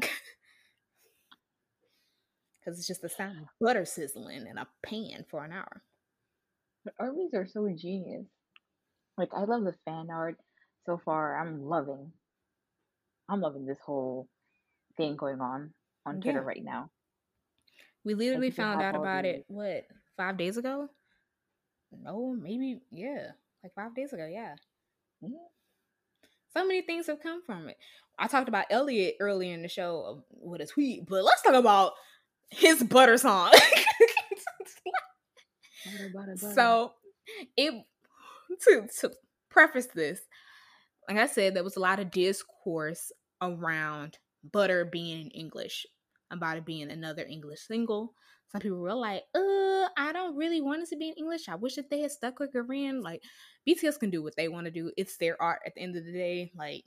Because 2.60 2.78
it's 2.78 2.88
just 2.88 3.02
the 3.02 3.10
sound 3.10 3.40
of 3.40 3.46
butter 3.60 3.86
sizzling 3.86 4.46
in 4.46 4.60
a 4.60 4.68
pan 4.86 5.26
for 5.32 5.44
an 5.44 5.52
hour. 5.52 5.82
The 6.86 6.92
armies 7.00 7.34
are 7.34 7.48
so 7.48 7.68
genius. 7.76 8.28
Like 9.18 9.30
I 9.36 9.46
love 9.46 9.64
the 9.64 9.74
fan 9.84 10.10
art 10.12 10.38
so 10.86 11.02
far. 11.04 11.42
I'm 11.42 11.66
loving. 11.66 12.12
I'm 13.28 13.42
loving 13.42 13.66
this 13.66 13.80
whole 13.84 14.28
thing 14.96 15.16
going 15.16 15.42
on 15.42 15.74
on 16.06 16.18
yeah. 16.18 16.22
Twitter 16.22 16.42
right 16.42 16.64
now. 16.64 16.90
We 18.04 18.14
literally 18.16 18.52
found 18.52 18.82
out 18.82 18.96
about 18.96 19.26
it 19.26 19.46
what 19.48 19.84
five 20.18 20.38
days 20.38 20.58
ago. 20.58 20.90
No, 21.92 22.36
maybe 22.40 22.80
yeah, 22.92 23.32
like 23.64 23.74
five 23.76 23.96
days 23.96 24.14
ago. 24.14 24.28
Yeah. 24.32 24.56
yeah. 25.22 25.30
So 26.54 26.66
many 26.66 26.82
things 26.82 27.08
have 27.08 27.22
come 27.22 27.42
from 27.46 27.70
it. 27.70 27.78
I 28.18 28.28
talked 28.28 28.50
about 28.50 28.66
Elliot 28.70 29.16
earlier 29.20 29.54
in 29.54 29.62
the 29.62 29.68
show 29.68 30.06
um, 30.06 30.24
with 30.30 30.62
a 30.62 30.68
tweet, 30.68 31.08
but 31.08 31.24
let's 31.24 31.42
talk 31.42 31.54
about 31.54 31.94
his 32.50 32.84
butter 32.84 33.18
song. 33.18 33.52
butter, 35.86 36.12
butter, 36.14 36.36
butter. 36.42 36.54
So 36.54 36.94
it 37.58 37.84
to 38.64 38.88
to 39.02 39.12
preface 39.50 39.88
this, 39.88 40.22
like 41.08 41.18
I 41.18 41.28
said, 41.28 41.56
there 41.56 41.64
was 41.64 41.78
a 41.78 41.82
lot 41.82 42.00
of 42.00 42.12
discourse 42.12 43.12
around 43.42 44.18
butter 44.44 44.86
being 44.86 45.26
in 45.26 45.32
English, 45.32 45.86
about 46.32 46.58
it 46.58 46.66
being 46.66 46.90
another 46.90 47.24
English 47.24 47.62
single. 47.62 48.14
Some 48.52 48.62
people 48.62 48.80
were 48.80 48.94
like, 48.94 49.24
uh, 49.34 49.88
I 49.98 50.12
don't 50.14 50.36
really 50.36 50.62
want 50.62 50.84
it 50.84 50.90
to 50.90 50.98
be 50.98 51.08
in 51.10 51.16
English. 51.16 51.48
I 51.48 51.56
wish 51.56 51.76
that 51.76 51.90
they 51.90 52.02
had 52.02 52.12
stuck 52.12 52.40
with 52.40 52.52
Korean. 52.52 53.02
Like 53.02 53.24
BTS 53.68 54.00
can 54.00 54.10
do 54.10 54.22
what 54.22 54.36
they 54.36 54.50
want 54.50 54.66
to 54.66 54.72
do. 54.72 54.92
It's 54.98 55.18
their 55.18 55.42
art 55.42 55.62
at 55.66 55.74
the 55.76 55.82
end 55.82 55.96
of 55.96 56.06
the 56.06 56.12
day. 56.12 56.52
Like 56.56 56.84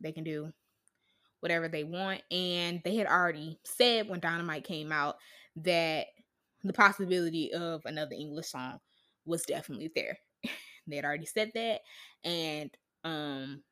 they 0.00 0.12
can 0.12 0.24
do 0.24 0.52
whatever 1.40 1.68
they 1.68 1.84
want. 1.84 2.22
And 2.30 2.80
they 2.84 2.96
had 2.96 3.06
already 3.06 3.58
said 3.64 4.08
when 4.08 4.20
Dynamite 4.20 4.64
came 4.64 4.92
out 4.92 5.16
that 5.56 6.06
the 6.64 6.72
possibility 6.72 7.52
of 7.52 7.82
another 7.86 8.14
English 8.14 8.48
song 8.48 8.78
was 9.24 9.42
definitely 9.42 9.90
there. 9.94 10.18
they 10.86 10.96
had 10.96 11.04
already 11.04 11.26
said 11.26 11.50
that. 11.54 11.80
And 12.24 12.70
um 13.04 13.62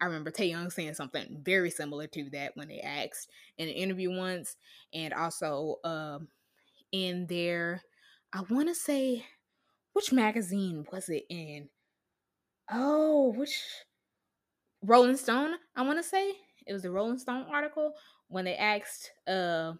I 0.00 0.06
remember 0.06 0.30
Taehyung 0.30 0.72
saying 0.72 0.94
something 0.94 1.40
very 1.42 1.70
similar 1.70 2.06
to 2.08 2.30
that 2.30 2.56
when 2.56 2.68
they 2.68 2.80
asked 2.80 3.28
in 3.58 3.68
an 3.68 3.74
interview 3.74 4.10
once. 4.10 4.56
And 4.92 5.12
also 5.12 5.76
um 5.84 6.28
in 6.92 7.26
their 7.26 7.82
I 8.32 8.42
wanna 8.48 8.74
say 8.74 9.24
which 9.92 10.12
magazine 10.12 10.86
was 10.92 11.08
it 11.08 11.24
in? 11.28 11.68
Oh, 12.70 13.32
which 13.36 13.60
Rolling 14.82 15.16
Stone, 15.16 15.54
I 15.76 15.82
want 15.82 15.98
to 15.98 16.02
say. 16.02 16.32
It 16.66 16.72
was 16.72 16.82
the 16.82 16.90
Rolling 16.90 17.18
Stone 17.18 17.46
article 17.52 17.94
when 18.28 18.44
they 18.44 18.56
asked 18.56 19.10
uh 19.26 19.72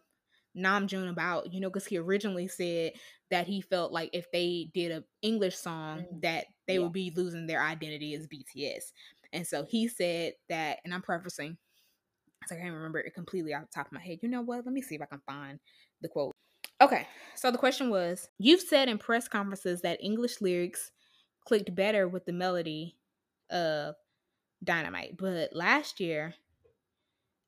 Namjoon 0.57 1.09
about, 1.09 1.53
you 1.53 1.61
know, 1.61 1.69
because 1.69 1.87
he 1.87 1.97
originally 1.97 2.49
said 2.49 2.93
that 3.31 3.47
he 3.47 3.61
felt 3.61 3.93
like 3.93 4.11
if 4.13 4.31
they 4.33 4.69
did 4.75 4.91
an 4.91 5.05
English 5.23 5.57
song 5.57 6.01
mm-hmm. 6.01 6.21
that 6.21 6.47
they 6.67 6.75
yeah. 6.75 6.81
would 6.81 6.93
be 6.93 7.13
losing 7.15 7.47
their 7.47 7.63
identity 7.63 8.15
as 8.15 8.27
BTS. 8.27 8.93
And 9.33 9.47
so 9.47 9.65
he 9.65 9.89
said 9.89 10.35
that, 10.49 10.79
and 10.85 10.93
I'm 10.93 11.03
prefacing, 11.03 11.57
so 12.47 12.57
I 12.57 12.59
can't 12.59 12.75
remember 12.75 12.99
it 12.99 13.15
completely 13.15 13.55
off 13.55 13.63
the 13.63 13.69
top 13.75 13.87
of 13.87 13.93
my 13.93 14.01
head. 14.01 14.19
You 14.23 14.29
know 14.29 14.43
what? 14.43 14.65
Let 14.65 14.75
me 14.75 14.83
see 14.83 14.95
if 14.95 15.03
I 15.03 15.07
can 15.07 15.21
find 15.27 15.59
the 16.01 16.09
quote. 16.09 16.33
Okay, 16.81 17.07
so 17.37 17.51
the 17.51 17.59
question 17.59 17.91
was 17.91 18.29
You've 18.39 18.63
said 18.63 18.89
in 18.89 18.99
press 18.99 19.29
conferences 19.29 19.83
that 19.83 20.03
English 20.03 20.41
lyrics 20.41 20.91
clicked 21.47 21.75
better 21.75 22.09
with 22.09 22.25
the 22.25 22.33
melody 22.33 22.97
of 23.51 23.95
Dynamite, 24.65 25.17
but 25.19 25.55
last 25.55 26.01
year, 26.01 26.35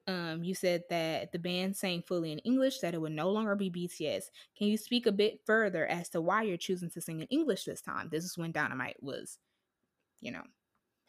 um, 0.07 0.43
you 0.43 0.55
said 0.55 0.83
that 0.91 1.33
the 1.33 1.39
band 1.39 1.77
sang 1.77 2.03
fully 2.03 2.33
in 2.33 2.39
English, 2.41 2.81
that 2.81 2.95
it 2.95 3.01
would 3.01 3.13
no 3.13 3.31
longer 3.31 3.55
be 3.55 3.71
BTS. 3.71 4.25
Can 4.59 4.67
you 4.67 4.77
speak 4.77 5.07
a 5.07 5.13
bit 5.13 5.41
further 5.47 5.87
as 5.87 6.09
to 6.11 6.21
why 6.21 6.43
you're 6.43 6.57
choosing 6.57 6.91
to 6.91 7.01
sing 7.01 7.21
in 7.21 7.29
English 7.29 7.65
this 7.65 7.81
time? 7.81 8.09
This 8.11 8.25
is 8.25 8.37
when 8.37 8.53
Dynamite 8.53 9.01
was, 9.01 9.39
you 10.21 10.33
know, 10.33 10.43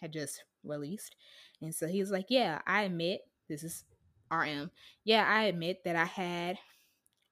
had 0.04 0.12
just 0.12 0.44
released. 0.66 1.16
And 1.62 1.74
so 1.74 1.88
he 1.88 2.02
was 2.02 2.12
like, 2.12 2.26
Yeah, 2.30 2.60
I 2.68 2.84
admit, 2.84 3.22
this 3.50 3.64
is 3.64 3.86
RM. 4.30 4.70
Yeah, 5.06 5.26
I 5.28 5.44
admit 5.44 5.84
that 5.86 5.96
I 5.96 6.06
had 6.06 6.60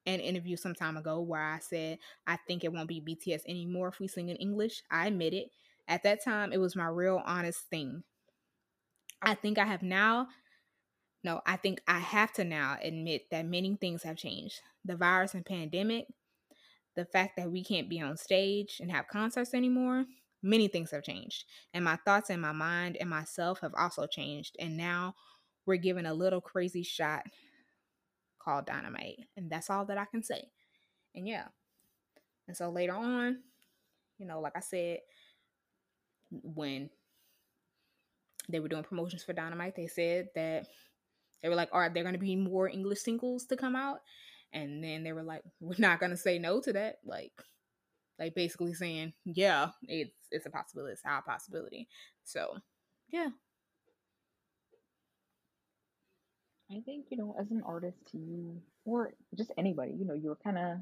an 0.06 0.20
interview 0.20 0.56
some 0.56 0.74
time 0.74 0.96
ago 0.96 1.20
where 1.20 1.40
I 1.40 1.58
said 1.60 1.98
I 2.26 2.36
think 2.48 2.64
it 2.64 2.72
won't 2.72 2.88
be 2.88 3.00
BTS 3.00 3.42
anymore 3.46 3.88
if 3.88 4.00
we 4.00 4.08
sing 4.08 4.30
in 4.30 4.36
English. 4.36 4.82
I 4.90 5.06
admit 5.06 5.34
it. 5.34 5.50
At 5.86 6.02
that 6.04 6.24
time, 6.24 6.52
it 6.52 6.58
was 6.58 6.74
my 6.74 6.86
real 6.86 7.22
honest 7.24 7.60
thing. 7.68 8.02
I 9.20 9.34
think 9.34 9.58
I 9.58 9.66
have 9.66 9.82
now, 9.82 10.28
no, 11.22 11.42
I 11.46 11.56
think 11.56 11.82
I 11.86 11.98
have 11.98 12.32
to 12.34 12.44
now 12.44 12.78
admit 12.82 13.30
that 13.30 13.46
many 13.46 13.76
things 13.76 14.02
have 14.02 14.16
changed. 14.16 14.60
The 14.84 14.96
virus 14.96 15.34
and 15.34 15.44
pandemic, 15.44 16.06
the 16.96 17.04
fact 17.04 17.36
that 17.36 17.52
we 17.52 17.62
can't 17.62 17.88
be 17.88 18.00
on 18.00 18.16
stage 18.16 18.78
and 18.80 18.90
have 18.90 19.08
concerts 19.08 19.54
anymore, 19.54 20.06
many 20.42 20.68
things 20.68 20.90
have 20.90 21.02
changed. 21.02 21.44
And 21.72 21.84
my 21.84 21.96
thoughts 21.96 22.30
and 22.30 22.42
my 22.42 22.52
mind 22.52 22.96
and 22.98 23.08
myself 23.08 23.60
have 23.60 23.74
also 23.74 24.06
changed. 24.06 24.56
And 24.58 24.76
now 24.76 25.14
we're 25.66 25.76
given 25.76 26.06
a 26.06 26.14
little 26.14 26.40
crazy 26.40 26.82
shot 26.82 27.24
called 28.38 28.66
Dynamite. 28.66 29.20
And 29.36 29.50
that's 29.50 29.70
all 29.70 29.84
that 29.86 29.98
I 29.98 30.04
can 30.04 30.22
say. 30.22 30.48
And 31.14 31.28
yeah. 31.28 31.46
And 32.48 32.56
so 32.56 32.70
later 32.70 32.94
on, 32.94 33.38
you 34.18 34.26
know, 34.26 34.40
like 34.40 34.56
I 34.56 34.60
said, 34.60 34.98
when 36.30 36.90
they 38.48 38.60
were 38.60 38.68
doing 38.68 38.82
promotions 38.82 39.22
for 39.22 39.32
Dynamite, 39.32 39.76
they 39.76 39.86
said 39.86 40.28
that 40.34 40.66
they 41.42 41.48
were 41.48 41.54
like, 41.54 41.68
"Are 41.72 41.88
there 41.88 42.02
going 42.02 42.14
to 42.14 42.18
be 42.18 42.36
more 42.36 42.68
English 42.68 43.00
singles 43.00 43.46
to 43.46 43.56
come 43.56 43.76
out?" 43.76 44.00
And 44.52 44.82
then 44.82 45.02
they 45.02 45.12
were 45.12 45.22
like, 45.22 45.42
"We're 45.60 45.74
not 45.78 46.00
going 46.00 46.10
to 46.10 46.16
say 46.16 46.38
no 46.38 46.60
to 46.60 46.72
that." 46.72 46.98
Like, 47.04 47.32
like 48.22 48.34
basically 48.34 48.74
saying, 48.74 49.12
"Yeah, 49.24 49.70
it's 49.82 50.16
it's 50.30 50.46
a 50.46 50.50
possibility. 50.50 50.92
It's 50.92 51.02
our 51.04 51.22
possibility." 51.22 51.88
So, 52.24 52.58
yeah. 53.10 53.30
I 56.70 56.80
think 56.86 57.06
you 57.10 57.16
know, 57.18 57.34
as 57.38 57.50
an 57.50 57.62
artist, 57.66 57.98
you 58.12 58.62
or 58.84 59.12
just 59.36 59.52
anybody, 59.58 59.92
you 59.92 60.06
know, 60.06 60.14
you're 60.14 60.36
kind 60.36 60.58
of 60.58 60.78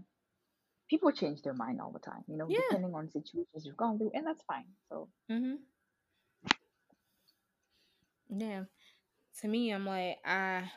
people 0.89 1.11
change 1.13 1.43
their 1.43 1.55
mind 1.55 1.81
all 1.81 1.93
the 1.93 1.99
time. 1.99 2.23
You 2.29 2.37
know, 2.37 2.47
Yeah. 2.49 2.61
depending 2.69 2.95
on 2.95 3.11
situations 3.11 3.65
you've 3.65 3.77
gone 3.77 3.99
through, 3.99 4.13
and 4.15 4.27
that's 4.27 4.43
fine. 4.43 4.67
So 4.89 5.09
Mm-hmm. 5.31 5.55
Yeah. 8.29 8.65
To 9.41 9.49
me, 9.49 9.71
I'm 9.73 9.87
like, 9.87 10.19
I, 10.25 10.71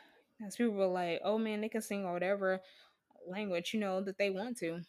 as 0.44 0.56
people 0.56 0.74
were 0.74 0.86
like, 0.86 1.20
oh 1.24 1.38
man, 1.38 1.60
they 1.60 1.68
can 1.68 1.82
sing 1.82 2.04
or 2.04 2.12
whatever 2.12 2.60
language, 3.28 3.72
you 3.74 3.80
know, 3.80 4.00
that 4.02 4.18
they 4.18 4.30
want 4.30 4.58
to. 4.58 4.80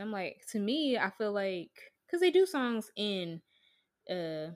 I'm 0.00 0.12
like, 0.12 0.42
to 0.52 0.58
me, 0.58 0.98
I 0.98 1.10
feel 1.10 1.32
like, 1.32 1.70
because 2.06 2.20
they 2.20 2.30
do 2.30 2.46
songs 2.46 2.90
in, 2.96 3.40
uh, 4.10 4.52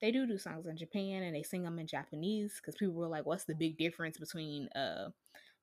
they 0.00 0.10
do 0.12 0.26
do 0.26 0.38
songs 0.38 0.66
in 0.66 0.76
Japan 0.76 1.22
and 1.22 1.34
they 1.34 1.42
sing 1.42 1.62
them 1.62 1.78
in 1.78 1.86
Japanese. 1.86 2.54
Because 2.60 2.76
people 2.76 2.94
were 2.94 3.08
like, 3.08 3.26
what's 3.26 3.44
the 3.44 3.54
big 3.54 3.78
difference 3.78 4.18
between 4.18 4.68
uh 4.76 5.10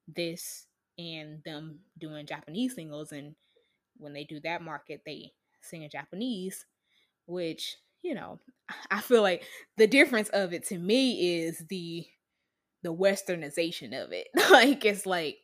this 0.07 0.67
and 0.97 1.41
them 1.45 1.79
doing 1.99 2.25
Japanese 2.25 2.75
singles? 2.75 3.11
And 3.11 3.35
when 3.97 4.13
they 4.13 4.23
do 4.23 4.39
that 4.41 4.61
market, 4.61 5.01
they 5.05 5.31
sing 5.61 5.83
in 5.83 5.89
Japanese, 5.89 6.65
which 7.25 7.77
you 8.01 8.15
know, 8.15 8.39
I 8.91 9.01
feel 9.01 9.21
like 9.21 9.43
the 9.77 9.87
difference 9.87 10.29
of 10.29 10.53
it 10.53 10.65
to 10.67 10.77
me 10.77 11.43
is 11.45 11.63
the 11.69 12.05
the 12.83 12.93
westernization 12.93 13.93
of 14.03 14.11
it. 14.11 14.27
like 14.51 14.85
it's 14.85 15.05
like, 15.05 15.37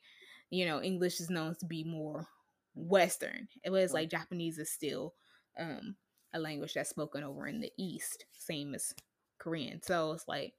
you 0.50 0.66
know, 0.66 0.82
English 0.82 1.20
is 1.20 1.30
known 1.30 1.56
to 1.60 1.66
be 1.66 1.84
more 1.84 2.28
western. 2.76 3.48
It 3.64 3.72
was 3.72 3.94
like 3.94 4.10
Japanese 4.10 4.58
is 4.58 4.72
still 4.72 5.14
um 5.58 5.96
a 6.34 6.40
language 6.40 6.74
that's 6.74 6.90
spoken 6.90 7.24
over 7.24 7.48
in 7.48 7.60
the 7.60 7.72
east, 7.78 8.26
same 8.34 8.76
as 8.76 8.94
Korean. 9.40 9.82
So 9.82 10.14
it's 10.14 10.28
like 10.28 10.54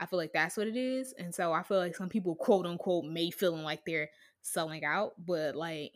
I 0.00 0.06
feel 0.06 0.18
like 0.18 0.32
that's 0.32 0.56
what 0.56 0.66
it 0.66 0.76
is. 0.76 1.14
And 1.16 1.34
so 1.34 1.52
I 1.52 1.62
feel 1.62 1.78
like 1.78 1.94
some 1.94 2.08
people 2.08 2.34
quote 2.34 2.66
unquote 2.66 3.04
may 3.04 3.30
feeling 3.30 3.62
like 3.62 3.84
they're 3.84 4.10
selling 4.40 4.84
out, 4.84 5.12
but 5.24 5.54
like 5.54 5.92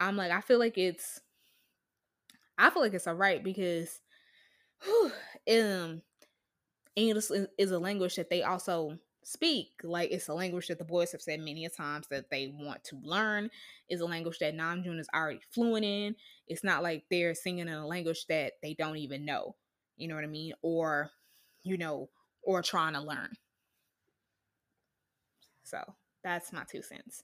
I'm 0.00 0.16
like 0.16 0.32
I 0.32 0.40
feel 0.40 0.58
like 0.58 0.78
it's 0.78 1.20
I 2.58 2.70
feel 2.70 2.82
like 2.82 2.94
it's 2.94 3.06
alright 3.06 3.44
because 3.44 4.00
whew, 4.82 5.12
um 5.50 6.02
English 6.96 7.30
is, 7.30 7.46
is 7.58 7.70
a 7.70 7.78
language 7.78 8.16
that 8.16 8.30
they 8.30 8.42
also 8.42 8.98
speak. 9.22 9.68
Like 9.82 10.10
it's 10.10 10.28
a 10.28 10.34
language 10.34 10.68
that 10.68 10.78
the 10.78 10.84
boys 10.84 11.12
have 11.12 11.22
said 11.22 11.40
many 11.40 11.64
a 11.64 11.70
times 11.70 12.06
that 12.08 12.30
they 12.30 12.52
want 12.58 12.84
to 12.84 12.98
learn. 13.02 13.50
Is 13.88 14.00
a 14.00 14.06
language 14.06 14.38
that 14.38 14.56
Namjoon 14.56 14.98
is 14.98 15.08
already 15.14 15.40
fluent 15.50 15.84
in. 15.84 16.16
It's 16.46 16.64
not 16.64 16.82
like 16.82 17.04
they're 17.10 17.34
singing 17.34 17.68
in 17.68 17.74
a 17.74 17.86
language 17.86 18.26
that 18.28 18.54
they 18.62 18.74
don't 18.74 18.96
even 18.96 19.24
know. 19.24 19.56
You 19.96 20.08
know 20.08 20.14
what 20.14 20.24
I 20.24 20.28
mean? 20.28 20.52
Or, 20.62 21.10
you 21.62 21.76
know, 21.76 22.08
or 22.42 22.62
trying 22.62 22.94
to 22.94 23.00
learn. 23.00 23.36
So 25.62 25.78
that's 26.24 26.52
my 26.52 26.64
two 26.64 26.82
cents 26.82 27.22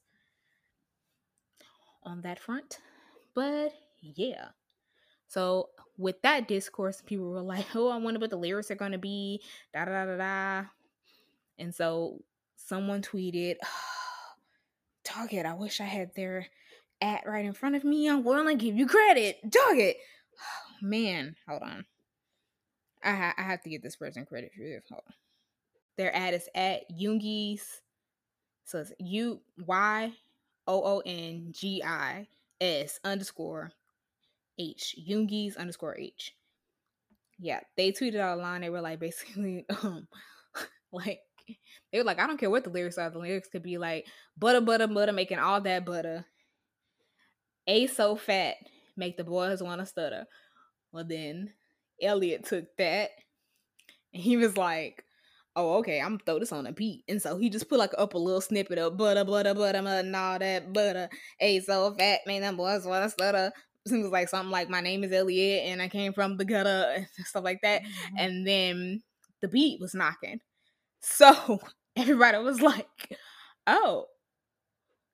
on 2.05 2.21
that 2.23 2.39
front. 2.39 2.79
But 3.35 3.73
yeah. 4.01 4.49
So 5.29 5.71
with 5.99 6.21
that 6.23 6.49
discourse, 6.49 7.03
people 7.05 7.31
were 7.31 7.41
like, 7.41 7.67
"Oh, 7.75 7.89
I 7.89 7.97
wonder 7.97 8.21
what 8.21 8.31
the 8.31 8.37
lyrics 8.37 8.71
are 8.71 8.77
gonna 8.77 8.99
be." 8.99 9.43
Da 9.75 9.85
da 9.85 9.93
da 9.93 10.05
da 10.05 10.17
da. 10.17 10.69
And 11.59 11.75
so 11.75 12.23
someone 12.57 13.03
tweeted, 13.03 13.57
"Target, 15.05 15.47
I 15.47 15.55
wish 15.55 15.81
I 15.81 15.85
had 15.85 16.15
their 16.15 16.47
at 17.01 17.27
right 17.27 17.45
in 17.45 17.53
front 17.53 17.77
of 17.77 17.85
me. 17.85 18.09
I'm 18.09 18.25
willing 18.25 18.59
to 18.59 18.65
give 18.65 18.77
you 18.77 18.87
credit. 18.87 19.39
Target, 19.53 19.97
man, 20.83 21.37
hold 21.49 21.63
on. 21.63 21.85
I 23.03 23.15
ha- 23.15 23.35
I 23.37 23.43
have 23.43 23.63
to 23.63 23.71
give 23.71 23.83
this 23.83 23.97
person 23.97 24.27
credit 24.27 24.53
for 24.55 24.63
this. 24.63 24.85
Hold 24.91 25.03
on. 25.07 25.15
Their 25.97 26.15
ad 26.15 26.35
is 26.35 26.49
at 26.55 26.91
Yoongi's. 26.91 27.83
So 28.65 28.81
it's 28.81 28.93
U 28.99 29.41
Y 29.65 30.13
O 30.67 30.83
O 30.83 31.03
N 31.07 31.53
G 31.53 31.83
I 31.85 32.27
S 32.61 33.01
underscore 33.05 33.73
H. 34.59 34.97
Yoongi's 35.09 35.57
underscore 35.57 35.97
H. 35.97 36.35
Yeah, 37.39 37.61
they 37.77 37.93
tweeted 37.93 38.19
out 38.19 38.39
a 38.39 38.41
line. 38.41 38.63
They 38.63 38.71
were 38.71 38.81
like 38.81 38.99
basically, 38.99 39.67
um, 39.83 40.09
like 40.93 41.21
they 41.93 41.99
were 41.99 42.05
like, 42.05 42.19
I 42.19 42.27
don't 42.27 42.39
care 42.39 42.51
what 42.51 42.65
the 42.65 42.71
lyrics 42.71 42.99
are. 42.99 43.11
The 43.11 43.19
lyrics 43.19 43.49
could 43.49 43.63
be 43.63 43.79
like 43.79 44.07
butter, 44.37 44.61
butter, 44.61 44.87
butter, 44.87 45.13
making 45.13 45.39
all 45.39 45.61
that 45.61 45.85
butter. 45.85 46.25
A 47.67 47.87
so 47.87 48.17
fat, 48.17 48.57
make 48.97 49.17
the 49.17 49.25
boys 49.25 49.63
want 49.63 49.81
to 49.81 49.87
stutter. 49.87 50.27
Well, 50.93 51.05
then 51.05 51.53
Elliot 52.01 52.45
took 52.45 52.65
that 52.79 53.11
and 54.13 54.23
he 54.23 54.37
was 54.37 54.57
like, 54.57 55.03
Oh, 55.59 55.79
okay, 55.79 56.01
I'm 56.01 56.11
gonna 56.11 56.23
throw 56.27 56.39
this 56.39 56.53
on 56.53 56.67
a 56.67 56.73
beat. 56.73 57.03
And 57.09 57.21
so 57.21 57.39
he 57.39 57.49
just 57.49 57.69
put 57.71 57.79
like 57.79 57.93
up 57.97 58.13
a 58.13 58.19
little 58.19 58.43
snippet 58.43 58.79
of 58.79 58.99
butter, 58.99 59.25
butter, 59.25 59.55
butter, 59.55 59.83
butter, 59.83 60.07
and 60.07 60.15
all 60.15 60.39
that 60.39 60.73
butter. 60.73 61.09
A 61.41 61.61
so 61.61 61.95
fat, 61.95 62.21
make 62.27 62.43
them 62.43 62.57
boys 62.57 62.85
want 62.85 63.05
to 63.05 63.11
stutter. 63.11 63.53
Seems 63.89 64.11
like 64.11 64.29
something 64.29 64.51
like 64.51 64.69
my 64.69 64.83
name 64.83 65.03
is 65.03 65.13
Elliot 65.13 65.63
and 65.67 65.81
I 65.81 65.89
came 65.89 66.13
from 66.13 66.37
the 66.37 66.45
gutter 66.45 66.87
and 66.97 67.07
stuff 67.25 67.45
like 67.45 67.61
that. 67.63 67.83
Mm-hmm. 67.83 68.17
And 68.19 68.47
then 68.47 69.03
the 69.41 69.49
beat 69.49 69.81
was 69.81 69.95
knocking. 69.95 70.41
So 71.07 71.61
everybody 71.97 72.39
was 72.39 72.61
like, 72.61 73.17
oh. 73.67 74.07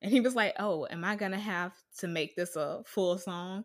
And 0.01 0.11
he 0.11 0.21
was 0.21 0.35
like, 0.35 0.55
oh, 0.59 0.87
am 0.91 1.05
I 1.05 1.15
going 1.17 1.33
to 1.33 1.39
have 1.39 1.73
to 1.99 2.09
make 2.09 2.35
this 2.35 2.57
a 2.57 2.83
full 2.87 3.19
song? 3.19 3.65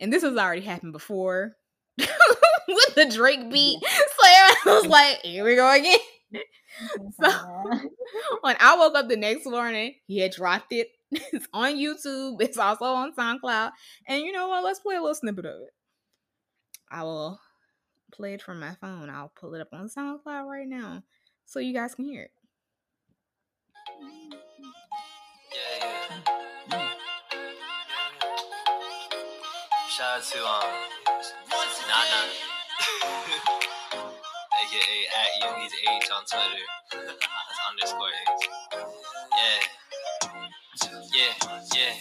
And 0.00 0.12
this 0.12 0.22
has 0.22 0.36
already 0.36 0.62
happened 0.62 0.92
before 0.92 1.52
with 1.98 2.94
the 2.96 3.12
Drake 3.14 3.50
beat. 3.50 3.78
So 4.16 4.72
I 4.72 4.74
was 4.80 4.86
like, 4.86 5.18
here 5.22 5.44
we 5.44 5.54
go 5.54 5.70
again. 5.70 5.98
So 7.22 7.30
when 8.40 8.56
I 8.58 8.76
woke 8.76 8.96
up 8.96 9.08
the 9.08 9.16
next 9.16 9.46
morning, 9.46 9.94
he 10.06 10.18
had 10.18 10.32
dropped 10.32 10.72
it. 10.72 10.88
It's 11.12 11.46
on 11.52 11.76
YouTube. 11.76 12.42
It's 12.42 12.58
also 12.58 12.86
on 12.86 13.14
SoundCloud. 13.14 13.70
And 14.08 14.24
you 14.24 14.32
know 14.32 14.48
what? 14.48 14.64
Let's 14.64 14.80
play 14.80 14.96
a 14.96 15.00
little 15.00 15.14
snippet 15.14 15.46
of 15.46 15.60
it. 15.60 15.70
I 16.90 17.04
will 17.04 17.38
play 18.12 18.34
it 18.34 18.42
from 18.42 18.58
my 18.58 18.74
phone. 18.80 19.08
I'll 19.08 19.32
pull 19.38 19.54
it 19.54 19.60
up 19.60 19.68
on 19.72 19.88
SoundCloud 19.88 20.46
right 20.46 20.66
now 20.66 21.04
so 21.46 21.60
you 21.60 21.72
guys 21.72 21.94
can 21.94 22.04
hear 22.04 22.22
it. 22.22 22.30
Yeah, 25.54 25.86
yeah. 26.70 26.88
Shout 29.88 30.18
out 30.18 30.24
to 30.24 30.38
um 30.44 30.70
Nana, 31.88 32.20
aka 34.60 34.98
at 35.16 35.30
Yoongi's 35.40 35.72
H 35.88 36.10
on 36.14 36.22
Twitter. 36.26 36.64
That's 36.92 37.58
underscore 37.70 38.08
H. 38.08 38.48
Yeah. 38.74 39.75
Yeah, 40.76 41.32
yeah. 41.72 41.92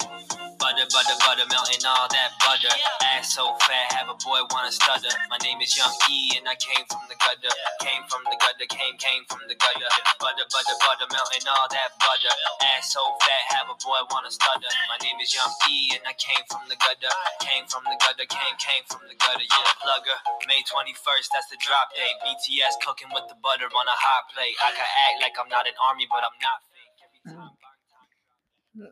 Butter, 0.59 0.87
butter, 0.91 1.17
butter, 1.23 1.47
melting 1.47 1.83
all 1.87 2.07
that 2.11 2.31
butter. 2.43 2.73
Ass 3.15 3.31
so 3.31 3.55
fat, 3.63 3.87
have 3.95 4.11
a 4.11 4.17
boy 4.19 4.43
wanna 4.51 4.71
stutter. 4.71 5.11
My 5.31 5.39
name 5.47 5.63
is 5.63 5.71
Young 5.79 5.93
E, 6.11 6.35
and 6.35 6.43
I 6.43 6.59
came 6.59 6.83
from 6.91 7.07
the 7.07 7.15
gutter. 7.15 7.53
Came 7.79 8.03
from 8.11 8.27
the 8.27 8.35
gutter, 8.35 8.67
came, 8.67 8.99
came 8.99 9.23
from 9.31 9.47
the 9.47 9.55
gutter. 9.55 9.87
Butter, 10.19 10.47
butter, 10.51 10.77
butter, 10.83 11.07
melting 11.07 11.47
all 11.47 11.67
that 11.71 11.95
butter. 12.03 12.33
Ass 12.75 12.91
so 12.91 13.03
fat, 13.23 13.43
have 13.55 13.71
a 13.71 13.77
boy 13.79 14.01
wanna 14.11 14.31
stutter. 14.33 14.71
My 14.91 14.99
name 14.99 15.23
is 15.23 15.31
Young 15.31 15.53
E, 15.71 15.95
and 15.95 16.03
I 16.03 16.15
came 16.19 16.43
from 16.51 16.67
the 16.67 16.75
gutter. 16.75 17.11
Came 17.39 17.63
from 17.71 17.87
the 17.87 17.95
gutter, 17.95 18.27
came, 18.27 18.55
came 18.59 18.83
from 18.91 19.07
the 19.07 19.15
gutter. 19.15 19.45
Yeah, 19.47 19.71
plugger. 19.79 20.19
May 20.51 20.59
21st, 20.67 21.31
that's 21.31 21.47
the 21.47 21.59
drop 21.63 21.95
date. 21.95 22.17
BTS 22.27 22.83
cooking 22.83 23.11
with 23.15 23.31
the 23.31 23.39
butter 23.39 23.71
on 23.71 23.87
a 23.87 23.97
hot 23.97 24.27
plate. 24.35 24.59
I 24.59 24.75
can 24.75 24.89
act 25.07 25.17
like 25.23 25.35
I'm 25.39 25.47
not 25.47 25.63
an 25.63 25.79
army, 25.79 26.11
but 26.11 26.27
I'm 26.27 26.35
not 26.43 26.59
fake. 26.75 26.99
Every 26.99 27.21
time. 27.23 27.55
Mm. 27.55 27.64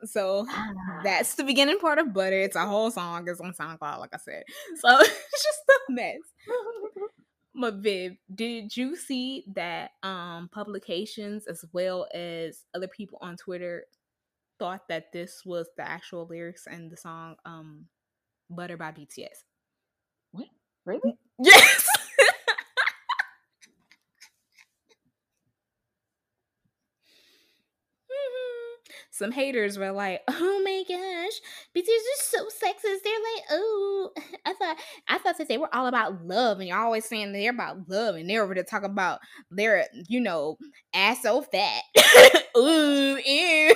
So 0.05 0.47
that's 1.03 1.35
the 1.35 1.43
beginning 1.43 1.79
part 1.79 1.99
of 1.99 2.13
Butter. 2.13 2.39
It's 2.39 2.55
a 2.55 2.65
whole 2.65 2.91
song. 2.91 3.27
It's 3.27 3.41
on 3.41 3.53
SoundCloud, 3.53 3.99
like 3.99 4.13
I 4.13 4.17
said. 4.17 4.43
So 4.77 4.99
it's 4.99 5.43
just 5.43 5.59
a 5.69 5.91
mess. 5.91 6.19
But 7.55 7.75
Viv, 7.75 8.13
did 8.33 8.75
you 8.75 8.95
see 8.95 9.45
that 9.55 9.91
um 10.01 10.49
publications 10.51 11.45
as 11.45 11.63
well 11.71 12.07
as 12.13 12.63
other 12.73 12.87
people 12.87 13.19
on 13.21 13.37
Twitter 13.37 13.85
thought 14.57 14.87
that 14.89 15.11
this 15.11 15.43
was 15.45 15.67
the 15.77 15.87
actual 15.87 16.25
lyrics 16.25 16.65
and 16.65 16.91
the 16.91 16.97
song 16.97 17.35
um 17.45 17.85
Butter 18.49 18.77
by 18.77 18.91
BTS? 18.91 19.43
what? 20.31 20.47
Really? 20.85 21.17
Yes. 21.39 21.87
Some 29.23 29.31
haters 29.31 29.77
were 29.77 29.93
like, 29.93 30.21
"Oh 30.27 30.61
my 30.65 30.83
gosh, 30.85 31.39
BTS 31.73 31.87
are 31.87 32.17
so 32.17 32.45
sexist." 32.47 33.03
They're 33.03 33.13
like, 33.13 33.43
"Oh, 33.51 34.11
I 34.45 34.53
thought 34.53 34.77
I 35.07 35.17
thought 35.17 35.37
that 35.37 35.47
they 35.47 35.57
were 35.57 35.73
all 35.73 35.87
about 35.87 36.25
love, 36.25 36.59
and 36.59 36.67
you're 36.67 36.77
always 36.77 37.05
saying 37.05 37.31
they're 37.31 37.51
about 37.51 37.87
love, 37.87 38.15
and 38.15 38.29
they're 38.29 38.43
over 38.43 38.53
to 38.53 38.63
talk 38.63 38.83
about 38.83 39.21
their, 39.49 39.87
you 40.09 40.19
know, 40.19 40.57
ass 40.93 41.21
so 41.21 41.41
fat." 41.41 41.83
Ooh, 42.57 43.17
ew. 43.25 43.75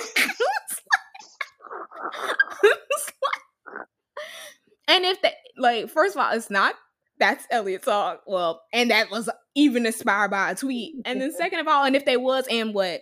and 4.86 5.04
if 5.06 5.22
they 5.22 5.32
like, 5.56 5.88
first 5.88 6.14
of 6.14 6.20
all, 6.22 6.32
it's 6.32 6.50
not. 6.50 6.74
That's 7.18 7.46
Elliot's 7.50 7.86
song. 7.86 8.18
Well, 8.26 8.60
and 8.72 8.90
that 8.90 9.10
was 9.10 9.30
even 9.56 9.86
inspired 9.86 10.30
by 10.30 10.50
a 10.50 10.54
tweet. 10.54 10.96
And 11.06 11.20
then 11.20 11.32
second 11.32 11.60
of 11.60 11.66
all, 11.66 11.84
and 11.84 11.96
if 11.96 12.04
they 12.04 12.18
was, 12.18 12.46
and 12.50 12.74
what, 12.74 13.00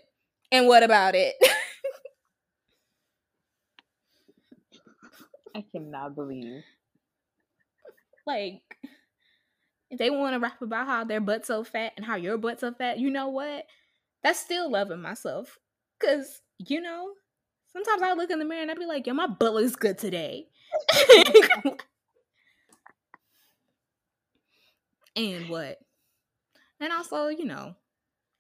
and 0.52 0.68
what 0.68 0.84
about 0.84 1.16
it? 1.16 1.34
I 5.56 5.64
cannot 5.72 6.14
believe. 6.14 6.62
like, 8.26 8.62
if 9.90 9.98
they 9.98 10.10
want 10.10 10.34
to 10.34 10.40
rap 10.40 10.60
about 10.60 10.86
how 10.86 11.04
their 11.04 11.20
butt's 11.20 11.48
so 11.48 11.64
fat 11.64 11.94
and 11.96 12.04
how 12.04 12.16
your 12.16 12.36
butt's 12.36 12.60
so 12.60 12.72
fat, 12.72 12.98
you 12.98 13.10
know 13.10 13.28
what? 13.28 13.64
That's 14.22 14.38
still 14.38 14.70
loving 14.70 15.00
myself. 15.00 15.58
Cause, 15.98 16.42
you 16.58 16.82
know, 16.82 17.12
sometimes 17.72 18.02
I 18.02 18.12
look 18.12 18.30
in 18.30 18.38
the 18.38 18.44
mirror 18.44 18.60
and 18.60 18.70
I'd 18.70 18.78
be 18.78 18.84
like, 18.84 19.06
yo, 19.06 19.14
my 19.14 19.28
butt 19.28 19.54
looks 19.54 19.76
good 19.76 19.96
today. 19.96 20.48
and 25.16 25.48
what? 25.48 25.78
And 26.80 26.92
also, 26.92 27.28
you 27.28 27.46
know, 27.46 27.74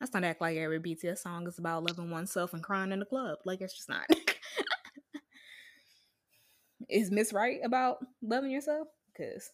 let's 0.02 0.12
not 0.12 0.24
act 0.24 0.42
like 0.42 0.58
every 0.58 0.80
BTS 0.80 1.18
song 1.18 1.46
is 1.46 1.58
about 1.58 1.84
loving 1.84 2.10
oneself 2.10 2.52
and 2.52 2.62
crying 2.62 2.92
in 2.92 2.98
the 2.98 3.06
club. 3.06 3.38
Like 3.46 3.62
it's 3.62 3.74
just 3.74 3.88
not. 3.88 4.04
is 6.88 7.10
Miss 7.10 7.32
Right 7.32 7.60
about 7.64 7.98
loving 8.22 8.50
yourself? 8.50 8.88
Because 9.12 9.50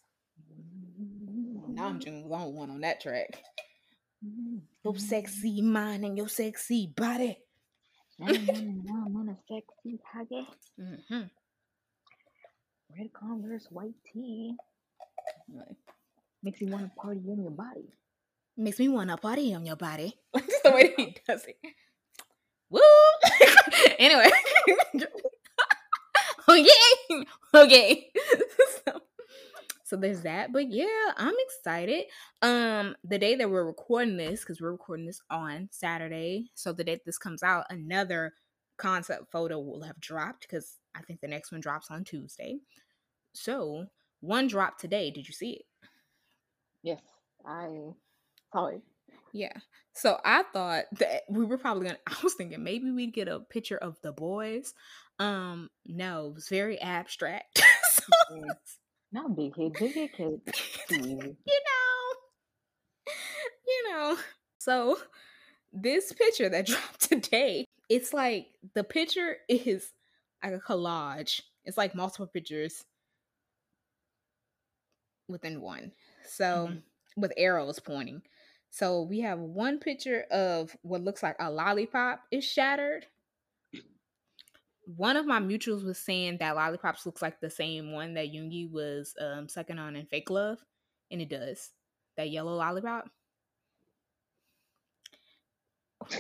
Namjoon's 1.71 2.29
the 2.29 2.35
only 2.35 2.53
one 2.53 2.71
on 2.71 2.81
that 2.81 3.01
track. 3.01 3.43
Your 4.85 4.97
sexy 4.97 5.63
mind 5.63 6.05
and 6.05 6.17
your 6.17 6.29
sexy 6.29 6.93
body. 6.95 7.39
I'm 8.21 8.35
a 9.29 9.37
sexy 9.49 9.99
target. 10.13 10.47
Mm-hmm. 10.81 11.23
Red 12.99 13.13
Converse, 13.13 13.67
white 13.71 13.95
tee. 14.13 14.55
Makes 16.43 16.61
me 16.61 16.73
want 16.73 16.85
to 16.85 17.01
party 17.01 17.21
in 17.27 17.43
your 17.43 17.51
body. 17.51 17.89
Makes 18.57 18.79
me 18.79 18.89
want 18.89 19.11
to 19.11 19.17
party 19.17 19.55
on 19.55 19.65
your 19.65 19.77
body. 19.77 20.13
Just 20.37 20.63
the 20.63 20.71
way 20.71 20.93
he 20.97 21.17
does 21.27 21.45
it. 21.47 21.57
Woo! 22.69 22.81
anyway. 23.99 24.31
okay. 26.53 27.25
Okay. 27.55 28.11
so, 28.87 29.01
so 29.85 29.97
there's 29.97 30.23
that. 30.23 30.55
But 30.55 30.71
yeah, 30.71 30.87
I'm 31.19 31.35
excited. 31.39 32.05
Um, 32.41 32.97
the 33.05 33.19
day 33.19 33.35
that 33.35 33.51
we're 33.51 33.67
recording 33.67 34.17
this, 34.17 34.41
because 34.41 34.59
we're 34.59 34.73
recording 34.73 35.05
this 35.05 35.21
on 35.31 35.69
Saturday. 35.71 36.51
So 36.55 36.73
the 36.73 36.83
day 36.83 36.99
this 37.05 37.19
comes 37.19 37.43
out, 37.43 37.67
another 37.69 38.33
concept 38.79 39.31
photo 39.31 39.59
will 39.61 39.83
have 39.83 40.01
dropped 40.01 40.43
because 40.49 40.79
I 40.95 41.03
think 41.03 41.21
the 41.21 41.29
next 41.29 41.53
one 41.53 41.61
drops 41.61 41.91
on 41.91 42.05
Tuesday. 42.05 42.61
So 43.35 43.87
one 44.21 44.47
dropped 44.47 44.81
today. 44.81 45.11
Did 45.11 45.29
you 45.29 45.35
see 45.35 45.53
it? 45.53 45.89
Yes, 46.83 47.03
I 47.47 47.69
saw 48.53 48.67
it. 48.69 48.83
Yeah. 49.33 49.53
So 49.95 50.19
I 50.25 50.43
thought 50.53 50.85
that 50.99 51.23
we 51.29 51.45
were 51.45 51.59
probably 51.59 51.87
gonna 51.87 51.99
I 52.07 52.17
was 52.23 52.35
thinking 52.35 52.63
maybe 52.63 52.91
we'd 52.91 53.15
get 53.15 53.29
a 53.29 53.41
picture 53.41 53.79
of 53.79 53.97
the 54.03 54.13
boys. 54.13 54.75
Um, 55.23 55.69
no, 55.87 56.27
it 56.29 56.35
was 56.35 56.49
very 56.49 56.81
abstract. 56.81 57.63
so, 57.93 58.03
Mm. 58.33 58.49
Not 59.13 59.37
big 59.37 59.55
head, 59.57 59.73
big 59.79 59.95
head 59.95 60.11
kid. 60.17 60.41
you 60.91 61.35
know. 61.69 62.15
You 63.67 63.91
know. 63.91 64.17
So 64.59 64.99
this 65.73 66.13
picture 66.13 66.49
that 66.49 66.67
dropped 66.73 67.01
today, 67.09 67.67
it's 67.89 68.13
like 68.13 68.49
the 68.75 68.83
picture 68.85 69.37
is 69.49 69.93
like 70.43 70.55
a 70.55 70.59
collage. 70.59 71.43
It's 71.65 71.77
like 71.77 71.95
multiple 71.95 72.27
pictures 72.27 72.83
within 75.29 75.61
one. 75.61 75.93
So 76.27 76.69
Mhm. 76.69 76.83
with 77.17 77.33
arrows 77.37 77.79
pointing. 77.79 78.23
So 78.71 79.03
we 79.03 79.21
have 79.21 79.39
one 79.39 79.79
picture 79.79 80.23
of 80.31 80.75
what 80.83 81.03
looks 81.03 81.23
like 81.23 81.37
a 81.39 81.51
lollipop 81.51 82.23
is 82.31 82.45
shattered. 82.45 83.07
One 84.85 85.17
of 85.17 85.27
my 85.27 85.39
mutuals 85.39 85.85
was 85.85 85.99
saying 85.99 86.39
that 86.39 86.57
lollipops 86.57 87.07
looks 87.07 87.23
like 87.23 87.41
the 87.41 87.51
same 87.51 87.93
one 87.93 88.15
that 88.15 88.33
Yoongi 88.33 88.71
was 88.71 89.15
um, 89.21 89.49
sucking 89.49 89.79
on 89.79 89.97
in 89.97 90.07
Fake 90.07 90.31
Love, 90.31 90.59
and 91.11 91.21
it 91.21 91.29
does. 91.29 91.71
That 92.17 92.31
yellow 92.31 92.57
lollipop. 92.57 93.09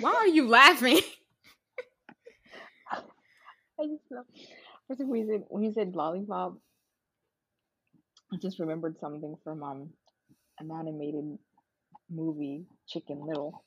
Why 0.01 0.12
are 0.14 0.26
you 0.28 0.48
laughing? 0.48 1.01
I 2.93 3.86
just 3.86 4.05
love. 4.10 4.26
For 4.86 4.97
some 4.97 5.10
reason, 5.10 5.44
when 5.48 5.64
you 5.64 5.72
said 5.72 5.97
lollipop, 5.97 6.56
I 8.32 8.36
just 8.36 8.59
remembered 8.59 8.98
something 8.98 9.36
from 9.44 9.62
um 9.62 9.90
an 10.60 10.70
animated 10.70 11.39
movie, 12.10 12.64
Chicken 12.86 13.26
Little. 13.26 13.64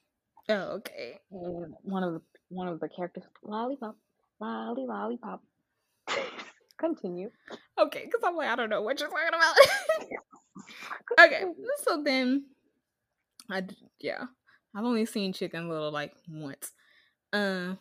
Oh, 0.49 0.77
okay. 0.77 1.19
And 1.31 1.73
one 1.81 2.03
of 2.03 2.13
the 2.13 2.21
one 2.49 2.67
of 2.67 2.79
the 2.79 2.87
characters, 2.87 3.23
lollipop, 3.43 3.97
lolly 4.39 4.85
lollipop. 4.87 5.43
Continue. 6.77 7.29
Okay, 7.79 8.03
because 8.05 8.21
I'm 8.23 8.35
like, 8.35 8.49
I 8.49 8.55
don't 8.55 8.69
know 8.69 8.81
what 8.81 8.99
you're 8.99 9.09
talking 9.09 9.27
about. 9.29 9.55
okay, 11.25 11.43
so 11.83 12.01
then, 12.03 12.45
I 13.49 13.63
yeah, 13.99 14.25
I've 14.75 14.83
only 14.85 15.05
seen 15.05 15.33
Chicken 15.33 15.69
Little 15.69 15.91
like 15.91 16.13
once. 16.29 16.73
Um, 17.33 17.79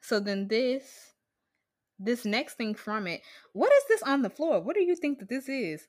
so 0.00 0.20
then 0.20 0.48
this, 0.48 1.14
this 1.98 2.24
next 2.24 2.54
thing 2.54 2.74
from 2.74 3.06
it, 3.06 3.22
what 3.52 3.72
is 3.72 3.84
this 3.88 4.02
on 4.02 4.22
the 4.22 4.30
floor? 4.30 4.60
What 4.60 4.74
do 4.76 4.82
you 4.82 4.96
think 4.96 5.18
that 5.20 5.28
this 5.28 5.48
is? 5.48 5.86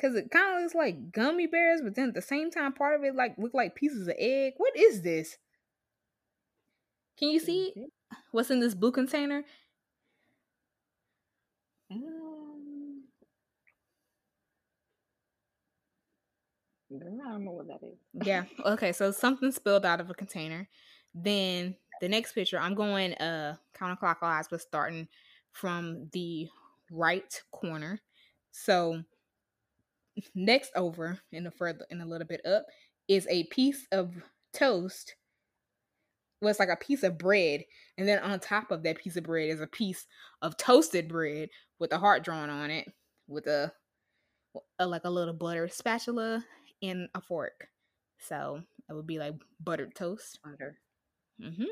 Cause 0.00 0.14
it 0.16 0.30
kind 0.30 0.56
of 0.56 0.62
looks 0.62 0.74
like 0.74 1.12
gummy 1.12 1.46
bears, 1.46 1.80
but 1.82 1.94
then 1.94 2.08
at 2.08 2.14
the 2.14 2.22
same 2.22 2.50
time, 2.50 2.72
part 2.72 2.98
of 2.98 3.04
it 3.04 3.14
like 3.14 3.36
look 3.38 3.54
like 3.54 3.76
pieces 3.76 4.08
of 4.08 4.14
egg. 4.18 4.54
What 4.56 4.76
is 4.76 5.02
this? 5.02 5.38
Can 7.18 7.30
you 7.30 7.40
see 7.40 7.72
Mhm. 7.76 7.90
What's 8.32 8.50
in 8.50 8.60
this 8.60 8.74
blue 8.74 8.92
container? 8.92 9.44
Um, 11.90 13.04
I 16.92 16.98
don't 16.98 17.44
know 17.44 17.52
what 17.52 17.66
that 17.68 17.86
is. 17.86 17.98
Yeah. 18.26 18.44
Okay. 18.64 18.92
So 18.92 19.10
something 19.10 19.50
spilled 19.52 19.84
out 19.84 20.00
of 20.00 20.10
a 20.10 20.14
container. 20.14 20.68
Then 21.14 21.76
the 22.00 22.08
next 22.08 22.32
picture, 22.32 22.58
I'm 22.58 22.74
going 22.74 23.14
uh 23.14 23.56
counterclockwise, 23.78 24.46
but 24.50 24.60
starting 24.60 25.08
from 25.52 26.08
the 26.12 26.48
right 26.90 27.42
corner. 27.52 28.00
So 28.50 29.02
next 30.34 30.72
over 30.76 31.18
in 31.32 31.44
the 31.44 31.50
further 31.50 31.86
in 31.90 32.00
a 32.00 32.06
little 32.06 32.26
bit 32.26 32.44
up 32.46 32.66
is 33.08 33.26
a 33.28 33.44
piece 33.44 33.86
of 33.92 34.12
toast. 34.52 35.16
It's 36.50 36.60
like 36.60 36.68
a 36.68 36.76
piece 36.76 37.02
of 37.02 37.18
bread, 37.18 37.64
and 37.98 38.08
then 38.08 38.18
on 38.20 38.40
top 38.40 38.70
of 38.70 38.82
that 38.82 38.98
piece 38.98 39.16
of 39.16 39.24
bread 39.24 39.50
is 39.50 39.60
a 39.60 39.66
piece 39.66 40.06
of 40.42 40.56
toasted 40.56 41.08
bread 41.08 41.48
with 41.78 41.92
a 41.92 41.98
heart 41.98 42.24
drawn 42.24 42.50
on 42.50 42.70
it, 42.70 42.88
with 43.26 43.46
a, 43.46 43.72
a 44.78 44.86
like 44.86 45.04
a 45.04 45.10
little 45.10 45.34
butter 45.34 45.68
spatula 45.68 46.44
and 46.82 47.08
a 47.14 47.20
fork. 47.20 47.68
So 48.18 48.62
it 48.88 48.92
would 48.92 49.06
be 49.06 49.18
like 49.18 49.34
buttered 49.60 49.94
toast. 49.94 50.38
Butter. 50.42 50.78
hmm 51.40 51.64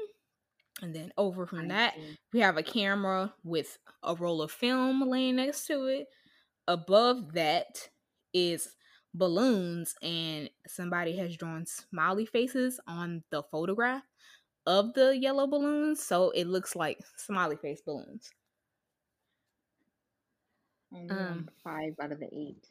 And 0.82 0.94
then 0.94 1.12
over 1.16 1.46
from 1.46 1.68
that, 1.68 1.94
we 2.32 2.40
have 2.40 2.56
a 2.56 2.62
camera 2.62 3.32
with 3.44 3.78
a 4.02 4.14
roll 4.14 4.42
of 4.42 4.50
film 4.50 5.02
laying 5.08 5.36
next 5.36 5.66
to 5.66 5.86
it. 5.86 6.06
Above 6.68 7.32
that 7.34 7.88
is 8.32 8.74
balloons, 9.14 9.94
and 10.02 10.48
somebody 10.66 11.16
has 11.16 11.36
drawn 11.36 11.66
smiley 11.66 12.24
faces 12.24 12.80
on 12.86 13.22
the 13.30 13.42
photograph 13.42 14.02
of 14.66 14.94
the 14.94 15.16
yellow 15.16 15.46
balloons. 15.46 16.02
So 16.02 16.30
it 16.30 16.46
looks 16.46 16.76
like 16.76 16.98
smiley 17.16 17.56
face 17.56 17.80
balloons. 17.84 18.30
Um, 21.10 21.48
five 21.64 21.94
out 22.00 22.12
of 22.12 22.20
the 22.20 22.28
eight. 22.32 22.66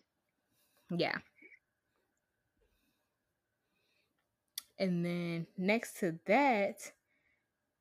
Yeah. 0.89 1.17
And 4.77 5.05
then 5.05 5.47
next 5.57 5.99
to 5.99 6.19
that 6.25 6.91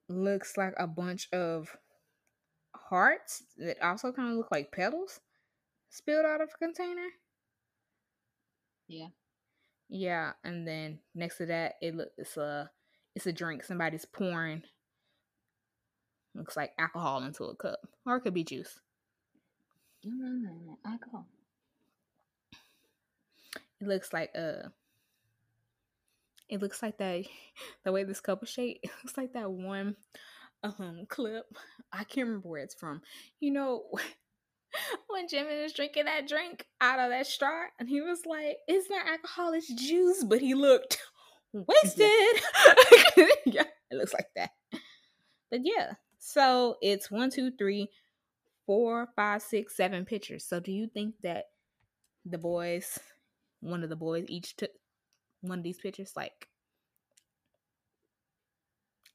looks 0.09 0.57
like 0.57 0.75
a 0.79 0.87
bunch 0.87 1.29
of 1.33 1.77
hearts 2.75 3.45
that 3.59 3.81
also 3.83 4.13
kind 4.13 4.31
of 4.31 4.37
look 4.37 4.51
like 4.51 4.73
petals 4.73 5.21
spilled 5.89 6.27
out 6.27 6.41
of 6.41 6.51
a 6.55 6.59
container. 6.59 7.09
Yeah. 8.89 9.09
Yeah, 9.89 10.33
and 10.45 10.67
then 10.67 11.01
next 11.15 11.39
to 11.39 11.47
that 11.47 11.75
it 11.83 11.95
looks 11.97 12.13
it's 12.17 12.37
a 12.37 12.71
it's 13.15 13.27
a 13.27 13.33
drink 13.33 13.65
somebody's 13.65 14.05
pouring 14.05 14.63
Looks 16.35 16.57
like 16.57 16.73
alcohol 16.79 17.23
into 17.25 17.45
a 17.45 17.57
cup, 17.57 17.81
or 18.07 18.17
it 18.17 18.21
could 18.21 18.35
be 18.35 18.45
juice. 18.45 18.79
Mm, 20.07 20.77
alcohol. 20.87 21.27
It 23.81 23.89
looks 23.89 24.13
like 24.13 24.31
uh 24.37 24.69
it 26.49 26.61
looks 26.61 26.83
like 26.83 26.99
that 26.99 27.25
the 27.85 27.93
way 27.93 28.05
this 28.05 28.21
cup 28.21 28.43
is 28.43 28.49
shaped, 28.49 28.81
it 28.85 28.91
looks 29.03 29.17
like 29.17 29.33
that 29.33 29.51
one 29.51 29.97
um 30.63 31.07
clip. 31.09 31.47
I 31.93 32.05
can't 32.05 32.29
remember 32.29 32.49
where 32.49 32.63
it's 32.63 32.75
from. 32.75 33.03
You 33.41 33.51
know 33.51 33.85
when 35.09 35.27
Jimin 35.27 35.65
was 35.65 35.73
drinking 35.73 36.05
that 36.05 36.29
drink 36.29 36.67
out 36.81 37.01
of 37.01 37.11
that 37.11 37.27
straw 37.27 37.65
and 37.81 37.89
he 37.89 38.01
was 38.01 38.25
like, 38.25 38.59
It's 38.69 38.89
not 38.89 39.09
alcohol, 39.09 39.53
it's 39.53 39.73
juice, 39.75 40.23
but 40.23 40.41
he 40.41 40.55
looked 40.55 40.99
wasted. 41.53 42.43
yeah, 43.47 43.65
it 43.91 43.97
looks 43.97 44.15
like 44.15 44.29
that. 44.37 44.51
But 45.51 45.61
yeah. 45.65 45.93
So 46.19 46.77
it's 46.83 47.11
one, 47.11 47.31
two, 47.31 47.51
three, 47.51 47.89
four, 48.67 49.09
five, 49.17 49.43
six, 49.43 49.77
seven 49.77 50.05
pictures. 50.05 50.45
So 50.45 50.61
do 50.61 50.71
you 50.71 50.87
think 50.87 51.15
that 51.23 51.47
the 52.25 52.39
boys 52.39 52.99
one 53.61 53.83
of 53.83 53.89
the 53.91 53.97
boys 53.97 54.25
each 54.29 54.57
took 54.57 54.71
one 55.41 55.59
of 55.59 55.65
these 55.65 55.79
pictures 55.79 56.13
like 56.17 56.49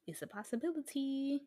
it's 0.07 0.22
a 0.22 0.28
possibility 0.28 1.41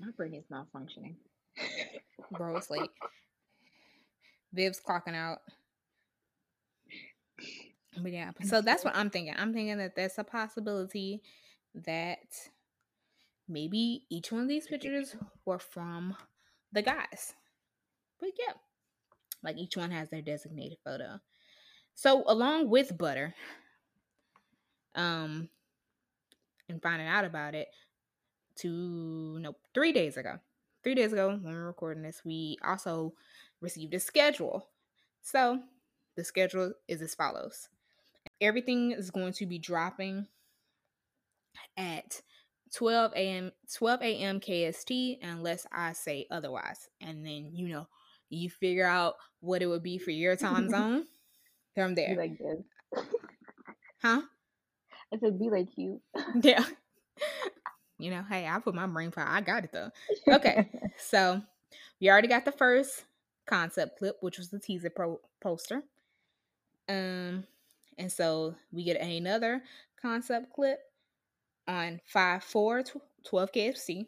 My 0.00 0.10
brain 0.16 0.34
is 0.34 0.44
malfunctioning. 0.50 1.14
bro 2.32 2.56
it's 2.56 2.70
like 2.70 2.90
viv's 4.52 4.80
clocking 4.80 5.14
out 5.14 5.38
but 7.98 8.12
yeah 8.12 8.30
so 8.42 8.60
that's 8.60 8.84
what 8.84 8.96
i'm 8.96 9.10
thinking 9.10 9.34
i'm 9.36 9.52
thinking 9.52 9.78
that 9.78 9.94
that's 9.94 10.18
a 10.18 10.24
possibility 10.24 11.22
that 11.74 12.48
maybe 13.48 14.04
each 14.10 14.32
one 14.32 14.42
of 14.42 14.48
these 14.48 14.66
pictures 14.66 15.16
were 15.44 15.58
from 15.58 16.16
the 16.72 16.82
guys 16.82 17.34
but 18.20 18.30
yeah 18.38 18.54
like 19.44 19.58
each 19.58 19.76
one 19.76 19.90
has 19.90 20.08
their 20.08 20.22
designated 20.22 20.78
photo. 20.82 21.20
So 21.94 22.24
along 22.26 22.70
with 22.70 22.96
butter, 22.96 23.34
um, 24.96 25.48
and 26.68 26.82
finding 26.82 27.06
out 27.06 27.24
about 27.24 27.54
it 27.54 27.68
two 28.56 29.38
no 29.40 29.54
three 29.74 29.92
days 29.92 30.16
ago. 30.16 30.38
Three 30.82 30.94
days 30.94 31.12
ago 31.12 31.28
when 31.28 31.52
we 31.52 31.52
are 31.52 31.66
recording 31.66 32.02
this, 32.02 32.22
we 32.24 32.56
also 32.66 33.12
received 33.60 33.94
a 33.94 34.00
schedule. 34.00 34.66
So 35.22 35.60
the 36.16 36.24
schedule 36.24 36.72
is 36.88 37.02
as 37.02 37.14
follows. 37.14 37.68
Everything 38.40 38.92
is 38.92 39.10
going 39.10 39.32
to 39.34 39.46
be 39.46 39.58
dropping 39.58 40.26
at 41.76 42.22
12 42.74 43.12
a.m. 43.14 43.52
12 43.76 44.02
a.m. 44.02 44.40
KST 44.40 45.18
unless 45.22 45.66
I 45.72 45.92
say 45.92 46.26
otherwise. 46.30 46.88
And 47.00 47.24
then 47.24 47.50
you 47.52 47.68
know 47.68 47.86
you 48.30 48.50
figure 48.50 48.86
out 48.86 49.14
what 49.40 49.62
it 49.62 49.66
would 49.66 49.82
be 49.82 49.98
for 49.98 50.10
your 50.10 50.36
time 50.36 50.68
zone 50.70 51.06
from 51.74 51.94
there. 51.94 52.10
Be 52.10 52.16
like 52.16 52.38
this. 52.38 53.04
Huh? 54.02 54.22
I 55.12 55.18
said, 55.18 55.38
be 55.38 55.50
like 55.50 55.68
you. 55.76 56.00
yeah. 56.42 56.64
You 57.98 58.10
know, 58.10 58.24
hey, 58.28 58.46
I 58.46 58.58
put 58.58 58.74
my 58.74 58.86
brain 58.86 59.12
power. 59.12 59.28
I 59.28 59.40
got 59.40 59.64
it 59.64 59.72
though. 59.72 59.90
Okay. 60.28 60.68
so 60.98 61.40
we 62.00 62.10
already 62.10 62.28
got 62.28 62.44
the 62.44 62.52
first 62.52 63.04
concept 63.46 63.98
clip, 63.98 64.16
which 64.20 64.38
was 64.38 64.50
the 64.50 64.58
teaser 64.58 64.90
pro- 64.90 65.20
poster. 65.40 65.82
Um, 66.88 67.44
and 67.98 68.10
so 68.10 68.54
we 68.72 68.84
get 68.84 69.00
another 69.00 69.62
concept 70.00 70.52
clip 70.52 70.80
on 71.66 72.00
5 72.06 72.44
4 72.44 72.84
12 73.24 73.52
KST. 73.52 74.06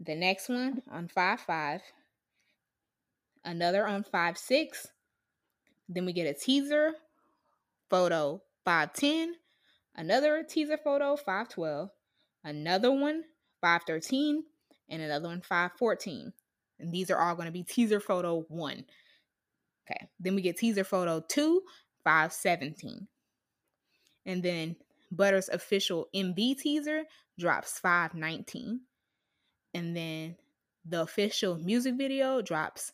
The 0.00 0.14
next 0.14 0.48
one 0.48 0.82
on 0.90 1.08
5 1.08 1.40
5 1.40 1.80
another 3.44 3.86
on 3.86 4.02
5 4.02 4.38
6. 4.38 4.88
Then 5.88 6.06
we 6.06 6.12
get 6.12 6.26
a 6.26 6.34
teaser 6.34 6.92
photo 7.90 8.42
510, 8.64 9.34
another 9.94 10.42
teaser 10.42 10.78
photo 10.78 11.16
512, 11.16 11.90
another 12.42 12.90
one 12.90 13.24
513, 13.60 14.44
and 14.88 15.02
another 15.02 15.28
one 15.28 15.42
514. 15.42 16.32
And 16.80 16.92
these 16.92 17.10
are 17.10 17.18
all 17.18 17.34
going 17.34 17.46
to 17.46 17.52
be 17.52 17.62
teaser 17.62 18.00
photo 18.00 18.44
1. 18.48 18.84
Okay. 19.88 20.08
Then 20.18 20.34
we 20.34 20.42
get 20.42 20.56
teaser 20.56 20.84
photo 20.84 21.22
2 21.28 21.62
517. 22.04 23.08
And 24.26 24.42
then 24.42 24.76
Butter's 25.10 25.48
official 25.48 26.08
MV 26.14 26.58
teaser 26.58 27.02
drops 27.38 27.78
519. 27.78 28.80
And 29.74 29.96
then 29.96 30.36
the 30.84 31.02
official 31.02 31.56
music 31.56 31.94
video 31.96 32.40
drops 32.40 32.92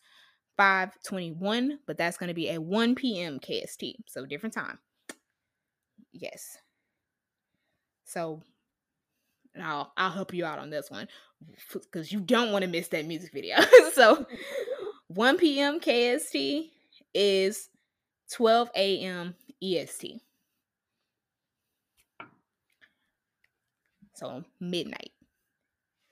521, 0.57 1.79
but 1.87 1.97
that's 1.97 2.17
going 2.17 2.29
to 2.29 2.35
be 2.35 2.51
at 2.51 2.62
1 2.62 2.95
p.m. 2.95 3.39
KST. 3.39 3.95
So 4.07 4.27
different 4.27 4.55
time. 4.55 4.79
Yes. 6.12 6.59
So 8.05 8.43
I'll 9.61 9.93
I'll 9.97 10.11
help 10.11 10.35
you 10.35 10.45
out 10.45 10.59
on 10.59 10.71
this 10.71 10.91
one 10.91 11.09
because 11.69 12.12
you 12.12 12.21
don't 12.21 12.53
want 12.53 12.62
to 12.62 12.71
miss 12.71 12.89
that 12.89 13.07
music 13.07 13.33
video. 13.33 13.57
so 13.95 14.27
1 15.09 15.39
p.m. 15.39 15.81
KST 15.81 16.71
is 17.15 17.69
12 18.32 18.70
a.m. 18.74 19.35
EST. 19.62 20.20
So 24.15 24.45
midnight. 24.61 25.12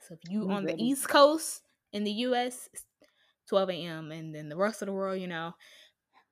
So 0.01 0.15
if 0.15 0.31
you 0.31 0.51
on 0.51 0.65
the 0.65 0.75
East 0.79 1.09
Coast 1.09 1.62
in 1.93 2.05
the 2.05 2.11
US, 2.11 2.69
12 3.49 3.70
a.m. 3.70 4.12
and 4.12 4.35
then 4.35 4.49
the 4.49 4.57
rest 4.57 4.81
of 4.83 4.87
the 4.87 4.93
world, 4.93 5.20
you 5.20 5.27
know, 5.27 5.53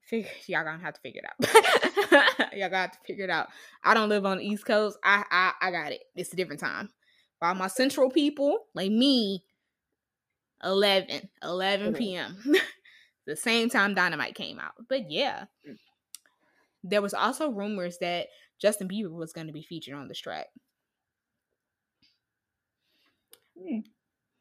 figure 0.09 0.30
y'all 0.47 0.64
gonna 0.64 0.82
have 0.82 0.94
to 0.94 1.01
figure 1.01 1.22
it 1.22 1.48
out. 1.51 2.52
y'all 2.56 2.70
got 2.70 2.93
to 2.94 2.98
figure 3.06 3.24
it 3.24 3.30
out. 3.30 3.48
I 3.84 3.94
don't 3.94 4.09
live 4.09 4.24
on 4.24 4.38
the 4.38 4.44
East 4.44 4.64
Coast. 4.64 4.98
I 5.05 5.24
I 5.30 5.52
I 5.60 5.70
got 5.70 5.93
it. 5.93 6.01
It's 6.14 6.32
a 6.32 6.36
different 6.36 6.60
time. 6.60 6.88
All 7.43 7.55
my 7.55 7.68
central 7.68 8.10
people, 8.10 8.60
like 8.74 8.90
me, 8.90 9.44
11, 10.64 11.28
11 11.43 11.94
p.m. 11.94 12.36
the 13.27 13.36
same 13.36 13.69
time 13.69 13.94
Dynamite 13.94 14.35
came 14.35 14.59
out. 14.59 14.73
But 14.89 15.11
yeah. 15.11 15.44
Mm. 15.69 15.77
There 16.85 17.03
was 17.03 17.15
also 17.15 17.51
rumors 17.51 17.98
that 17.98 18.28
Justin 18.61 18.89
Bieber 18.89 19.11
was 19.11 19.32
going 19.32 19.48
to 19.48 19.53
be 19.53 19.62
featured 19.62 19.94
on 19.94 20.09
this 20.09 20.20
track. 20.20 20.47
Mm. 23.61 23.85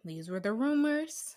These 0.03 0.29
were 0.29 0.39
the 0.39 0.53
rumors. 0.53 1.35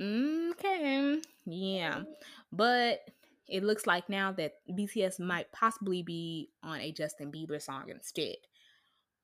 Okay. 0.00 1.20
Yeah. 1.46 2.02
But 2.50 3.00
it 3.48 3.62
looks 3.62 3.86
like 3.86 4.08
now 4.08 4.32
that 4.32 4.54
BTS 4.70 5.20
might 5.20 5.52
possibly 5.52 6.02
be 6.02 6.50
on 6.62 6.80
a 6.80 6.90
Justin 6.92 7.30
Bieber 7.30 7.60
song 7.60 7.84
instead. 7.88 8.36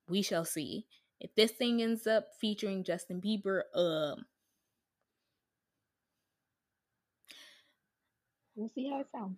We 0.07 0.21
shall 0.21 0.45
see. 0.45 0.85
If 1.19 1.35
this 1.35 1.51
thing 1.51 1.81
ends 1.81 2.07
up 2.07 2.27
featuring 2.39 2.83
Justin 2.83 3.21
Bieber, 3.21 3.63
um 3.75 4.25
We'll 8.59 8.67
see 8.67 8.89
how 8.89 8.99
it 8.99 9.07
sounds. 9.09 9.37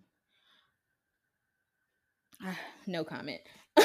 Uh, 2.44 2.54
no 2.88 3.04
comment. 3.04 3.40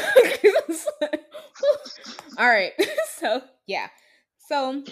All 2.39 2.49
right. 2.49 2.71
So, 3.19 3.41
yeah. 3.65 3.87
So, 4.37 4.83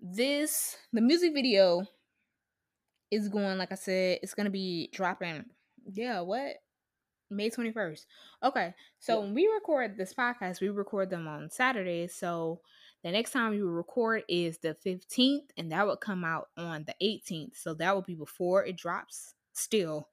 this 0.00 0.76
the 0.92 1.00
music 1.00 1.32
video 1.32 1.84
is 3.12 3.28
going 3.28 3.56
like 3.56 3.70
I 3.70 3.76
said, 3.76 4.18
it's 4.20 4.34
gonna 4.34 4.50
be 4.50 4.90
dropping. 4.92 5.44
Yeah, 5.92 6.22
what? 6.22 6.56
May 7.30 7.50
21st. 7.50 8.04
Okay. 8.42 8.74
So 8.98 9.20
when 9.20 9.32
we 9.32 9.46
record 9.46 9.96
this 9.96 10.12
podcast, 10.12 10.60
we 10.60 10.70
record 10.70 11.08
them 11.08 11.28
on 11.28 11.50
Saturdays. 11.50 12.16
So 12.16 12.60
the 13.04 13.12
next 13.12 13.30
time 13.30 13.52
we 13.52 13.60
record 13.62 14.24
is 14.28 14.58
the 14.58 14.76
15th, 14.84 15.50
and 15.56 15.70
that 15.70 15.86
would 15.86 16.00
come 16.00 16.24
out 16.24 16.48
on 16.56 16.84
the 16.84 16.94
18th. 17.00 17.56
So 17.56 17.74
that 17.74 17.94
would 17.94 18.06
be 18.06 18.14
before 18.14 18.64
it 18.64 18.76
drops 18.76 19.35
still. 19.56 20.08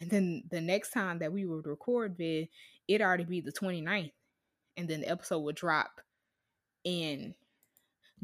And 0.00 0.10
then 0.10 0.44
the 0.50 0.60
next 0.60 0.90
time 0.90 1.18
that 1.20 1.32
we 1.32 1.46
would 1.46 1.66
record 1.66 2.16
vid, 2.16 2.48
it 2.88 3.00
already 3.00 3.24
be 3.24 3.40
the 3.40 3.52
29th. 3.52 4.12
And 4.76 4.88
then 4.88 5.00
the 5.00 5.08
episode 5.08 5.40
would 5.40 5.56
drop 5.56 6.00
in 6.84 7.34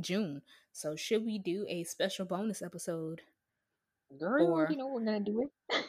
June. 0.00 0.42
So 0.72 0.96
should 0.96 1.24
we 1.24 1.38
do 1.38 1.66
a 1.68 1.84
special 1.84 2.24
bonus 2.24 2.62
episode? 2.62 3.22
Girl, 4.18 4.52
or, 4.52 4.68
you 4.70 4.76
know 4.76 4.88
we're 4.88 5.04
gonna 5.04 5.20
do 5.20 5.42
it. 5.70 5.84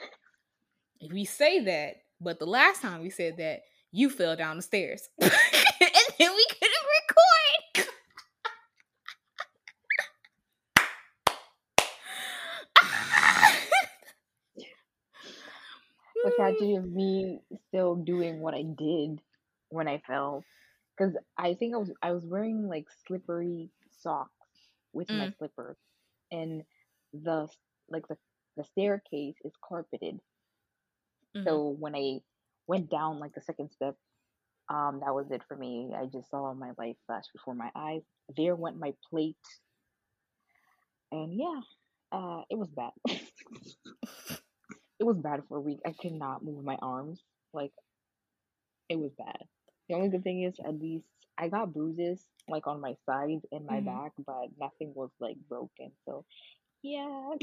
if 1.01 1.11
we 1.11 1.25
say 1.25 1.59
that, 1.65 2.03
but 2.21 2.39
the 2.39 2.45
last 2.45 2.81
time 2.81 3.01
we 3.01 3.09
said 3.09 3.37
that, 3.37 3.63
you 3.91 4.09
fell 4.09 4.35
down 4.35 4.55
the 4.55 4.63
stairs. 4.63 5.09
and 5.19 5.31
then 6.17 6.31
we 6.33 6.45
couldn't 6.49 6.85
record. 7.09 7.89
Which 16.35 16.45
had 16.45 16.57
to 16.59 16.81
me 16.81 17.41
still 17.67 17.95
doing 17.95 18.39
what 18.41 18.53
I 18.53 18.63
did 18.63 19.21
when 19.69 19.87
I 19.87 19.99
fell 19.99 20.43
because 20.97 21.15
I 21.37 21.53
think 21.55 21.73
I 21.73 21.77
was 21.77 21.91
I 22.01 22.11
was 22.11 22.25
wearing 22.25 22.67
like 22.67 22.87
slippery 23.07 23.69
socks 23.89 24.31
with 24.93 25.11
my 25.13 25.27
Mm. 25.27 25.35
slippers, 25.37 25.77
and 26.31 26.63
the 27.13 27.47
like 27.89 28.07
the 28.07 28.17
the 28.57 28.63
staircase 28.65 29.35
is 29.43 29.53
carpeted. 29.67 30.19
Mhm. 31.35 31.61
So 31.63 31.69
when 31.79 31.95
I 31.95 32.21
went 32.67 32.89
down 32.89 33.19
like 33.19 33.33
the 33.33 33.41
second 33.41 33.71
step, 33.71 33.95
um, 34.69 34.99
that 35.01 35.13
was 35.13 35.31
it 35.31 35.43
for 35.47 35.55
me. 35.57 35.93
I 35.95 36.05
just 36.05 36.29
saw 36.29 36.53
my 36.53 36.71
life 36.77 36.97
flash 37.07 37.25
before 37.33 37.55
my 37.55 37.71
eyes. 37.75 38.03
There 38.35 38.55
went 38.55 38.77
my 38.77 38.93
plate, 39.09 39.37
and 41.11 41.33
yeah, 41.33 41.61
uh, 42.11 42.41
it 42.49 42.57
was 42.57 42.69
bad. 42.69 42.91
it 45.03 45.05
was 45.05 45.17
bad 45.17 45.43
for 45.49 45.57
a 45.57 45.61
week. 45.61 45.79
I 45.85 45.91
could 45.91 46.13
not 46.13 46.45
move 46.45 46.63
my 46.63 46.77
arms. 46.81 47.21
Like 47.53 47.73
it 48.87 48.97
was 48.97 49.11
bad. 49.17 49.37
The 49.89 49.95
only 49.95 50.07
good 50.07 50.23
thing 50.23 50.43
is 50.43 50.55
at 50.65 50.79
least 50.79 51.03
I 51.37 51.49
got 51.49 51.73
bruises 51.73 52.25
like 52.47 52.67
on 52.67 52.79
my 52.79 52.95
sides 53.05 53.45
and 53.51 53.65
my 53.65 53.81
Mhm. 53.81 53.85
back, 53.85 54.13
but 54.25 54.57
nothing 54.57 54.93
was 54.95 55.09
like 55.19 55.35
broken. 55.49 55.91
So 56.05 56.23
yeah. 56.81 57.31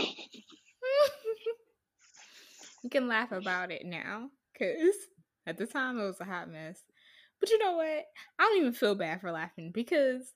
you 2.83 2.89
can 2.91 3.09
laugh 3.09 3.31
about 3.33 3.71
it 3.71 3.85
now 3.85 4.31
because 4.55 4.95
at 5.47 5.59
the 5.59 5.67
time 5.67 5.99
it 5.99 6.05
was 6.05 6.21
a 6.21 6.25
hot 6.25 6.49
mess. 6.49 6.83
But 7.41 7.51
you 7.51 7.59
know 7.59 7.77
what? 7.77 8.07
I 8.39 8.43
don't 8.43 8.59
even 8.59 8.73
feel 8.73 8.95
bad 8.95 9.21
for 9.21 9.31
laughing 9.33 9.71
because, 9.71 10.33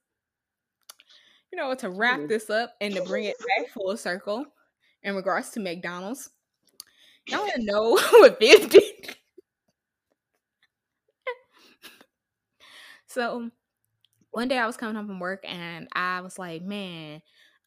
you 1.50 1.56
know, 1.58 1.74
to 1.74 1.88
wrap 1.90 2.28
this 2.28 2.50
up 2.50 2.74
and 2.82 2.94
to 2.94 3.02
bring 3.02 3.24
it 3.24 3.36
back 3.38 3.70
full 3.70 3.96
circle 3.96 4.46
in 5.02 5.14
regards 5.14 5.50
to 5.50 5.60
McDonald's, 5.60 6.30
y'all 7.26 7.40
want 7.40 7.54
to 7.54 7.62
know 7.64 7.90
what 8.20 8.38
Viv 8.40 8.70
did? 8.70 9.16
so 13.06 13.50
one 14.30 14.48
day 14.48 14.58
I 14.58 14.66
was 14.66 14.76
coming 14.76 14.96
home 14.96 15.06
from 15.06 15.20
work 15.20 15.44
and 15.48 15.88
I 15.92 16.20
was 16.20 16.38
like, 16.38 16.62
man, 16.62 17.22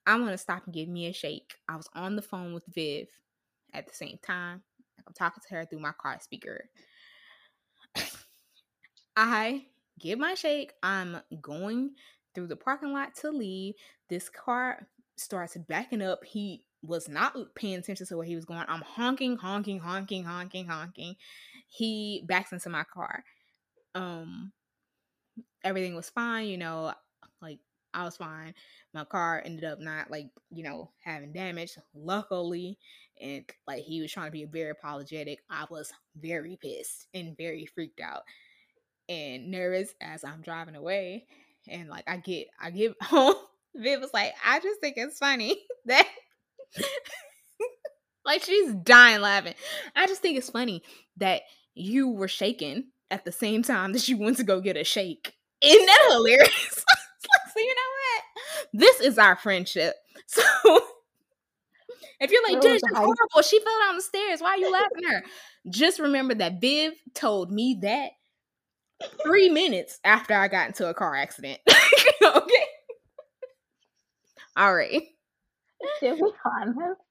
I'm 0.06 0.24
gonna 0.24 0.38
stop 0.38 0.66
and 0.66 0.74
give 0.74 0.90
me 0.90 1.08
a 1.08 1.14
shake. 1.14 1.56
I 1.68 1.76
was 1.76 1.90
on 1.94 2.16
the 2.16 2.22
phone 2.22 2.54
with 2.54 2.66
Viv 2.68 3.08
at 3.74 3.88
the 3.88 3.94
same 3.94 4.18
time. 4.22 4.62
I'm 5.06 5.14
talking 5.14 5.42
to 5.48 5.56
her 5.56 5.66
through 5.66 5.80
my 5.80 5.94
car 5.94 6.18
speaker. 6.20 6.70
I 9.16 9.66
give 10.00 10.20
my 10.20 10.34
shake. 10.34 10.74
I'm 10.84 11.22
going 11.42 11.92
through 12.36 12.48
the 12.48 12.56
parking 12.56 12.94
lot 12.94 13.16
to 13.16 13.32
leave. 13.32 13.76
This 14.10 14.30
car 14.30 14.88
starts 15.16 15.58
backing 15.58 16.02
up. 16.02 16.24
He 16.24 16.64
was 16.82 17.10
not 17.10 17.36
paying 17.56 17.76
attention 17.76 18.06
to 18.08 18.18
where 18.18 18.26
he 18.26 18.36
was 18.36 18.46
going. 18.46 18.66
I'm 18.68 18.82
honking, 18.82 19.38
honking, 19.38 19.80
honking, 19.80 20.24
honking, 20.24 20.68
honking. 20.68 21.16
He 21.68 22.24
backs 22.28 22.52
into 22.52 22.70
my 22.70 22.84
car. 22.84 23.24
Um, 23.96 24.52
everything 25.64 25.96
was 25.96 26.10
fine, 26.10 26.48
you 26.48 26.58
know, 26.58 26.94
like 27.42 27.60
I 27.94 28.04
was 28.04 28.18
fine. 28.18 28.54
My 28.94 29.06
car 29.06 29.42
ended 29.44 29.64
up 29.64 29.80
not 29.80 30.12
like, 30.12 30.28
you 30.52 30.64
know, 30.64 30.92
having 31.04 31.34
damage, 31.34 31.78
luckily. 31.94 32.78
And 33.20 33.44
like 33.66 33.84
he 33.84 34.02
was 34.02 34.12
trying 34.12 34.28
to 34.28 34.32
be 34.32 34.46
very 34.46 34.70
apologetic. 34.70 35.40
I 35.50 35.66
was 35.70 35.92
very 36.16 36.58
pissed 36.62 37.08
and 37.14 37.36
very 37.38 37.66
freaked 37.66 38.00
out 38.00 38.22
and 39.10 39.50
nervous 39.50 39.94
as 40.02 40.24
I'm 40.24 40.42
driving 40.42 40.76
away. 40.76 41.26
And 41.68 41.90
like 41.90 42.06
I 42.08 42.18
get 42.18 42.48
I 42.60 42.72
get 42.72 42.94
home. 43.02 43.36
Viv 43.76 44.02
was 44.02 44.14
like, 44.14 44.34
I 44.44 44.60
just 44.60 44.80
think 44.80 44.96
it's 44.98 45.20
funny 45.20 45.56
that 45.86 46.08
like 48.26 48.44
she's 48.44 48.74
dying 48.76 49.22
laughing. 49.22 49.54
I 49.96 50.08
just 50.08 50.22
think 50.22 50.38
it's 50.38 50.50
funny 50.50 50.84
that 51.18 51.42
you 51.74 52.10
were 52.10 52.28
shaking 52.28 52.86
at 53.10 53.26
the 53.26 53.32
same 53.32 53.64
time 53.64 53.94
that 53.94 54.08
you 54.08 54.18
went 54.18 54.38
to 54.38 54.44
go 54.44 54.60
get 54.62 54.78
a 54.78 54.84
shake. 54.84 55.34
Isn't 55.62 55.86
that 55.86 56.10
hilarious? 56.12 56.86
Like, 57.30 57.54
so 57.54 57.60
you 57.60 57.76
know 57.76 57.82
what? 57.98 58.80
This 58.80 59.00
is 59.02 59.18
our 59.18 59.36
friendship. 59.36 59.96
So 60.28 60.42
if 62.20 62.32
you're 62.32 62.44
like, 62.44 62.62
dude, 62.62 62.74
she's 62.74 62.98
horrible. 62.98 63.42
She 63.44 63.60
fell 63.60 63.80
down 63.86 63.96
the 63.96 64.02
stairs. 64.02 64.42
Why 64.42 64.50
are 64.52 64.58
you 64.58 64.72
laughing 64.72 65.06
at 65.08 65.14
her? 65.14 65.24
Just 65.70 66.00
remember 66.00 66.36
that 66.36 66.60
Viv 66.60 66.94
told 67.14 67.52
me 67.52 67.78
that 67.82 68.12
three 69.24 69.50
minutes 69.50 70.00
after 70.04 70.34
I 70.34 70.48
got 70.48 70.68
into 70.68 70.90
a 70.90 70.94
car 70.94 71.16
accident. 71.16 71.60
okay. 71.70 72.66
All 74.56 74.74
right. 74.74 75.04
To 76.02 76.16
be 76.16 76.22
honest. 76.46 77.02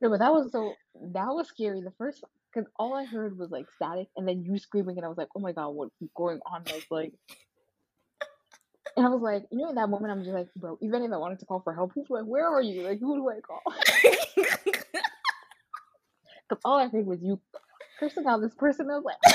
No, 0.00 0.10
but 0.10 0.18
that 0.18 0.32
was 0.32 0.50
so 0.52 0.74
that 1.12 1.28
was 1.28 1.48
scary. 1.48 1.80
The 1.80 1.92
first 1.96 2.24
because 2.52 2.68
all 2.76 2.94
I 2.94 3.04
heard 3.04 3.38
was 3.38 3.50
like 3.50 3.66
static, 3.76 4.08
and 4.16 4.26
then 4.26 4.44
you 4.44 4.58
screaming, 4.58 4.96
and 4.96 5.04
I 5.04 5.08
was 5.08 5.16
like, 5.18 5.28
"Oh 5.36 5.40
my 5.40 5.52
god, 5.52 5.70
what's 5.70 5.94
going 6.16 6.40
on?" 6.44 6.64
I 6.68 6.74
was 6.74 6.86
like, 6.90 7.12
and 8.96 9.06
I 9.06 9.08
was 9.08 9.22
like, 9.22 9.44
you 9.50 9.58
know, 9.58 9.70
in 9.70 9.76
that 9.76 9.88
moment, 9.88 10.12
I'm 10.12 10.22
just 10.22 10.34
like, 10.34 10.48
bro. 10.56 10.78
Even 10.82 11.02
if 11.02 11.12
I 11.12 11.16
wanted 11.16 11.38
to 11.40 11.46
call 11.46 11.60
for 11.60 11.72
help, 11.72 11.92
who's 11.94 12.10
like, 12.10 12.24
where 12.24 12.46
are 12.46 12.60
you? 12.60 12.82
Like, 12.82 13.00
who 13.00 13.16
do 13.16 13.30
I 13.30 13.40
call? 13.40 13.62
Because 16.48 16.60
all 16.64 16.78
I 16.78 16.88
heard 16.88 17.06
was 17.06 17.20
you 17.22 17.40
cursing 17.98 18.26
out 18.26 18.42
this 18.42 18.54
person. 18.54 18.90
I 18.90 18.96
was 18.98 19.04
like, 19.04 19.34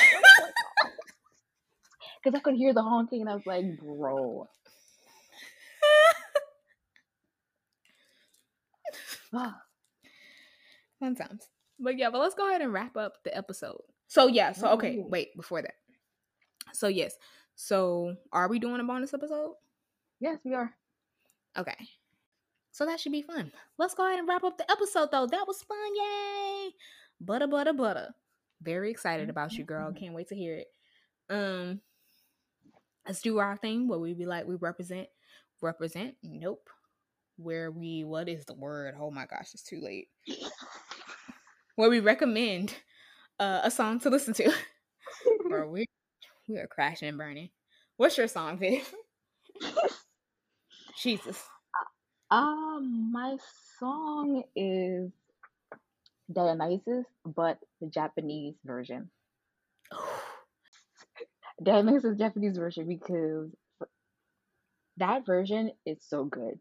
because 2.23 2.37
I 2.37 2.41
could 2.41 2.55
hear 2.55 2.73
the 2.73 2.83
honking, 2.83 3.21
and 3.21 3.29
I 3.29 3.33
was 3.35 3.45
like, 3.45 3.65
bro. 3.79 4.47
Fun 9.31 11.15
times. 11.15 11.47
But 11.79 11.97
yeah, 11.97 12.09
but 12.09 12.19
let's 12.19 12.35
go 12.35 12.47
ahead 12.49 12.61
and 12.61 12.73
wrap 12.73 12.97
up 12.97 13.23
the 13.23 13.35
episode. 13.35 13.81
So 14.07 14.27
yeah, 14.27 14.51
so 14.51 14.69
okay, 14.69 15.03
wait, 15.07 15.35
before 15.35 15.61
that. 15.61 15.75
So 16.73 16.87
yes. 16.87 17.15
So 17.55 18.15
are 18.31 18.47
we 18.47 18.59
doing 18.59 18.79
a 18.79 18.83
bonus 18.83 19.13
episode? 19.13 19.53
yes, 20.19 20.39
we 20.43 20.53
are. 20.53 20.73
Okay. 21.57 21.75
So 22.71 22.85
that 22.85 22.99
should 22.99 23.11
be 23.11 23.23
fun. 23.23 23.51
Let's 23.77 23.95
go 23.95 24.05
ahead 24.05 24.19
and 24.19 24.27
wrap 24.27 24.43
up 24.43 24.57
the 24.57 24.69
episode 24.71 25.09
though. 25.11 25.25
That 25.25 25.47
was 25.47 25.63
fun. 25.63 25.95
Yay. 25.95 26.69
Butter, 27.19 27.47
butter, 27.47 27.73
butter. 27.73 28.09
Very 28.61 28.91
excited 28.91 29.29
about 29.29 29.53
you, 29.53 29.63
girl. 29.63 29.91
Can't 29.91 30.13
wait 30.13 30.27
to 30.29 30.35
hear 30.35 30.55
it. 30.55 30.67
Um 31.29 31.81
let's 33.07 33.21
do 33.21 33.39
our 33.39 33.57
thing 33.57 33.87
where 33.87 33.99
we 33.99 34.13
be 34.13 34.25
like 34.25 34.47
we 34.47 34.55
represent 34.55 35.07
represent. 35.61 36.15
Nope. 36.23 36.69
Where 37.37 37.71
we 37.71 38.03
what 38.03 38.27
is 38.27 38.45
the 38.45 38.53
word? 38.53 38.95
Oh 38.99 39.11
my 39.11 39.25
gosh, 39.25 39.53
it's 39.53 39.63
too 39.63 39.79
late. 39.79 40.07
Where 41.75 41.89
we 41.89 41.99
recommend 41.99 42.73
uh, 43.39 43.61
a 43.63 43.71
song 43.71 43.99
to 44.01 44.09
listen 44.09 44.33
to. 44.35 44.51
Bro, 45.47 45.69
we 45.69 45.85
we 46.47 46.57
are 46.57 46.67
crashing 46.67 47.09
and 47.09 47.17
burning. 47.17 47.49
What's 47.97 48.17
your 48.17 48.27
song, 48.27 48.57
Viv? 48.57 48.91
Jesus. 51.01 51.43
Um, 52.29 53.11
my 53.11 53.37
song 53.79 54.43
is 54.55 55.11
Dionysus, 56.31 57.05
but 57.25 57.59
the 57.79 57.87
Japanese 57.87 58.55
version. 58.65 59.09
Dionysus 61.63 62.17
Japanese 62.17 62.57
version 62.57 62.87
because 62.87 63.49
that 64.97 65.25
version 65.25 65.71
is 65.85 65.97
so 66.01 66.25
good. 66.25 66.59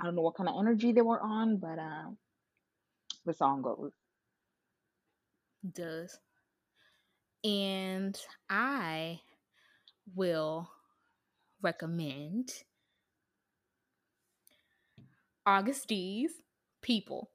I 0.00 0.04
don't 0.04 0.14
know 0.16 0.22
what 0.22 0.36
kind 0.36 0.48
of 0.48 0.56
energy 0.58 0.92
they 0.92 1.02
were 1.02 1.20
on, 1.20 1.58
but 1.58 1.78
um, 1.78 2.18
the 3.26 3.34
song 3.34 3.62
goes. 3.62 3.92
does. 5.72 6.18
And 7.44 8.18
I 8.50 9.20
will 10.14 10.70
recommend 11.62 12.50
Agust 15.46 15.86
D's 15.86 16.32
People 16.82 17.30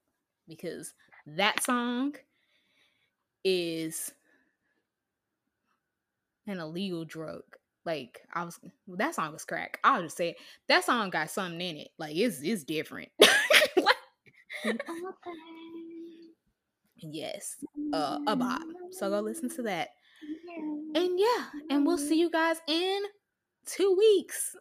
because 0.48 0.94
that 1.28 1.64
song 1.64 2.16
is 3.44 4.12
an 6.48 6.60
illegal 6.60 7.06
drug. 7.06 7.44
Like 7.86 8.22
I 8.34 8.44
was 8.44 8.60
that 8.98 9.16
song 9.16 9.34
was 9.34 9.46
crack. 9.46 9.80
I'll 9.84 10.02
just 10.04 10.18
say 10.18 10.30
it. 10.30 10.38
That 10.68 10.84
song 10.84 11.10
got 11.10 11.30
something 11.30 11.62
in 11.62 11.78
it. 11.78 11.90
Like 11.98 12.16
it's 12.16 12.42
it's 12.42 12.64
different. 12.64 13.10
Like, 14.64 14.78
yes. 16.98 17.58
Uh 17.94 18.20
a 18.26 18.36
bop. 18.36 18.62
So 18.92 19.10
go 19.10 19.20
listen 19.20 19.50
to 19.50 19.62
that. 19.64 19.90
And 20.96 21.20
yeah, 21.20 21.46
and 21.70 21.86
we'll 21.86 22.00
see 22.00 22.20
you 22.20 22.32
guys 22.32 22.58
in 22.68 23.02
two 23.66 23.96
weeks. 23.96 24.56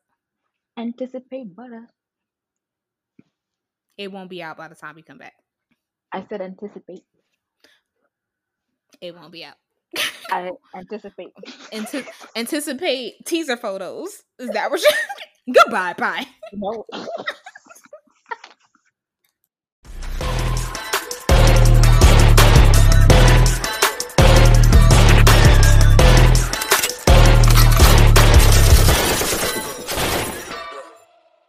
Anticipate 0.76 1.54
butter. 1.54 1.88
It 3.96 4.10
won't 4.10 4.28
be 4.28 4.42
out 4.42 4.56
by 4.56 4.68
the 4.68 4.74
time 4.74 4.96
we 4.96 5.02
come 5.02 5.18
back. 5.18 5.34
I 6.12 6.26
said 6.28 6.40
anticipate. 6.40 7.04
It 9.00 9.14
won't 9.14 9.32
be 9.32 9.44
out. 9.44 9.56
I 10.30 10.50
anticipate. 10.76 11.32
Anticipate 12.36 13.24
teaser 13.26 13.56
photos. 13.56 14.22
Is 14.38 14.50
that 14.50 14.70
what 14.70 14.80
you? 14.82 14.90
Goodbye, 15.54 15.94
bye. 15.94 16.26
No. 16.52 16.84